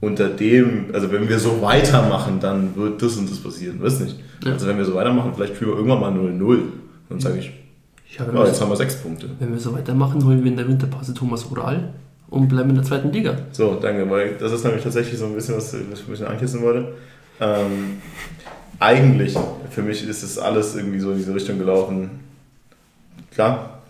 unter 0.00 0.28
dem, 0.28 0.86
also 0.92 1.12
wenn 1.12 1.28
wir 1.28 1.38
so 1.38 1.60
weitermachen, 1.60 2.40
dann 2.40 2.74
wird 2.76 3.02
das 3.02 3.16
und 3.16 3.30
das 3.30 3.38
passieren. 3.38 3.82
Weißt 3.82 4.00
nicht? 4.00 4.18
Ja. 4.44 4.52
Also 4.52 4.66
wenn 4.66 4.78
wir 4.78 4.84
so 4.86 4.94
weitermachen, 4.94 5.32
vielleicht 5.34 5.56
spielen 5.56 5.72
wir 5.72 5.76
irgendwann 5.76 6.00
mal 6.00 6.12
0-0. 6.12 6.58
Dann 7.10 7.20
sage 7.20 7.38
ich, 7.38 7.52
Ja, 8.18 8.24
ja, 8.26 8.32
wir 8.32 8.46
jetzt 8.46 8.60
haben 8.60 8.70
wir 8.70 8.76
sechs 8.76 8.96
Punkte. 8.96 9.28
wenn 9.38 9.52
wir 9.52 9.58
so 9.58 9.72
weitermachen, 9.72 10.24
holen 10.24 10.42
wir 10.44 10.50
in 10.50 10.56
der 10.56 10.68
Winterpause 10.68 11.14
Thomas 11.14 11.50
Oral 11.50 11.94
und 12.28 12.48
bleiben 12.48 12.70
in 12.70 12.76
der 12.76 12.84
zweiten 12.84 13.10
Liga. 13.12 13.36
So, 13.52 13.74
danke, 13.80 14.08
weil 14.08 14.34
das 14.38 14.52
ist 14.52 14.64
nämlich 14.64 14.82
tatsächlich 14.82 15.18
so 15.18 15.26
ein 15.26 15.34
bisschen, 15.34 15.56
was 15.56 15.72
was 15.72 16.00
ich 16.00 16.06
ein 16.06 16.10
bisschen 16.10 16.26
ankissen 16.26 16.62
wollte. 16.62 16.94
Ähm, 17.40 18.00
eigentlich, 18.78 19.36
für 19.70 19.82
mich 19.82 20.06
ist 20.06 20.22
es 20.22 20.38
alles 20.38 20.76
irgendwie 20.76 21.00
so 21.00 21.12
in 21.12 21.18
diese 21.18 21.34
Richtung 21.34 21.58
gelaufen. 21.58 22.10
Klar, 23.32 23.82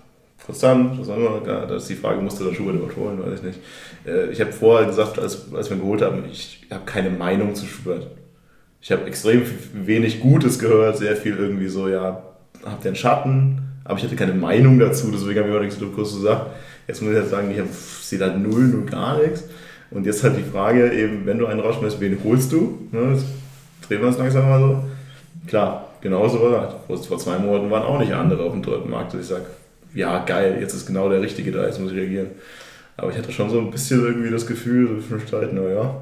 konstant, 0.44 0.98
was 0.98 1.08
auch 1.08 1.16
immer, 1.16 1.46
ja, 1.46 1.66
da 1.66 1.76
ist 1.76 1.88
die 1.88 1.94
Frage, 1.94 2.20
musste 2.20 2.44
der 2.44 2.54
Schubert 2.54 2.76
überhaupt 2.76 2.96
holen, 2.96 3.22
weiß 3.22 3.40
ich 3.40 3.42
nicht. 3.42 3.58
Äh, 4.06 4.30
ich 4.30 4.40
habe 4.40 4.52
vorher 4.52 4.86
gesagt, 4.86 5.18
als, 5.18 5.52
als 5.52 5.68
wir 5.68 5.76
ihn 5.76 5.82
geholt 5.82 6.02
haben, 6.02 6.24
ich 6.30 6.66
habe 6.70 6.84
keine 6.84 7.10
Meinung 7.10 7.54
zu 7.54 7.66
Schubert. 7.66 8.06
Ich 8.80 8.92
habe 8.92 9.04
extrem 9.06 9.42
wenig 9.72 10.20
Gutes 10.20 10.58
gehört, 10.58 10.98
sehr 10.98 11.16
viel 11.16 11.36
irgendwie 11.36 11.68
so, 11.68 11.88
ja, 11.88 12.22
habt 12.64 12.84
ihr 12.84 12.90
einen 12.90 12.96
Schatten, 12.96 13.63
aber 13.84 13.98
ich 13.98 14.04
hatte 14.04 14.16
keine 14.16 14.34
Meinung 14.34 14.78
dazu, 14.78 15.10
deswegen 15.12 15.38
habe 15.38 15.48
ich 15.48 15.54
immer 15.54 15.64
nichts 15.64 15.78
so 15.78 15.88
kurz 15.88 16.14
gesagt. 16.14 16.46
Jetzt 16.86 17.02
muss 17.02 17.12
ich 17.12 17.18
halt 17.18 17.28
sagen, 17.28 17.50
ich 17.50 17.76
sehe 18.02 18.18
da 18.18 18.28
null, 18.28 18.64
null 18.64 18.86
gar 18.86 19.18
nichts. 19.18 19.44
Und 19.90 20.06
jetzt 20.06 20.24
halt 20.24 20.36
die 20.36 20.42
Frage, 20.42 20.92
eben, 20.92 21.24
wenn 21.26 21.38
du 21.38 21.46
einen 21.46 21.60
rausschmeißt, 21.60 22.00
wen 22.00 22.18
holst 22.24 22.52
du? 22.52 22.88
Ne, 22.90 23.12
jetzt 23.12 23.26
drehen 23.86 24.00
wir 24.00 24.08
uns 24.08 24.18
langsam 24.18 24.48
mal 24.48 24.58
so. 24.58 24.84
Klar, 25.46 25.88
genauso 26.00 26.40
war 26.42 26.80
das. 26.88 27.06
Vor 27.06 27.18
zwei 27.18 27.38
Monaten 27.38 27.70
waren 27.70 27.84
auch 27.84 27.98
nicht 27.98 28.12
andere 28.12 28.42
auf 28.42 28.52
dem 28.52 28.62
dritten 28.62 28.90
Markt, 28.90 29.12
dass 29.12 29.20
ich 29.20 29.26
sage, 29.26 29.46
ja, 29.94 30.24
geil, 30.24 30.58
jetzt 30.60 30.74
ist 30.74 30.86
genau 30.86 31.08
der 31.08 31.20
Richtige 31.20 31.52
da, 31.52 31.64
jetzt 31.64 31.80
muss 31.80 31.92
ich 31.92 31.98
reagieren. 31.98 32.28
Aber 32.96 33.10
ich 33.10 33.18
hatte 33.18 33.32
schon 33.32 33.50
so 33.50 33.58
ein 33.58 33.70
bisschen 33.70 34.04
irgendwie 34.04 34.30
das 34.30 34.46
Gefühl, 34.46 34.88
so 34.88 35.00
für 35.00 35.20
Streit, 35.20 35.52
naja. 35.52 35.94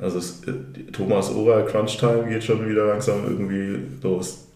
Also 0.00 0.18
es, 0.18 0.42
äh, 0.46 0.90
Thomas 0.92 1.30
Ora 1.30 1.62
Crunch 1.62 1.98
Time 1.98 2.24
geht 2.28 2.42
schon 2.42 2.68
wieder 2.68 2.86
langsam 2.86 3.24
irgendwie 3.24 3.78
los. 4.02 4.48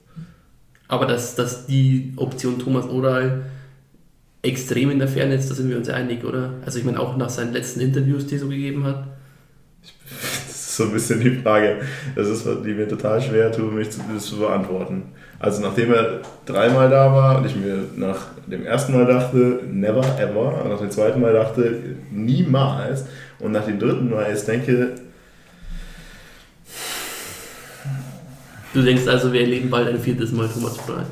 Aber 0.88 1.06
dass, 1.06 1.34
dass 1.34 1.66
die 1.66 2.12
Option 2.16 2.58
Thomas 2.58 2.86
Oral 2.86 3.42
extrem 4.42 4.90
in 4.90 4.98
der 4.98 5.08
Ferne 5.08 5.34
ist, 5.34 5.50
da 5.50 5.54
sind 5.54 5.68
wir 5.68 5.76
uns 5.76 5.88
einig, 5.88 6.24
oder? 6.24 6.54
Also 6.64 6.78
ich 6.78 6.84
meine 6.84 7.00
auch 7.00 7.16
nach 7.16 7.30
seinen 7.30 7.52
letzten 7.52 7.80
Interviews, 7.80 8.26
die 8.26 8.36
er 8.36 8.40
so 8.40 8.48
gegeben 8.48 8.84
hat. 8.84 9.06
Das 10.46 10.70
ist 10.70 10.76
so 10.76 10.84
ein 10.84 10.92
bisschen 10.92 11.20
die 11.20 11.30
Frage. 11.30 11.80
Das 12.14 12.28
ist, 12.28 12.46
die 12.46 12.74
mir 12.74 12.86
total 12.86 13.20
schwer 13.20 13.50
tut, 13.50 13.72
mich 13.72 13.90
zu, 13.90 14.00
zu 14.18 14.36
beantworten. 14.36 15.04
Also 15.38 15.62
nachdem 15.62 15.92
er 15.92 16.20
dreimal 16.44 16.90
da 16.90 17.12
war 17.12 17.38
und 17.38 17.46
ich 17.46 17.56
mir 17.56 17.78
nach 17.96 18.26
dem 18.46 18.66
ersten 18.66 18.92
Mal 18.92 19.06
dachte, 19.06 19.60
never 19.70 20.04
ever, 20.18 20.62
und 20.62 20.70
nach 20.70 20.78
dem 20.78 20.90
zweiten 20.90 21.20
Mal 21.20 21.32
dachte, 21.32 21.80
niemals, 22.10 23.06
und 23.38 23.52
nach 23.52 23.64
dem 23.64 23.78
dritten 23.78 24.10
Mal 24.10 24.28
jetzt 24.28 24.48
denke, 24.48 24.92
Du 28.76 28.82
denkst 28.82 29.08
also, 29.08 29.32
wir 29.32 29.40
erleben 29.40 29.70
bald 29.70 29.88
ein 29.88 29.98
viertes 29.98 30.32
Mal 30.32 30.46
Thomas 30.48 30.78
Oral. 30.86 31.06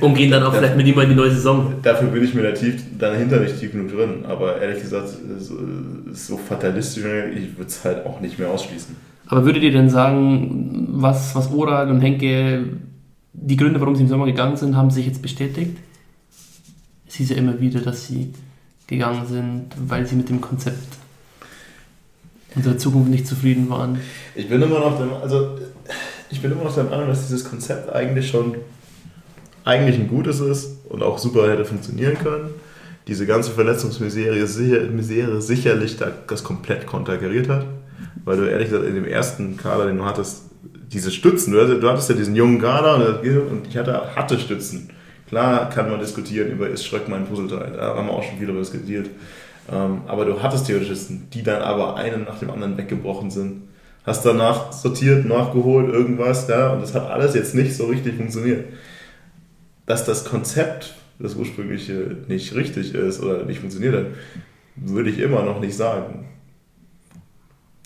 Und 0.00 0.14
gehen 0.14 0.30
dann 0.30 0.44
auch 0.44 0.54
vielleicht 0.54 0.76
mit 0.76 0.86
ihm 0.86 0.96
in 1.00 1.08
die 1.08 1.14
neue 1.16 1.32
Saison. 1.32 1.74
Dafür 1.82 2.06
bin 2.10 2.22
ich 2.22 2.32
mir 2.32 2.44
da 2.44 2.52
tief, 2.52 2.80
dahinter 2.96 3.40
nicht 3.40 3.58
tief 3.58 3.72
genug 3.72 3.90
drin. 3.90 4.24
Aber 4.24 4.62
ehrlich 4.62 4.80
gesagt, 4.80 5.08
so, 5.40 5.54
so 6.12 6.36
fatalistisch, 6.36 7.02
ich 7.02 7.58
würde 7.58 7.66
es 7.66 7.84
halt 7.84 8.06
auch 8.06 8.20
nicht 8.20 8.38
mehr 8.38 8.50
ausschließen. 8.50 8.94
Aber 9.26 9.44
würdet 9.44 9.64
ihr 9.64 9.72
denn 9.72 9.90
sagen, 9.90 10.86
was, 10.92 11.34
was 11.34 11.50
Oral 11.50 11.90
und 11.90 12.02
Henke, 12.02 12.66
die 13.32 13.56
Gründe, 13.56 13.80
warum 13.80 13.96
sie 13.96 14.02
im 14.02 14.08
Sommer 14.08 14.26
gegangen 14.26 14.56
sind, 14.56 14.76
haben 14.76 14.92
sich 14.92 15.06
jetzt 15.06 15.20
bestätigt? 15.20 15.76
Es 17.08 17.16
hieß 17.16 17.30
ja 17.30 17.36
immer 17.36 17.60
wieder, 17.60 17.80
dass 17.80 18.06
sie 18.06 18.32
gegangen 18.86 19.26
sind, 19.26 19.70
weil 19.88 20.06
sie 20.06 20.14
mit 20.14 20.28
dem 20.28 20.40
Konzept 20.40 20.98
unserer 22.54 22.78
Zukunft 22.78 23.10
nicht 23.10 23.26
zufrieden 23.26 23.68
waren. 23.68 23.98
Ich 24.36 24.48
bin 24.48 24.62
immer 24.62 24.78
noch 24.78 24.96
der, 24.96 25.20
also 25.20 25.58
ich 26.30 26.42
bin 26.42 26.52
immer 26.52 26.64
noch 26.64 26.74
der 26.74 26.84
Meinung, 26.84 27.08
dass 27.08 27.28
dieses 27.28 27.48
Konzept 27.48 27.90
eigentlich 27.90 28.28
schon 28.28 28.56
eigentlich 29.64 29.98
ein 29.98 30.08
gutes 30.08 30.40
ist 30.40 30.78
und 30.88 31.02
auch 31.02 31.18
super 31.18 31.50
hätte 31.50 31.64
funktionieren 31.64 32.16
können. 32.18 32.50
Diese 33.06 33.26
ganze 33.26 33.50
Verletzungsmisere 33.50 34.46
sicher, 34.46 34.80
Misere 34.82 35.40
sicherlich 35.40 35.96
da, 35.96 36.10
das 36.26 36.44
komplett 36.44 36.86
konterkariert 36.86 37.48
hat, 37.48 37.66
weil 38.24 38.36
du 38.36 38.44
ehrlich 38.44 38.68
gesagt 38.68 38.86
in 38.86 38.94
dem 38.94 39.06
ersten 39.06 39.56
Kader, 39.56 39.86
den 39.86 39.98
du 39.98 40.04
hattest, 40.04 40.42
diese 40.92 41.10
Stützen, 41.10 41.52
du 41.52 41.60
hattest, 41.60 41.82
du 41.82 41.88
hattest 41.88 42.08
ja 42.10 42.16
diesen 42.16 42.34
jungen 42.36 42.60
Kader 42.60 42.96
und, 42.96 43.50
und 43.50 43.66
ich 43.66 43.76
hatte, 43.76 44.14
hatte 44.14 44.38
Stützen. 44.38 44.90
Klar 45.28 45.68
kann 45.68 45.90
man 45.90 46.00
diskutieren 46.00 46.50
über, 46.50 46.68
ist 46.68 46.86
Schröck 46.86 47.08
mein 47.08 47.26
Puzzleteil, 47.26 47.72
da 47.72 47.94
haben 47.94 48.06
wir 48.06 48.14
auch 48.14 48.22
schon 48.22 48.38
viel 48.38 48.46
darüber 48.46 48.62
diskutiert. 48.62 49.08
Ähm, 49.70 50.02
aber 50.06 50.24
du 50.24 50.42
hattest 50.42 50.66
Theoretisten, 50.66 51.28
die 51.32 51.42
dann 51.42 51.60
aber 51.60 51.96
einen 51.96 52.24
nach 52.24 52.38
dem 52.38 52.50
anderen 52.50 52.78
weggebrochen 52.78 53.30
sind. 53.30 53.68
Hast 54.08 54.24
danach 54.24 54.72
sortiert, 54.72 55.26
nachgeholt, 55.26 55.92
irgendwas, 55.92 56.48
ja, 56.48 56.72
und 56.72 56.80
das 56.80 56.94
hat 56.94 57.10
alles 57.10 57.34
jetzt 57.34 57.54
nicht 57.54 57.76
so 57.76 57.84
richtig 57.88 58.16
funktioniert. 58.16 58.64
Dass 59.84 60.06
das 60.06 60.24
Konzept, 60.24 60.94
das 61.18 61.34
ursprüngliche, 61.34 62.16
nicht 62.26 62.54
richtig 62.54 62.94
ist 62.94 63.20
oder 63.20 63.44
nicht 63.44 63.60
funktioniert 63.60 63.94
hat, 63.94 64.06
würde 64.76 65.10
ich 65.10 65.18
immer 65.18 65.42
noch 65.42 65.60
nicht 65.60 65.76
sagen. 65.76 66.26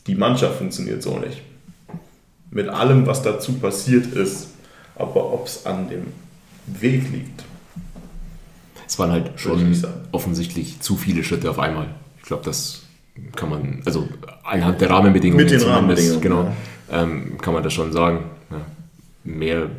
Die 0.07 0.15
Mannschaft 0.15 0.59
funktioniert 0.59 1.03
so 1.03 1.19
nicht. 1.19 1.43
Mit 2.53 2.69
allem, 2.69 3.05
was 3.05 3.23
dazu 3.23 3.55
passiert 3.55 4.07
ist. 4.15 4.51
Aber 4.95 5.33
ob 5.33 5.49
es 5.49 5.67
an 5.67 5.89
dem 5.89 6.07
Weg 6.69 7.11
liegt, 7.11 7.43
Es 8.87 8.97
waren 9.01 9.11
halt 9.11 9.41
schon 9.41 9.77
offensichtlich 10.13 10.79
zu 10.79 10.97
viele 10.97 11.25
Schritte 11.25 11.51
auf 11.51 11.59
einmal. 11.59 11.89
Ich 12.19 12.23
glaube, 12.23 12.45
das 12.45 12.82
kann 13.37 13.51
man, 13.51 13.83
also 13.85 14.09
anhand 14.45 14.81
der 14.81 14.91
Rahmenbedingungen 14.91 15.45
Mit 15.45 15.53
den 15.53 15.63
Rahmenbedingungen, 15.63 16.21
genau, 16.21 16.57
ähm, 16.91 17.39
kann 17.39 17.55
man 17.55 17.63
das 17.63 17.73
schon 17.73 17.93
sagen. 17.93 18.25
Ja. 18.51 18.61
Mehr, 19.25 19.71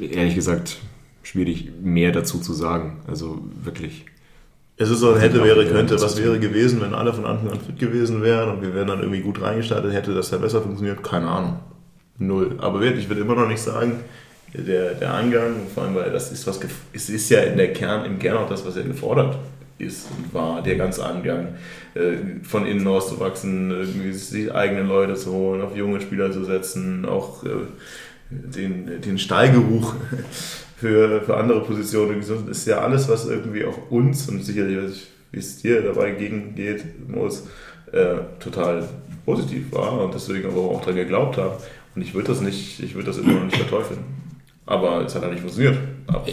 ehrlich 0.00 0.34
gesagt, 0.34 0.78
schwierig 1.22 1.70
mehr 1.80 2.12
dazu 2.12 2.38
zu 2.38 2.52
sagen. 2.52 3.00
Also 3.06 3.38
wirklich. 3.62 4.06
Es 4.76 4.90
ist 4.90 5.00
so, 5.00 5.16
hätte, 5.18 5.40
auch 5.40 5.44
wäre, 5.44 5.66
könnte. 5.66 6.00
Was 6.00 6.20
wäre 6.20 6.40
gewesen, 6.40 6.80
wenn 6.80 6.94
alle 6.94 7.12
von 7.12 7.26
Anfang 7.26 7.50
an 7.50 7.60
fit 7.60 7.78
gewesen 7.78 8.22
wären 8.22 8.50
und 8.50 8.62
wir 8.62 8.74
wären 8.74 8.88
dann 8.88 9.00
irgendwie 9.00 9.20
gut 9.20 9.40
reingestartet, 9.40 9.92
hätte 9.92 10.14
das 10.14 10.30
ja 10.30 10.38
besser 10.38 10.62
funktioniert? 10.62 11.02
Keine 11.02 11.28
Ahnung. 11.28 11.58
Null. 12.18 12.56
Aber 12.58 12.80
wirklich, 12.80 13.04
ich 13.04 13.08
würde 13.08 13.20
immer 13.20 13.34
noch 13.34 13.48
nicht 13.48 13.60
sagen, 13.60 14.00
der, 14.54 14.94
der 14.94 15.14
Angang, 15.14 15.54
vor 15.72 15.84
allem, 15.84 15.94
weil 15.94 16.10
das 16.10 16.32
ist 16.32 16.46
was, 16.46 16.58
es 16.92 17.08
ist 17.08 17.30
ja 17.30 17.40
in 17.40 17.56
der 17.56 17.72
Kern, 17.72 18.04
im 18.04 18.18
Kern 18.18 18.38
auch 18.38 18.48
das, 18.48 18.66
was 18.66 18.76
ja 18.76 18.82
gefordert 18.82 19.36
ist 19.78 20.08
und 20.16 20.32
war, 20.34 20.62
der 20.62 20.76
ganze 20.76 21.04
Angang, 21.04 21.54
äh, 21.94 22.42
von 22.42 22.66
innen 22.66 22.86
auszuwachsen, 22.86 24.12
sich 24.12 24.30
die 24.30 24.52
eigenen 24.52 24.88
Leute 24.88 25.14
zu 25.14 25.32
holen, 25.32 25.62
auf 25.62 25.76
junge 25.76 26.00
Spieler 26.00 26.30
zu 26.30 26.44
setzen, 26.44 27.04
auch 27.04 27.44
äh, 27.44 27.48
den, 28.30 29.00
den 29.00 29.18
Stallgeruch 29.18 29.94
für, 30.76 31.22
für 31.22 31.36
andere 31.36 31.62
Positionen. 31.62 32.20
Das 32.20 32.58
ist 32.58 32.66
ja 32.66 32.80
alles, 32.80 33.08
was 33.08 33.26
irgendwie 33.26 33.64
auch 33.64 33.90
uns 33.90 34.28
und 34.28 34.44
sicherlich, 34.44 35.08
wie 35.30 35.38
es 35.38 35.62
dir 35.62 35.82
dabei 35.82 36.12
gegengeht, 36.12 36.84
muss, 37.08 37.48
äh, 37.92 38.16
total 38.40 38.88
positiv 39.24 39.72
war 39.72 40.00
und 40.00 40.14
deswegen 40.14 40.48
aber 40.48 40.60
auch 40.60 40.80
daran 40.80 40.96
geglaubt 40.96 41.36
haben. 41.36 41.54
Und 41.94 42.02
ich 42.02 42.14
würde 42.14 42.28
das 42.28 42.40
nicht, 42.40 42.80
ich 42.80 42.94
würde 42.94 43.08
das 43.08 43.18
immer 43.18 43.32
noch 43.32 43.44
nicht 43.44 43.56
verteufeln. 43.56 44.00
Aber 44.66 45.04
es 45.04 45.14
hat 45.14 45.22
halt 45.22 45.32
nicht 45.32 45.42
funktioniert. 45.42 45.78
Aber, 46.06 46.26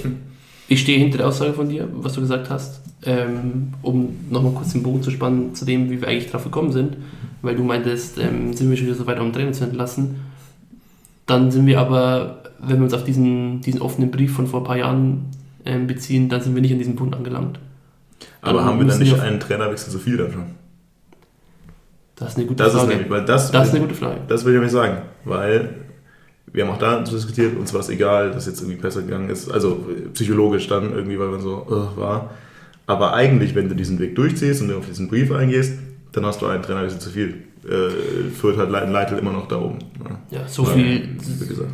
Ich 0.71 0.81
stehe 0.81 0.99
hinter 0.99 1.17
der 1.17 1.27
Aussage 1.27 1.53
von 1.53 1.67
dir, 1.67 1.87
was 1.91 2.13
du 2.13 2.21
gesagt 2.21 2.49
hast, 2.51 2.81
ähm, 3.03 3.73
um 3.81 4.15
nochmal 4.29 4.53
kurz 4.53 4.71
den 4.71 4.83
Bogen 4.83 5.01
zu 5.01 5.09
spannen 5.09 5.55
zu 5.55 5.65
dem, 5.65 5.89
wie 5.89 5.99
wir 5.99 6.07
eigentlich 6.07 6.29
drauf 6.29 6.43
gekommen 6.43 6.71
sind, 6.71 6.95
weil 7.41 7.55
du 7.55 7.63
meintest, 7.63 8.19
ähm, 8.19 8.53
sind 8.53 8.69
wir 8.69 8.77
schon 8.77 8.85
wieder 8.85 8.95
so 8.95 9.07
weit, 9.07 9.19
um 9.19 9.33
Trainer 9.33 9.51
zu 9.51 9.63
entlassen. 9.63 10.17
Dann 11.25 11.49
sind 11.49 11.65
wir 11.65 11.79
aber, 11.79 12.43
wenn 12.59 12.77
wir 12.77 12.83
uns 12.83 12.93
auf 12.93 13.03
diesen, 13.03 13.61
diesen 13.61 13.81
offenen 13.81 14.11
Brief 14.11 14.33
von 14.35 14.45
vor 14.47 14.61
ein 14.61 14.65
paar 14.65 14.77
Jahren 14.77 15.25
ähm, 15.65 15.87
beziehen, 15.87 16.29
dann 16.29 16.41
sind 16.41 16.53
wir 16.53 16.61
nicht 16.61 16.71
an 16.71 16.77
diesem 16.79 16.95
Punkt 16.95 17.15
angelangt. 17.15 17.59
Aber 18.41 18.59
Dann 18.59 18.65
haben 18.67 18.79
wir 18.79 18.85
dann 18.85 18.99
nicht 18.99 19.15
wir- 19.15 19.23
einen 19.23 19.39
Trainerwechsel 19.39 19.91
zu 19.91 19.97
viel 19.99 20.17
dann 20.17 20.31
schon? 20.31 20.43
Das 22.15 22.29
ist 22.31 22.37
eine 22.37 22.45
gute 22.47 22.63
Das 22.63 22.73
ist 22.73 22.79
Frage. 22.79 22.89
nämlich, 22.93 23.09
weil 23.09 23.25
das, 23.25 23.49
das 23.51 23.67
ist 23.69 23.73
eine 23.75 23.85
gute 23.85 23.95
Frage. 23.95 24.19
das 24.27 24.43
will 24.45 24.51
ich 24.53 24.57
nämlich 24.57 24.71
sagen, 24.73 24.97
weil 25.23 25.69
wir 26.53 26.65
haben 26.65 26.73
auch 26.73 26.79
da 26.79 27.01
diskutiert, 27.01 27.57
uns 27.57 27.73
war 27.73 27.81
es 27.81 27.89
egal, 27.89 28.31
dass 28.31 28.45
jetzt 28.47 28.61
irgendwie 28.61 28.79
besser 28.81 29.01
gegangen 29.01 29.29
ist, 29.29 29.51
also 29.51 29.85
psychologisch 30.13 30.67
dann 30.67 30.93
irgendwie, 30.93 31.19
weil 31.19 31.27
man 31.29 31.41
so 31.41 31.65
äh, 31.69 31.99
war. 31.99 32.31
Aber 32.87 33.13
eigentlich, 33.13 33.53
wenn 33.55 33.69
du 33.69 33.75
diesen 33.75 33.99
Weg 33.99 34.15
durchziehst 34.15 34.61
und 34.61 34.69
du 34.69 34.77
auf 34.77 34.87
diesen 34.87 35.07
Brief 35.09 35.31
eingehst, 35.31 35.73
dann 36.11 36.25
hast 36.25 36.41
du 36.41 36.47
einen 36.47 36.63
Trainerwechsel 36.63 36.99
zu 36.99 37.09
viel. 37.11 37.35
Äh, 37.65 38.31
Fürth 38.39 38.57
hat 38.57 38.69
Leitl 38.71 39.15
immer 39.17 39.31
noch 39.31 39.47
da 39.47 39.57
oben. 39.57 39.77
Ja, 40.31 40.39
Ja, 40.39 40.47
so 40.47 40.65
viel, 40.65 41.09
Wie 41.39 41.47
gesagt. 41.47 41.69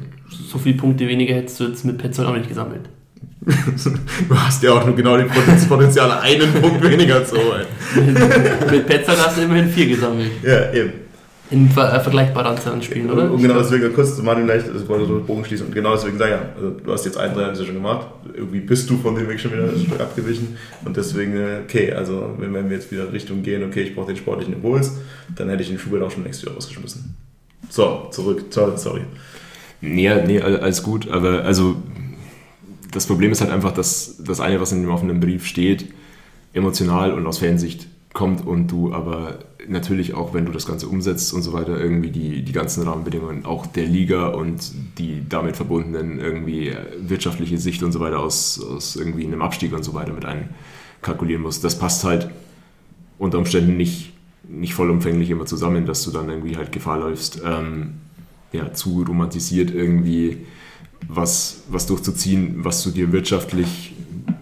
so 0.51 0.57
viel 0.57 0.73
Punkte 0.73 1.07
weniger 1.07 1.35
hättest 1.35 1.59
du 1.59 1.65
jetzt 1.65 1.85
mit 1.85 1.97
Petzold 1.97 2.27
auch 2.27 2.35
nicht 2.35 2.49
gesammelt. 2.49 2.89
Du 4.27 4.35
hast 4.35 4.63
ja 4.63 4.71
auch 4.71 4.85
nur 4.85 4.95
genau 4.95 5.17
die 5.17 5.25
Potenz- 5.25 5.67
Potenzial, 5.67 6.11
einen 6.19 6.51
Punkt 6.53 6.83
weniger 6.83 7.23
zu 7.23 7.35
holen. 7.37 7.65
mit 8.71 8.87
Petzold 8.87 9.17
hast 9.23 9.37
du 9.37 9.41
immerhin 9.43 9.69
vier 9.69 9.87
gesammelt. 9.87 10.31
Ja, 10.43 10.73
eben. 10.73 10.91
In 11.51 11.69
ver 11.69 11.93
äh, 11.93 11.99
vergleichbaren 11.99 12.47
Anzahl 12.47 12.73
an 12.73 12.81
Spielen, 12.81 13.11
oder? 13.11 13.31
Und 13.31 13.39
genau 13.39 13.59
deswegen, 13.59 13.93
kurz 13.93 14.15
zu 14.15 14.23
Martin 14.23 14.45
gleich, 14.45 14.63
ich 14.65 14.87
wollte 14.87 15.05
so 15.05 15.19
Bogen 15.19 15.45
schließen. 15.45 15.67
Und 15.67 15.75
genau 15.75 15.93
deswegen 15.93 16.17
sage 16.17 16.31
ich 16.33 16.37
ja, 16.39 16.49
also 16.55 16.71
du 16.83 16.91
hast 16.91 17.05
jetzt 17.05 17.17
einen 17.17 17.35
Trainer 17.35 17.55
schon 17.55 17.73
gemacht. 17.75 18.07
Irgendwie 18.33 18.61
bist 18.61 18.89
du 18.89 18.97
von 18.97 19.13
dem 19.15 19.29
Weg 19.29 19.39
schon 19.39 19.51
wieder 19.53 19.65
ein 19.65 19.79
Stück 19.79 19.99
abgewichen. 19.99 20.57
Und 20.83 20.97
deswegen, 20.97 21.37
äh, 21.37 21.59
okay, 21.63 21.91
also 21.93 22.33
wenn, 22.39 22.51
wenn 22.53 22.69
wir 22.69 22.77
jetzt 22.77 22.91
wieder 22.91 23.13
Richtung 23.13 23.43
gehen, 23.43 23.63
okay, 23.63 23.81
ich 23.83 23.93
brauche 23.93 24.07
den 24.07 24.17
sportlichen 24.17 24.55
Impuls, 24.55 24.93
dann 25.35 25.49
hätte 25.49 25.61
ich 25.61 25.69
den 25.69 25.77
Schubert 25.77 26.01
auch 26.01 26.09
schon 26.09 26.23
längst 26.23 26.41
wieder 26.41 26.53
rausgeschmissen. 26.55 27.15
So, 27.69 28.07
zurück. 28.11 28.45
Sorry, 28.49 28.77
sorry. 28.77 29.01
Nee, 29.81 30.15
nee, 30.25 30.41
all- 30.41 30.59
alles 30.61 30.81
gut. 30.81 31.09
Aber 31.11 31.43
also 31.43 31.75
das 32.91 33.05
Problem 33.05 33.31
ist 33.31 33.41
halt 33.41 33.51
einfach, 33.51 33.71
dass 33.71 34.17
das 34.17 34.39
eine, 34.39 34.59
was 34.59 34.71
in 34.71 34.81
dem 34.81 34.89
offenen 34.89 35.19
Brief 35.19 35.45
steht, 35.45 35.85
emotional 36.53 37.11
und 37.13 37.27
aus 37.27 37.37
Fansicht 37.37 37.85
kommt 38.13 38.47
und 38.47 38.67
du 38.67 38.93
aber 38.93 39.39
natürlich 39.67 40.13
auch, 40.13 40.33
wenn 40.33 40.45
du 40.45 40.51
das 40.51 40.65
Ganze 40.65 40.87
umsetzt 40.87 41.33
und 41.33 41.41
so 41.41 41.53
weiter, 41.53 41.79
irgendwie 41.79 42.11
die, 42.11 42.43
die 42.43 42.51
ganzen 42.51 42.83
Rahmenbedingungen 42.83 43.45
auch 43.45 43.65
der 43.65 43.85
Liga 43.85 44.27
und 44.27 44.71
die 44.97 45.23
damit 45.27 45.55
verbundenen 45.55 46.19
irgendwie 46.19 46.69
äh, 46.69 46.77
wirtschaftliche 46.99 47.57
Sicht 47.57 47.83
und 47.83 47.91
so 47.91 47.99
weiter 47.99 48.19
aus, 48.19 48.61
aus 48.61 48.95
irgendwie 48.95 49.25
einem 49.25 49.41
Abstieg 49.41 49.73
und 49.73 49.83
so 49.83 49.93
weiter 49.93 50.13
mit 50.13 50.25
einkalkulieren 50.25 51.41
musst. 51.41 51.63
Das 51.63 51.77
passt 51.77 52.03
halt 52.03 52.29
unter 53.17 53.37
Umständen 53.37 53.77
nicht, 53.77 54.13
nicht 54.47 54.73
vollumfänglich 54.73 55.29
immer 55.29 55.45
zusammen, 55.45 55.85
dass 55.85 56.03
du 56.03 56.11
dann 56.11 56.29
irgendwie 56.29 56.57
halt 56.57 56.71
Gefahr 56.71 56.99
läufst, 56.99 57.41
ähm, 57.45 57.95
ja, 58.51 58.73
zu 58.73 59.03
romantisiert 59.03 59.71
irgendwie 59.71 60.45
was, 61.07 61.61
was 61.69 61.85
durchzuziehen, 61.85 62.63
was 62.63 62.83
du 62.83 62.91
dir 62.91 63.11
wirtschaftlich 63.11 63.93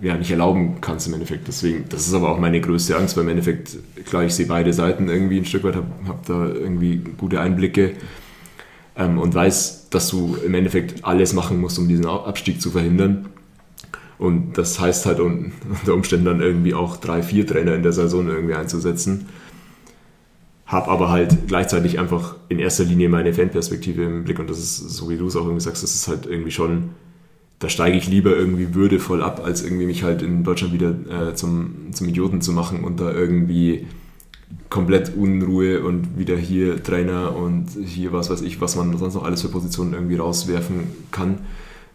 ja, 0.02 0.18
nicht 0.18 0.32
erlauben 0.32 0.76
kannst 0.82 1.08
im 1.08 1.14
Endeffekt. 1.14 1.48
Deswegen, 1.48 1.86
das 1.90 2.08
ist 2.08 2.14
aber 2.14 2.30
auch 2.30 2.40
meine 2.40 2.60
größte 2.62 2.98
Angst, 2.98 3.16
weil 3.16 3.24
im 3.24 3.30
Endeffekt, 3.30 3.78
klar, 4.06 4.24
ich 4.24 4.34
sehe 4.34 4.46
beide 4.46 4.74
Seiten 4.74 5.10
irgendwie 5.10 5.38
ein 5.38 5.46
Stück 5.46 5.64
weit, 5.64 5.76
habe 5.76 5.88
hab 6.08 6.26
da 6.26 6.46
irgendwie 6.48 7.02
gute 7.18 7.40
Einblicke 7.40 7.94
ähm, 8.98 9.18
und 9.18 9.34
weiß, 9.34 9.88
dass 9.90 10.10
du 10.10 10.38
im 10.46 10.54
Endeffekt 10.54 11.06
alles 11.06 11.34
machen 11.34 11.60
musst, 11.60 11.80
um 11.80 11.88
diesen 11.88 12.06
Abstieg 12.06 12.62
zu 12.62 12.72
verhindern. 12.72 13.30
Und 14.18 14.58
das 14.58 14.80
heißt 14.80 15.06
halt 15.06 15.20
un- 15.20 15.52
unter 15.70 15.94
Umständen 15.94 16.26
dann 16.26 16.42
irgendwie 16.42 16.74
auch 16.74 16.98
drei, 16.98 17.24
vier 17.24 17.46
Trainer 17.48 17.76
in 17.76 17.84
der 17.84 17.94
Saison 17.94 18.28
irgendwie 18.28 18.56
einzusetzen. 18.56 19.28
Hab 20.74 20.88
aber 20.90 21.10
halt 21.10 21.48
gleichzeitig 21.48 22.00
einfach 22.00 22.36
in 22.50 22.60
erster 22.60 22.84
Linie 22.84 23.08
meine 23.08 23.34
Fanperspektive 23.34 24.04
im 24.04 24.24
Blick 24.26 24.40
und 24.40 24.50
das 24.50 24.60
ist, 24.60 24.78
so 24.90 25.10
wie 25.10 25.18
du 25.18 25.28
es 25.28 25.36
auch 25.36 25.44
irgendwie 25.46 25.62
sagst, 25.62 25.84
das 25.84 25.94
ist 25.96 26.08
halt 26.08 26.26
irgendwie 26.26 26.52
schon, 26.52 26.90
da 27.60 27.70
steige 27.70 27.96
ich 27.98 28.08
lieber 28.08 28.36
irgendwie 28.36 28.74
würdevoll 28.76 29.22
ab, 29.24 29.42
als 29.46 29.62
irgendwie 29.64 29.86
mich 29.86 30.04
halt 30.04 30.22
in 30.22 30.44
Deutschland 30.44 30.74
wieder 30.74 30.90
äh, 31.30 31.36
zum, 31.36 31.76
zum 31.94 32.08
Idioten 32.10 32.42
zu 32.42 32.52
machen 32.52 32.84
und 32.84 33.00
da 33.00 33.12
irgendwie 33.14 33.86
komplett 34.70 35.16
Unruhe 35.16 35.84
und 35.84 36.18
wieder 36.18 36.36
hier 36.38 36.82
Trainer 36.84 37.36
und 37.36 37.68
hier 37.86 38.12
was 38.12 38.30
weiß 38.30 38.42
ich, 38.42 38.60
was 38.60 38.76
man 38.76 38.98
sonst 38.98 39.14
noch 39.16 39.24
alles 39.24 39.42
für 39.44 39.50
Positionen 39.50 39.94
irgendwie 39.94 40.16
rauswerfen 40.18 40.76
kann, 41.12 41.40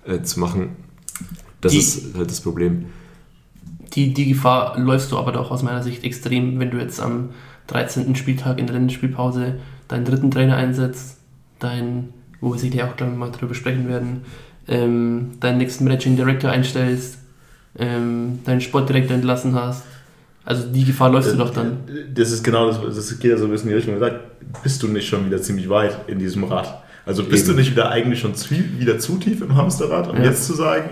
äh, 0.07 0.23
zu 0.23 0.41
machen. 0.41 0.71
Das 1.61 1.73
Die- 1.73 1.79
ist 1.79 2.17
halt 2.17 2.31
das 2.31 2.41
Problem. 2.41 2.87
Die, 3.95 4.13
die 4.15 4.29
Gefahr 4.29 4.79
läufst 4.79 5.11
du 5.13 5.17
aber 5.19 5.33
doch 5.33 5.51
aus 5.51 5.63
meiner 5.63 5.83
Sicht 5.83 6.05
extrem, 6.05 6.61
wenn 6.61 6.71
du 6.71 6.79
jetzt 6.79 7.01
am 7.01 7.31
13. 7.69 8.15
Spieltag 8.17 8.59
in 8.59 8.67
der 8.67 8.75
Länderspielpause 8.75 9.55
deinen 9.89 10.05
dritten 10.05 10.31
Trainer 10.31 10.57
einsetzt, 10.57 11.19
dein, 11.59 12.09
wo 12.41 12.53
wir 12.53 12.59
sicher 12.59 12.87
auch 12.87 12.97
gleich 12.97 13.15
mal 13.15 13.31
drüber 13.31 13.55
sprechen 13.55 13.89
werden, 13.89 14.23
ähm, 14.67 15.31
deinen 15.41 15.59
nächsten 15.59 15.85
Managing 15.85 16.17
Director 16.17 16.51
einstellst, 16.51 17.19
ähm, 17.79 18.41
deinen 18.45 18.61
Sportdirektor 18.61 19.15
entlassen 19.15 19.55
hast. 19.55 19.85
Also 20.45 20.67
die 20.67 20.85
Gefahr 20.85 21.11
läufst 21.11 21.33
du 21.33 21.37
doch 21.37 21.51
dann. 21.51 21.79
Das 22.15 22.31
ist 22.31 22.43
genau 22.43 22.69
das, 22.69 22.81
das 22.81 23.19
geht 23.19 23.31
ja 23.31 23.37
so 23.37 23.45
ein 23.45 23.51
bisschen 23.51 23.67
in 23.69 23.71
die 23.71 23.77
Richtung 23.77 23.95
gesagt. 23.95 24.17
Bist 24.63 24.83
du 24.83 24.89
nicht 24.89 25.07
schon 25.07 25.27
wieder 25.27 25.41
ziemlich 25.43 25.69
weit 25.69 26.09
in 26.09 26.19
diesem 26.19 26.45
Rad? 26.45 26.83
Also 27.05 27.25
bist 27.25 27.45
Eben. 27.47 27.57
du 27.57 27.61
nicht 27.63 27.71
wieder 27.73 27.91
eigentlich 27.91 28.21
schon 28.21 28.35
zu, 28.35 28.51
wieder 28.79 28.99
zu 28.99 29.17
tief 29.17 29.41
im 29.43 29.55
Hamsterrad? 29.57 30.09
Und 30.09 30.19
Ja. 30.19 30.25
jetzt 30.25 30.47
zu 30.47 30.55
sagen, 30.55 30.89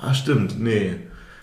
ah 0.00 0.12
stimmt, 0.12 0.60
nee. 0.60 0.92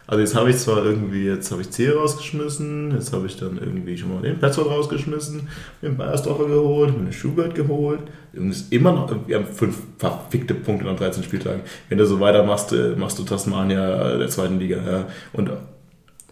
Also 0.08 0.22
jetzt 0.22 0.36
habe 0.36 0.52
ich 0.52 0.58
zwar 0.58 0.86
irgendwie, 0.86 1.26
jetzt 1.26 1.52
habe 1.52 1.62
ich 1.62 1.72
C 1.72 1.90
rausgeschmissen, 1.90 2.92
jetzt 2.92 3.12
habe 3.12 3.26
ich 3.26 3.38
dann 3.38 3.58
irgendwie 3.58 3.98
schon 3.98 4.14
mal 4.14 4.22
den 4.22 4.38
Petzold 4.40 4.70
rausgeschmissen, 4.70 5.48
den 5.82 5.98
Bayersdorfer 5.98 6.46
geholt, 6.46 6.94
den 6.96 7.12
Schubert 7.12 7.56
geholt. 7.56 8.02
Und 8.36 8.50
es 8.50 8.62
ist 8.62 8.72
immer 8.72 8.92
noch, 8.92 9.14
wir 9.26 9.38
haben 9.38 9.48
fünf 9.48 9.78
verfickte 9.98 10.54
Punkte 10.54 10.86
nach 10.86 10.96
13 10.96 11.24
Spieltagen. 11.24 11.62
Wenn 11.90 11.98
du 11.98 12.06
so 12.06 12.20
weitermachst, 12.20 12.72
äh, 12.74 12.96
machst 12.96 13.18
du 13.18 13.24
Tasmania 13.24 14.14
äh, 14.14 14.20
der 14.20 14.30
zweiten 14.30 14.60
Liga. 14.60 14.78
Ja. 14.78 15.08
Und 15.34 15.50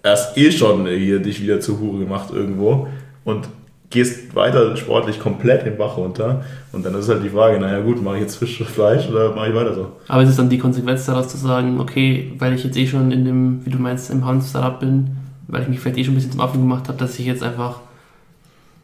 erst 0.03 0.37
eh 0.37 0.51
schon 0.51 0.85
äh, 0.85 0.97
hier 0.97 1.19
dich 1.19 1.41
wieder 1.41 1.59
zur 1.59 1.79
Hure 1.79 1.99
gemacht 1.99 2.29
irgendwo 2.31 2.87
und 3.23 3.47
gehst 3.93 4.35
weiter 4.35 4.75
sportlich 4.75 5.19
komplett 5.19 5.65
den 5.65 5.77
Bach 5.77 5.95
runter. 5.97 6.43
Und 6.71 6.85
dann 6.85 6.95
ist 6.95 7.07
halt 7.07 7.23
die 7.23 7.29
Frage, 7.29 7.59
naja 7.59 7.79
gut, 7.79 8.03
mache 8.03 8.15
ich 8.15 8.21
jetzt 8.23 8.35
Fisch 8.35 8.59
oder 8.59 8.69
Fleisch 8.69 9.07
oder 9.07 9.33
mache 9.33 9.49
ich 9.49 9.55
weiter 9.55 9.73
so? 9.73 9.91
Aber 10.07 10.23
es 10.23 10.29
ist 10.29 10.39
dann 10.39 10.49
die 10.49 10.57
Konsequenz 10.57 11.05
daraus 11.05 11.29
zu 11.29 11.37
sagen, 11.37 11.79
okay, 11.79 12.33
weil 12.39 12.53
ich 12.53 12.63
jetzt 12.63 12.75
eh 12.75 12.87
schon 12.87 13.11
in 13.11 13.23
dem, 13.23 13.65
wie 13.65 13.69
du 13.69 13.77
meinst, 13.77 14.09
im 14.09 14.25
Hamsterrad 14.25 14.79
bin, 14.79 15.15
weil 15.47 15.61
ich 15.61 15.69
mich 15.69 15.79
vielleicht 15.79 15.99
eh 15.99 16.03
schon 16.03 16.13
ein 16.13 16.15
bisschen 16.15 16.31
zum 16.31 16.41
Affen 16.41 16.59
gemacht 16.59 16.87
habe, 16.87 16.97
dass 16.97 17.17
ich 17.19 17.25
jetzt 17.25 17.43
einfach, 17.43 17.79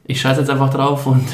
ich 0.05 0.21
scheiße 0.21 0.41
jetzt 0.41 0.49
einfach 0.49 0.69
drauf 0.69 1.07
und, 1.07 1.25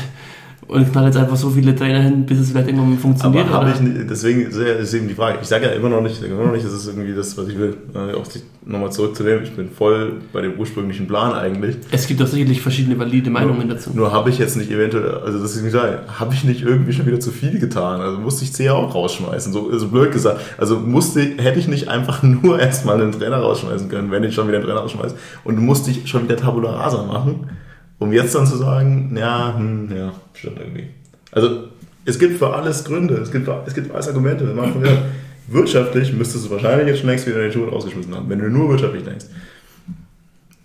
und 0.68 0.92
knall 0.92 1.06
jetzt 1.06 1.18
einfach 1.18 1.36
so 1.36 1.52
viele 1.52 1.76
Trainer 1.76 2.02
hin, 2.02 2.26
bis 2.26 2.40
es 2.40 2.50
vielleicht 2.50 2.68
irgendwann 2.68 2.98
funktioniert. 2.98 3.52
Aber 3.52 3.70
ich 3.70 3.80
nicht, 3.80 4.10
deswegen 4.10 4.42
ist 4.50 4.94
eben 4.94 5.08
die 5.08 5.14
Frage. 5.14 5.38
Ich 5.42 5.48
sage 5.48 5.66
ja 5.66 5.72
immer 5.74 5.90
noch 5.90 6.02
nicht, 6.02 6.14
ich 6.14 6.22
sage 6.22 6.34
immer 6.34 6.46
noch 6.46 6.54
nicht, 6.54 6.66
das 6.66 6.74
ist 6.74 6.88
irgendwie 6.88 7.14
das, 7.14 7.38
was 7.38 7.48
ich 7.48 7.58
will. 7.58 7.78
Auch 7.94 8.26
nochmal 8.66 8.92
zurückzunehmen, 8.92 9.44
ich 9.44 9.56
bin 9.56 9.70
voll 9.70 10.14
bei 10.34 10.42
dem 10.42 10.60
ursprünglichen 10.60 11.08
Plan 11.08 11.34
eigentlich. 11.34 11.78
Es 11.92 12.08
gibt 12.08 12.20
doch 12.20 12.26
sicherlich 12.28 12.62
verschiedene 12.62 12.98
valide 12.98 13.30
Meinungen 13.30 13.70
dazu. 13.70 13.92
Nur 13.94 14.12
habe 14.12 14.32
ich 14.32 14.40
jetzt 14.40 14.58
nicht 14.58 14.72
eventuell, 14.72 15.20
also 15.20 15.40
das 15.40 15.56
ist 15.56 15.62
nicht 15.62 15.74
sagen, 15.74 15.98
habe 16.08 16.34
ich 16.34 16.44
nicht 16.44 16.64
irgendwie 16.64 16.94
schon 16.94 17.06
wieder 17.06 17.20
zu 17.20 17.32
viel 17.32 17.60
getan. 17.60 18.02
Also 18.02 18.18
musste 18.18 18.44
ich 18.44 18.54
C 18.54 18.70
auch 18.70 18.96
rausschmeißen, 18.96 19.54
so, 19.54 19.78
so 19.78 19.88
blöd 19.88 20.12
gesagt. 20.12 20.40
Also 20.58 20.80
musste, 20.80 21.22
hätte 21.22 21.60
ich 21.60 21.68
nicht 21.68 21.90
einfach 21.90 22.24
nur 22.24 22.60
erstmal 22.60 23.00
einen 23.00 23.12
Trainer 23.12 23.38
rausschmeißen 23.38 23.88
können, 23.88 24.10
wenn 24.10 24.24
ich 24.24 24.34
schon 24.34 24.48
wieder 24.48 24.58
einen 24.58 24.66
Trainer 24.66 24.80
rausschmeiße. 24.80 25.16
Und 25.44 25.60
musste 25.60 25.92
ich 25.92 26.08
schon 26.08 26.24
wieder 26.24 26.38
Tabula 26.38 26.72
Rasa 26.72 27.04
machen, 27.04 27.52
um 28.00 28.12
jetzt 28.12 28.36
dann 28.36 28.46
zu 28.46 28.58
sagen, 28.58 29.16
ja, 29.18 29.56
hm, 29.58 29.96
ja, 29.96 30.14
stimmt 30.34 30.60
irgendwie. 30.60 30.88
Also 31.32 31.70
es 32.06 32.20
gibt 32.20 32.38
für 32.38 32.54
alles 32.54 32.84
Gründe, 32.84 33.16
es 33.16 33.32
gibt, 33.32 33.48
es 33.66 33.74
gibt 33.74 33.94
alles 33.94 34.08
Argumente. 34.08 34.46
Man 34.46 34.68
hat 34.68 34.74
schon 34.74 34.82
gesagt, 34.82 35.02
wirtschaftlich 35.48 36.14
müsstest 36.14 36.46
du 36.46 36.52
wahrscheinlich 36.52 36.88
jetzt 36.88 37.00
schon 37.00 37.10
längst 37.10 37.28
wieder 37.28 37.40
den 37.40 37.52
Schuh 37.52 37.66
rausgeschmissen 37.66 38.14
haben, 38.16 38.30
wenn 38.30 38.40
du 38.40 38.50
nur 38.50 38.70
wirtschaftlich 38.70 39.04
denkst. 39.04 39.26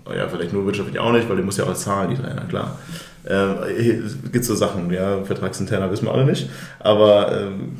Oh 0.05 0.12
ja, 0.12 0.28
vielleicht 0.28 0.52
nur 0.52 0.66
wirtschaftlich 0.66 0.98
auch 0.98 1.12
nicht, 1.12 1.28
weil 1.28 1.36
die 1.36 1.43
muss 1.43 1.57
ja 1.57 1.65
auch 1.65 1.74
zahlen, 1.74 2.11
die 2.11 2.16
Trainer, 2.16 2.44
klar. 2.48 2.78
Ähm, 3.28 3.57
es 3.78 4.32
gibt 4.32 4.44
so 4.44 4.55
Sachen, 4.55 4.90
ja, 4.90 5.23
vertragsinterner 5.24 5.90
wissen 5.90 6.07
wir 6.07 6.12
alle 6.12 6.24
nicht, 6.24 6.48
aber 6.78 7.40
ähm, 7.40 7.77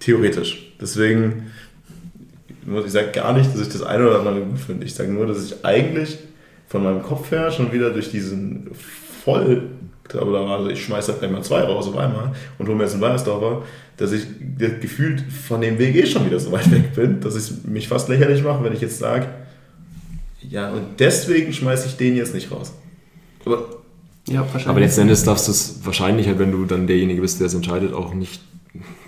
theoretisch. 0.00 0.72
Deswegen, 0.80 1.52
ich 2.84 2.92
sage 2.92 3.12
gar 3.12 3.32
nicht, 3.32 3.52
dass 3.54 3.60
ich 3.60 3.68
das 3.68 3.82
eine 3.82 4.08
oder 4.08 4.18
andere 4.18 4.40
gut 4.40 4.58
finde. 4.58 4.84
Ich 4.84 4.94
sage 4.94 5.10
nur, 5.10 5.26
dass 5.26 5.44
ich 5.44 5.64
eigentlich 5.64 6.18
von 6.70 6.84
meinem 6.84 7.02
Kopf 7.02 7.30
her 7.30 7.50
schon 7.50 7.72
wieder 7.72 7.90
durch 7.90 8.10
diesen 8.10 8.70
voll, 9.24 9.68
also 10.12 10.68
ich 10.70 10.82
schmeiße 10.82 11.12
halt 11.12 11.20
gleich 11.20 11.30
mal 11.30 11.42
zwei 11.42 11.62
raus 11.62 11.86
auf 11.88 11.96
einmal 11.96 12.32
und 12.58 12.66
hole 12.66 12.76
mir 12.76 12.84
jetzt 12.84 12.94
einen 12.94 13.02
Weinersdorfer, 13.02 13.62
dass 13.96 14.12
ich 14.12 14.22
gefühlt 14.80 15.20
von 15.20 15.60
dem 15.60 15.78
Weg 15.78 15.94
eh 15.96 16.06
schon 16.06 16.24
wieder 16.24 16.40
so 16.40 16.50
weit 16.52 16.70
weg 16.70 16.94
bin, 16.94 17.20
dass 17.20 17.36
ich 17.36 17.64
mich 17.64 17.88
fast 17.88 18.08
lächerlich 18.08 18.42
mache, 18.42 18.64
wenn 18.64 18.72
ich 18.72 18.80
jetzt 18.80 18.98
sage, 18.98 19.26
ja, 20.48 20.70
und 20.70 20.98
deswegen 20.98 21.52
schmeiße 21.52 21.86
ich 21.86 21.96
den 21.96 22.16
jetzt 22.16 22.34
nicht 22.34 22.50
raus. 22.50 22.72
Aber 23.44 23.66
Ja, 24.28 24.40
wahrscheinlich. 24.40 24.68
Aber 24.68 24.80
letzten 24.80 25.02
Endes 25.02 25.24
darfst 25.24 25.48
du 25.48 25.52
es 25.52 25.80
wahrscheinlich, 25.84 26.28
halt, 26.28 26.38
wenn 26.38 26.52
du 26.52 26.64
dann 26.64 26.86
derjenige 26.86 27.20
bist, 27.20 27.40
der 27.40 27.48
es 27.48 27.54
entscheidet, 27.54 27.92
auch 27.92 28.14
nicht 28.14 28.40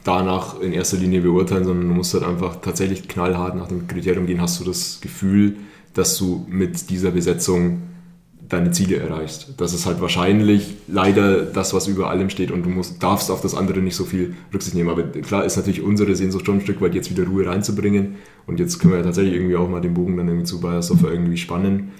danach 0.05 0.60
in 0.60 0.72
erster 0.72 0.97
Linie 0.97 1.20
beurteilen, 1.20 1.64
sondern 1.64 1.89
du 1.89 1.94
musst 1.94 2.12
halt 2.14 2.24
einfach 2.24 2.56
tatsächlich 2.60 3.06
knallhart 3.06 3.55
nach 3.55 3.68
dem 3.68 3.86
Kriterium 3.86 4.26
gehen. 4.26 4.40
Hast 4.40 4.60
du 4.60 4.64
das 4.64 5.01
Gefühl, 5.01 5.56
dass 5.94 6.16
du 6.19 6.47
mit 6.48 6.90
dieser 6.90 7.10
Besetzung 7.10 7.82
deine 8.48 8.70
Ziele 8.70 8.97
erreichst? 8.97 9.55
Das 9.56 9.73
ist 9.73 9.86
halt 9.86 10.01
wahrscheinlich 10.01 10.77
leider 10.89 11.43
das, 11.43 11.74
was 11.74 11.86
über 11.89 12.10
allem 12.10 12.31
steht 12.31 12.51
und 12.51 12.64
du 12.64 12.70
musst, 12.70 13.02
darfst 13.02 13.31
auf 13.31 13.40
das 13.40 13.55
andere 13.55 13.81
nicht 13.81 13.97
so 13.97 14.05
viel 14.05 14.35
Rücksicht 14.52 14.74
nehmen. 14.74 14.90
Aber 14.90 15.05
klar 15.05 15.44
ist 15.44 15.56
natürlich 15.56 15.82
unsere 15.82 16.14
Sehnsucht 16.14 16.47
schon 16.47 16.56
ein 16.56 16.60
Stück 16.60 16.81
weit, 16.81 16.94
jetzt 16.94 17.10
wieder 17.10 17.27
Ruhe 17.27 17.47
reinzubringen 17.47 18.16
und 18.47 18.60
jetzt 18.60 18.78
können 18.78 18.93
wir 18.93 18.98
ja 18.98 19.05
tatsächlich 19.05 19.35
irgendwie 19.35 19.56
auch 19.56 19.69
mal 19.69 19.81
den 19.81 19.94
Bogen 19.94 20.16
dann 20.16 20.28
irgendwie 20.28 20.47
zu 20.47 20.60
Bayersdorfer 20.60 21.10
irgendwie 21.10 21.36
spannen. 21.36 21.90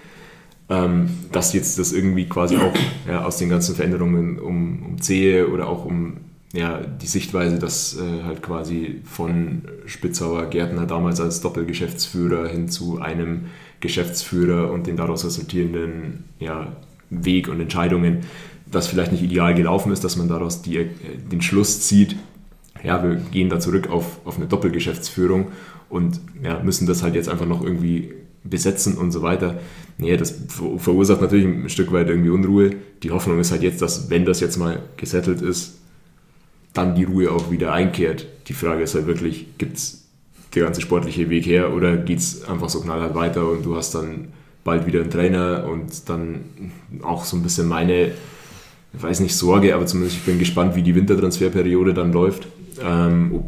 ähm, 0.69 1.11
dass 1.31 1.53
jetzt 1.53 1.79
das 1.79 1.93
irgendwie 1.93 2.27
quasi 2.27 2.57
auch 2.57 2.73
ja, 3.07 3.25
aus 3.25 3.37
den 3.37 3.49
ganzen 3.49 3.75
Veränderungen 3.75 4.39
um, 4.39 4.83
um 4.83 5.01
Zehe 5.01 5.49
oder 5.49 5.69
auch 5.69 5.85
um 5.85 6.19
ja, 6.55 6.81
die 6.81 7.07
Sichtweise, 7.07 7.59
dass 7.59 7.97
äh, 7.99 8.25
halt 8.25 8.43
quasi 8.43 9.01
von 9.05 9.63
Spitzauer 9.87 10.47
Gärtner 10.47 10.87
damals 10.87 11.21
als 11.21 11.41
Doppelgeschäftsführer 11.41 12.47
hin 12.49 12.69
zu 12.69 13.01
einem 13.01 13.47
Geschäftsführer 13.83 14.73
und 14.73 14.87
den 14.87 14.97
daraus 14.97 15.27
resultierenden 15.27 16.25
ja, 16.39 16.77
Weg 17.11 17.49
und 17.49 17.61
Entscheidungen, 17.61 18.21
das 18.71 18.87
vielleicht 18.87 19.13
nicht 19.13 19.23
ideal 19.23 19.55
gelaufen 19.55 19.93
ist, 19.93 20.03
dass 20.03 20.17
man 20.17 20.29
daraus 20.29 20.63
die, 20.63 20.79
äh, 20.79 20.87
den 21.31 21.43
Schluss 21.43 21.83
zieht, 21.83 22.17
ja, 22.83 23.03
wir 23.03 23.17
gehen 23.17 23.51
da 23.51 23.61
zurück 23.61 23.91
auf, 23.91 24.21
auf 24.25 24.39
eine 24.39 24.47
Doppelgeschäftsführung 24.47 25.49
und 25.91 26.21
ja, 26.43 26.61
müssen 26.63 26.87
das 26.87 27.03
halt 27.03 27.15
jetzt 27.15 27.29
einfach 27.29 27.47
noch 27.47 27.63
irgendwie 27.63 28.15
besetzen 28.45 28.97
und 28.97 29.13
so 29.13 29.23
weiter. 29.23 29.61
Nee, 29.99 30.17
das 30.17 30.35
verursacht 30.79 31.21
natürlich 31.21 31.47
ein 31.47 31.69
Stück 31.69 31.93
weit 31.93 32.09
irgendwie 32.09 32.31
Unruhe. 32.31 32.71
Die 33.03 33.11
Hoffnung 33.11 33.39
ist 33.39 33.53
halt 33.53 33.63
jetzt, 33.63 33.83
dass 33.83 34.11
wenn 34.11 34.25
das 34.25 34.41
jetzt 34.41 34.57
mal 34.57 34.83
gesettelt 34.97 35.43
ist, 35.43 35.79
dann 36.73 36.95
die 36.95 37.05
Ruhe 37.05 37.31
auch 37.31 37.51
wieder 37.51 37.73
einkehrt. 37.73 38.27
Die 38.49 38.55
Frage 38.55 38.83
ist 38.83 38.95
halt 38.95 39.07
wirklich, 39.07 39.47
gibt 39.59 39.77
es 39.77 40.02
der 40.55 40.65
ganze 40.65 40.81
sportliche 40.81 41.31
Weg 41.31 41.47
her 41.47 41.73
oder 41.75 41.97
geht 41.97 42.19
es 42.19 42.47
einfach 42.49 42.69
so 42.69 42.81
knallhart 42.81 43.15
weiter 43.15 43.49
und 43.49 43.65
du 43.65 43.77
hast 43.77 43.95
dann 43.95 44.29
bald 44.65 44.87
wieder 44.87 45.01
einen 45.01 45.11
Trainer 45.11 45.67
und 45.71 46.09
dann 46.09 46.41
auch 47.03 47.25
so 47.25 47.37
ein 47.37 47.43
bisschen 47.43 47.67
meine, 47.69 48.13
ich 48.95 49.03
weiß 49.03 49.21
nicht, 49.21 49.35
Sorge, 49.35 49.75
aber 49.75 49.87
zumindest 49.87 50.19
ich 50.19 50.25
bin 50.25 50.39
gespannt, 50.39 50.77
wie 50.77 50.83
die 50.83 50.95
Wintertransferperiode 50.95 51.95
dann 51.95 52.13
läuft. 52.13 52.47
Ähm, 52.83 53.43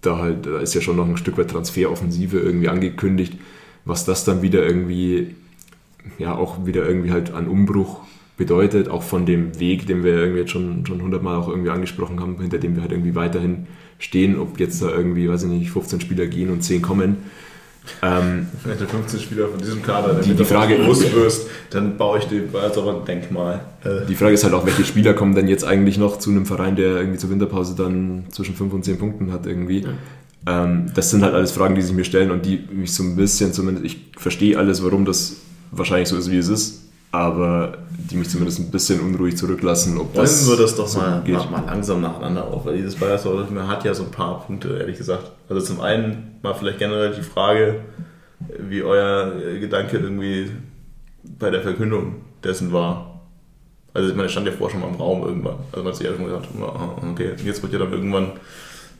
da 0.00 0.18
halt, 0.18 0.46
da 0.46 0.58
ist 0.60 0.74
ja 0.74 0.80
schon 0.80 0.96
noch 0.96 1.08
ein 1.08 1.16
Stück 1.16 1.38
weit 1.38 1.50
Transferoffensive 1.50 2.38
irgendwie 2.38 2.68
angekündigt, 2.68 3.34
was 3.84 4.04
das 4.04 4.24
dann 4.24 4.42
wieder 4.42 4.64
irgendwie, 4.64 5.34
ja, 6.18 6.34
auch 6.34 6.66
wieder 6.66 6.86
irgendwie 6.86 7.10
halt 7.10 7.32
an 7.32 7.48
Umbruch 7.48 8.00
bedeutet, 8.36 8.88
auch 8.88 9.02
von 9.02 9.26
dem 9.26 9.58
Weg, 9.58 9.86
den 9.86 10.04
wir 10.04 10.14
irgendwie 10.14 10.40
jetzt 10.40 10.52
schon, 10.52 10.86
schon 10.86 11.02
hundertmal 11.02 11.36
auch 11.36 11.48
irgendwie 11.48 11.70
angesprochen 11.70 12.20
haben, 12.20 12.40
hinter 12.40 12.58
dem 12.58 12.76
wir 12.76 12.82
halt 12.82 12.92
irgendwie 12.92 13.14
weiterhin 13.14 13.66
stehen, 13.98 14.38
ob 14.38 14.58
jetzt 14.60 14.82
da 14.82 14.90
irgendwie, 14.90 15.28
weiß 15.28 15.44
ich 15.44 15.48
nicht, 15.48 15.70
15 15.70 16.00
Spieler 16.00 16.26
gehen 16.26 16.50
und 16.50 16.62
10 16.62 16.82
kommen. 16.82 17.16
Ähm, 18.02 18.48
Wenn 18.64 18.78
du 18.78 18.86
15 18.86 19.20
Spieler 19.20 19.48
von 19.48 19.58
diesem 19.58 19.82
Kader 19.82 20.20
die, 20.20 20.34
die 20.34 20.44
Frage 20.44 20.76
groß 20.76 21.12
wirst, 21.12 21.46
dann 21.70 21.96
baue 21.96 22.18
ich 22.18 22.24
dir 22.26 22.42
als 22.60 22.76
aber 22.76 23.00
ein 23.00 23.04
Denkmal. 23.06 23.60
Äh. 23.82 24.06
Die 24.06 24.14
Frage 24.14 24.34
ist 24.34 24.44
halt 24.44 24.54
auch, 24.54 24.66
welche 24.66 24.84
Spieler 24.84 25.14
kommen 25.14 25.34
denn 25.34 25.48
jetzt 25.48 25.64
eigentlich 25.64 25.96
noch 25.96 26.18
zu 26.18 26.30
einem 26.30 26.46
Verein, 26.46 26.76
der 26.76 26.96
irgendwie 26.96 27.18
zur 27.18 27.30
Winterpause 27.30 27.74
dann 27.76 28.24
zwischen 28.30 28.54
5 28.54 28.72
und 28.74 28.84
10 28.84 28.98
Punkten 28.98 29.32
hat 29.32 29.46
irgendwie. 29.46 29.80
Ja. 29.80 30.64
Ähm, 30.64 30.90
das 30.94 31.10
sind 31.10 31.22
halt 31.22 31.34
alles 31.34 31.52
Fragen, 31.52 31.74
die 31.74 31.82
sich 31.82 31.94
mir 31.94 32.04
stellen 32.04 32.30
und 32.30 32.44
die 32.44 32.62
mich 32.72 32.92
so 32.92 33.02
ein 33.02 33.16
bisschen 33.16 33.52
zumindest, 33.52 33.86
ich 33.86 33.98
verstehe 34.16 34.58
alles, 34.58 34.84
warum 34.84 35.04
das 35.04 35.36
wahrscheinlich 35.70 36.08
so 36.08 36.16
ist, 36.16 36.30
wie 36.30 36.38
es 36.38 36.48
ist, 36.48 36.87
aber 37.10 37.78
die 37.88 38.16
mich 38.16 38.28
zumindest 38.28 38.58
ein 38.60 38.70
bisschen 38.70 39.00
unruhig 39.00 39.36
zurücklassen. 39.36 39.98
Ob 39.98 40.14
das 40.14 40.48
wir 40.48 40.56
das 40.56 40.76
doch 40.76 40.86
so 40.86 40.98
mal, 40.98 41.22
geht. 41.22 41.50
mal 41.50 41.64
langsam 41.66 42.00
nacheinander 42.00 42.46
auf, 42.46 42.66
weil 42.66 42.76
dieses 42.76 42.96
Bayersdorf 42.96 43.48
hat 43.50 43.84
ja 43.84 43.94
so 43.94 44.04
ein 44.04 44.10
paar 44.10 44.44
Punkte, 44.46 44.76
ehrlich 44.78 44.98
gesagt. 44.98 45.30
Also 45.48 45.64
zum 45.64 45.80
einen 45.80 46.38
mal 46.42 46.54
vielleicht 46.54 46.78
generell 46.78 47.14
die 47.14 47.22
Frage, 47.22 47.80
wie 48.58 48.82
euer 48.82 49.32
Gedanke 49.58 49.98
irgendwie 49.98 50.50
bei 51.38 51.50
der 51.50 51.62
Verkündung 51.62 52.16
dessen 52.44 52.72
war. 52.72 53.20
Also 53.94 54.10
ich 54.10 54.16
meine, 54.16 54.28
stand 54.28 54.46
ja 54.46 54.52
vorher 54.52 54.78
schon 54.78 54.80
mal 54.80 54.94
im 54.94 55.00
Raum 55.00 55.22
irgendwann. 55.24 55.56
Also 55.72 55.82
man 55.82 55.88
hat 55.88 55.96
sich 55.96 56.06
ja 56.06 56.14
schon 56.14 56.26
gedacht, 56.26 56.48
okay, 57.10 57.32
jetzt 57.44 57.62
wird 57.62 57.72
ja 57.72 57.78
dann 57.78 57.92
irgendwann 57.92 58.32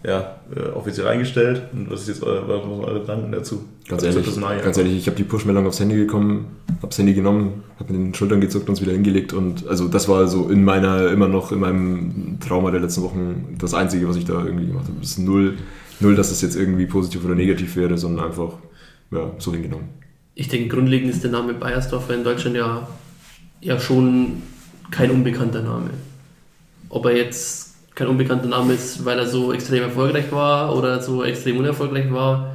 ja, 0.05 0.37
äh, 0.55 0.69
offiziell 0.71 1.09
eingestellt. 1.09 1.63
Und 1.73 1.91
was 1.91 2.03
ist 2.03 2.09
jetzt 2.09 2.23
eure, 2.23 2.49
was 2.49 2.63
sind 2.63 2.85
eure 2.85 3.01
Gedanken 3.01 3.33
dazu? 3.33 3.65
Ganz 3.89 4.03
ehrlich, 4.03 4.27
ganz 4.63 4.77
ehrlich, 4.77 4.97
ich 4.97 5.07
habe 5.07 5.17
die 5.17 5.25
Push-Meldung 5.25 5.67
aufs 5.67 5.81
Handy 5.81 5.97
gekommen, 5.97 6.57
habe 6.77 6.89
das 6.89 6.99
Handy 6.99 7.15
genommen, 7.15 7.65
habe 7.79 7.93
mit 7.93 8.03
den 8.03 8.15
Schultern 8.15 8.41
gezuckt 8.41 8.69
und 8.69 8.75
es 8.75 8.83
wieder 8.83 8.93
hingelegt. 8.93 9.33
Und 9.33 9.67
also 9.67 9.89
das 9.89 10.09
war 10.09 10.29
so 10.29 10.49
in 10.49 10.63
meiner, 10.63 11.11
immer 11.11 11.27
noch 11.27 11.53
in 11.53 11.61
meinem 11.61 12.39
Trauma 12.41 12.71
der 12.71 12.81
letzten 12.81 13.03
Wochen 13.03 13.57
das 13.59 13.75
Einzige, 13.75 14.09
was 14.09 14.17
ich 14.17 14.25
da 14.25 14.45
irgendwie 14.45 14.67
gemacht 14.67 14.85
habe. 14.87 14.99
Es 15.03 15.13
ist 15.13 15.19
null, 15.19 15.57
null, 16.01 16.15
dass 16.15 16.31
es 16.31 16.43
jetzt 16.43 16.55
irgendwie 16.55 16.87
positiv 16.87 17.25
oder 17.25 17.35
negativ 17.35 17.77
wäre, 17.77 17.97
sondern 17.97 18.27
einfach 18.27 18.53
ja, 19.11 19.31
so 19.39 19.53
hingenommen. 19.53 19.89
Ich 20.35 20.49
denke, 20.49 20.69
grundlegend 20.69 21.11
ist 21.11 21.25
der 21.25 21.31
Name 21.31 21.55
Bayersdorfer 21.55 22.15
in 22.15 22.23
Deutschland 22.23 22.57
ja, 22.57 22.87
ja 23.61 23.81
schon 23.81 24.43
kein 24.91 25.11
unbekannter 25.11 25.63
Name. 25.63 25.91
Ob 26.91 27.07
er 27.07 27.17
jetzt 27.17 27.68
kein 27.99 28.07
unbekannter 28.07 28.47
Name 28.47 28.75
ist, 28.75 29.05
weil 29.05 29.19
er 29.19 29.27
so 29.27 29.53
extrem 29.53 29.83
erfolgreich 29.83 30.31
war 30.31 30.77
oder 30.77 31.03
so 31.03 31.25
extrem 31.25 31.59
unerfolgreich 31.59 32.13
war. 32.13 32.55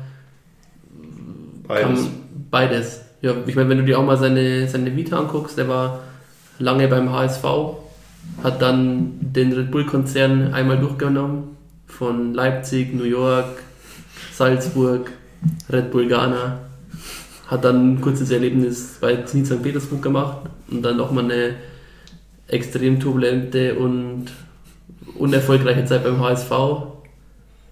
Beides. 1.67 2.07
beides. 2.49 3.01
Ja, 3.21 3.33
ich 3.45 3.55
meine, 3.55 3.67
wenn 3.67 3.79
du 3.79 3.83
dir 3.83 3.99
auch 3.99 4.05
mal 4.05 4.17
seine, 4.17 4.69
seine 4.69 4.95
Vita 4.95 5.19
anguckst, 5.19 5.57
der 5.57 5.67
war 5.67 5.99
lange 6.59 6.87
beim 6.87 7.11
HSV, 7.11 7.43
hat 8.41 8.61
dann 8.61 9.17
den 9.19 9.51
Red 9.51 9.71
Bull-Konzern 9.71 10.53
einmal 10.53 10.79
durchgenommen, 10.79 11.57
von 11.87 12.33
Leipzig, 12.33 12.93
New 12.93 13.03
York, 13.03 13.63
Salzburg, 14.33 15.11
Red 15.69 15.91
Bull 15.91 16.07
Ghana, 16.07 16.59
hat 17.47 17.65
dann 17.65 17.95
ein 17.95 18.01
kurzes 18.01 18.31
Erlebnis 18.31 18.97
bei 19.01 19.17
Zenit 19.23 19.47
St. 19.47 19.61
Petersburg 19.61 20.01
gemacht 20.01 20.37
und 20.71 20.81
dann 20.83 20.95
nochmal 20.95 21.25
eine 21.25 21.55
extrem 22.47 22.99
turbulente 22.99 23.75
und 23.75 24.27
unerfolgreiche 25.15 25.85
Zeit 25.85 26.03
beim 26.03 26.19
HSV 26.19 26.51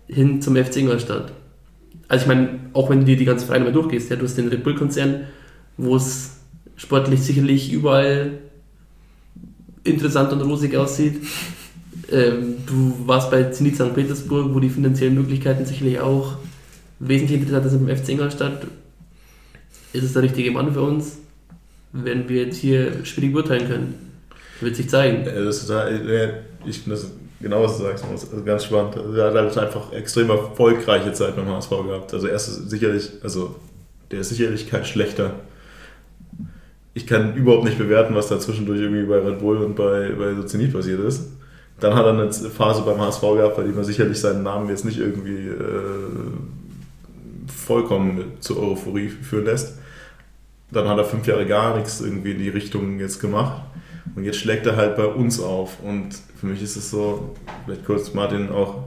hin 0.08 0.42
zum 0.42 0.56
FC 0.56 0.78
Ingolstadt. 0.78 1.32
Also 2.08 2.24
ich 2.24 2.28
meine, 2.28 2.60
auch 2.74 2.90
wenn 2.90 3.00
du 3.00 3.06
dir 3.06 3.18
die 3.18 3.26
ganzen 3.26 3.46
Vereine 3.46 3.66
mal 3.66 3.74
durchgehst, 3.74 4.10
ja, 4.10 4.18
du 4.18 4.26
hast 4.26 4.38
den 4.38 4.50
Red 4.50 4.64
Bull-Konzern, 4.64 5.28
wo 5.78 5.96
es 5.96 6.38
sportlich 6.76 7.22
sicherlich 7.22 7.72
überall 7.72 8.40
interessant 9.84 10.34
und 10.34 10.42
rosig 10.42 10.76
aussieht. 10.76 11.22
Ähm, 12.12 12.56
du 12.66 12.96
warst 13.06 13.32
bei 13.32 13.44
Zenit 13.46 13.76
St. 13.76 13.94
Petersburg, 13.94 14.54
wo 14.54 14.60
die 14.60 14.70
finanziellen 14.70 15.16
Möglichkeiten 15.16 15.66
sicherlich 15.66 16.00
auch 16.00 16.34
wesentlich 17.00 17.40
interessanter 17.40 17.70
sind 17.70 17.86
beim 17.86 17.96
FC 17.96 18.10
Ingolstadt. 18.10 18.68
Ist 19.94 20.04
es 20.04 20.14
der 20.14 20.24
richtige 20.24 20.52
Mann 20.52 20.74
für 20.74 20.82
uns? 20.82 21.20
Werden 21.94 22.28
wir 22.28 22.44
jetzt 22.44 22.58
hier 22.58 23.06
schwierig 23.06 23.34
beurteilen 23.34 23.68
können. 23.68 23.96
Wird 24.60 24.76
sich 24.76 24.90
zeigen. 24.90 25.26
Das 25.26 25.58
ist 25.58 25.68
total, 25.68 26.44
ich 26.66 26.84
das 26.86 27.12
genau 27.42 27.64
was 27.64 27.78
du 27.78 27.84
sagst, 27.84 28.06
also 28.10 28.44
ganz 28.44 28.66
spannend. 28.66 28.98
Also 28.98 29.14
er 29.14 29.28
hat 29.28 29.36
halt 29.36 29.58
einfach 29.58 29.92
extrem 29.92 30.30
erfolgreiche 30.30 31.14
Zeit 31.14 31.36
beim 31.36 31.48
HSV 31.48 31.70
gehabt. 31.70 32.14
Also 32.14 32.28
er 32.28 32.36
ist 32.36 32.70
sicherlich, 32.70 33.12
also 33.24 33.56
der 34.12 34.22
ist 34.22 34.30
sicherlich 34.30 34.70
kein 34.70 34.86
schlechter. 34.86 35.36
Ich 36.94 37.08
kann 37.08 37.36
überhaupt 37.36 37.64
nicht 37.64 37.78
bewerten, 37.78 38.16
was 38.16 38.28
da 38.28 38.40
zwischendurch 38.40 38.82
irgendwie 38.82 39.04
bei 39.04 39.20
Red 39.20 39.40
Bull 39.40 39.58
und 39.58 39.76
bei, 39.76 40.10
bei 40.10 40.36
so 40.36 40.58
passiert 40.72 41.00
ist. 41.00 41.30
Dann 41.80 41.96
hat 41.96 42.06
er 42.06 42.14
eine 42.14 42.32
Phase 42.32 42.84
beim 42.84 43.00
HSV 43.00 43.22
gehabt, 43.22 43.56
bei 43.56 43.64
dem 43.64 43.78
er 43.78 43.84
sicherlich 43.84 44.20
seinen 44.20 44.44
Namen 44.44 44.70
jetzt 44.70 44.86
nicht 44.86 45.00
irgendwie 45.00 45.48
äh, 45.48 46.32
vollkommen 47.48 48.34
zur 48.40 48.62
Euphorie 48.62 49.10
führen 49.10 49.46
lässt. 49.46 49.80
Dann 50.70 50.88
hat 50.88 50.98
er 50.98 51.06
fünf 51.06 51.26
Jahre 51.26 51.46
gar 51.46 51.76
nichts 51.76 52.02
irgendwie 52.02 52.32
in 52.32 52.40
die 52.40 52.50
Richtung 52.50 53.00
jetzt 53.00 53.20
gemacht. 53.20 53.64
Und 54.16 54.24
jetzt 54.24 54.38
schlägt 54.38 54.66
er 54.66 54.76
halt 54.76 54.96
bei 54.98 55.06
uns 55.06 55.40
auf. 55.40 55.80
Und 55.82 56.10
für 56.40 56.48
mich 56.48 56.62
ist 56.62 56.76
es 56.76 56.92
so, 56.92 57.36
vielleicht 57.66 57.86
kurz 57.86 58.14
Martin 58.14 58.50
auch, 58.50 58.84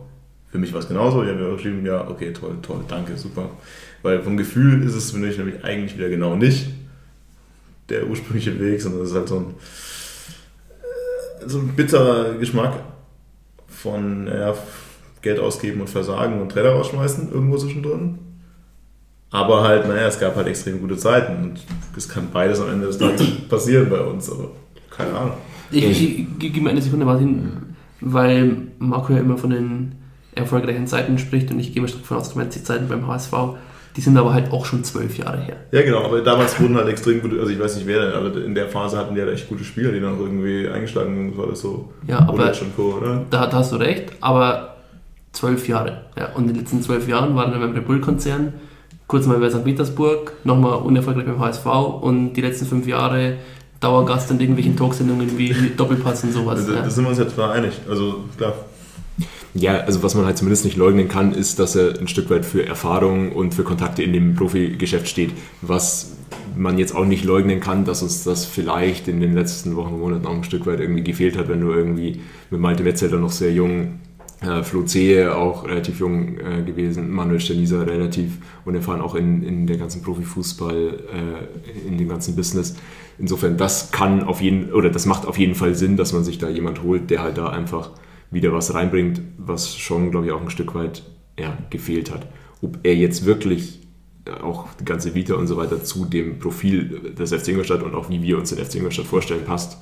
für 0.51 0.59
mich 0.59 0.73
war 0.73 0.81
es 0.81 0.89
genauso. 0.89 1.23
Ich 1.23 1.31
habe 1.31 1.55
geschrieben, 1.57 1.85
ja, 1.85 2.09
okay, 2.09 2.33
toll, 2.33 2.57
toll, 2.63 2.81
danke, 2.89 3.17
super. 3.17 3.51
Weil 4.03 4.23
vom 4.23 4.37
Gefühl 4.37 4.83
ist 4.83 4.95
es 4.95 5.11
für 5.11 5.19
mich 5.19 5.39
nämlich 5.39 5.65
eigentlich 5.65 5.97
wieder 5.97 6.09
genau 6.09 6.37
nicht 6.37 6.69
der 7.89 8.07
ursprüngliche 8.07 8.59
Weg, 8.61 8.81
sondern 8.81 9.03
es 9.03 9.11
ist 9.11 9.17
halt 9.17 9.29
so 9.29 9.37
ein, 9.37 9.55
äh, 11.45 11.49
so 11.49 11.59
ein 11.59 11.69
bitterer 11.69 12.35
Geschmack 12.35 12.75
von 13.67 14.27
ja, 14.27 14.55
Geld 15.23 15.39
ausgeben 15.39 15.81
und 15.81 15.91
Versagen 15.91 16.41
und 16.41 16.51
Trainer 16.51 16.71
rausschmeißen, 16.71 17.33
irgendwo 17.33 17.57
zwischendrin. 17.57 18.19
Aber 19.31 19.63
halt, 19.63 19.89
naja, 19.89 20.07
es 20.07 20.21
gab 20.21 20.37
halt 20.37 20.47
extrem 20.47 20.81
gute 20.81 20.97
Zeiten 20.97 21.43
und 21.43 21.61
es 21.97 22.09
kann 22.09 22.29
beides 22.33 22.61
am 22.61 22.71
Ende 22.71 22.87
des 22.87 22.99
Tages 22.99 23.27
passieren 23.49 23.91
bei 23.91 24.01
uns. 24.01 24.31
Aber 24.31 24.51
keine 24.97 25.13
Ahnung. 25.13 25.35
Ich, 25.71 25.85
ich, 25.85 26.19
ich 26.21 26.39
gebe 26.39 26.61
mir 26.61 26.71
eine 26.71 26.83
Sekunde 26.83 27.05
mal 27.05 27.19
hin, 27.19 27.75
weil 28.01 28.57
Marco 28.79 29.13
ja 29.13 29.21
immer 29.21 29.39
von 29.39 29.51
den 29.51 29.93
erfolgreichen 30.35 30.87
Zeiten 30.87 31.19
spricht 31.19 31.51
und 31.51 31.61
ich 31.61 31.73
gehe 31.73 31.83
mal 31.83 31.89
stark 31.89 32.03
davon 32.03 32.17
aus, 32.19 32.33
du 32.33 32.39
meinst 32.39 32.57
die 32.57 32.65
Zeiten 32.65 32.89
beim 32.89 33.07
HSV. 33.07 33.33
Die 33.97 34.01
sind 34.01 34.17
aber 34.17 34.35
halt 34.35 34.51
auch 34.51 34.67
schon 34.67 34.83
zwölf 34.83 35.17
Jahre 35.17 35.41
her. 35.41 35.57
Ja, 35.71 35.83
genau, 35.83 36.03
aber 36.03 36.21
damals 36.21 36.61
wurden 36.61 36.77
halt 36.77 36.89
extrem 36.89 37.21
gute, 37.21 37.39
also 37.39 37.53
ich 37.53 37.61
weiß 37.61 37.77
nicht 37.77 37.87
wer 37.87 38.01
denn, 38.05 38.13
aber 38.13 38.45
in 38.45 38.55
der 38.55 38.69
Phase 38.69 38.99
hatten 38.99 39.15
die 39.15 39.21
halt 39.21 39.33
echt 39.33 39.49
gute 39.49 39.63
Spieler, 39.63 39.93
die 39.93 40.01
dann 40.01 40.19
irgendwie 40.19 40.69
eingeschlagen 40.69 41.15
sind, 41.15 41.39
war 41.39 41.47
das 41.47 41.61
so. 41.61 41.93
Ja, 42.09 42.19
aber 42.19 42.53
Co., 42.75 43.01
Da, 43.31 43.47
da, 43.47 43.53
hast 43.53 43.71
du 43.71 43.77
recht, 43.77 44.13
aber 44.21 44.79
zwölf 45.31 45.69
Jahre. 45.69 46.07
Ja, 46.19 46.33
und 46.35 46.49
in 46.49 46.55
den 46.55 46.57
letzten 46.59 46.83
zwölf 46.83 47.07
Jahren 47.07 47.37
waren 47.37 47.53
wir 47.53 47.61
beim 47.61 47.73
Red 47.73 47.87
Bull-Konzern, 47.87 48.55
kurz 49.07 49.27
mal 49.27 49.39
bei 49.39 49.51
St. 49.51 49.63
Petersburg, 49.63 50.33
nochmal 50.43 50.79
unerfolgreich 50.79 51.27
beim 51.27 51.39
HSV 51.39 51.67
und 52.01 52.33
die 52.33 52.41
letzten 52.41 52.67
fünf 52.67 52.89
Jahre 52.89 53.37
Dauergast 53.85 54.31
in 54.31 54.41
irgendwelchen 54.41 54.77
Talksendungen 54.77 55.37
wie 55.37 55.55
Doppelpass 55.77 56.25
und 56.25 56.33
sowas. 56.33 56.67
Da, 56.67 56.75
ja. 56.75 56.91
sind 56.91 57.05
wir 57.05 57.11
uns 57.11 57.19
jetzt 57.19 57.37
mal 57.37 57.53
einig. 57.53 57.73
Also 57.89 58.25
klar. 58.37 58.55
Ja, 59.55 59.79
also 59.81 60.03
was 60.03 60.17
man 60.17 60.25
halt 60.25 60.37
zumindest 60.37 60.65
nicht 60.65 60.77
leugnen 60.77 61.09
kann, 61.09 61.33
ist, 61.33 61.61
dass 61.61 61.77
er 61.77 62.01
ein 62.01 62.09
Stück 62.09 62.29
weit 62.31 62.45
für 62.45 62.67
Erfahrung 62.67 63.31
und 63.33 63.55
für 63.55 63.63
Kontakte 63.63 64.03
in 64.03 64.13
dem 64.13 64.35
Profigeschäft 64.35 65.09
steht, 65.09 65.31
was 65.63 66.17
man 66.57 66.79
jetzt 66.79 66.95
auch 66.95 67.05
nicht 67.05 67.25
leugnen 67.25 67.61
kann, 67.61 67.85
dass 67.85 68.03
uns 68.03 68.25
das 68.25 68.45
vielleicht 68.45 69.07
in 69.07 69.21
den 69.21 69.35
letzten 69.35 69.77
Wochen 69.77 69.95
und 69.95 70.01
Monaten 70.01 70.27
auch 70.27 70.35
ein 70.35 70.45
Stück 70.45 70.67
weit 70.67 70.81
irgendwie 70.81 71.05
gefehlt 71.05 71.37
hat, 71.37 71.49
wenn 71.49 71.61
du 71.61 71.71
irgendwie 71.71 72.21
mit 72.51 72.61
Malte 72.61 72.83
Metzeler 72.83 73.19
noch 73.19 73.31
sehr 73.31 73.53
jung, 73.53 74.01
äh, 74.45 74.63
Flo 74.63 74.83
Zehe 74.83 75.35
auch 75.37 75.67
relativ 75.67 75.99
jung 76.01 76.39
äh, 76.39 76.63
gewesen, 76.63 77.11
Manuel 77.11 77.41
Stenisa 77.41 77.83
relativ 77.83 78.39
unerfahren 78.65 79.01
auch 79.01 79.15
in, 79.15 79.43
in 79.43 79.67
der 79.67 79.77
ganzen 79.77 80.03
Profifußball, 80.03 80.77
äh, 80.77 81.89
in 81.89 81.99
dem 81.99 82.09
ganzen 82.09 82.37
Business. 82.37 82.77
Insofern, 83.19 83.57
das 83.57 83.91
kann 83.91 84.23
auf 84.23 84.41
jeden, 84.41 84.73
oder 84.73 84.91
das 84.91 85.07
macht 85.07 85.27
auf 85.27 85.39
jeden 85.39 85.55
Fall 85.55 85.75
Sinn, 85.75 85.97
dass 85.97 86.13
man 86.13 86.25
sich 86.25 86.39
da 86.39 86.49
jemand 86.49 86.83
holt, 86.83 87.11
der 87.11 87.23
halt 87.23 87.39
da 87.39 87.49
einfach 87.49 87.91
wieder 88.31 88.53
was 88.53 88.75
reinbringt, 88.75 89.21
was 89.39 89.77
schon, 89.77 90.11
glaube 90.11 90.27
ich, 90.27 90.33
auch 90.33 90.43
ein 90.43 90.51
Stück 90.51 90.75
weit 90.75 91.05
ja, 91.39 91.57
gefehlt 91.71 92.13
hat. 92.13 92.27
Ob 92.61 92.79
er 92.83 92.97
jetzt 92.97 93.27
wirklich 93.27 93.81
auch 94.43 94.69
die 94.81 94.85
ganze 94.85 95.15
Vita 95.15 95.35
und 95.35 95.47
so 95.47 95.57
weiter 95.57 95.83
zu 95.85 96.05
dem 96.05 96.39
Profil 96.39 97.13
des 97.17 97.33
FC 97.33 97.49
Ingolstadt 97.49 97.83
und 97.83 97.95
auch 97.95 98.09
wie 98.09 98.23
wir 98.23 98.39
uns 98.39 98.51
den 98.51 98.65
FC 98.65 98.77
Ingolstadt 98.77 99.07
vorstellen 99.07 99.45
passt, 99.45 99.79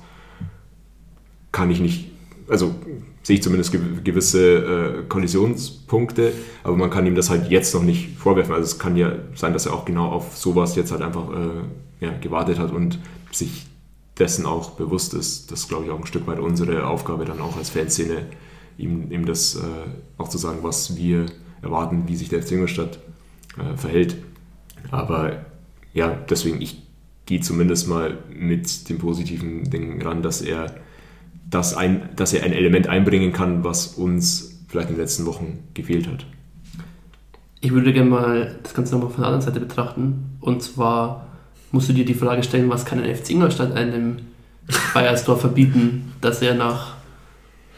kann 1.51 1.71
ich 1.71 1.79
nicht, 1.79 2.11
also 2.47 2.75
sehe 3.23 3.37
ich 3.37 3.43
zumindest 3.43 3.71
gewisse 4.03 4.55
äh, 4.55 5.03
Kollisionspunkte, 5.07 6.33
aber 6.63 6.75
man 6.75 6.89
kann 6.89 7.05
ihm 7.05 7.15
das 7.15 7.29
halt 7.29 7.49
jetzt 7.49 7.73
noch 7.73 7.83
nicht 7.83 8.17
vorwerfen. 8.17 8.53
Also 8.53 8.65
es 8.65 8.79
kann 8.79 8.95
ja 8.97 9.13
sein, 9.35 9.53
dass 9.53 9.65
er 9.65 9.73
auch 9.73 9.85
genau 9.85 10.09
auf 10.09 10.37
sowas 10.37 10.75
jetzt 10.75 10.91
halt 10.91 11.01
einfach 11.01 11.29
äh, 11.31 12.05
ja, 12.05 12.11
gewartet 12.19 12.59
hat 12.59 12.71
und 12.71 12.99
sich 13.31 13.65
dessen 14.19 14.45
auch 14.45 14.71
bewusst 14.71 15.13
ist. 15.13 15.51
Das 15.51 15.61
ist, 15.61 15.69
glaube 15.69 15.85
ich, 15.85 15.91
auch 15.91 15.99
ein 15.99 16.05
Stück 16.05 16.27
weit 16.27 16.39
unsere 16.39 16.87
Aufgabe 16.87 17.25
dann 17.25 17.39
auch 17.39 17.57
als 17.57 17.69
Fanszene, 17.69 18.25
ihm, 18.77 19.11
ihm 19.11 19.25
das 19.25 19.55
äh, 19.55 19.59
auch 20.17 20.27
zu 20.27 20.37
sagen, 20.37 20.59
was 20.61 20.95
wir 20.95 21.25
erwarten, 21.61 22.03
wie 22.07 22.15
sich 22.15 22.29
der 22.29 22.43
FC 22.43 22.53
Ingolstadt 22.53 22.99
äh, 23.57 23.77
verhält. 23.77 24.17
Aber 24.91 25.45
ja, 25.93 26.09
deswegen, 26.29 26.61
ich 26.61 26.81
gehe 27.25 27.39
zumindest 27.39 27.87
mal 27.87 28.17
mit 28.33 28.89
dem 28.89 28.97
positiven 28.97 29.69
Ding 29.69 30.01
ran, 30.01 30.21
dass 30.21 30.41
er, 30.41 30.75
das 31.49 31.75
ein, 31.75 32.09
dass 32.15 32.33
er 32.33 32.43
ein 32.43 32.53
Element 32.53 32.87
einbringen 32.87 33.33
kann, 33.33 33.63
was 33.63 33.87
uns 33.87 34.63
vielleicht 34.67 34.89
in 34.89 34.95
den 34.95 35.01
letzten 35.01 35.25
Wochen 35.25 35.59
gefehlt 35.73 36.07
hat. 36.07 36.25
Ich 37.61 37.71
würde 37.71 37.93
gerne 37.93 38.09
mal 38.09 38.55
das 38.63 38.73
Ganze 38.73 38.95
nochmal 38.95 39.11
von 39.11 39.21
der 39.21 39.27
anderen 39.27 39.45
Seite 39.45 39.59
betrachten. 39.59 40.37
Und 40.41 40.63
zwar 40.63 41.27
musst 41.71 41.89
du 41.89 41.93
dir 41.93 42.05
die 42.05 42.13
Frage 42.13 42.43
stellen, 42.43 42.69
was 42.69 42.85
kann 42.85 43.01
ein 43.01 43.15
FC 43.15 43.31
Ingolstadt 43.31 43.73
einem 43.73 44.17
Bayersdorf 44.93 45.41
verbieten, 45.41 46.13
dass 46.21 46.41
er 46.41 46.55
nach 46.55 46.95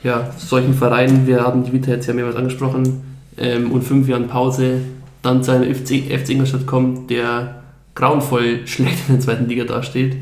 ja, 0.04 0.32
solchen 0.38 0.74
Vereinen, 0.74 1.28
wir 1.28 1.42
haben 1.42 1.64
die 1.64 1.74
Vita 1.74 1.92
jetzt 1.92 2.08
ja 2.08 2.14
mehrmals 2.14 2.36
angesprochen, 2.36 3.04
ähm, 3.38 3.72
und 3.72 3.84
fünf 3.84 4.08
Jahren 4.08 4.28
Pause 4.28 4.82
dann 5.22 5.44
zu 5.44 5.52
einem 5.52 5.74
FC, 5.74 6.12
FC 6.12 6.30
Ingolstadt 6.30 6.66
kommt, 6.66 7.10
der 7.10 7.64
grauenvoll 7.96 8.68
schlecht 8.68 9.08
in 9.08 9.16
der 9.16 9.20
zweiten 9.22 9.48
Liga 9.48 9.64
dasteht. 9.66 10.18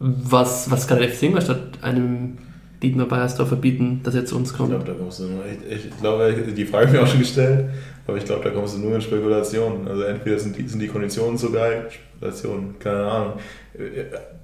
Was, 0.00 0.70
was 0.70 0.86
kann 0.86 0.98
der 0.98 1.08
FC 1.08 1.24
Ingolstadt 1.24 1.82
einem 1.82 2.38
Dietmar 2.82 3.06
Beiersdorf 3.06 3.48
verbieten, 3.48 4.00
dass 4.04 4.14
er 4.14 4.24
zu 4.24 4.36
uns 4.36 4.54
kommt? 4.54 4.70
Ich 4.70 4.76
glaube, 4.76 4.92
da 4.92 4.98
kommst 4.98 5.18
du 5.18 5.24
nur, 5.24 5.42
ich, 5.46 5.86
ich 5.86 6.00
glaube, 6.00 6.32
die 6.56 6.64
Frage 6.64 6.86
ich 6.86 6.92
mir 6.92 7.02
auch 7.02 7.06
schon 7.06 7.18
gestellt, 7.18 7.70
aber 8.06 8.16
ich 8.16 8.24
glaube, 8.24 8.44
da 8.44 8.50
kommst 8.50 8.76
du 8.76 8.80
nur 8.80 8.94
in 8.94 9.00
Spekulationen. 9.00 9.88
Also 9.88 10.02
entweder 10.02 10.38
sind 10.38 10.56
die, 10.56 10.68
sind 10.68 10.80
die 10.80 10.86
Konditionen 10.86 11.36
so 11.36 11.50
geil, 11.50 11.86
Spekulationen, 11.90 12.78
keine 12.78 13.04
Ahnung. 13.04 13.32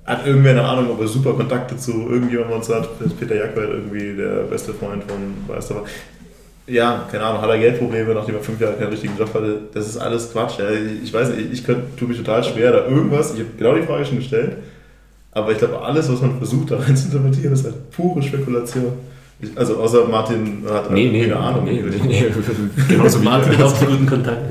Hat 0.05 0.27
irgendwer 0.27 0.51
eine 0.53 0.65
Ahnung, 0.65 0.91
ob 0.91 1.01
er 1.01 1.07
super 1.07 1.35
Kontakte 1.35 1.77
zu 1.77 1.93
irgendjemandem 2.11 2.57
uns 2.57 2.69
hat? 2.69 2.89
Peter 3.21 3.37
Jackwald 3.37 3.71
irgendwie 3.71 4.17
der 4.17 4.43
beste 4.45 4.75
Freund 4.75 5.05
von 5.05 5.19
Beiersdorf 5.47 5.89
ja, 6.67 7.07
keine 7.11 7.25
Ahnung, 7.25 7.43
hat 7.43 7.51
er 7.51 7.59
Geldprobleme, 7.59 8.15
nachdem 8.15 8.37
er 8.37 8.41
fünf 8.41 8.61
Jahre 8.61 8.75
keinen 8.75 8.89
richtigen 8.89 9.17
Job 9.19 9.35
hatte. 9.35 9.61
Das 9.75 9.87
ist 9.87 9.99
alles 9.99 10.33
Quatsch. 10.33 10.59
Ja. 10.59 10.67
Ich 10.71 11.13
weiß 11.13 11.31
nicht, 11.31 11.53
ich 11.53 11.65
könnte, 11.65 11.95
tue 11.97 12.09
mich 12.09 12.17
total 12.17 12.43
schwer, 12.43 12.73
da 12.73 12.87
irgendwas, 12.87 13.35
ich 13.35 13.41
habe 13.41 13.51
genau 13.59 13.75
die 13.75 13.83
Frage 13.83 14.07
schon 14.07 14.17
gestellt, 14.17 14.57
aber 15.35 15.53
ich 15.53 15.59
glaube, 15.59 15.81
alles, 15.81 16.11
was 16.11 16.21
man 16.21 16.39
versucht, 16.39 16.71
da 16.71 16.79
rein 16.79 16.97
zu 16.97 17.09
interpretieren, 17.09 17.53
ist 17.53 17.65
halt 17.65 17.91
pure 17.91 18.23
Spekulation. 18.23 18.93
Ich, 19.41 19.57
also 19.59 19.77
außer 19.79 20.07
Martin 20.07 20.63
hat 20.69 20.91
nee, 20.91 21.11
nee, 21.11 21.23
keine 21.23 21.37
Ahnung. 21.37 21.65
Nee, 21.65 21.83
nee, 21.83 22.01
nee. 22.07 22.25
Genauso 22.89 23.21
wie 23.21 23.25
Martin 23.25 23.53
hat 23.53 23.63
auch 23.63 23.75
so 23.75 23.87
guten 23.87 24.07
Kontakt. 24.07 24.43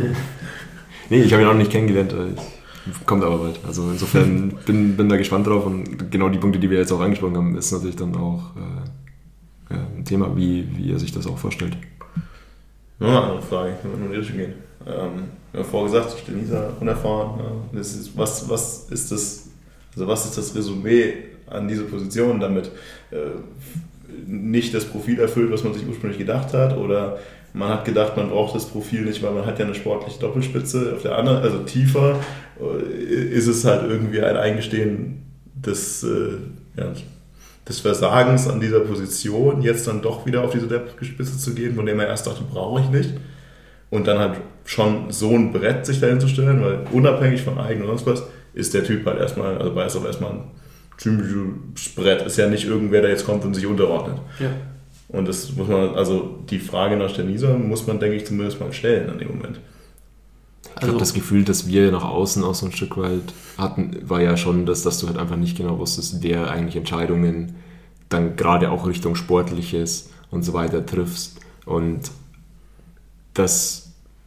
Nee, 1.10 1.22
ich 1.22 1.31
habe 1.31 1.43
ihn 1.43 1.47
auch 1.47 1.53
noch 1.53 1.60
nicht 1.60 1.72
kennengelernt. 1.72 2.14
Kommt 3.05 3.23
aber 3.23 3.38
bald. 3.38 3.60
Also 3.65 3.89
insofern 3.91 4.53
bin, 4.65 4.97
bin 4.97 5.10
da 5.10 5.15
gespannt 5.15 5.47
drauf 5.47 5.65
und 5.65 6.11
genau 6.11 6.30
die 6.30 6.38
Punkte, 6.38 6.60
die 6.60 6.69
wir 6.69 6.80
jetzt 6.80 6.91
auch 6.91 6.99
angesprochen 6.99 7.38
haben, 7.38 7.57
ist 7.57 7.72
natürlich 7.72 7.95
dann 7.95 8.15
auch 8.15 8.51
äh, 9.72 9.76
ein 9.76 10.03
Thema, 10.05 10.35
wie, 10.35 10.68
wie 10.76 10.91
er 10.91 10.99
sich 10.99 11.11
das 11.11 11.26
auch 11.27 11.38
vorstellt. 11.38 11.77
Nur 12.99 13.10
eine 13.10 13.22
andere 13.22 13.41
Frage, 13.41 13.77
will 13.84 13.91
nur 13.91 14.07
in 14.07 14.11
die 14.11 14.18
Richtung 14.18 14.38
gehen. 14.38 14.53
Ähm, 14.85 15.23
wir 15.51 15.61
haben 15.61 15.69
vorher 15.69 15.91
gesagt, 15.91 16.15
ich 16.18 16.26
bin 16.26 16.39
Lisa 16.39 16.72
unerfahren. 16.80 17.39
Ja. 17.39 17.77
Das 17.77 17.95
ist, 17.95 18.18
was, 18.18 18.49
was 18.49 18.88
ist 18.89 19.11
das, 19.11 19.47
also 19.95 20.07
was 20.07 20.26
ist 20.26 20.38
das 20.38 20.56
Resümee 20.56 21.14
an 21.48 21.68
diese 21.68 21.84
Position, 21.84 22.40
damit 22.40 22.72
äh, 23.11 23.18
nicht 24.26 24.74
das 24.74 24.86
Profil 24.86 25.20
erfüllt, 25.20 25.52
was 25.52 25.64
man 25.64 25.74
sich 25.74 25.88
ursprünglich 25.88 26.20
gedacht 26.20 26.53
hat, 26.53 26.78
oder 26.78 27.20
man 27.53 27.70
hat 27.70 27.86
gedacht, 27.86 28.18
man 28.18 28.30
braucht 28.30 28.56
das 28.56 28.65
Profil 28.65 29.02
nicht, 29.02 29.22
weil 29.22 29.32
man 29.32 29.45
hat 29.45 29.60
ja 29.60 29.65
eine 29.65 29.76
sportliche 29.76 30.20
Doppelspitze. 30.20 30.94
Auf 30.95 31.03
der 31.03 31.18
anderen, 31.18 31.44
also 31.44 31.60
tiefer, 31.60 32.20
äh, 32.60 33.14
ist 33.14 33.48
es 33.48 33.64
halt 33.64 33.90
irgendwie 33.90 34.22
ein 34.22 34.36
Eingestehen 34.36 35.24
des, 35.56 36.03
äh, 36.03 36.38
ja, 36.78 36.91
des 37.68 37.80
Versagens 37.80 38.49
an 38.49 38.60
dieser 38.60 38.82
Position, 38.82 39.61
jetzt 39.61 39.88
dann 39.88 40.02
doch 40.02 40.26
wieder 40.26 40.44
auf 40.44 40.52
diese 40.52 40.68
Spitze 41.02 41.38
zu 41.38 41.53
gehen, 41.53 41.76
von 41.76 41.86
dem 41.86 41.99
er 41.99 42.07
erst 42.07 42.28
dachte, 42.28 42.44
brauche 42.44 42.82
ich 42.82 42.90
nicht. 42.90 43.14
Und 43.90 44.07
dann 44.07 44.18
halt 44.18 44.41
schon 44.65 45.11
so 45.11 45.30
ein 45.30 45.53
Brett 45.53 45.86
sich 45.86 45.99
dahin 45.99 46.20
zu 46.20 46.28
stellen, 46.28 46.61
weil 46.61 46.80
unabhängig 46.91 47.44
von 47.44 47.60
Eigen 47.60 47.82
und 47.82 47.88
sonst 47.88 48.07
was, 48.07 48.24
ist 48.53 48.73
der 48.73 48.84
Typ 48.84 49.05
halt 49.05 49.19
erstmal, 49.19 49.57
also 49.57 49.75
weiß 49.75 49.95
auch 49.97 50.05
erstmal 50.05 50.31
ein 50.31 50.43
Brett. 51.95 52.21
Ist 52.25 52.38
ja 52.38 52.47
nicht 52.47 52.65
irgendwer, 52.65 53.01
der 53.01 53.11
jetzt 53.11 53.25
kommt 53.25 53.43
und 53.45 53.53
sich 53.53 53.65
unterordnet. 53.65 54.19
Ja. 54.39 54.49
Und 55.09 55.27
das 55.27 55.55
muss 55.55 55.67
man, 55.67 55.95
also 55.95 56.39
die 56.49 56.59
Frage 56.59 56.97
nach 56.97 57.09
Stenisa 57.09 57.55
muss 57.55 57.85
man, 57.88 57.99
denke 57.99 58.17
ich, 58.17 58.25
zumindest 58.25 58.59
mal 58.59 58.71
stellen 58.73 59.09
an 59.09 59.19
dem 59.19 59.30
Moment. 59.30 59.59
Ich 60.63 60.80
glaube, 60.80 60.93
also, 60.93 60.99
das 60.99 61.13
Gefühl, 61.13 61.43
das 61.43 61.67
wir 61.67 61.91
nach 61.91 62.03
außen 62.03 62.43
auch 62.43 62.55
so 62.55 62.65
ein 62.65 62.71
Stück 62.71 62.97
weit 62.97 63.34
hatten, 63.57 63.97
war 64.01 64.21
ja 64.21 64.38
schon, 64.38 64.65
dass, 64.65 64.81
dass 64.81 64.99
du 64.99 65.07
halt 65.07 65.17
einfach 65.17 65.35
nicht 65.35 65.57
genau 65.57 65.77
wusstest, 65.77 66.23
wer 66.23 66.49
eigentlich 66.49 66.75
Entscheidungen 66.75 67.55
dann 68.09 68.35
gerade 68.35 68.71
auch 68.71 68.88
Richtung 68.88 69.15
Sportliches 69.15 70.09
und 70.31 70.43
so 70.43 70.53
weiter 70.53 70.85
triffst. 70.85 71.39
Und 71.65 72.11
das 73.34 73.82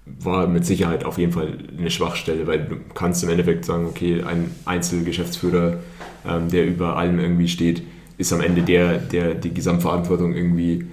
war 0.06 0.46
mit 0.46 0.64
Sicherheit 0.64 1.04
auf 1.04 1.18
jeden 1.18 1.32
Fall 1.32 1.58
eine 1.76 1.90
Schwachstelle, 1.90 2.46
weil 2.46 2.64
du 2.64 2.76
kannst 2.94 3.24
im 3.24 3.28
Endeffekt 3.28 3.64
sagen, 3.64 3.86
okay, 3.86 4.22
ein 4.22 4.52
Einzelgeschäftsführer, 4.64 5.78
ähm, 6.26 6.48
der 6.48 6.66
über 6.66 6.96
allem 6.96 7.18
irgendwie 7.18 7.48
steht, 7.48 7.82
ist 8.16 8.32
am 8.32 8.40
Ende 8.40 8.62
der, 8.62 8.98
der 8.98 9.34
die 9.34 9.52
Gesamtverantwortung 9.52 10.34
irgendwie 10.34 10.86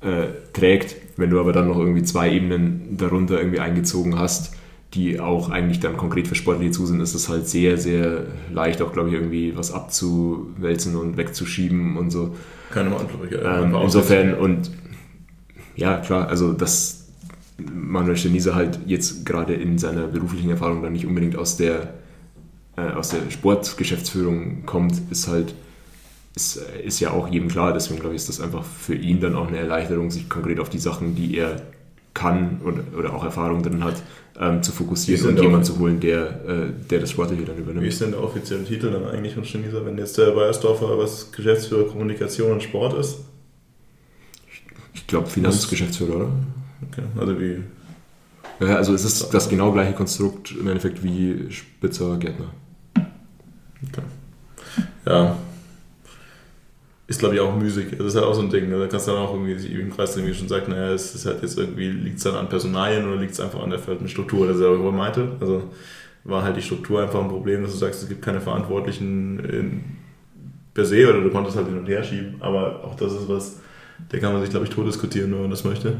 äh, 0.00 0.28
trägt. 0.52 0.96
Wenn 1.16 1.30
du 1.30 1.40
aber 1.40 1.52
dann 1.52 1.68
noch 1.68 1.78
irgendwie 1.78 2.04
zwei 2.04 2.32
Ebenen 2.32 2.96
darunter 2.96 3.38
irgendwie 3.38 3.60
eingezogen 3.60 4.18
hast, 4.18 4.54
die 4.94 5.20
auch 5.20 5.50
eigentlich 5.50 5.80
dann 5.80 5.96
konkret 5.96 6.26
für 6.26 6.34
Sportliche 6.34 6.72
zu 6.72 6.86
sind, 6.86 7.00
ist 7.00 7.14
es 7.14 7.28
halt 7.28 7.48
sehr, 7.48 7.76
sehr 7.76 8.26
leicht, 8.52 8.82
auch 8.82 8.92
glaube 8.92 9.08
ich, 9.08 9.14
irgendwie 9.14 9.56
was 9.56 9.72
abzuwälzen 9.72 10.96
und 10.96 11.16
wegzuschieben 11.16 11.96
und 11.96 12.10
so. 12.10 12.34
Keine 12.72 12.90
Verantwortung. 12.90 13.28
Ähm, 13.44 13.76
insofern 13.82 14.34
und 14.34 14.70
ja, 15.76 15.98
klar, 15.98 16.28
also 16.28 16.52
dass 16.52 16.99
Manuel 17.72 18.16
Stenise 18.16 18.54
halt 18.54 18.80
jetzt 18.86 19.26
gerade 19.26 19.54
in 19.54 19.78
seiner 19.78 20.06
beruflichen 20.06 20.50
Erfahrung 20.50 20.82
dann 20.82 20.92
nicht 20.92 21.06
unbedingt 21.06 21.36
aus 21.36 21.56
der, 21.56 21.94
äh, 22.76 22.92
aus 22.92 23.10
der 23.10 23.30
Sportgeschäftsführung 23.30 24.64
kommt, 24.66 25.00
ist 25.10 25.28
halt 25.28 25.54
ist, 26.34 26.56
ist 26.84 27.00
ja 27.00 27.10
auch 27.10 27.28
jedem 27.28 27.48
klar. 27.48 27.72
Deswegen 27.72 28.00
glaube 28.00 28.14
ich, 28.14 28.22
ist 28.22 28.28
das 28.28 28.40
einfach 28.40 28.64
für 28.64 28.94
ihn 28.94 29.20
dann 29.20 29.34
auch 29.34 29.48
eine 29.48 29.58
Erleichterung, 29.58 30.10
sich 30.10 30.28
konkret 30.28 30.60
auf 30.60 30.70
die 30.70 30.78
Sachen, 30.78 31.14
die 31.14 31.36
er 31.36 31.60
kann 32.14 32.60
oder, 32.64 32.82
oder 32.98 33.14
auch 33.14 33.24
Erfahrung 33.24 33.62
drin 33.62 33.84
hat, 33.84 34.02
ähm, 34.38 34.62
zu 34.62 34.72
fokussieren 34.72 35.28
und 35.28 35.40
jemanden 35.40 35.64
zu 35.64 35.78
holen, 35.78 36.00
der, 36.00 36.44
äh, 36.44 36.86
der 36.90 37.00
das 37.00 37.10
Sportliche 37.10 37.44
dann 37.44 37.56
übernimmt. 37.56 37.84
Wie 37.84 37.88
ist 37.88 38.00
denn 38.00 38.10
der 38.10 38.22
offizielle 38.22 38.64
Titel 38.64 38.90
dann 38.90 39.06
eigentlich 39.06 39.34
von 39.34 39.44
Schenisa, 39.44 39.84
wenn 39.84 39.96
jetzt 39.96 40.18
der 40.18 40.32
Bayersdorfer 40.32 40.98
was 40.98 41.30
Geschäftsführer 41.30 41.88
Kommunikation 41.88 42.52
und 42.52 42.62
Sport 42.62 42.98
ist? 42.98 43.18
Ich 44.92 45.06
glaube 45.06 45.28
Finanzgeschäftsführer, 45.28 46.16
oder? 46.16 46.30
Okay, 46.88 47.02
also 47.18 47.40
wie. 47.40 47.62
Ja, 48.60 48.76
also 48.76 48.94
es 48.94 49.04
ist 49.04 49.32
das 49.32 49.48
genau 49.48 49.72
gleiche 49.72 49.94
Konstrukt 49.94 50.52
im 50.52 50.66
Endeffekt 50.68 51.02
wie 51.02 51.50
Spitzer 51.50 52.16
Gärtner. 52.18 52.52
Okay. 52.94 54.02
Ja, 55.06 55.36
ist, 57.10 57.18
glaube 57.18 57.34
ich, 57.34 57.40
auch 57.40 57.56
müßig. 57.56 57.98
Das 57.98 58.06
ist 58.06 58.14
halt 58.14 58.24
auch 58.24 58.34
so 58.34 58.40
ein 58.40 58.50
Ding. 58.50 58.68
Ne? 58.68 58.78
Da 58.78 58.86
kannst 58.86 59.08
du 59.08 59.10
dann 59.10 59.20
auch 59.20 59.32
irgendwie 59.32 59.58
sich 59.58 59.72
im 59.72 59.90
Kreis 59.90 60.16
irgendwie 60.16 60.32
schon 60.32 60.46
sagen, 60.46 60.70
naja, 60.70 60.92
es 60.92 61.12
ist 61.12 61.26
halt 61.26 61.42
jetzt 61.42 61.58
irgendwie, 61.58 61.88
liegt 61.88 62.18
es 62.18 62.22
dann 62.22 62.36
an 62.36 62.48
Personalien 62.48 63.04
oder 63.04 63.20
liegt 63.20 63.32
es 63.32 63.40
einfach 63.40 63.60
an 63.60 63.70
der 63.70 63.80
fehlenden 63.80 64.08
Struktur, 64.08 64.46
das 64.46 64.60
er 64.60 64.68
darüber 64.68 64.92
meinte. 64.92 65.32
Also 65.40 65.64
war 66.22 66.44
halt 66.44 66.56
die 66.56 66.62
Struktur 66.62 67.02
einfach 67.02 67.20
ein 67.20 67.28
Problem, 67.28 67.62
dass 67.62 67.72
du 67.72 67.78
sagst, 67.78 68.00
es 68.04 68.08
gibt 68.08 68.22
keine 68.22 68.40
Verantwortlichen 68.40 69.40
in, 69.40 69.84
per 70.72 70.84
se 70.84 71.08
oder 71.10 71.20
du 71.20 71.30
konntest 71.30 71.56
halt 71.56 71.66
hin 71.66 71.78
und 71.78 71.86
her 71.88 72.04
schieben. 72.04 72.36
Aber 72.38 72.84
auch 72.84 72.94
das 72.94 73.12
ist 73.12 73.28
was, 73.28 73.58
der 74.12 74.20
kann 74.20 74.32
man 74.32 74.42
sich, 74.42 74.50
glaube 74.50 74.66
ich, 74.66 74.70
tot 74.70 74.86
diskutieren, 74.86 75.32
wenn 75.32 75.40
man 75.40 75.50
das 75.50 75.64
möchte. 75.64 75.96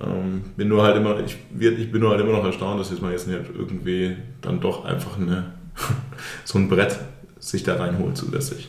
Ähm, 0.00 0.42
bin 0.56 0.68
nur 0.68 0.82
halt 0.82 0.96
immer, 0.96 1.18
ich, 1.20 1.36
ich 1.58 1.92
bin 1.92 2.00
nur 2.00 2.10
halt 2.10 2.20
immer 2.20 2.32
noch 2.32 2.44
erstaunt, 2.44 2.80
dass 2.80 2.90
jetzt 2.90 3.02
mal 3.02 3.12
jetzt 3.12 3.26
nicht 3.26 3.40
irgendwie 3.56 4.16
dann 4.40 4.60
doch 4.60 4.84
einfach 4.84 5.18
eine 5.18 5.52
so 6.44 6.58
ein 6.58 6.68
Brett 6.68 6.98
sich 7.40 7.62
da 7.62 7.76
reinholt 7.76 8.16
zusätzlich. 8.16 8.68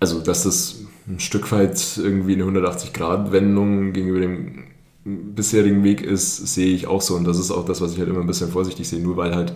Also, 0.00 0.20
dass 0.20 0.44
das 0.44 0.80
ein 1.08 1.20
Stück 1.20 1.50
weit 1.52 1.96
irgendwie 1.96 2.34
eine 2.34 2.44
180-Grad-Wendung 2.44 3.92
gegenüber 3.92 4.20
dem 4.20 4.64
bisherigen 5.04 5.84
Weg 5.84 6.02
ist, 6.02 6.36
sehe 6.48 6.74
ich 6.74 6.86
auch 6.86 7.00
so. 7.00 7.14
Und 7.14 7.24
das 7.24 7.38
ist 7.38 7.50
auch 7.50 7.64
das, 7.64 7.80
was 7.80 7.92
ich 7.92 7.98
halt 7.98 8.08
immer 8.08 8.20
ein 8.20 8.26
bisschen 8.26 8.50
vorsichtig 8.50 8.88
sehe. 8.88 9.00
Nur 9.00 9.16
weil 9.16 9.34
halt, 9.34 9.54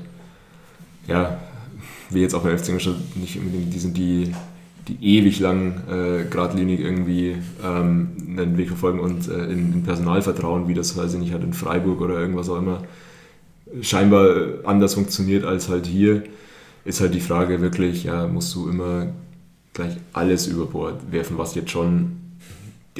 ja, 1.08 1.38
wir 2.08 2.22
jetzt 2.22 2.34
auch 2.34 2.42
beim 2.42 2.56
FC 2.56 2.68
Ingolstadt 2.68 3.16
nicht 3.16 3.36
unbedingt, 3.38 3.74
die 3.74 3.78
sind 3.78 3.96
die, 3.96 4.32
die 4.90 5.18
ewig 5.18 5.40
lang 5.40 5.82
äh, 5.88 6.24
geradlinig 6.28 6.80
irgendwie 6.80 7.36
ähm, 7.64 8.08
einen 8.36 8.58
Weg 8.58 8.68
verfolgen 8.68 9.00
und 9.00 9.28
äh, 9.28 9.44
in, 9.44 9.72
in 9.72 9.82
Personal 9.82 10.22
vertrauen, 10.22 10.68
wie 10.68 10.74
das, 10.74 10.96
weiß 10.96 11.14
ich 11.14 11.20
nicht, 11.20 11.32
halt 11.32 11.44
in 11.44 11.52
Freiburg 11.52 12.00
oder 12.00 12.18
irgendwas 12.18 12.48
auch 12.48 12.58
immer 12.58 12.82
scheinbar 13.82 14.34
anders 14.64 14.94
funktioniert 14.94 15.44
als 15.44 15.68
halt 15.68 15.86
hier, 15.86 16.24
ist 16.84 17.00
halt 17.00 17.14
die 17.14 17.20
Frage 17.20 17.60
wirklich, 17.60 18.04
ja, 18.04 18.26
musst 18.26 18.54
du 18.54 18.68
immer 18.68 19.08
gleich 19.72 19.96
alles 20.12 20.46
über 20.46 20.66
Bord 20.66 21.12
werfen, 21.12 21.38
was 21.38 21.54
jetzt 21.54 21.70
schon 21.70 22.16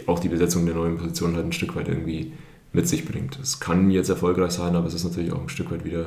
auch 0.07 0.21
die 0.21 0.29
Besetzung 0.29 0.67
der 0.67 0.75
neuen 0.75 0.97
Position 0.97 1.35
halt 1.35 1.47
ein 1.47 1.53
Stück 1.53 1.75
weit 1.75 1.89
irgendwie 1.89 2.33
mit 2.73 2.89
sich 2.89 3.05
bringt. 3.05 3.39
Es 3.43 3.59
kann 3.59 3.91
jetzt 3.91 4.09
erfolgreich 4.09 4.53
sein, 4.53 4.77
aber 4.77 4.87
es 4.87 4.95
ist 4.95 5.05
natürlich 5.05 5.33
auch 5.33 5.43
ein 5.43 5.49
Stück 5.49 5.71
weit 5.73 5.85
wieder 5.85 6.07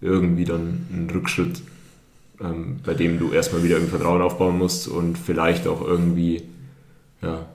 irgendwie 0.00 0.44
dann 0.44 0.86
ein 0.92 1.08
Rückschritt, 1.12 1.62
ähm, 2.42 2.80
bei 2.84 2.94
dem 2.94 3.18
du 3.18 3.32
erstmal 3.32 3.62
wieder 3.62 3.76
irgendwie 3.76 3.96
Vertrauen 3.96 4.22
aufbauen 4.22 4.58
musst 4.58 4.88
und 4.88 5.16
vielleicht 5.18 5.66
auch 5.66 5.80
irgendwie 5.80 6.42
ja, 7.22 7.46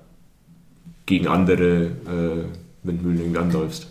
gegen 1.06 1.28
andere 1.28 1.86
äh, 1.86 2.46
Windmühlen 2.84 3.20
irgendwie 3.20 3.40
anläufst, 3.40 3.88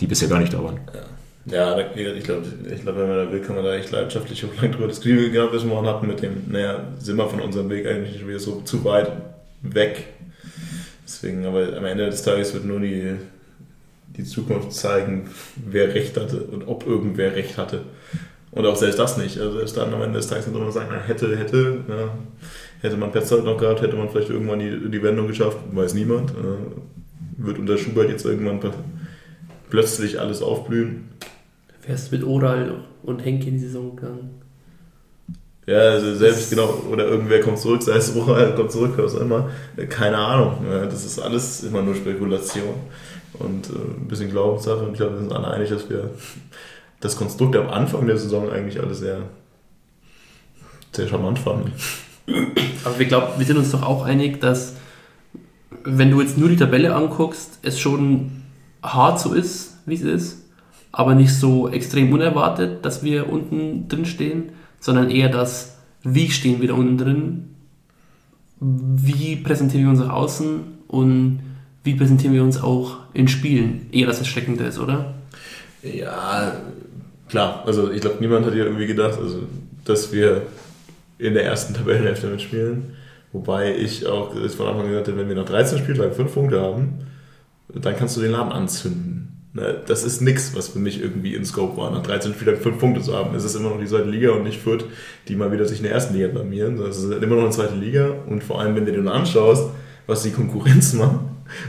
die 0.00 0.06
bisher 0.06 0.28
gar 0.28 0.40
nicht 0.40 0.52
da 0.52 0.62
waren. 0.62 0.80
Ja. 0.94 1.04
Ja, 1.46 1.78
ich 1.78 2.24
glaube, 2.24 2.46
ich 2.74 2.82
glaub, 2.82 2.96
wenn 2.96 3.08
man 3.08 3.16
da 3.18 3.30
will, 3.30 3.40
kann 3.40 3.56
man 3.56 3.64
da 3.64 3.74
echt 3.74 3.90
leidenschaftlich 3.90 4.42
und 4.44 4.60
lang 4.62 4.72
drüber 4.72 4.88
diskutieren. 4.88 5.34
Das, 5.34 5.52
was 5.52 5.64
wir 5.66 5.82
hatten 5.82 6.06
mit 6.06 6.22
dem, 6.22 6.44
naja, 6.48 6.84
sind 6.98 7.16
wir 7.16 7.28
von 7.28 7.40
unserem 7.40 7.68
Weg 7.68 7.86
eigentlich 7.86 8.18
schon 8.18 8.28
wieder 8.28 8.38
so 8.38 8.62
zu 8.62 8.82
weit 8.84 9.12
weg. 9.60 10.06
Deswegen, 11.04 11.44
aber 11.44 11.76
am 11.76 11.84
Ende 11.84 12.06
des 12.06 12.22
Tages 12.22 12.54
wird 12.54 12.64
nur 12.64 12.80
die, 12.80 13.16
die 14.16 14.24
Zukunft 14.24 14.72
zeigen, 14.72 15.28
wer 15.56 15.94
Recht 15.94 16.16
hatte 16.16 16.44
und 16.44 16.66
ob 16.66 16.86
irgendwer 16.86 17.34
Recht 17.34 17.58
hatte. 17.58 17.82
Und 18.54 18.66
auch 18.66 18.76
selbst 18.76 18.98
das 18.98 19.16
nicht. 19.16 19.38
Also 19.38 19.56
selbst 19.56 19.76
dann 19.76 19.92
am 19.92 20.02
Ende 20.02 20.18
des 20.18 20.28
Tages 20.28 20.44
kann 20.44 20.54
man 20.54 20.70
sagen, 20.70 20.88
na, 20.90 21.00
hätte, 21.00 21.36
hätte, 21.36 21.78
ja, 21.88 22.16
hätte 22.80 22.96
man 22.96 23.10
Petzold 23.10 23.44
noch 23.44 23.58
gehabt, 23.58 23.82
hätte 23.82 23.96
man 23.96 24.08
vielleicht 24.08 24.30
irgendwann 24.30 24.60
die, 24.60 24.90
die 24.90 25.02
Wendung 25.02 25.26
geschafft, 25.26 25.58
weiß 25.72 25.94
niemand. 25.94 26.30
Äh, 26.30 26.34
wird 27.36 27.58
unter 27.58 27.76
Schubert 27.76 28.08
jetzt 28.08 28.24
irgendwann 28.24 28.60
plötzlich 29.70 30.20
alles 30.20 30.40
aufblühen. 30.40 31.08
Wärst 31.84 32.12
mit 32.12 32.22
Oral 32.22 32.84
und 33.02 33.24
Henke 33.24 33.48
in 33.48 33.54
die 33.54 33.64
Saison 33.64 33.96
gegangen? 33.96 34.40
Ja, 35.66 35.78
also 35.78 36.14
selbst 36.14 36.50
genau, 36.50 36.82
oder 36.90 37.08
irgendwer 37.08 37.40
kommt 37.40 37.58
zurück, 37.58 37.82
sei 37.82 37.96
es 37.96 38.14
Oral 38.14 38.54
kommt 38.54 38.70
zurück, 38.70 38.92
was 38.96 39.16
auch 39.16 39.20
immer. 39.20 39.50
Keine 39.88 40.18
Ahnung. 40.18 40.58
Das 40.64 41.04
ist 41.04 41.18
alles 41.18 41.64
immer 41.64 41.82
nur 41.82 41.94
Spekulation 41.94 42.74
und 43.38 43.70
äh, 43.70 43.72
ein 43.72 44.06
bisschen 44.06 44.30
Glaubenssache. 44.30 44.84
Und 44.84 44.92
ich 44.92 44.98
glaube, 44.98 45.14
wir 45.14 45.20
sind 45.20 45.32
alle 45.32 45.48
einig, 45.48 45.70
dass 45.70 45.88
wir 45.88 46.10
das 47.04 47.16
Konstrukt 47.16 47.56
am 47.56 47.68
Anfang 47.68 48.06
der 48.06 48.16
Saison 48.16 48.50
eigentlich 48.50 48.80
alle 48.80 48.94
sehr, 48.94 49.22
sehr 50.92 51.08
charmant 51.08 51.38
fanden. 51.38 51.72
Aber 52.84 52.98
wir 52.98 53.06
glauben, 53.06 53.32
wir 53.38 53.46
sind 53.46 53.58
uns 53.58 53.70
doch 53.70 53.82
auch 53.82 54.04
einig, 54.04 54.40
dass 54.40 54.76
wenn 55.84 56.10
du 56.10 56.20
jetzt 56.20 56.38
nur 56.38 56.48
die 56.48 56.56
Tabelle 56.56 56.94
anguckst, 56.94 57.58
es 57.62 57.78
schon 57.78 58.42
hart 58.82 59.20
so 59.20 59.34
ist, 59.34 59.78
wie 59.86 59.94
es 59.94 60.02
ist 60.02 60.44
aber 60.96 61.14
nicht 61.14 61.34
so 61.34 61.68
extrem 61.68 62.12
unerwartet, 62.12 62.84
dass 62.84 63.02
wir 63.02 63.30
unten 63.30 63.88
drin 63.88 64.04
stehen, 64.04 64.50
sondern 64.78 65.10
eher 65.10 65.28
das, 65.28 65.78
wie 66.04 66.30
stehen 66.30 66.60
wir 66.60 66.68
da 66.68 66.74
unten 66.74 66.98
drin, 66.98 67.48
wie 68.60 69.36
präsentieren 69.36 69.84
wir 69.84 69.90
uns 69.90 69.98
nach 69.98 70.12
außen 70.12 70.60
und 70.86 71.40
wie 71.82 71.94
präsentieren 71.94 72.32
wir 72.32 72.44
uns 72.44 72.62
auch 72.62 72.98
in 73.12 73.26
Spielen. 73.26 73.86
Eher, 73.90 74.06
dass 74.06 74.20
es 74.20 74.28
schreckender 74.28 74.68
ist, 74.68 74.78
oder? 74.78 75.14
Ja, 75.82 76.52
klar. 77.34 77.64
Also 77.66 77.90
ich 77.90 78.00
glaube, 78.00 78.18
niemand 78.20 78.46
hat 78.46 78.54
ja 78.54 78.64
irgendwie 78.64 78.86
gedacht, 78.86 79.18
also, 79.20 79.40
dass 79.84 80.12
wir 80.12 80.42
in 81.18 81.34
der 81.34 81.44
ersten 81.44 81.74
Tabellenhälfte 81.74 82.28
mitspielen. 82.28 82.94
Wobei 83.32 83.76
ich 83.76 84.06
auch 84.06 84.32
von 84.32 84.66
Anfang 84.68 84.82
an 84.82 84.88
gesagt 84.90 85.08
habe, 85.08 85.18
wenn 85.18 85.28
wir 85.28 85.34
nach 85.34 85.44
13 85.44 85.78
Spieltagen 85.78 86.14
5 86.14 86.32
Punkte 86.32 86.60
haben, 86.60 87.00
dann 87.68 87.96
kannst 87.96 88.16
du 88.16 88.20
den 88.20 88.30
Laden 88.30 88.52
anzünden. 88.52 89.50
Ne, 89.52 89.82
das 89.86 90.04
ist 90.04 90.20
nichts, 90.20 90.54
was 90.54 90.68
für 90.68 90.78
mich 90.78 91.00
irgendwie 91.00 91.34
in 91.34 91.44
Scope 91.44 91.76
war, 91.76 91.90
nach 91.90 92.02
13 92.02 92.34
Spielern 92.34 92.56
5 92.56 92.78
Punkte 92.78 93.02
zu 93.02 93.16
haben. 93.16 93.34
Es 93.34 93.44
ist 93.44 93.56
immer 93.56 93.70
noch 93.70 93.80
die 93.80 93.86
zweite 93.86 94.08
Liga 94.08 94.30
und 94.30 94.44
nicht 94.44 94.60
Fürth, 94.60 94.84
die 95.26 95.34
mal 95.34 95.50
wieder 95.50 95.64
sich 95.64 95.78
in 95.78 95.84
der 95.84 95.92
ersten 95.92 96.14
Liga 96.14 96.28
blamieren. 96.28 96.78
Es 96.82 96.98
ist 96.98 97.10
immer 97.10 97.34
noch 97.34 97.42
eine 97.42 97.50
zweite 97.50 97.74
Liga 97.74 98.14
und 98.28 98.44
vor 98.44 98.60
allem, 98.60 98.76
wenn 98.76 98.86
du 98.86 98.92
dir 98.92 99.02
nur 99.02 99.14
anschaust, 99.14 99.70
was 100.06 100.22
die 100.22 100.30
Konkurrenz 100.30 100.92
macht 101.02 101.20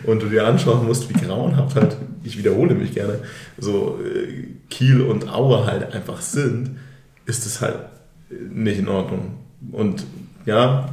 und 0.03 0.21
du 0.21 0.27
dir 0.27 0.45
anschauen 0.45 0.85
musst, 0.85 1.09
wie 1.09 1.13
grauenhaft 1.13 1.75
halt, 1.75 1.97
ich 2.25 2.37
wiederhole 2.37 2.75
mich 2.75 2.93
gerne, 2.93 3.19
so 3.57 3.99
äh, 4.03 4.47
Kiel 4.69 5.01
und 5.01 5.29
Aue 5.29 5.65
halt 5.65 5.93
einfach 5.93 6.21
sind, 6.21 6.77
ist 7.25 7.45
das 7.45 7.61
halt 7.61 7.77
nicht 8.49 8.79
in 8.79 8.87
Ordnung. 8.87 9.37
Und 9.71 10.05
ja, 10.45 10.89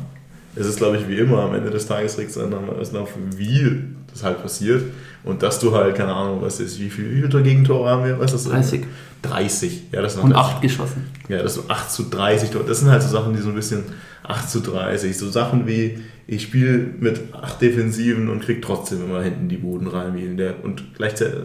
es 0.55 0.67
ist, 0.67 0.77
glaube 0.77 0.99
ich, 0.99 1.09
wie 1.09 1.17
immer, 1.17 1.43
am 1.43 1.55
Ende 1.55 1.71
des 1.71 1.87
Tages 1.87 2.19
regt 2.19 2.31
es 2.31 2.37
dann 2.37 2.53
auf, 2.53 3.11
wie 3.37 3.85
das 4.13 4.23
halt 4.23 4.43
passiert. 4.43 4.83
Und 5.25 5.43
dass 5.43 5.59
du 5.59 5.75
halt, 5.75 5.95
keine 5.95 6.13
Ahnung, 6.13 6.43
was 6.43 6.61
ist, 6.61 6.79
wie 6.79 6.91
viel, 6.91 7.11
wie 7.11 7.23
viele 7.23 7.43
Gegentore 7.43 7.89
haben 7.89 8.05
wir? 8.05 8.19
Was 8.19 8.33
ist 8.33 8.47
das? 8.47 8.53
30. 8.53 8.83
30. 9.23 9.83
Ja, 9.93 10.03
das 10.03 10.17
Und 10.17 10.35
8 10.35 10.61
geschossen. 10.61 11.07
Ja, 11.29 11.43
das 11.43 11.55
so 11.55 11.65
8 11.69 11.91
zu 11.91 12.05
30. 12.05 12.51
Das 12.67 12.81
sind 12.81 12.91
halt 12.91 13.03
so 13.03 13.09
Sachen, 13.09 13.35
die 13.35 13.41
so 13.41 13.49
ein 13.49 13.55
bisschen 13.55 13.85
8 14.25 14.51
zu 14.51 14.61
30. 14.61 15.17
So 15.17 15.31
Sachen 15.31 15.67
wie, 15.67 16.01
ich 16.27 16.43
spiele 16.43 16.79
mit 16.79 17.35
8 17.35 17.61
Defensiven 17.61 18.29
und 18.29 18.41
krieg 18.41 18.63
trotzdem 18.63 19.05
immer 19.05 19.23
hinten 19.23 19.49
die 19.49 19.57
Boden 19.57 19.87
rein. 19.87 20.15
Wie 20.15 20.25
in 20.25 20.37
der, 20.37 20.65
und 20.65 20.95
gleichzeitig, 20.97 21.41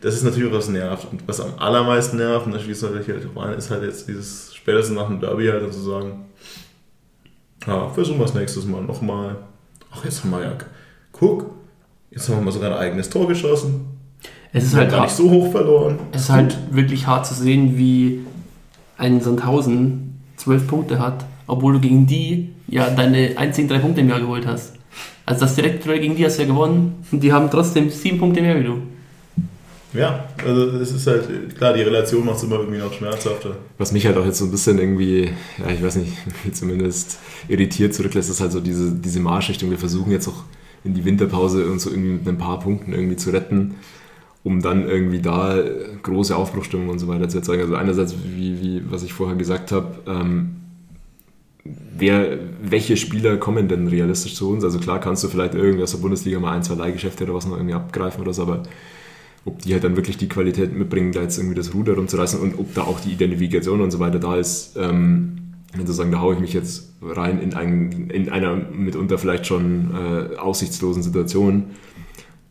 das 0.00 0.14
ist 0.14 0.24
natürlich 0.24 0.52
was 0.52 0.68
nervt. 0.68 1.08
Und 1.10 1.26
was 1.26 1.40
am 1.40 1.58
allermeisten 1.58 2.16
nervt, 2.16 2.46
und 2.46 2.52
da 2.52 2.58
schließt 2.58 2.82
natürlich 2.82 3.08
halt 3.08 3.28
rein, 3.36 3.54
ist 3.58 3.70
halt 3.70 3.82
jetzt 3.82 4.08
dieses, 4.08 4.54
spätestens 4.54 4.96
nach 4.96 5.08
dem 5.08 5.20
Derby 5.20 5.46
halt 5.46 5.72
zu 5.72 5.80
sagen, 5.80 6.26
ja, 7.66 7.88
versuchen 7.90 8.18
wir 8.18 8.26
es 8.26 8.34
nächstes 8.34 8.64
Mal 8.64 8.82
nochmal. 8.82 9.36
Ach, 9.90 10.04
jetzt 10.04 10.22
haben 10.22 10.30
wir 10.30 10.42
ja, 10.42 10.56
guck, 11.12 11.56
Jetzt 12.16 12.30
haben 12.30 12.36
wir 12.36 12.44
mal 12.44 12.52
sogar 12.52 12.72
ein 12.72 12.78
eigenes 12.78 13.10
Tor 13.10 13.28
geschossen. 13.28 13.86
Es 14.50 14.64
ist 14.64 14.74
halt 14.74 14.90
gar 14.90 15.02
nicht 15.02 15.14
so 15.14 15.30
hoch 15.30 15.52
verloren. 15.52 15.98
Es 16.12 16.22
ist 16.22 16.30
halt 16.30 16.56
wirklich 16.70 17.06
hart 17.06 17.26
zu 17.26 17.34
sehen, 17.34 17.76
wie 17.76 18.20
ein 18.96 19.20
Sandhausen 19.20 20.22
zwölf 20.36 20.66
Punkte 20.66 20.98
hat, 20.98 21.26
obwohl 21.46 21.74
du 21.74 21.80
gegen 21.80 22.06
die 22.06 22.50
ja 22.68 22.90
deine 22.90 23.36
einzigen 23.36 23.68
drei 23.68 23.78
Punkte 23.78 24.00
im 24.00 24.08
Jahr 24.08 24.20
geholt 24.20 24.46
hast. 24.46 24.74
Also 25.24 25.40
das 25.40 25.56
Direktduell 25.56 26.00
gegen 26.00 26.16
die 26.16 26.24
hast 26.24 26.38
du 26.38 26.42
ja 26.42 26.48
gewonnen 26.48 27.04
und 27.10 27.22
die 27.22 27.32
haben 27.32 27.50
trotzdem 27.50 27.90
sieben 27.90 28.18
Punkte 28.18 28.40
mehr 28.40 28.58
wie 28.58 28.64
du. 28.64 28.82
Ja, 29.92 30.26
also 30.44 30.66
es 30.78 30.92
ist 30.92 31.06
halt, 31.06 31.56
klar, 31.56 31.72
die 31.72 31.82
Relation 31.82 32.24
macht 32.24 32.36
es 32.36 32.42
immer 32.42 32.56
irgendwie 32.56 32.78
noch 32.78 32.92
schmerzhafter. 32.92 33.56
Was 33.78 33.92
mich 33.92 34.06
halt 34.06 34.16
auch 34.16 34.24
jetzt 34.24 34.38
so 34.38 34.44
ein 34.44 34.50
bisschen 34.50 34.78
irgendwie, 34.78 35.30
ja, 35.58 35.72
ich 35.72 35.82
weiß 35.82 35.96
nicht, 35.96 36.12
zumindest 36.52 37.18
irritiert 37.48 37.94
zurücklässt, 37.94 38.30
ist 38.30 38.40
halt 38.40 38.52
so 38.52 38.60
diese, 38.60 38.92
diese 38.92 39.20
Marschrichtung. 39.20 39.70
Wir 39.70 39.78
versuchen 39.78 40.12
jetzt 40.12 40.28
auch 40.28 40.44
in 40.84 40.94
die 40.94 41.04
Winterpause 41.04 41.66
und 41.66 41.80
so 41.80 41.90
irgendwie 41.90 42.10
mit 42.10 42.28
ein 42.28 42.38
paar 42.38 42.60
Punkten 42.60 42.92
irgendwie 42.92 43.16
zu 43.16 43.30
retten, 43.30 43.76
um 44.44 44.60
dann 44.60 44.86
irgendwie 44.88 45.20
da 45.20 45.58
große 46.02 46.36
Aufbruchstimmung 46.36 46.90
und 46.90 46.98
so 46.98 47.08
weiter 47.08 47.28
zu 47.28 47.38
erzeugen. 47.38 47.62
Also 47.62 47.74
einerseits, 47.74 48.14
wie, 48.36 48.60
wie 48.60 48.82
was 48.90 49.02
ich 49.02 49.12
vorher 49.12 49.36
gesagt 49.36 49.72
habe, 49.72 49.98
ähm, 50.06 50.56
wer, 51.96 52.38
welche 52.62 52.96
Spieler 52.96 53.36
kommen 53.36 53.68
denn 53.68 53.88
realistisch 53.88 54.34
zu 54.34 54.50
uns? 54.50 54.64
Also 54.64 54.78
klar 54.78 55.00
kannst 55.00 55.24
du 55.24 55.28
vielleicht 55.28 55.54
irgendwie 55.54 55.82
aus 55.82 55.92
der 55.92 55.98
Bundesliga 55.98 56.38
mal 56.38 56.52
ein, 56.52 56.62
zwei 56.62 56.74
Leihgeschäfte 56.74 57.24
oder 57.24 57.34
was 57.34 57.46
noch 57.46 57.56
irgendwie 57.56 57.74
abgreifen 57.74 58.22
oder 58.22 58.32
so, 58.32 58.42
aber 58.42 58.62
ob 59.44 59.62
die 59.62 59.72
halt 59.72 59.84
dann 59.84 59.96
wirklich 59.96 60.16
die 60.16 60.28
Qualität 60.28 60.76
mitbringen, 60.76 61.12
da 61.12 61.22
jetzt 61.22 61.38
irgendwie 61.38 61.54
das 61.54 61.72
Ruder 61.72 61.94
rumzureißen 61.94 62.40
und 62.40 62.58
ob 62.58 62.74
da 62.74 62.82
auch 62.82 63.00
die 63.00 63.12
Identifikation 63.12 63.80
und 63.80 63.92
so 63.92 64.00
weiter 64.00 64.18
da 64.18 64.36
ist, 64.36 64.76
ähm, 64.76 65.38
wenn 65.74 65.86
sagen, 65.86 66.10
da 66.10 66.20
haue 66.20 66.34
ich 66.34 66.40
mich 66.40 66.52
jetzt 66.52 66.92
rein 67.02 67.40
in, 67.40 67.54
ein, 67.54 68.10
in 68.10 68.28
einer 68.28 68.56
mitunter 68.56 69.18
vielleicht 69.18 69.46
schon 69.46 69.90
äh, 69.94 70.36
aussichtslosen 70.36 71.02
Situation. 71.02 71.64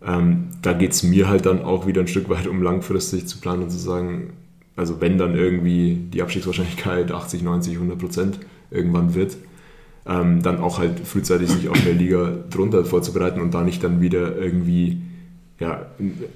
Ähm, 0.05 0.49
da 0.61 0.73
geht 0.73 0.91
es 0.91 1.03
mir 1.03 1.27
halt 1.27 1.45
dann 1.45 1.63
auch 1.63 1.87
wieder 1.87 2.01
ein 2.01 2.07
Stück 2.07 2.29
weit 2.29 2.47
um 2.47 2.61
langfristig 2.61 3.27
zu 3.27 3.39
planen 3.39 3.63
und 3.63 3.71
zu 3.71 3.79
sagen, 3.79 4.33
also 4.75 5.01
wenn 5.01 5.17
dann 5.17 5.35
irgendwie 5.35 5.95
die 6.13 6.21
Abstiegswahrscheinlichkeit 6.21 7.11
80, 7.11 7.41
90, 7.41 7.75
100 7.75 7.97
Prozent 7.97 8.39
irgendwann 8.71 9.15
wird, 9.15 9.37
ähm, 10.05 10.41
dann 10.41 10.59
auch 10.59 10.79
halt 10.79 10.99
frühzeitig 10.99 11.49
sich 11.49 11.69
auf 11.69 11.81
der 11.83 11.93
Liga 11.93 12.33
drunter 12.49 12.85
vorzubereiten 12.85 13.41
und 13.41 13.53
da 13.53 13.63
nicht 13.63 13.83
dann 13.83 14.01
wieder 14.01 14.37
irgendwie 14.37 15.01
ja, 15.59 15.85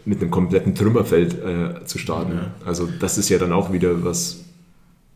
mit 0.05 0.21
einem 0.21 0.31
kompletten 0.31 0.75
Trümmerfeld 0.75 1.33
äh, 1.43 1.85
zu 1.85 1.97
starten. 1.97 2.33
Ja. 2.33 2.51
Also 2.65 2.87
das 2.99 3.17
ist 3.17 3.29
ja 3.29 3.37
dann 3.37 3.51
auch 3.51 3.71
wieder 3.73 4.03
was, 4.03 4.45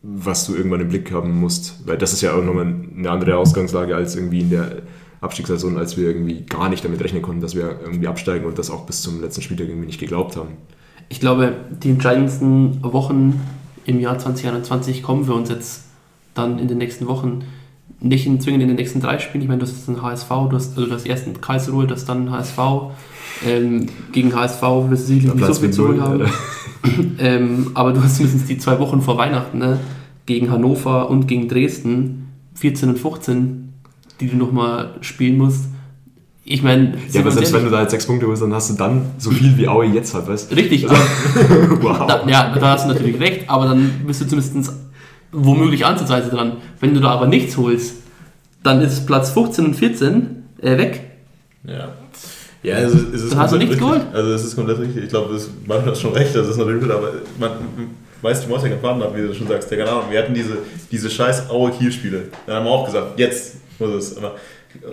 was 0.02 0.46
du 0.46 0.54
irgendwann 0.54 0.80
im 0.80 0.88
Blick 0.88 1.10
haben 1.10 1.40
musst. 1.40 1.86
Weil 1.86 1.96
das 1.96 2.12
ist 2.12 2.20
ja 2.20 2.34
auch 2.34 2.44
nochmal 2.44 2.74
eine 2.96 3.10
andere 3.10 3.36
Ausgangslage 3.38 3.96
als 3.96 4.14
irgendwie 4.14 4.40
in 4.40 4.50
der 4.50 4.82
Abstiegssaison, 5.22 5.78
als 5.78 5.96
wir 5.96 6.06
irgendwie 6.06 6.42
gar 6.42 6.68
nicht 6.68 6.84
damit 6.84 7.02
rechnen 7.02 7.22
konnten, 7.22 7.40
dass 7.40 7.54
wir 7.54 7.80
irgendwie 7.82 8.06
absteigen 8.06 8.44
und 8.44 8.58
das 8.58 8.70
auch 8.70 8.84
bis 8.84 9.00
zum 9.00 9.22
letzten 9.22 9.40
Spieltag 9.40 9.68
irgendwie 9.68 9.86
nicht 9.86 10.00
geglaubt 10.00 10.36
haben. 10.36 10.58
Ich 11.08 11.20
glaube, 11.20 11.54
die 11.82 11.90
entscheidendsten 11.90 12.82
Wochen 12.82 13.40
im 13.86 14.00
Jahr 14.00 14.18
2021 14.18 15.02
kommen 15.02 15.26
wir 15.26 15.34
uns 15.34 15.48
jetzt 15.48 15.83
dann 16.34 16.58
in 16.58 16.68
den 16.68 16.78
nächsten 16.78 17.06
Wochen 17.06 17.44
nicht 18.00 18.26
in, 18.26 18.40
zwingend 18.40 18.62
in 18.62 18.68
den 18.68 18.76
nächsten 18.76 19.00
drei 19.00 19.18
Spielen. 19.18 19.42
Ich 19.42 19.48
meine, 19.48 19.60
du 19.60 19.66
hast 19.66 19.76
jetzt 19.76 19.88
einen 19.88 20.02
HSV, 20.02 20.28
du 20.28 20.52
hast, 20.52 20.76
also 20.76 20.86
du 20.86 20.92
hast 20.92 21.06
erst 21.06 21.26
einen 21.26 21.40
Karlsruhe, 21.40 21.86
du 21.86 21.94
hast 21.94 22.06
dann 22.06 22.30
HSV. 22.30 22.58
Ähm, 23.46 23.86
gegen 24.12 24.34
HSV 24.34 24.62
wirst 24.62 25.04
du 25.04 25.14
sicherlich 25.14 25.34
nicht 25.34 25.46
so 25.46 25.60
viel 25.60 25.70
zu 25.70 25.88
holen 25.88 26.00
haben. 26.02 26.24
ähm, 27.18 27.70
aber 27.74 27.92
du 27.92 28.02
hast 28.02 28.18
mindestens 28.18 28.46
die 28.46 28.58
zwei 28.58 28.78
Wochen 28.78 29.00
vor 29.00 29.16
Weihnachten, 29.16 29.58
ne? 29.58 29.80
gegen 30.26 30.50
Hannover 30.50 31.10
und 31.10 31.26
gegen 31.26 31.48
Dresden, 31.48 32.28
14 32.54 32.90
und 32.90 32.98
15, 32.98 33.72
die 34.20 34.28
du 34.28 34.36
nochmal 34.36 34.94
spielen 35.00 35.38
musst. 35.38 35.66
Ich 36.46 36.62
meine, 36.62 36.94
Ja, 37.10 37.22
aber 37.22 37.30
selbst 37.30 37.54
wenn 37.54 37.64
du 37.64 37.70
da 37.70 37.80
jetzt 37.80 37.92
sechs 37.92 38.06
Punkte 38.06 38.26
holst, 38.26 38.42
dann 38.42 38.52
hast 38.52 38.70
du 38.70 38.74
dann 38.74 39.02
so 39.16 39.30
viel 39.30 39.56
wie 39.56 39.66
Aue 39.66 39.86
jetzt 39.86 40.14
hat, 40.14 40.28
weißt 40.28 40.50
du? 40.50 40.56
Richtig, 40.56 40.88
Also, 40.88 40.94
aber, 40.94 41.82
wow. 41.82 42.06
da, 42.06 42.28
ja, 42.28 42.54
da 42.54 42.72
hast 42.72 42.84
du 42.84 42.92
natürlich 42.92 43.18
recht, 43.18 43.48
aber 43.48 43.66
dann 43.66 43.90
bist 44.06 44.20
du 44.20 44.26
zumindest 44.26 44.72
womöglich 45.34 45.84
ansatzweise 45.84 46.30
dran. 46.30 46.58
Wenn 46.80 46.94
du 46.94 47.00
da 47.00 47.10
aber 47.10 47.26
nichts 47.26 47.56
holst, 47.56 47.96
dann 48.62 48.80
ist 48.80 49.06
Platz 49.06 49.30
15 49.30 49.64
und 49.66 49.74
14 49.74 50.44
äh, 50.62 50.78
weg. 50.78 51.00
Ja. 51.64 51.92
Ja, 52.62 52.78
ist, 52.78 52.94
es 52.94 53.22
ist 53.24 53.32
Dann 53.32 53.40
hast 53.40 53.52
du 53.52 53.58
nichts 53.58 53.74
richtig. 53.74 53.92
Also 54.14 54.30
es 54.32 54.44
ist 54.44 54.56
komplett 54.56 54.78
richtig. 54.78 55.04
Ich 55.04 55.10
glaube, 55.10 55.34
das- 55.34 55.50
manchmal 55.66 55.92
hast 55.92 56.00
schon 56.00 56.14
recht, 56.14 56.34
das 56.34 56.48
ist 56.48 56.56
natürlich 56.56 56.80
gut, 56.82 56.90
aber 56.90 57.12
man, 57.38 57.50
weißt 58.22 58.42
du, 58.44 58.46
du 58.48 58.54
musst 58.54 58.64
ja 58.64 58.70
gefahren 58.70 59.02
haben, 59.02 59.14
wie 59.14 59.26
du 59.26 59.34
schon 59.34 59.46
sagst, 59.48 59.70
ja 59.70 59.76
keine 59.76 59.90
Ahnung, 59.90 60.04
wir 60.10 60.18
hatten 60.18 60.32
diese, 60.32 60.56
diese 60.90 61.10
scheiß 61.10 61.50
Aue-Kiel-Spiele. 61.50 62.22
Dann 62.46 62.56
haben 62.56 62.64
wir 62.64 62.70
auch 62.70 62.86
gesagt, 62.86 63.18
jetzt 63.18 63.56
muss 63.78 63.90
es. 63.90 64.16
Aber, 64.16 64.36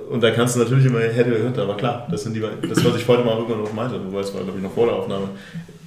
und 0.10 0.22
da 0.22 0.32
kannst 0.32 0.56
du 0.58 0.60
natürlich 0.60 0.86
immer, 0.86 1.00
hätte 1.00 1.30
gehört, 1.30 1.58
aber 1.58 1.78
klar, 1.78 2.08
das 2.12 2.24
sind 2.24 2.34
die, 2.34 2.42
das, 2.42 2.84
was 2.84 2.96
ich 2.98 3.06
vorhin 3.06 3.26
mal 3.26 3.38
irgendwann 3.38 3.64
noch 3.64 3.74
meinte, 3.74 3.96
wobei 4.06 4.20
es 4.20 4.34
war, 4.34 4.42
glaube 4.44 4.58
ich, 4.58 4.64
noch 4.64 4.74
vor 4.74 4.88
der 4.88 4.96
Aufnahme. 4.98 5.30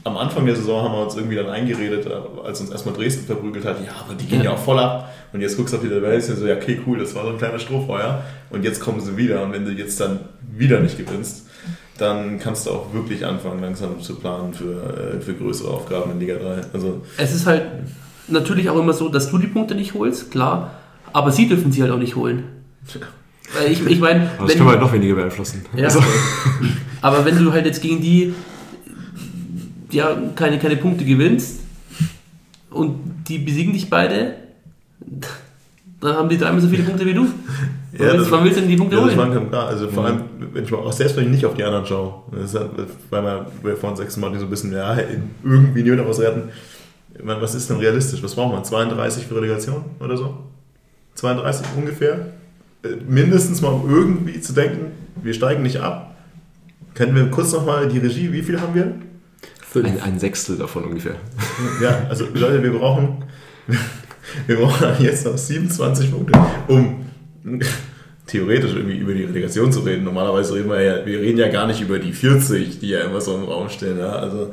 Am 0.04 0.18
Anfang 0.18 0.44
der 0.44 0.54
Saison 0.54 0.84
haben 0.84 0.92
wir 0.92 1.02
uns 1.04 1.16
irgendwie 1.16 1.34
dann 1.36 1.48
eingeredet, 1.48 2.06
als 2.44 2.60
uns 2.60 2.70
erstmal 2.70 2.94
Dresden 2.94 3.24
verprügelt 3.26 3.64
hat, 3.64 3.78
ja, 3.84 3.92
aber 4.04 4.14
die 4.14 4.26
gehen 4.26 4.40
ja, 4.40 4.44
Ja. 4.44 4.50
auch 4.52 4.58
voll 4.58 4.78
ab. 4.78 5.10
Und 5.32 5.40
jetzt 5.40 5.56
guckst 5.56 5.72
du 5.72 5.78
auf 5.78 5.82
die 5.82 5.88
Tabelle, 5.88 6.14
ja 6.14 6.20
so, 6.20 6.46
ja, 6.46 6.56
okay, 6.56 6.78
cool, 6.86 6.98
das 6.98 7.14
war 7.14 7.24
so 7.24 7.30
ein 7.30 7.38
kleiner 7.38 7.58
Strohfeuer. 7.58 8.22
Und 8.50 8.64
jetzt 8.64 8.80
kommen 8.80 9.00
sie 9.00 9.16
wieder. 9.16 9.42
Und 9.42 9.52
wenn 9.52 9.64
du 9.64 9.72
jetzt 9.72 9.98
dann 10.00 10.20
wieder 10.56 10.80
nicht 10.80 10.98
gewinnst, 10.98 11.46
dann 11.96 12.38
kannst 12.38 12.66
du 12.66 12.70
auch 12.72 12.92
wirklich 12.92 13.24
anfangen, 13.24 13.60
langsam 13.62 14.00
zu 14.00 14.16
planen 14.16 14.52
für, 14.52 15.14
äh, 15.16 15.20
für 15.20 15.32
größere 15.34 15.70
Aufgaben 15.70 16.10
in 16.12 16.20
Liga 16.20 16.34
3. 16.34 16.60
Also, 16.74 17.00
Es 17.16 17.34
ist 17.34 17.46
halt 17.46 17.62
natürlich 18.28 18.68
auch 18.68 18.78
immer 18.78 18.92
so, 18.92 19.08
dass 19.08 19.30
du 19.30 19.38
die 19.38 19.46
Punkte 19.46 19.74
nicht 19.74 19.94
holst, 19.94 20.30
klar, 20.30 20.72
aber 21.12 21.30
sie 21.32 21.48
dürfen 21.48 21.72
sie 21.72 21.82
halt 21.82 21.92
auch 21.92 21.98
nicht 21.98 22.14
holen. 22.16 22.44
Weil 23.56 23.70
ich, 23.72 23.84
ich 23.86 24.00
meine, 24.00 24.30
das 24.38 24.52
können 24.52 24.66
wir 24.66 24.72
halt 24.72 24.80
noch 24.80 24.92
weniger 24.92 25.14
beeinflussen. 25.14 25.64
Ja. 25.76 25.84
Also, 25.84 26.00
Aber 27.00 27.24
wenn 27.24 27.42
du 27.42 27.52
halt 27.52 27.66
jetzt 27.66 27.82
gegen 27.82 28.00
die 28.00 28.34
ja, 29.94 30.16
keine, 30.34 30.58
keine 30.58 30.76
Punkte 30.76 31.04
gewinnst 31.04 31.60
und 32.70 32.96
die 33.28 33.38
besiegen 33.38 33.72
dich 33.72 33.88
beide, 33.88 34.34
dann 36.00 36.14
haben 36.16 36.28
die 36.28 36.36
dreimal 36.38 36.60
so 36.60 36.68
viele 36.68 36.82
Punkte 36.82 37.06
wie 37.06 37.14
du. 37.14 37.26
Ja, 37.96 38.06
willst, 38.06 38.22
das- 38.22 38.30
wann 38.32 38.42
willst 38.42 38.56
du 38.56 38.62
denn 38.62 38.70
die 38.70 38.76
Punkte 38.76 38.96
ja, 38.96 39.02
holen? 39.04 39.16
ganz 39.16 39.48
klar. 39.50 39.68
Also 39.68 39.88
vor 39.88 40.04
allem, 40.04 40.22
wenn 40.52 40.64
ich 40.64 40.70
mal 40.72 40.78
auch 40.78 40.90
selbst 40.92 41.16
wenn 41.16 41.26
ich 41.26 41.30
nicht 41.30 41.46
auf 41.46 41.54
die 41.54 41.62
anderen 41.62 41.86
schaue, 41.86 42.22
das 42.32 42.52
halt, 42.56 42.70
weil 43.08 43.22
wir, 43.22 43.46
wir 43.62 43.76
vorhin 43.76 43.96
sechs 43.96 44.16
Mal 44.16 44.36
so 44.36 44.46
ein 44.46 44.50
bisschen, 44.50 44.72
ja, 44.72 44.96
irgendwie 45.44 45.84
nie 45.84 45.92
wieder 45.92 46.04
was 46.08 46.18
retten. 46.18 46.48
Ich 47.16 47.22
meine, 47.24 47.40
was 47.40 47.54
ist 47.54 47.70
denn 47.70 47.76
realistisch? 47.76 48.20
Was 48.20 48.34
braucht 48.34 48.52
man? 48.52 48.64
32 48.64 49.28
für 49.28 49.36
Relegation 49.36 49.84
oder 50.00 50.16
so? 50.16 50.36
32 51.14 51.64
ungefähr? 51.76 52.32
Äh, 52.82 52.88
Mindestens 53.06 53.60
mal, 53.62 53.68
um 53.68 53.88
irgendwie 53.88 54.40
zu 54.40 54.54
denken, 54.54 54.86
wir 55.22 55.32
steigen 55.32 55.62
nicht 55.62 55.76
ab. 55.80 56.16
Können 56.94 57.14
wir 57.14 57.30
kurz 57.30 57.52
nochmal 57.52 57.86
die 57.86 57.98
Regie, 57.98 58.32
wie 58.32 58.42
viel 58.42 58.60
haben 58.60 58.74
wir? 58.74 58.92
Ein, 59.76 60.00
ein 60.00 60.18
Sechstel 60.18 60.56
davon 60.56 60.84
ungefähr. 60.84 61.16
Ja, 61.82 62.06
also 62.08 62.26
Leute, 62.32 62.62
wir 62.62 62.72
brauchen, 62.72 63.24
wir 64.46 64.56
brauchen 64.56 65.02
jetzt 65.02 65.24
noch 65.26 65.36
27 65.36 66.10
Punkte, 66.10 66.38
um 66.68 67.04
theoretisch 68.26 68.74
irgendwie 68.74 68.96
über 68.96 69.14
die 69.14 69.24
Relegation 69.24 69.72
zu 69.72 69.80
reden. 69.80 70.04
Normalerweise 70.04 70.54
reden 70.54 70.70
wir 70.70 70.80
ja, 70.80 71.06
wir 71.06 71.20
reden 71.20 71.38
ja 71.38 71.48
gar 71.48 71.66
nicht 71.66 71.80
über 71.80 71.98
die 71.98 72.12
40, 72.12 72.80
die 72.80 72.88
ja 72.88 73.00
immer 73.00 73.20
so 73.20 73.36
im 73.36 73.44
Raum 73.44 73.68
stehen. 73.68 73.98
Ja? 73.98 74.10
Also 74.10 74.50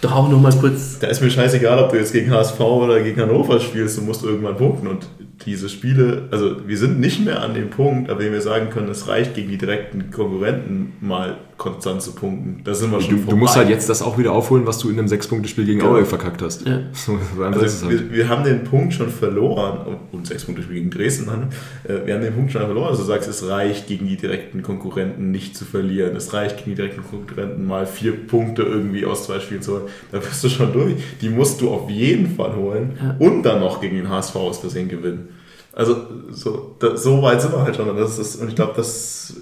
Doch 0.00 0.12
auch 0.12 0.28
nochmal 0.28 0.52
kurz. 0.52 0.98
da 1.00 1.08
ist 1.08 1.20
mir 1.20 1.30
scheißegal, 1.30 1.78
ob 1.78 1.90
du 1.90 1.96
jetzt 1.98 2.12
gegen 2.12 2.30
HSV 2.30 2.60
oder 2.60 3.02
gegen 3.02 3.20
Hannover 3.20 3.58
spielst, 3.60 3.98
du 3.98 4.02
musst 4.02 4.24
irgendwann 4.24 4.56
punkten. 4.56 4.86
Und 4.86 5.08
diese 5.46 5.68
Spiele, 5.68 6.28
also 6.30 6.56
wir 6.66 6.76
sind 6.78 7.00
nicht 7.00 7.24
mehr 7.24 7.42
an 7.42 7.54
dem 7.54 7.70
Punkt, 7.70 8.10
an 8.10 8.18
dem 8.18 8.32
wir 8.32 8.40
sagen 8.40 8.70
können, 8.70 8.88
es 8.88 9.08
reicht 9.08 9.34
gegen 9.34 9.48
die 9.50 9.58
direkten 9.58 10.10
Konkurrenten 10.10 10.92
mal 11.00 11.36
konstant 11.56 12.02
zu 12.02 12.12
punkten. 12.16 12.62
Da 12.64 12.74
sind 12.74 12.90
wir 12.90 12.98
Du, 12.98 13.04
schon 13.04 13.26
du 13.26 13.36
musst 13.36 13.52
vorbei. 13.54 13.66
halt 13.66 13.68
jetzt 13.76 13.88
das 13.88 14.02
auch 14.02 14.18
wieder 14.18 14.32
aufholen, 14.32 14.66
was 14.66 14.78
du 14.78 14.90
in 14.90 14.98
einem 14.98 15.06
Sechs-Punkte-Spiel 15.06 15.64
gegen 15.66 15.78
Genau. 15.78 15.92
Aue 15.92 16.04
verkackt 16.04 16.42
hast. 16.42 16.66
Ja. 16.66 16.80
So, 16.92 17.16
Also 17.40 17.86
halt. 17.86 18.10
wir, 18.10 18.12
wir 18.12 18.28
haben 18.28 18.42
den 18.42 18.64
Punkt 18.64 18.92
schon 18.92 19.08
verloren, 19.08 19.86
und- 19.86 19.98
und 20.18 20.26
sechs 20.26 20.44
Punkte 20.44 20.62
Spiel 20.64 20.76
gegen 20.76 20.90
Dresden, 20.90 21.26
Mann. 21.26 21.48
Äh, 21.84 22.06
wir 22.06 22.14
haben 22.14 22.22
den 22.22 22.34
Punkt 22.34 22.50
schon 22.50 22.62
verloren, 22.62 22.88
also 22.88 23.02
du 23.02 23.06
sagst, 23.08 23.28
es 23.28 23.46
reicht 23.48 23.86
gegen 23.86 24.06
die 24.08 24.16
direkten 24.16 24.62
Konkurrenten 24.62 25.30
nicht 25.30 25.56
zu 25.56 25.64
verlieren. 25.64 26.16
Es 26.16 26.32
reicht 26.32 26.56
gegen 26.58 26.70
die 26.70 26.76
direkten 26.76 27.04
Konkurrenten 27.04 27.66
mal 27.66 27.86
vier 27.86 28.12
Punkte 28.26 28.62
irgendwie 28.62 29.04
aus 29.04 29.26
zwei 29.26 29.38
Spielen 29.38 29.62
zu 29.62 29.74
holen. 29.74 29.82
Da 30.10 30.18
bist 30.18 30.42
du 30.42 30.48
schon 30.48 30.72
durch. 30.72 30.94
Die 31.20 31.28
musst 31.28 31.60
du 31.60 31.70
auf 31.70 31.88
jeden 31.88 32.34
Fall 32.34 32.56
holen 32.56 32.92
Ja. 33.00 33.14
und 33.20 33.42
dann 33.44 33.60
noch 33.60 33.80
gegen 33.80 33.96
den 33.96 34.08
HSV 34.08 34.34
aus 34.36 34.58
Versehen 34.58 34.88
gewinnen. 34.88 35.28
Also 35.74 35.96
so, 36.30 36.76
da, 36.78 36.96
so 36.96 37.22
weit 37.22 37.42
sind 37.42 37.52
wir 37.52 37.62
halt 37.62 37.76
schon. 37.76 37.88
Und, 37.88 37.96
das 37.96 38.18
ist, 38.18 38.36
und 38.36 38.48
ich 38.48 38.54
glaube, 38.54 38.74
das 38.76 39.34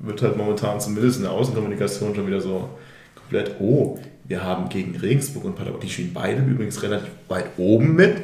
wird 0.00 0.22
halt 0.22 0.36
momentan 0.36 0.80
zumindest 0.80 1.18
in 1.18 1.24
der 1.24 1.32
Außenkommunikation 1.32 2.14
schon 2.14 2.26
wieder 2.26 2.40
so 2.40 2.68
komplett, 3.14 3.56
oh, 3.60 3.98
wir 4.26 4.42
haben 4.42 4.68
gegen 4.68 4.96
Regensburg 4.96 5.44
und 5.44 5.56
Paderborn, 5.56 5.82
die 5.82 5.90
spielen 5.90 6.12
beide 6.14 6.42
übrigens 6.42 6.82
relativ 6.82 7.10
weit 7.28 7.46
oben 7.58 7.94
mit. 7.94 8.22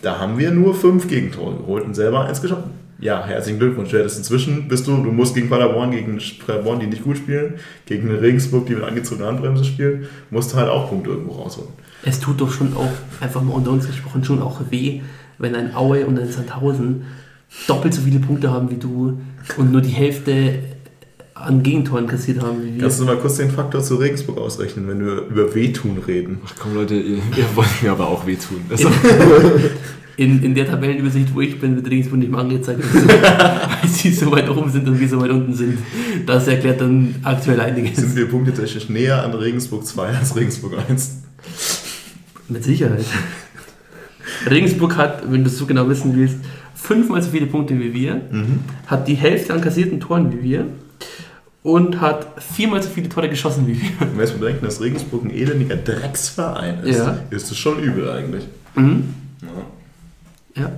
Da 0.00 0.18
haben 0.18 0.38
wir 0.38 0.50
nur 0.50 0.74
fünf 0.74 1.08
Gegentore 1.08 1.56
geholt 1.56 1.84
und 1.84 1.94
selber 1.94 2.24
eins 2.24 2.40
geschossen. 2.40 2.82
Ja, 3.00 3.26
herzlichen 3.26 3.58
Glückwunsch. 3.58 3.90
Du 3.90 3.98
hättest 3.98 4.18
inzwischen 4.18 4.68
bist 4.68 4.86
du, 4.86 4.96
du 4.96 5.10
musst 5.10 5.34
gegen 5.34 5.50
Paderborn, 5.50 5.90
gegen 5.90 6.18
Paderborn, 6.46 6.80
die 6.80 6.86
nicht 6.86 7.02
gut 7.02 7.16
spielen, 7.18 7.54
gegen 7.84 8.08
Regensburg, 8.08 8.66
die 8.66 8.74
mit 8.74 8.84
angezogener 8.84 9.26
Handbremse 9.26 9.64
spielen, 9.64 10.06
musst 10.30 10.52
du 10.52 10.56
halt 10.56 10.68
auch 10.68 10.88
Punkte 10.88 11.10
irgendwo 11.10 11.32
rausholen. 11.32 11.70
Es 12.04 12.20
tut 12.20 12.40
doch 12.40 12.50
schon 12.50 12.76
auch, 12.76 12.92
einfach 13.20 13.42
mal 13.42 13.54
unter 13.54 13.72
uns 13.72 13.86
gesprochen, 13.86 14.24
schon 14.24 14.40
auch 14.40 14.60
weh, 14.70 15.00
wenn 15.38 15.54
ein 15.54 15.74
Aue 15.74 16.06
und 16.06 16.18
ein 16.18 16.30
Sandhausen 16.30 17.02
doppelt 17.66 17.94
so 17.94 18.02
viele 18.02 18.18
Punkte 18.18 18.50
haben 18.50 18.70
wie 18.70 18.76
du 18.76 19.20
und 19.56 19.72
nur 19.72 19.80
die 19.80 19.90
Hälfte 19.90 20.54
an 21.34 21.62
Gegentoren 21.62 22.06
kassiert 22.06 22.40
haben 22.42 22.62
wie 22.62 22.74
wir. 22.74 22.82
Kannst 22.82 23.00
du 23.00 23.04
mal 23.04 23.16
kurz 23.16 23.36
den 23.36 23.50
Faktor 23.50 23.82
zu 23.82 23.96
Regensburg 23.96 24.38
ausrechnen, 24.38 24.88
wenn 24.88 25.04
wir 25.04 25.26
über 25.26 25.54
Wehtun 25.54 25.98
reden? 26.06 26.40
Ach 26.46 26.54
komm 26.58 26.74
Leute, 26.74 26.94
ihr, 26.94 27.16
ihr 27.16 27.46
wollt 27.54 27.82
mir 27.82 27.92
aber 27.92 28.08
auch 28.08 28.26
wehtun. 28.26 28.60
Also, 28.70 28.88
In, 30.18 30.42
in 30.42 30.54
der 30.54 30.66
Tabellenübersicht, 30.66 31.34
wo 31.34 31.40
ich 31.40 31.58
bin, 31.58 31.74
wird 31.74 31.88
Regensburg 31.88 32.18
nicht 32.18 32.30
mal 32.30 32.40
angezeigt, 32.42 32.80
weil 32.84 33.88
sie 33.88 34.12
so 34.12 34.30
weit 34.30 34.48
oben 34.48 34.70
sind 34.70 34.86
und 34.86 35.00
wir 35.00 35.08
so 35.08 35.18
weit 35.20 35.30
unten 35.30 35.54
sind. 35.54 35.78
Das 36.26 36.46
erklärt 36.46 36.82
dann 36.82 37.14
aktuell 37.22 37.58
einiges. 37.60 37.96
Sind 37.96 38.14
wir 38.14 38.28
punktetechnisch 38.28 38.90
näher 38.90 39.24
an 39.24 39.32
Regensburg 39.32 39.86
2 39.86 40.08
als 40.08 40.36
Regensburg 40.36 40.74
1? 40.86 41.22
Mit 42.48 42.62
Sicherheit. 42.62 43.06
Regensburg 44.50 44.96
hat, 44.96 45.30
wenn 45.30 45.44
du 45.44 45.50
es 45.50 45.58
so 45.58 45.66
genau 45.66 45.88
wissen 45.88 46.16
willst, 46.16 46.36
fünfmal 46.74 47.22
so 47.22 47.30
viele 47.30 47.46
Punkte 47.46 47.78
wie 47.78 47.92
wir, 47.94 48.20
hat 48.86 49.06
die 49.08 49.14
Hälfte 49.14 49.52
an 49.54 49.60
kassierten 49.60 50.00
Toren 50.00 50.32
wie 50.32 50.42
wir 50.42 50.66
und 51.62 52.00
hat 52.00 52.26
viermal 52.42 52.82
so 52.82 52.88
viele 52.88 53.08
Tore 53.08 53.28
geschossen 53.28 53.66
wie 53.66 53.80
wir. 53.80 53.88
Wenn 54.00 54.16
wir 54.16 54.24
jetzt 54.24 54.38
bedenken, 54.40 54.64
dass 54.64 54.80
Regensburg 54.80 55.24
ein 55.24 55.30
elendiger 55.30 55.76
Drecksverein 55.76 56.80
ist, 56.82 56.98
Ja. 56.98 57.18
ist 57.30 57.50
das 57.50 57.56
schon 57.58 57.78
übel 57.78 58.10
eigentlich. 58.10 58.44
Mhm. 58.74 59.04
Ja. 60.56 60.62
Ja. 60.62 60.70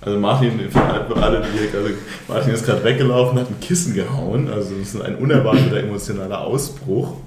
Also 0.00 0.18
Martin, 0.18 0.58
alle, 0.74 1.38
also 1.38 1.90
Martin 2.26 2.54
ist 2.54 2.66
gerade 2.66 2.82
weggelaufen, 2.82 3.38
hat 3.38 3.48
ein 3.48 3.60
Kissen 3.60 3.94
gehauen. 3.94 4.48
Also 4.50 4.74
das 4.78 4.94
ist 4.94 5.00
ein 5.00 5.14
unerwarteter 5.16 5.78
emotionaler 5.78 6.40
Ausbruch, 6.40 7.18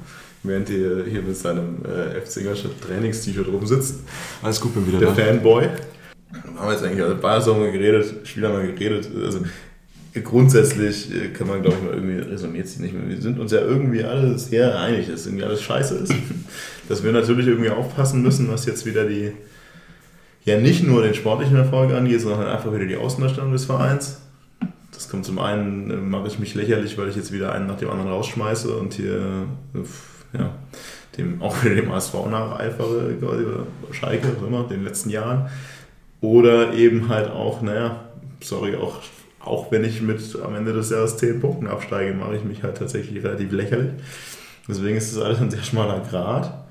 während 0.48 0.70
er 0.70 1.06
hier 1.06 1.22
mit 1.22 1.38
seinem 1.38 1.78
äh, 1.86 2.20
FC 2.22 2.38
Ingolstadt 2.38 2.72
Trainings-T-Shirt 2.82 3.48
rumsitzt. 3.48 4.00
alles 4.42 4.60
gut, 4.60 4.74
bin 4.74 4.88
wieder 4.88 5.00
Der 5.00 5.10
da. 5.10 5.16
Fanboy. 5.16 5.68
Haben 6.58 6.68
wir 6.68 6.72
jetzt 6.72 6.84
eigentlich, 6.84 7.04
also 7.04 7.62
wir 7.62 7.72
geredet, 7.72 8.28
Spieler 8.28 8.62
wir 8.62 8.72
geredet. 8.72 9.10
Also 9.24 9.40
grundsätzlich 10.24 11.14
äh, 11.14 11.30
kann 11.30 11.48
man, 11.48 11.62
glaube 11.62 11.78
ich, 11.78 11.84
mal 11.84 11.94
irgendwie 11.94 12.20
resümiert 12.20 12.68
sich 12.68 12.80
nicht 12.80 12.94
mehr. 12.94 13.08
Wir 13.08 13.22
sind 13.22 13.40
uns 13.40 13.52
ja 13.52 13.60
irgendwie 13.60 14.04
alle 14.04 14.38
sehr 14.38 14.80
einig, 14.80 15.10
dass 15.10 15.26
irgendwie 15.26 15.44
alles 15.44 15.62
scheiße 15.62 15.96
ist. 15.96 16.14
Dass 16.88 17.04
wir 17.04 17.12
natürlich 17.12 17.48
irgendwie 17.48 17.72
aufpassen 17.72 18.22
müssen, 18.22 18.48
was 18.48 18.68
jetzt 18.68 18.86
wieder 18.86 19.06
die, 19.06 19.32
ja 20.44 20.60
nicht 20.60 20.84
nur 20.84 21.02
den 21.02 21.16
sportlichen 21.16 21.56
Erfolg 21.56 21.92
angeht, 21.92 22.22
sondern 22.22 22.42
halt 22.42 22.50
einfach 22.50 22.72
wieder 22.72 22.86
die 22.86 22.96
Außendarstellung 22.96 23.52
des 23.52 23.66
Vereins. 23.66 24.22
Das 24.94 25.10
kommt 25.10 25.26
zum 25.26 25.40
einen, 25.40 25.90
äh, 25.90 25.96
mache 25.96 26.28
ich 26.28 26.38
mich 26.38 26.54
lächerlich, 26.54 26.98
weil 26.98 27.10
ich 27.10 27.16
jetzt 27.16 27.32
wieder 27.32 27.52
einen 27.52 27.66
nach 27.68 27.78
dem 27.78 27.90
anderen 27.90 28.12
rausschmeiße 28.12 28.76
und 28.78 28.94
hier, 28.94 29.48
äh, 29.74 29.80
ja, 30.38 30.52
dem, 31.18 31.42
auch 31.42 31.64
wieder 31.64 31.76
dem 31.76 31.92
ASV 31.92 32.14
nacheifere, 32.30 33.68
Schalke, 33.92 34.28
was 34.36 34.48
immer, 34.48 34.64
den 34.64 34.84
letzten 34.84 35.10
Jahren. 35.10 35.50
Oder 36.22 36.74
eben 36.74 37.10
halt 37.10 37.30
auch, 37.30 37.62
naja, 37.62 38.06
sorry, 38.42 38.76
auch, 38.76 39.02
auch 39.40 39.72
wenn 39.72 39.84
ich 39.84 40.02
mit 40.02 40.22
am 40.44 40.56
Ende 40.56 40.74
des 40.74 40.90
Jahres 40.90 41.18
10 41.18 41.40
Punkten 41.40 41.68
absteige, 41.68 42.14
mache 42.14 42.36
ich 42.38 42.44
mich 42.44 42.64
halt 42.64 42.78
tatsächlich 42.78 43.24
relativ 43.24 43.52
lächerlich. 43.52 43.92
Deswegen 44.68 44.98
ist 44.98 45.16
das 45.16 45.24
alles 45.24 45.40
ein 45.40 45.52
sehr 45.52 45.64
schmaler 45.64 46.00
Grad. 46.10 46.66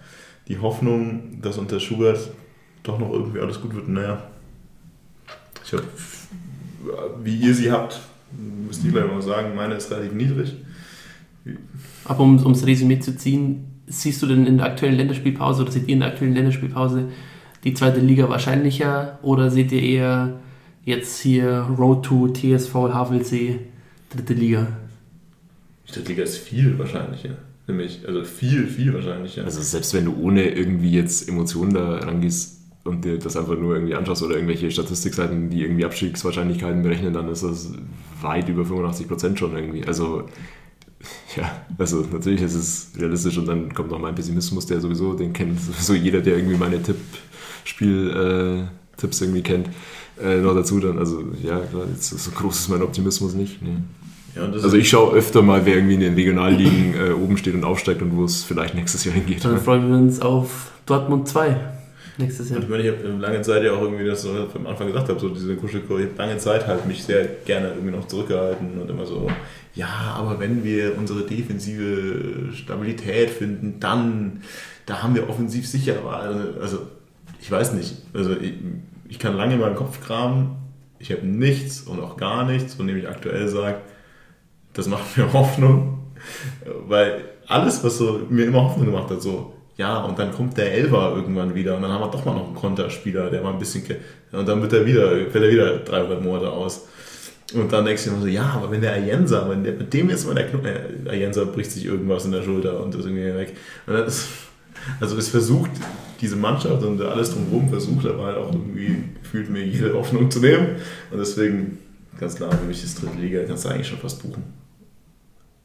Die 0.49 0.59
Hoffnung, 0.59 1.41
dass 1.41 1.59
unter 1.59 1.78
Schubert 1.81 2.31
doch 2.82 2.99
noch 2.99 3.12
irgendwie 3.12 3.41
alles 3.41 3.61
gut 3.61 3.74
wird. 3.74 3.89
Naja, 3.89 4.23
ich 5.65 5.73
habe, 5.73 5.85
wie 7.23 7.36
ihr 7.36 7.55
sie 7.55 7.70
habt, 7.70 8.01
müsst 8.66 8.85
ihr 8.85 8.93
gleich 8.93 9.07
mal 9.07 9.23
sagen, 9.23 9.55
meine 9.55 9.74
ist 9.74 9.91
relativ 9.91 10.12
niedrig. 10.12 10.55
Aber 12.04 12.20
um 12.20 12.38
ums 12.42 12.66
Resümee 12.66 13.00
zu 13.00 13.16
ziehen, 13.16 13.64
siehst 13.86 14.22
du 14.22 14.26
denn 14.26 14.46
in 14.46 14.58
der 14.58 14.66
aktuellen 14.66 14.96
Länderspielpause 14.96 15.62
oder 15.62 15.72
seht 15.72 15.88
ihr 15.88 15.94
in 15.94 16.00
der 16.00 16.10
aktuellen 16.10 16.34
Länderspielpause 16.34 17.08
die 17.64 17.74
zweite 17.74 18.00
Liga 18.00 18.28
wahrscheinlicher 18.28 19.18
oder 19.22 19.50
seht 19.50 19.72
ihr 19.72 19.82
eher 19.82 20.40
jetzt 20.84 21.20
hier 21.20 21.66
Road 21.78 22.04
to 22.04 22.28
TSV 22.28 22.74
Havelsee, 22.74 23.60
dritte 24.10 24.34
Liga? 24.34 24.66
Die 25.88 25.92
dritte 25.92 26.08
Liga 26.08 26.22
ist 26.22 26.38
viel 26.38 26.78
wahrscheinlicher. 26.78 27.36
Nämlich, 27.66 28.06
also 28.06 28.24
viel, 28.24 28.66
viel 28.66 28.92
wahrscheinlicher. 28.92 29.44
Also 29.44 29.62
selbst 29.62 29.94
wenn 29.94 30.04
du 30.04 30.14
ohne 30.20 30.50
irgendwie 30.50 30.92
jetzt 30.92 31.28
Emotionen 31.28 31.72
da 31.72 31.96
rangehst 31.96 32.60
und 32.84 33.06
dir 33.06 33.18
das 33.18 33.38
einfach 33.38 33.58
nur 33.58 33.74
irgendwie 33.74 33.94
anschaust 33.94 34.22
oder 34.22 34.34
irgendwelche 34.34 34.70
Statistikseiten, 34.70 35.48
die 35.48 35.62
irgendwie 35.62 35.86
Abstiegswahrscheinlichkeiten 35.86 36.82
berechnen, 36.82 37.14
dann 37.14 37.28
ist 37.28 37.42
das 37.42 37.72
weit 38.20 38.50
über 38.50 38.66
85 38.66 39.08
Prozent 39.08 39.38
schon 39.38 39.56
irgendwie. 39.56 39.86
Also 39.86 40.28
ja, 41.36 41.62
also 41.78 42.05
natürlich 42.12 42.43
ist 42.43 42.55
es 42.55 42.90
realistisch 42.98 43.39
und 43.39 43.47
dann 43.47 43.72
kommt 43.74 43.90
noch 43.90 43.98
mein 43.98 44.14
Pessimismus, 44.14 44.66
der 44.66 44.81
sowieso, 44.81 45.14
den 45.14 45.32
kennt 45.32 45.60
sowieso 45.60 45.94
jeder, 45.94 46.20
der 46.20 46.36
irgendwie 46.36 46.56
meine 46.56 46.81
Tippspiel-Tipps 46.82 49.20
äh, 49.20 49.24
irgendwie 49.24 49.43
kennt, 49.43 49.70
äh, 50.22 50.40
noch 50.40 50.55
dazu 50.55 50.78
dann. 50.81 50.98
Also 50.98 51.24
ja, 51.43 51.60
klar, 51.60 51.86
jetzt 51.93 52.10
so 52.10 52.31
groß 52.31 52.60
ist 52.60 52.68
mein 52.68 52.82
Optimismus 52.82 53.35
nicht. 53.35 53.60
Nee. 53.62 53.78
Ja, 54.36 54.43
also 54.43 54.76
ich 54.76 54.89
schaue 54.89 55.14
öfter 55.14 55.43
mal, 55.43 55.64
wer 55.64 55.76
irgendwie 55.76 55.94
in 55.94 56.01
den 56.01 56.14
Regionalligen 56.14 56.94
äh, 56.94 57.12
oben 57.12 57.36
steht 57.36 57.55
und 57.55 57.62
aufsteigt 57.64 58.02
und 58.02 58.16
wo 58.16 58.24
es 58.24 58.43
vielleicht 58.43 58.74
nächstes 58.74 59.05
Jahr 59.05 59.14
hingeht. 59.14 59.44
Dann 59.44 59.60
freuen 59.60 59.89
wir 59.89 59.97
uns 59.97 60.20
auf 60.20 60.72
Dortmund 60.86 61.28
2 61.28 61.73
nächstes 62.19 62.51
Jahr. 62.51 62.61
Ich 62.61 62.69
meine, 62.69 62.82
ich 62.82 62.91
habe 62.91 63.09
lange 63.09 63.43
Zeit 63.43 63.65
ja 63.65 63.73
auch 63.73 63.82
irgendwie, 63.82 64.05
das 64.05 64.23
so 64.23 64.49
am 64.55 64.66
Anfang 64.66 64.86
gesagt 64.86 65.09
habe, 65.09 65.19
so 65.19 65.28
diese 65.28 65.57
Kuschelkur, 65.57 66.01
ich 66.01 66.07
habe 66.07 66.19
lange 66.19 66.39
Zeit 66.39 66.66
halt 66.66 66.86
mich 66.86 67.05
sehr 67.05 67.24
gerne 67.45 67.69
irgendwie 67.69 67.91
noch 67.91 68.07
zurückgehalten 68.07 68.81
und 68.81 68.89
immer 68.89 69.07
so, 69.07 69.31
ja, 69.74 70.15
aber 70.16 70.39
wenn 70.39 70.62
wir 70.65 70.97
unsere 70.97 71.23
defensive 71.23 72.53
Stabilität 72.53 73.31
finden, 73.31 73.81
dann, 73.81 74.43
da 74.86 75.03
haben 75.03 75.15
wir 75.15 75.28
offensiv 75.28 75.66
sicher, 75.66 75.97
also 76.61 76.86
ich 77.41 77.51
weiß 77.51 77.74
nicht, 77.74 77.97
also 78.12 78.36
ich, 78.36 78.55
ich 79.09 79.19
kann 79.19 79.36
lange 79.36 79.55
in 79.55 79.61
meinem 79.61 79.77
Kopf 79.77 80.01
kramen, 80.01 80.57
ich 80.99 81.11
habe 81.11 81.27
nichts 81.27 81.82
und 81.82 82.01
auch 82.01 82.16
gar 82.16 82.47
nichts, 82.47 82.74
von 82.74 82.86
dem 82.86 82.97
ich 82.97 83.09
aktuell 83.09 83.49
sage, 83.49 83.78
das 84.73 84.89
macht 84.89 85.16
mir 85.16 85.32
Hoffnung, 85.32 85.99
weil 86.86 87.24
alles, 87.47 87.82
was 87.85 87.99
so 87.99 88.20
mir 88.31 88.47
immer 88.47 88.62
Hoffnung 88.62 88.86
gemacht 88.86 89.11
hat, 89.11 89.20
so, 89.20 89.53
ja, 89.76 90.02
und 90.05 90.18
dann 90.18 90.32
kommt 90.32 90.56
der 90.56 90.72
Elfer 90.72 91.14
irgendwann 91.16 91.55
wieder 91.55 91.76
und 91.76 91.82
dann 91.82 91.90
haben 91.90 92.02
wir 92.02 92.10
doch 92.10 92.24
mal 92.24 92.34
noch 92.34 92.46
einen 92.46 92.55
Konterspieler, 92.55 93.30
der 93.30 93.42
mal 93.42 93.52
ein 93.52 93.59
bisschen, 93.59 93.82
und 94.32 94.48
dann 94.48 94.62
wird 94.62 94.72
er 94.72 94.86
wieder, 94.86 95.09
fällt 95.30 95.44
er 95.44 95.51
wieder 95.51 95.78
300 95.78 96.22
Monate 96.22 96.51
aus. 96.51 96.86
Und 97.52 97.72
dann 97.72 97.84
denkst 97.84 98.05
du 98.05 98.10
dir 98.10 98.20
so, 98.20 98.26
ja, 98.26 98.44
aber 98.56 98.70
wenn 98.70 98.80
der 98.80 98.92
Ayensa, 98.94 99.48
wenn 99.48 99.62
der, 99.62 99.74
mit 99.74 99.92
dem 99.92 100.10
jetzt 100.10 100.26
mal 100.26 100.34
der 100.34 100.48
Knoten, 100.48 100.66
äh, 100.66 101.10
Ayensa 101.10 101.44
bricht 101.44 101.70
sich 101.70 101.84
irgendwas 101.84 102.24
in 102.24 102.32
der 102.32 102.42
Schulter 102.42 102.82
und 102.82 102.94
ist 102.94 103.05
irgendwie 103.05 103.34
weg. 103.34 103.56
Ist, 104.06 104.28
also 105.01 105.16
es 105.16 105.28
versucht, 105.28 105.70
diese 106.20 106.36
Mannschaft 106.36 106.82
und 106.82 107.01
alles 107.02 107.32
drumherum 107.32 107.68
versucht 107.68 108.06
aber 108.06 108.24
halt 108.24 108.36
auch 108.38 108.52
irgendwie 108.52 109.05
gefühlt 109.22 109.51
mir 109.51 109.64
jede 109.64 109.92
Hoffnung 109.92 110.30
zu 110.30 110.40
nehmen. 110.40 110.76
Und 111.10 111.18
deswegen, 111.18 111.78
ganz 112.18 112.36
klar, 112.36 112.51
für 112.51 112.64
mich 112.64 112.82
ist 112.82 113.02
dritte 113.02 113.18
Liga, 113.18 113.42
kannst 113.46 113.66
du 113.66 113.68
eigentlich 113.68 113.88
schon 113.88 113.98
fast 113.98 114.22
buchen. 114.22 114.64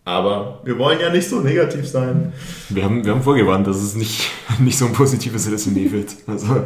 Aber 0.10 0.60
wir 0.64 0.76
wollen 0.80 1.00
ja 1.00 1.12
nicht 1.12 1.30
so 1.30 1.40
negativ 1.40 1.88
sein. 1.88 2.34
Wir 2.70 2.84
haben, 2.84 3.06
wir 3.06 3.12
haben 3.12 3.22
vorgewarnt, 3.22 3.68
dass 3.68 3.78
es 3.78 3.94
nicht, 3.96 4.32
nicht 4.60 4.78
so 4.78 4.86
ein 4.86 4.94
positives 4.94 5.50
Resümee 5.52 5.92
wird. 5.92 6.16
Also, 6.26 6.48
wollen 6.48 6.66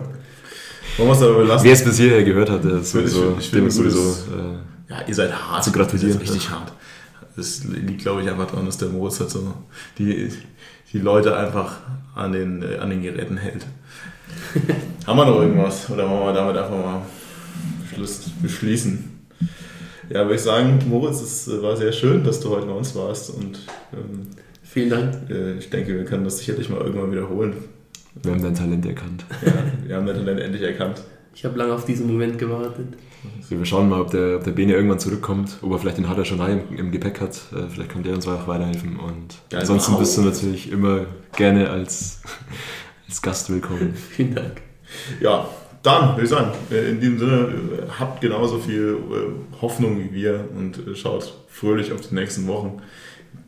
wir 0.97 1.11
es 1.11 1.21
aber 1.21 1.33
belassen? 1.39 1.65
Wer 1.65 1.73
es 1.73 1.83
bis 1.83 1.97
hierher 1.97 2.23
gehört 2.23 2.49
hat, 2.49 2.63
ist 2.63 2.91
sowieso, 2.91 3.35
ich, 3.37 3.45
ich 3.45 3.51
dem 3.51 3.67
ist 3.67 3.75
sowieso 3.75 3.99
äh, 3.99 4.89
ja, 4.89 5.01
ihr 5.05 5.15
seid 5.15 5.33
hart. 5.33 5.63
Zu 5.63 5.73
gratulieren. 5.73 6.07
Ihr 6.07 6.13
seid 6.13 6.21
richtig 6.21 6.49
hart. 6.51 6.71
Das 7.35 7.65
liegt, 7.65 8.01
glaube 8.01 8.21
ich, 8.21 8.29
einfach 8.29 8.47
daran, 8.47 8.65
dass 8.65 8.77
der 8.77 8.87
Moritz 8.87 9.19
halt 9.19 9.29
so 9.29 9.53
die, 9.97 10.31
die 10.93 10.99
Leute 10.99 11.35
einfach 11.35 11.77
an 12.15 12.31
den, 12.31 12.63
an 12.79 12.91
den 12.91 13.01
Geräten 13.01 13.35
hält. 13.35 13.65
Haben 15.05 15.17
wir 15.17 15.25
noch 15.25 15.41
irgendwas? 15.41 15.89
Oder 15.89 16.09
wollen 16.09 16.27
wir 16.27 16.33
damit 16.33 16.55
einfach 16.55 16.77
mal 16.77 17.01
beschließen? 18.41 19.12
Ja, 20.13 20.25
würde 20.25 20.35
ich 20.35 20.41
sagen, 20.41 20.79
Moritz, 20.87 21.21
es 21.21 21.61
war 21.63 21.75
sehr 21.75 21.91
schön, 21.91 22.23
dass 22.23 22.39
du 22.39 22.51
heute 22.51 22.67
bei 22.67 22.73
uns 22.73 22.95
warst. 22.95 23.31
Und, 23.31 23.65
ähm, 23.93 24.27
Vielen 24.61 24.89
Dank. 24.91 25.29
Äh, 25.29 25.53
ich 25.57 25.71
denke, 25.71 25.95
wir 25.95 26.05
können 26.05 26.23
das 26.23 26.37
sicherlich 26.37 26.69
mal 26.69 26.81
irgendwann 26.81 27.11
wiederholen. 27.11 27.55
Wir 28.21 28.31
haben 28.31 28.43
dein 28.43 28.53
Talent 28.53 28.85
erkannt. 28.85 29.25
Ja, 29.43 29.87
wir 29.87 29.95
haben 29.95 30.05
dein 30.05 30.17
Talent 30.17 30.39
endlich 30.39 30.61
erkannt. 30.61 31.01
Ich 31.33 31.43
habe 31.45 31.57
lange 31.57 31.73
auf 31.73 31.85
diesen 31.85 32.05
Moment 32.05 32.37
gewartet. 32.37 32.87
Also 33.41 33.57
wir 33.57 33.65
schauen 33.65 33.89
mal, 33.89 34.01
ob 34.01 34.11
der, 34.11 34.37
ob 34.37 34.43
der 34.43 34.51
Bene 34.51 34.73
irgendwann 34.73 34.99
zurückkommt, 34.99 35.57
ob 35.63 35.71
er 35.71 35.79
vielleicht 35.79 35.97
den 35.97 36.07
Hader 36.07 36.25
schon 36.25 36.39
im, 36.39 36.77
im 36.77 36.91
Gepäck 36.91 37.19
hat. 37.19 37.39
Äh, 37.51 37.69
vielleicht 37.69 37.89
kann 37.89 38.03
der 38.03 38.13
uns 38.13 38.27
auch 38.27 38.47
weiterhelfen. 38.47 38.99
Und 38.99 39.35
ja, 39.51 39.59
ansonsten 39.59 39.97
bist 39.97 40.15
du 40.15 40.21
natürlich 40.21 40.71
immer 40.71 41.07
gerne 41.35 41.71
als, 41.71 42.21
als 43.07 43.19
Gast 43.19 43.49
willkommen. 43.49 43.95
Vielen 43.95 44.35
Dank. 44.35 44.61
Ja, 45.19 45.47
dann 45.83 46.11
würde 46.11 46.23
ich 46.23 46.29
sagen, 46.29 46.51
äh, 46.71 46.89
in 46.89 46.99
diesem 46.99 47.19
Sinne, 47.19 47.33
äh, 47.33 47.99
habt 47.99 48.21
genauso 48.21 48.57
viel 48.57 48.97
Hoffnung 49.61 49.99
wie 49.99 50.13
wir 50.13 50.47
und 50.55 50.79
schaut 50.97 51.33
fröhlich 51.49 51.91
auf 51.91 52.01
die 52.01 52.15
nächsten 52.15 52.47
Wochen. 52.47 52.81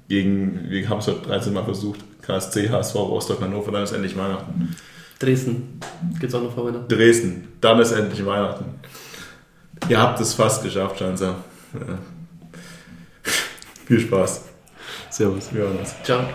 Gegen, 0.07 0.69
wir 0.69 0.87
haben 0.87 0.99
es 0.99 1.07
heute 1.07 1.27
13 1.27 1.53
Mal 1.53 1.63
versucht, 1.63 2.01
KSC, 2.21 2.69
HSV, 2.69 2.95
Rostock, 2.95 3.41
Hannover, 3.41 3.71
dann 3.71 3.83
ist 3.83 3.93
endlich 3.93 4.15
Weihnachten. 4.15 4.75
Dresden, 5.17 5.79
gibt 6.19 6.25
es 6.25 6.35
auch 6.35 6.43
noch 6.43 6.53
vor 6.53 6.65
Weihnachten? 6.67 6.87
Dresden, 6.87 7.47
dann 7.61 7.79
ist 7.79 7.91
endlich 7.91 8.23
Weihnachten. 8.25 8.65
Ihr 9.89 9.99
habt 9.99 10.19
es 10.19 10.33
fast 10.33 10.63
geschafft, 10.63 10.99
Schanzer. 10.99 11.35
Ja. 11.73 11.97
Viel 13.85 13.99
Spaß. 13.99 14.45
Servus. 15.09 15.53
Wir 15.53 15.61
hören 15.61 15.77
uns. 15.77 15.95
Ciao. 16.03 16.25